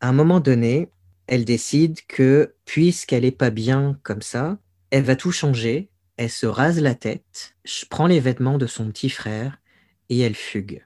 à 0.00 0.08
un 0.08 0.12
moment 0.12 0.40
donné, 0.40 0.88
elle 1.26 1.44
décide 1.44 2.00
que 2.08 2.54
puisqu'elle 2.64 3.24
est 3.24 3.30
pas 3.30 3.50
bien 3.50 3.98
comme 4.02 4.22
ça, 4.22 4.58
elle 4.90 5.04
va 5.04 5.16
tout 5.16 5.32
changer. 5.32 5.90
Elle 6.16 6.30
se 6.30 6.46
rase 6.46 6.80
la 6.80 6.94
tête, 6.94 7.56
prend 7.90 8.06
les 8.06 8.20
vêtements 8.20 8.58
de 8.58 8.66
son 8.66 8.90
petit 8.90 9.10
frère 9.10 9.58
et 10.08 10.20
elle 10.20 10.34
fugue. 10.34 10.84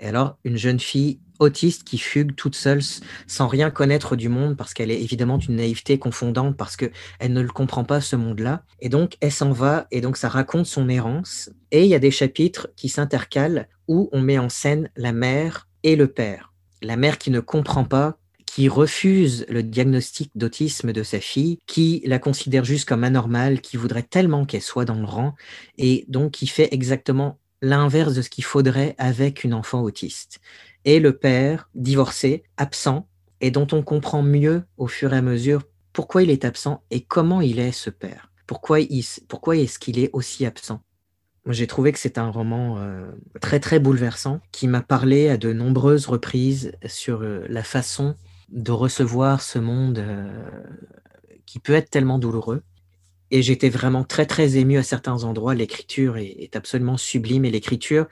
Et 0.00 0.06
alors, 0.06 0.38
une 0.44 0.56
jeune 0.56 0.80
fille 0.80 1.20
autiste 1.38 1.84
qui 1.84 1.98
fugue 1.98 2.34
toute 2.34 2.54
seule 2.54 2.80
sans 3.26 3.48
rien 3.48 3.70
connaître 3.70 4.16
du 4.16 4.28
monde 4.28 4.56
parce 4.56 4.74
qu'elle 4.74 4.90
est 4.90 5.00
évidemment 5.00 5.38
d'une 5.38 5.56
naïveté 5.56 5.98
confondante 5.98 6.56
parce 6.56 6.76
qu'elle 6.76 6.92
ne 7.32 7.40
le 7.40 7.48
comprend 7.48 7.84
pas 7.84 8.00
ce 8.00 8.16
monde-là. 8.16 8.62
Et 8.80 8.88
donc, 8.88 9.16
elle 9.20 9.32
s'en 9.32 9.52
va 9.52 9.86
et 9.90 10.00
donc 10.00 10.16
ça 10.16 10.28
raconte 10.28 10.66
son 10.66 10.88
errance. 10.88 11.50
Et 11.70 11.84
il 11.84 11.88
y 11.88 11.94
a 11.94 11.98
des 11.98 12.10
chapitres 12.10 12.68
qui 12.76 12.88
s'intercalent 12.88 13.66
où 13.88 14.08
on 14.12 14.20
met 14.20 14.38
en 14.38 14.48
scène 14.48 14.90
la 14.96 15.12
mère 15.12 15.68
et 15.82 15.96
le 15.96 16.08
père. 16.08 16.52
La 16.82 16.96
mère 16.96 17.18
qui 17.18 17.30
ne 17.30 17.40
comprend 17.40 17.84
pas 17.84 18.16
qui 18.46 18.68
refuse 18.68 19.46
le 19.48 19.62
diagnostic 19.62 20.32
d'autisme 20.34 20.92
de 20.92 21.04
sa 21.04 21.20
fille, 21.20 21.58
qui 21.68 22.02
la 22.04 22.18
considère 22.18 22.64
juste 22.64 22.88
comme 22.88 23.04
anormale, 23.04 23.60
qui 23.60 23.76
voudrait 23.76 24.02
tellement 24.02 24.44
qu'elle 24.44 24.60
soit 24.60 24.84
dans 24.84 24.96
le 24.96 25.04
rang, 25.04 25.36
et 25.78 26.04
donc 26.08 26.32
qui 26.32 26.48
fait 26.48 26.68
exactement 26.72 27.38
l'inverse 27.62 28.14
de 28.14 28.22
ce 28.22 28.30
qu'il 28.30 28.44
faudrait 28.44 28.94
avec 28.98 29.44
une 29.44 29.54
enfant 29.54 29.82
autiste. 29.82 30.40
Et 30.84 31.00
le 31.00 31.16
père, 31.16 31.68
divorcé, 31.74 32.42
absent, 32.56 33.06
et 33.40 33.50
dont 33.50 33.66
on 33.72 33.82
comprend 33.82 34.22
mieux 34.22 34.64
au 34.76 34.86
fur 34.86 35.12
et 35.12 35.18
à 35.18 35.22
mesure 35.22 35.62
pourquoi 35.92 36.22
il 36.22 36.30
est 36.30 36.44
absent 36.44 36.82
et 36.90 37.00
comment 37.02 37.40
il 37.40 37.58
est 37.58 37.72
ce 37.72 37.90
père. 37.90 38.30
Pourquoi, 38.46 38.78
pourquoi 39.28 39.56
est-ce 39.56 39.78
qu'il 39.78 39.98
est 39.98 40.10
aussi 40.12 40.46
absent? 40.46 40.82
J'ai 41.46 41.66
trouvé 41.66 41.92
que 41.92 41.98
c'est 41.98 42.18
un 42.18 42.30
roman 42.30 42.78
euh, 42.78 43.10
très 43.40 43.60
très 43.60 43.78
bouleversant 43.78 44.40
qui 44.52 44.68
m'a 44.68 44.82
parlé 44.82 45.28
à 45.28 45.36
de 45.36 45.52
nombreuses 45.52 46.06
reprises 46.06 46.72
sur 46.86 47.22
euh, 47.22 47.46
la 47.48 47.62
façon 47.62 48.14
de 48.50 48.72
recevoir 48.72 49.40
ce 49.40 49.58
monde 49.58 49.98
euh, 49.98 50.42
qui 51.46 51.58
peut 51.58 51.72
être 51.72 51.90
tellement 51.90 52.18
douloureux. 52.18 52.62
Et 53.30 53.42
j'étais 53.42 53.68
vraiment 53.68 54.04
très 54.04 54.26
très 54.26 54.56
ému 54.56 54.78
à 54.78 54.82
certains 54.82 55.24
endroits. 55.24 55.54
L'écriture 55.54 56.16
est, 56.16 56.56
absolument 56.56 56.96
sublime 56.96 57.44
et 57.44 57.50
l'écriture, 57.50 58.06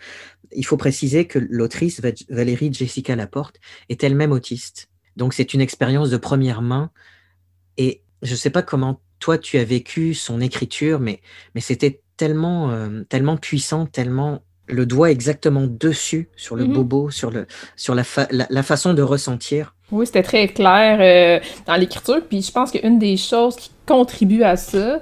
il 0.52 0.64
faut 0.64 0.76
préciser 0.76 1.26
que 1.26 1.38
l'autrice 1.38 2.00
Valérie 2.28 2.72
Jessica 2.72 3.16
Laporte 3.16 3.58
est 3.88 4.04
elle-même 4.04 4.32
autiste. 4.32 4.88
Donc 5.16 5.34
c'est 5.34 5.54
une 5.54 5.60
expérience 5.60 6.10
de 6.10 6.16
première 6.16 6.62
main 6.62 6.90
et 7.76 8.02
je 8.22 8.32
ne 8.32 8.36
sais 8.36 8.50
pas 8.50 8.62
comment 8.62 9.00
toi 9.18 9.38
tu 9.38 9.58
as 9.58 9.64
vécu 9.64 10.14
son 10.14 10.40
écriture, 10.40 11.00
mais, 11.00 11.20
mais 11.54 11.60
c'était 11.60 12.00
tellement, 12.16 12.70
euh, 12.70 13.02
tellement 13.08 13.36
puissant, 13.36 13.86
tellement 13.86 14.42
le 14.68 14.86
doigt 14.86 15.10
exactement 15.10 15.66
dessus 15.66 16.28
sur 16.36 16.54
le 16.54 16.64
mhm. 16.64 16.74
bobo, 16.74 17.10
sur, 17.10 17.30
le, 17.30 17.46
sur 17.74 17.94
la, 17.94 18.04
la, 18.30 18.62
façon 18.62 18.94
de 18.94 19.02
ressentir. 19.02 19.74
Oui, 19.90 20.06
c'était 20.06 20.22
très 20.22 20.48
clair 20.48 20.98
euh, 21.00 21.44
dans 21.66 21.76
l'écriture. 21.76 22.20
Puis 22.28 22.42
je 22.42 22.52
pense 22.52 22.70
qu'une 22.70 22.98
des 22.98 23.16
choses 23.16 23.56
qui 23.56 23.70
contribue 23.88 24.42
à 24.42 24.56
ça, 24.56 25.00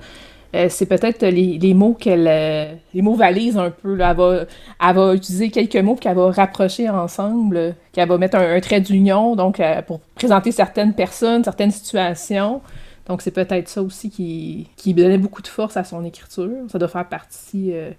euh, 0.54 0.66
c'est 0.68 0.86
peut-être 0.86 1.26
les, 1.26 1.58
les, 1.58 1.74
mots 1.74 1.94
qu'elle 1.94 2.78
les 2.94 3.02
mots 3.02 3.16
valises 3.16 3.58
un 3.58 3.70
peu. 3.70 3.94
Là. 3.94 4.12
Elle, 4.12 4.16
va, 4.16 4.44
elle 4.88 4.96
va 4.96 5.14
utiliser 5.14 5.50
quelques 5.50 5.76
mots 5.76 5.96
qu'elle 5.96 6.16
va 6.16 6.30
rapprocher 6.30 6.88
ensemble, 6.88 7.74
qu'elle 7.92 8.08
va 8.08 8.16
mettre 8.16 8.36
un, 8.36 8.60
trait 8.60 8.80
d'union 8.80 9.36
donc 9.36 9.60
pour 9.86 10.00
présenter 10.14 10.52
certaines 10.52 10.94
personnes, 10.94 11.44
certaines 11.44 11.72
situations. 11.72 12.62
Donc, 13.06 13.22
c'est 13.22 13.30
peut-être 13.30 13.68
ça 13.68 13.82
aussi 13.82 14.10
qui, 14.10 14.68
qui 14.76 14.92
donnait 14.92 15.18
beaucoup 15.18 15.42
de 15.42 15.46
force 15.46 15.76
à 15.76 15.84
son 15.84 16.04
écriture. 16.04 16.50
Ça 16.68 16.78
doit 16.78 16.88
faire 16.88 17.08
partie 17.08 17.72
euh, 17.72 17.90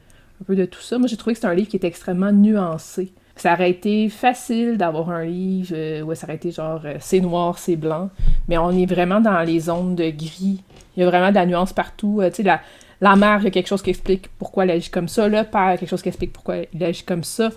un 0.41 0.45
peu 0.45 0.55
de 0.55 0.65
tout 0.65 0.81
ça. 0.81 0.97
Moi, 0.97 1.07
j'ai 1.07 1.17
trouvé 1.17 1.33
que 1.33 1.39
c'est 1.39 1.47
un 1.47 1.53
livre 1.53 1.69
qui 1.69 1.77
était 1.77 1.87
extrêmement 1.87 2.31
nuancé. 2.31 3.13
Ça 3.37 3.53
aurait 3.53 3.69
été 3.69 4.09
facile 4.09 4.77
d'avoir 4.77 5.09
un 5.11 5.23
livre 5.23 5.73
euh, 5.73 6.01
où 6.01 6.13
ça 6.13 6.25
aurait 6.25 6.35
été 6.35 6.51
genre 6.51 6.81
euh, 6.83 6.95
c'est 6.99 7.19
noir, 7.19 7.57
c'est 7.59 7.75
blanc, 7.75 8.09
mais 8.47 8.57
on 8.57 8.71
est 8.71 8.87
vraiment 8.87 9.21
dans 9.21 9.39
les 9.41 9.61
zones 9.61 9.95
de 9.95 10.09
gris. 10.09 10.63
Il 10.97 11.01
y 11.01 11.03
a 11.03 11.09
vraiment 11.09 11.29
de 11.29 11.35
la 11.35 11.45
nuance 11.45 11.71
partout. 11.71 12.21
tu 12.25 12.35
sais, 12.35 12.43
la, 12.43 12.59
la 13.01 13.15
mère, 13.15 13.39
il 13.39 13.45
y 13.45 13.47
a 13.47 13.51
quelque 13.51 13.67
chose 13.67 13.81
qui 13.81 13.91
explique 13.91 14.29
pourquoi 14.39 14.63
elle 14.63 14.71
agit 14.71 14.89
comme 14.89 15.07
ça. 15.07 15.27
Le 15.27 15.43
père, 15.43 15.69
il 15.69 15.71
y 15.71 15.73
a 15.73 15.77
quelque 15.77 15.89
chose 15.89 16.01
qui 16.01 16.09
explique 16.09 16.33
pourquoi 16.33 16.57
il 16.73 16.83
agit 16.83 17.03
comme 17.03 17.23
ça. 17.23 17.51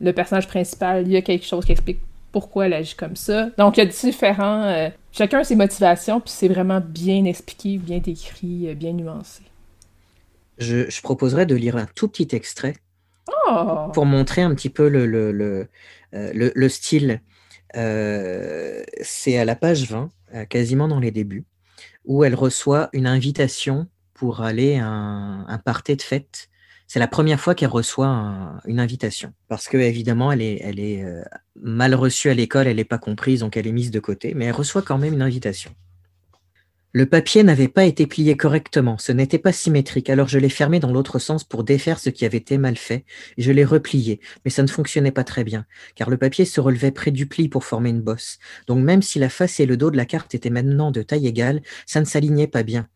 Le 0.00 0.12
personnage 0.12 0.48
principal, 0.48 1.06
il 1.06 1.12
y 1.12 1.16
a 1.16 1.22
quelque 1.22 1.44
chose 1.44 1.64
qui 1.64 1.72
explique 1.72 2.00
pourquoi 2.32 2.66
elle 2.66 2.72
agit 2.72 2.94
comme 2.94 3.16
ça. 3.16 3.50
Donc, 3.58 3.76
il 3.76 3.80
y 3.80 3.82
a 3.82 3.86
différents... 3.86 4.62
Euh, 4.64 4.88
chacun 5.12 5.40
a 5.40 5.44
ses 5.44 5.56
motivations, 5.56 6.20
puis 6.20 6.30
c'est 6.30 6.48
vraiment 6.48 6.80
bien 6.80 7.24
expliqué, 7.24 7.78
bien 7.78 8.00
écrit, 8.06 8.68
euh, 8.68 8.74
bien 8.74 8.92
nuancé. 8.92 9.42
Je, 10.58 10.88
je, 10.90 11.02
proposerais 11.02 11.46
de 11.46 11.54
lire 11.54 11.76
un 11.76 11.86
tout 11.94 12.08
petit 12.08 12.28
extrait 12.34 12.74
oh! 13.48 13.90
pour 13.92 14.06
montrer 14.06 14.42
un 14.42 14.54
petit 14.54 14.70
peu 14.70 14.88
le, 14.88 15.06
le, 15.06 15.30
le, 15.32 15.68
euh, 16.14 16.50
le 16.54 16.68
style. 16.68 17.20
c'est 17.74 19.38
à 19.38 19.44
la 19.44 19.54
page 19.54 19.88
20, 19.88 20.10
quasiment 20.48 20.88
dans 20.88 20.98
les 20.98 21.10
débuts, 21.10 21.44
où 22.08 22.24
elle 22.24 22.34
reçoit 22.34 22.88
une 22.92 23.06
invitation 23.06 23.86
pour 24.14 24.40
aller 24.40 24.78
à 24.78 24.88
un, 24.88 25.46
un 25.46 25.58
party 25.58 25.94
de 25.94 26.02
fête 26.02 26.48
c'est 26.88 26.98
la 26.98 27.06
première 27.06 27.38
fois 27.38 27.54
qu'elle 27.54 27.68
reçoit 27.68 28.58
une 28.64 28.80
invitation. 28.80 29.34
Parce 29.46 29.68
que 29.68 29.76
évidemment, 29.76 30.32
elle 30.32 30.40
est, 30.40 30.58
elle 30.62 30.80
est 30.80 31.04
euh, 31.04 31.22
mal 31.54 31.94
reçue 31.94 32.30
à 32.30 32.34
l'école, 32.34 32.66
elle 32.66 32.76
n'est 32.76 32.84
pas 32.84 32.98
comprise, 32.98 33.40
donc 33.40 33.58
elle 33.58 33.66
est 33.66 33.72
mise 33.72 33.90
de 33.90 34.00
côté, 34.00 34.32
mais 34.34 34.46
elle 34.46 34.54
reçoit 34.54 34.80
quand 34.80 34.96
même 34.96 35.12
une 35.12 35.22
invitation. 35.22 35.70
Le 36.94 37.04
papier 37.04 37.42
n'avait 37.42 37.68
pas 37.68 37.84
été 37.84 38.06
plié 38.06 38.34
correctement, 38.38 38.96
ce 38.96 39.12
n'était 39.12 39.38
pas 39.38 39.52
symétrique, 39.52 40.08
alors 40.08 40.26
je 40.26 40.38
l'ai 40.38 40.48
fermé 40.48 40.80
dans 40.80 40.90
l'autre 40.90 41.18
sens 41.18 41.44
pour 41.44 41.62
défaire 41.62 41.98
ce 41.98 42.08
qui 42.08 42.24
avait 42.24 42.38
été 42.38 42.56
mal 42.56 42.78
fait, 42.78 43.04
et 43.36 43.42
je 43.42 43.52
l'ai 43.52 43.64
replié, 43.64 44.20
mais 44.44 44.50
ça 44.50 44.62
ne 44.62 44.68
fonctionnait 44.68 45.12
pas 45.12 45.22
très 45.22 45.44
bien, 45.44 45.66
car 45.96 46.08
le 46.08 46.16
papier 46.16 46.46
se 46.46 46.62
relevait 46.62 46.90
près 46.90 47.10
du 47.10 47.26
pli 47.26 47.50
pour 47.50 47.64
former 47.64 47.90
une 47.90 48.00
bosse. 48.00 48.38
Donc 48.66 48.82
même 48.82 49.02
si 49.02 49.18
la 49.18 49.28
face 49.28 49.60
et 49.60 49.66
le 49.66 49.76
dos 49.76 49.90
de 49.90 49.98
la 49.98 50.06
carte 50.06 50.34
étaient 50.34 50.48
maintenant 50.48 50.90
de 50.90 51.02
taille 51.02 51.26
égale, 51.26 51.60
ça 51.84 52.00
ne 52.00 52.06
s'alignait 52.06 52.46
pas 52.46 52.62
bien. 52.62 52.88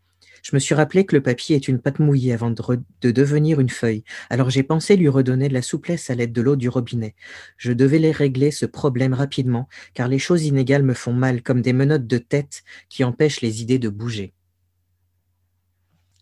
Je 0.43 0.53
me 0.53 0.59
suis 0.59 0.75
rappelé 0.75 1.05
que 1.05 1.15
le 1.15 1.23
papier 1.23 1.55
est 1.55 1.69
une 1.69 1.79
pâte 1.79 1.99
mouillée 1.99 2.33
avant 2.33 2.51
de, 2.51 3.11
devenir 3.11 3.61
une 3.61 3.69
feuille, 3.69 4.03
alors 4.29 4.49
j'ai 4.49 4.61
pensé 4.61 4.97
lui 4.97 5.07
redonner 5.07 5.47
de 5.47 5.53
la 5.53 5.61
souplesse 5.61 6.09
à 6.09 6.15
l'aide 6.15 6.33
de 6.33 6.41
l'eau 6.41 6.57
du 6.57 6.67
robinet. 6.67 7.15
Je 7.55 7.71
devais 7.71 7.97
les 7.97 8.11
régler 8.11 8.51
ce 8.51 8.65
problème 8.65 9.13
rapidement, 9.13 9.69
car 9.93 10.09
les 10.09 10.19
choses 10.19 10.43
inégales 10.43 10.83
me 10.83 10.93
font 10.93 11.13
mal, 11.13 11.41
comme 11.41 11.61
des 11.61 11.71
menottes 11.71 12.07
de 12.07 12.17
tête 12.17 12.63
qui 12.89 13.05
empêchent 13.05 13.39
les 13.39 13.61
idées 13.61 13.79
de 13.79 13.87
bouger. 13.87 14.33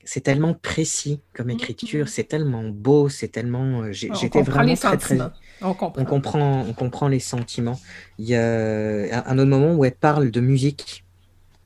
C'est 0.04 0.22
tellement 0.22 0.54
précis 0.54 1.22
comme 1.34 1.48
mmh, 1.48 1.52
écriture, 1.52 2.06
mmh. 2.06 2.10
c'est 2.10 2.24
tellement 2.26 2.64
beau, 2.70 3.10
c'est 3.10 3.28
tellement. 3.28 3.82
Euh, 3.82 3.92
j'étais 3.92 4.42
vraiment 4.44 4.76
très, 4.76 4.98
très. 4.98 5.18
On 5.62 5.74
comprend. 5.74 5.94
On 6.02 6.06
comprend, 6.06 6.66
on 6.68 6.74
comprend 6.74 7.08
les 7.08 7.20
sentiments. 7.20 7.80
Il 8.20 8.26
y 8.28 8.36
a 8.36 9.28
un 9.28 9.38
autre 9.40 9.50
moment 9.50 9.74
où 9.74 9.86
elle 9.86 9.96
parle 9.96 10.30
de 10.30 10.42
musique 10.42 11.06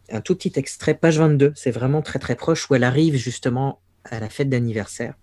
un 0.10 0.22
tout 0.22 0.36
petit 0.36 0.54
extrait, 0.56 0.94
page 0.94 1.20
22, 1.20 1.54
c'est 1.56 1.72
vraiment 1.72 2.02
très 2.02 2.20
très 2.20 2.36
proche, 2.36 2.70
où 2.70 2.76
elle 2.76 2.84
arrive 2.84 3.16
justement 3.16 3.82
à 4.04 4.20
la 4.20 4.30
fête 4.30 4.50
d'anniversaire. 4.50 5.16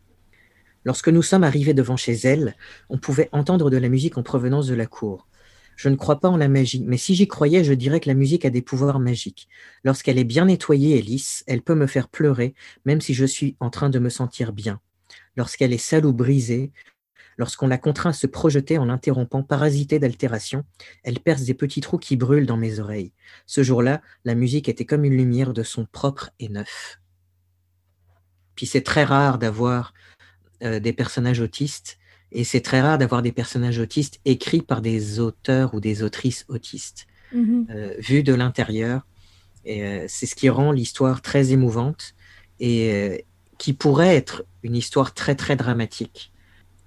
Lorsque 0.85 1.09
nous 1.09 1.23
sommes 1.23 1.45
arrivés 1.45 1.75
devant 1.75 1.97
chez 1.97 2.13
elle, 2.13 2.57
on 2.89 2.99
pouvait 2.99 3.29
entendre 3.33 3.71
de 3.71 3.77
la 3.77 3.89
musique 3.89 4.19
en 4.19 4.23
provenance 4.23 4.67
de 4.67 4.75
la 4.75 4.87
cour. 4.87 5.29
Je 5.77 5.89
ne 5.89 5.97
crois 5.97 6.21
pas 6.21 6.29
en 6.29 6.37
la 6.37 6.49
magie, 6.49 6.85
mais 6.87 6.97
si 6.97 7.15
j'y 7.15 7.27
croyais, 7.27 7.65
je 7.65 7.73
dirais 7.73 8.01
que 8.01 8.09
la 8.09 8.15
musique 8.15 8.45
a 8.45 8.51
des 8.51 8.63
pouvoirs 8.63 9.01
magiques. 9.01 9.49
Lorsqu'elle 9.85 10.19
est 10.19 10.25
bien 10.25 10.47
nettoyée 10.47 10.99
et 10.99 11.03
lisse, 11.03 11.45
elle 11.47 11.63
peut 11.63 11.75
me 11.75 11.87
faire 11.87 12.09
pleurer, 12.09 12.55
même 12.85 13.01
si 13.01 13.15
je 13.15 13.25
suis 13.25 13.57
en 13.61 13.71
train 13.71 13.89
de 13.89 13.99
me 13.99 14.11
sentir 14.11 14.53
bien. 14.53 14.81
Lorsqu'elle 15.37 15.73
est 15.73 15.79
sale 15.79 16.05
ou 16.05 16.13
brisée, 16.13 16.73
Lorsqu'on 17.39 17.69
la 17.69 17.79
contraint 17.79 18.11
à 18.11 18.15
se 18.15 18.27
projeter 18.27 18.79
en 18.79 18.85
l'interrompant, 18.85 19.43
parasitée 19.43 19.99
d'altération, 19.99 20.65
elle 21.03 21.21
perce 21.21 21.43
des 21.43 21.55
petits 21.55 21.81
trous 21.81 21.99
qui 21.99 22.17
brûlent 22.17 22.47
dans 22.47 22.57
mes 22.57 22.79
oreilles. 22.79 23.13
Ce 23.47 23.63
jour-là, 23.63 24.03
la 24.25 24.35
musique 24.35 24.69
était 24.69 24.85
comme 24.85 25.05
une 25.05 25.17
lumière 25.17 25.53
de 25.53 25.63
son 25.63 25.87
propre 25.87 26.31
et 26.39 26.49
neuf. 26.49 27.01
Puis 28.55 28.67
c'est 28.67 28.83
très 28.83 29.05
rare 29.05 29.39
d'avoir 29.39 29.95
euh, 30.63 30.79
des 30.81 30.93
personnages 30.93 31.41
autistes, 31.41 31.99
et 32.31 32.45
c'est 32.45 32.61
très 32.61 32.81
rare 32.81 32.99
d'avoir 32.99 33.23
des 33.23 33.33
personnages 33.33 33.79
autistes 33.79 34.21
écrits 34.25 34.63
par 34.63 34.83
des 34.83 35.21
auteurs 35.21 35.75
ou 35.75 35.81
des 35.81 36.03
autrices 36.03 36.45
autistes. 36.49 37.07
Mm-hmm. 37.35 37.71
Euh, 37.71 37.95
vus 37.99 38.23
de 38.23 38.35
l'intérieur, 38.35 39.07
et 39.65 39.85
euh, 39.85 40.05
c'est 40.09 40.27
ce 40.27 40.35
qui 40.35 40.49
rend 40.49 40.73
l'histoire 40.73 41.23
très 41.23 41.53
émouvante 41.53 42.15
et 42.61 43.27
qui 43.59 43.73
pourrait 43.73 44.15
être 44.15 44.45
une 44.63 44.77
histoire 44.77 45.15
très 45.15 45.35
très 45.35 45.57
dramatique 45.57 46.32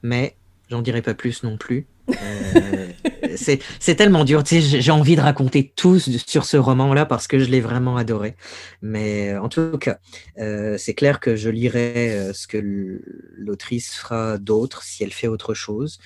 mais 0.05 0.35
j'en 0.69 0.81
dirai 0.81 1.01
pas 1.01 1.15
plus 1.15 1.43
non 1.43 1.57
plus. 1.57 1.87
Euh, 2.09 2.87
c'est 3.35 3.95
tellement 3.95 4.23
dur. 4.23 4.43
J'ai 4.45 4.91
envie 4.91 5.15
de 5.15 5.21
raconter 5.21 5.73
tout 5.75 5.99
sur 5.99 6.45
ce 6.45 6.57
roman-là 6.57 7.05
parce 7.05 7.27
que 7.27 7.39
je 7.39 7.49
l'ai 7.49 7.59
vraiment 7.59 7.97
adoré. 7.97 8.35
Mais 8.81 9.31
euh, 9.31 9.41
en 9.41 9.49
tout 9.49 9.77
cas, 9.79 9.97
euh, 10.37 10.77
c'est 10.77 10.93
clair 10.93 11.19
que 11.19 11.35
je 11.35 11.49
lirai 11.49 12.31
ce 12.33 12.47
que 12.47 13.01
l'autrice 13.35 13.95
fera 13.95 14.37
d'autre 14.37 14.83
si 14.83 15.03
elle 15.03 15.13
fait 15.13 15.27
autre 15.27 15.53
chose. 15.53 15.99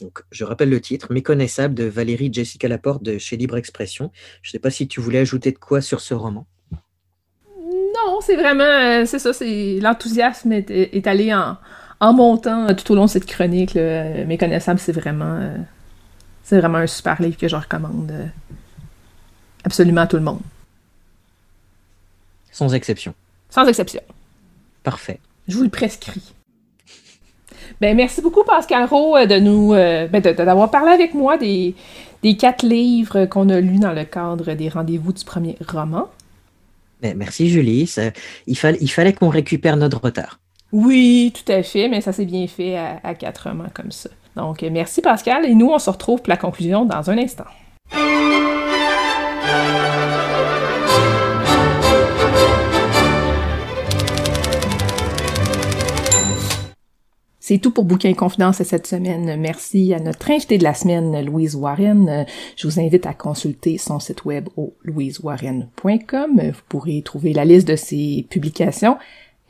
Donc, 0.00 0.22
je 0.30 0.44
rappelle 0.44 0.68
le 0.68 0.80
titre, 0.80 1.10
Méconnaissable 1.10 1.74
de 1.74 1.84
Valérie 1.84 2.30
Jessica 2.30 2.68
Laporte 2.68 3.02
de 3.02 3.16
chez 3.16 3.36
Libre 3.36 3.56
Expression. 3.56 4.10
Je 4.42 4.50
ne 4.50 4.52
sais 4.52 4.58
pas 4.58 4.70
si 4.70 4.88
tu 4.88 5.00
voulais 5.00 5.20
ajouter 5.20 5.52
de 5.52 5.58
quoi 5.58 5.80
sur 5.80 6.00
ce 6.00 6.12
roman. 6.12 6.46
Non, 7.62 8.20
c'est 8.20 8.36
vraiment, 8.36 9.06
c'est 9.06 9.18
ça, 9.18 9.30
l'enthousiasme 9.40 10.52
est 10.52 11.06
allé 11.06 11.32
en, 11.32 11.56
en 12.00 12.12
montant 12.12 12.74
tout 12.74 12.92
au 12.92 12.94
long 12.94 13.06
de 13.06 13.10
cette 13.10 13.26
chronique, 13.26 13.74
Méconnaissable, 13.74 14.78
c'est 14.78 14.92
vraiment, 14.92 15.38
euh, 15.40 15.56
c'est 16.42 16.58
vraiment 16.58 16.78
un 16.78 16.86
super 16.86 17.20
livre 17.22 17.36
que 17.36 17.48
je 17.48 17.56
recommande 17.56 18.10
euh, 18.10 18.26
absolument 19.64 20.02
à 20.02 20.06
tout 20.06 20.16
le 20.16 20.22
monde. 20.22 20.40
Sans 22.52 22.74
exception. 22.74 23.14
Sans 23.50 23.66
exception. 23.66 24.02
Parfait. 24.82 25.20
Je 25.48 25.56
vous 25.56 25.62
le 25.62 25.68
prescris. 25.70 26.34
Ben, 27.80 27.96
merci 27.96 28.20
beaucoup, 28.20 28.44
Pascal 28.44 28.86
Rowe, 28.86 29.16
euh, 29.16 29.26
de 29.26 29.38
nous, 29.38 29.72
ben, 29.72 30.20
d'avoir 30.20 30.70
parlé 30.70 30.90
avec 30.92 31.14
moi 31.14 31.38
des, 31.38 31.74
des 32.22 32.36
quatre 32.36 32.62
livres 32.62 33.24
qu'on 33.26 33.48
a 33.48 33.60
lus 33.60 33.78
dans 33.78 33.92
le 33.92 34.04
cadre 34.04 34.54
des 34.54 34.68
rendez-vous 34.68 35.12
du 35.12 35.24
premier 35.24 35.56
roman. 35.66 36.08
Ben, 37.00 37.16
merci, 37.16 37.48
Julie. 37.48 37.90
il, 38.46 38.56
il 38.80 38.90
fallait 38.90 39.12
qu'on 39.12 39.28
récupère 39.28 39.76
notre 39.76 40.00
retard. 40.00 40.38
Oui, 40.72 41.32
tout 41.34 41.50
à 41.50 41.62
fait, 41.62 41.88
mais 41.88 42.00
ça 42.00 42.12
s'est 42.12 42.24
bien 42.24 42.46
fait 42.46 42.76
à, 42.76 43.14
quatre 43.14 43.50
mains 43.50 43.70
comme 43.72 43.92
ça. 43.92 44.10
Donc, 44.34 44.62
merci 44.62 45.00
Pascal, 45.00 45.46
et 45.46 45.54
nous, 45.54 45.68
on 45.68 45.78
se 45.78 45.90
retrouve 45.90 46.20
pour 46.20 46.30
la 46.30 46.36
conclusion 46.36 46.84
dans 46.84 47.10
un 47.10 47.18
instant. 47.18 47.44
C'est 57.48 57.58
tout 57.58 57.70
pour 57.70 57.84
Bouquin 57.84 58.12
Confidence 58.12 58.60
cette 58.64 58.88
semaine. 58.88 59.36
Merci 59.40 59.94
à 59.94 60.00
notre 60.00 60.32
invitée 60.32 60.58
de 60.58 60.64
la 60.64 60.74
semaine, 60.74 61.24
Louise 61.24 61.54
Warren. 61.54 62.26
Je 62.56 62.66
vous 62.66 62.80
invite 62.80 63.06
à 63.06 63.14
consulter 63.14 63.78
son 63.78 64.00
site 64.00 64.24
web 64.24 64.48
au 64.56 64.74
louisewarren.com. 64.82 66.40
Vous 66.42 66.62
pourrez 66.68 67.02
trouver 67.02 67.32
la 67.32 67.44
liste 67.44 67.68
de 67.68 67.76
ses 67.76 68.26
publications 68.28 68.96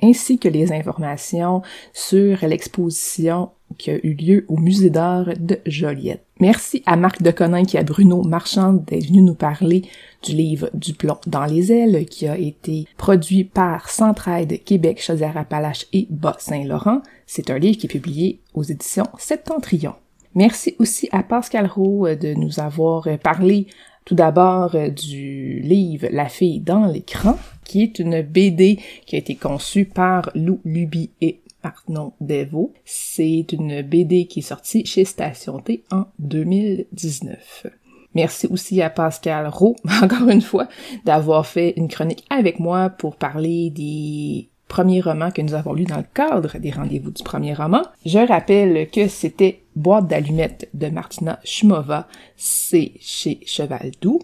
ainsi 0.03 0.39
que 0.39 0.49
les 0.49 0.73
informations 0.73 1.63
sur 1.93 2.47
l'exposition 2.47 3.51
qui 3.79 3.91
a 3.91 3.99
eu 4.03 4.15
lieu 4.15 4.45
au 4.49 4.57
Musée 4.57 4.91
d'art 4.91 5.29
de 5.39 5.59
Joliette. 5.67 6.25
Merci 6.41 6.83
à 6.87 6.97
Marc 6.97 7.23
de 7.23 7.31
Conin 7.31 7.63
et 7.65 7.79
à 7.79 7.83
Bruno 7.83 8.23
Marchand 8.23 8.75
d'être 8.75 9.07
venu 9.07 9.23
nous 9.23 9.35
parler 9.35 9.83
du 10.23 10.33
livre 10.33 10.71
Du 10.75 10.95
plomb 10.95 11.19
dans 11.27 11.47
les 11.47 11.73
ailes 11.73 12.07
qui 12.07 12.29
a 12.29 12.39
été 12.39 12.87
produit 12.97 13.45
par 13.45 13.89
Centraide 13.89 14.63
Québec, 14.65 15.03
Chaudière-Appalaches 15.03 15.87
et 15.93 16.07
Bas-Saint-Laurent. 16.11 17.03
C'est 17.27 17.51
un 17.51 17.59
livre 17.59 17.79
qui 17.79 17.87
est 17.87 17.91
publié 17.91 18.41
aux 18.55 18.63
éditions 18.63 19.07
Septentrion. 19.19 19.95
Merci 20.35 20.77
aussi 20.79 21.09
à 21.13 21.23
Pascal 21.23 21.67
Roux 21.67 22.07
de 22.09 22.35
nous 22.35 22.61
avoir 22.61 23.09
parlé 23.19 23.67
tout 24.07 24.15
d'abord 24.15 24.77
du 24.91 25.61
livre 25.61 26.07
La 26.11 26.29
fille 26.29 26.61
dans 26.61 26.87
l'écran, 26.87 27.37
qui 27.65 27.83
est 27.83 27.99
une 27.99 28.23
BD 28.23 28.79
qui 29.05 29.17
a 29.17 29.19
été 29.19 29.35
conçue 29.35 29.85
par 29.85 30.31
Lou 30.35 30.61
Luby 30.65 31.11
et 31.21 31.41
Arnaud 31.63 32.15
Devo. 32.21 32.73
C'est 32.85 33.47
une 33.53 33.83
BD 33.83 34.27
qui 34.27 34.39
est 34.39 34.43
sortie 34.43 34.87
chez 34.87 35.05
Station 35.05 35.59
T 35.59 35.83
en 35.91 36.05
2019. 36.21 37.67
Merci 38.15 38.47
aussi 38.47 38.81
à 38.81 38.91
Pascal 38.91 39.49
Roux, 39.49 39.77
encore 40.03 40.29
une 40.29 40.41
fois, 40.41 40.69
d'avoir 41.05 41.45
fait 41.45 41.75
une 41.77 41.89
chronique 41.89 42.25
avec 42.31 42.61
moi 42.61 42.89
pour 42.89 43.17
parler 43.17 43.71
des 43.71 44.49
premiers 44.69 45.01
romans 45.01 45.31
que 45.31 45.43
nous 45.43 45.55
avons 45.55 45.73
lus 45.73 45.85
dans 45.85 45.97
le 45.97 46.05
cadre 46.15 46.59
des 46.59 46.71
rendez-vous 46.71 47.11
du 47.11 47.23
premier 47.23 47.55
roman. 47.55 47.83
Je 48.05 48.19
rappelle 48.19 48.89
que 48.91 49.09
c'était 49.09 49.63
Boîte 49.75 50.09
d'allumettes 50.09 50.69
de 50.75 50.89
Martina 50.89 51.39
Schmova, 51.45 52.09
c'est 52.37 52.93
chez 53.01 53.41
Cheval 53.47 53.91
Doux. 54.01 54.21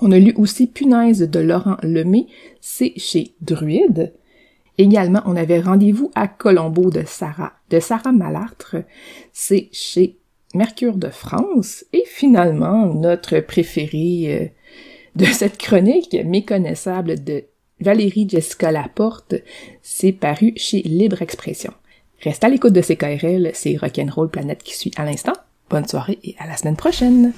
On 0.00 0.12
a 0.12 0.18
lu 0.18 0.32
aussi 0.36 0.66
Punaise 0.66 1.22
de 1.22 1.40
Laurent 1.40 1.76
Lemay, 1.82 2.26
c'est 2.60 2.92
chez 2.96 3.34
Druide. 3.40 4.12
Également, 4.78 5.22
on 5.24 5.36
avait 5.36 5.60
Rendez-vous 5.60 6.10
à 6.14 6.28
Colombo 6.28 6.90
de 6.90 7.02
Sarah, 7.06 7.52
de 7.70 7.80
Sarah 7.80 8.12
Malartre, 8.12 8.76
c'est 9.32 9.68
chez 9.72 10.18
Mercure 10.54 10.96
de 10.96 11.08
France. 11.08 11.84
Et 11.92 12.04
finalement, 12.06 12.92
notre 12.94 13.40
préféré 13.40 14.26
euh, 14.28 14.46
de 15.16 15.24
cette 15.24 15.58
chronique, 15.58 16.14
méconnaissable 16.24 17.24
de 17.24 17.44
Valérie 17.80 18.26
Jessica 18.28 18.72
Laporte, 18.72 19.34
c'est 19.82 20.12
paru 20.12 20.52
chez 20.56 20.80
Libre 20.82 21.20
Expression. 21.20 21.72
Reste 22.22 22.42
à 22.42 22.48
l'écoute 22.48 22.72
de 22.72 22.80
CKRL, 22.80 23.50
c'est 23.52 23.76
Rock'n'Roll 23.76 24.30
Planète 24.30 24.62
qui 24.62 24.74
suit 24.74 24.92
à 24.96 25.04
l'instant. 25.04 25.34
Bonne 25.68 25.86
soirée 25.86 26.18
et 26.24 26.34
à 26.38 26.46
la 26.46 26.56
semaine 26.56 26.76
prochaine! 26.76 27.32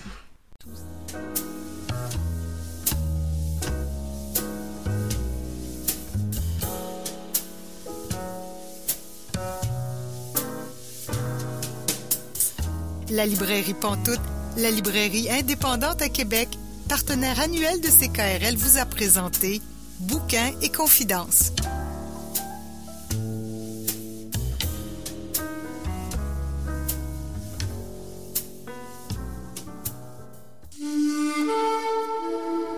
La 13.10 13.26
librairie 13.26 13.74
Pantoute, 13.74 14.20
la 14.58 14.70
librairie 14.70 15.28
indépendante 15.30 16.02
à 16.02 16.08
Québec, 16.08 16.48
partenaire 16.88 17.40
annuel 17.40 17.80
de 17.80 17.88
CKRL, 17.88 18.54
vous 18.54 18.78
a 18.78 18.84
présenté 18.84 19.60
Bouquins 20.00 20.52
et 20.62 20.68
Confidences. 20.68 21.52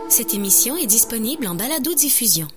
Cette 0.09 0.35
émission 0.35 0.77
est 0.77 0.87
disponible 0.87 1.47
en 1.47 1.55
balado-diffusion. 1.55 2.49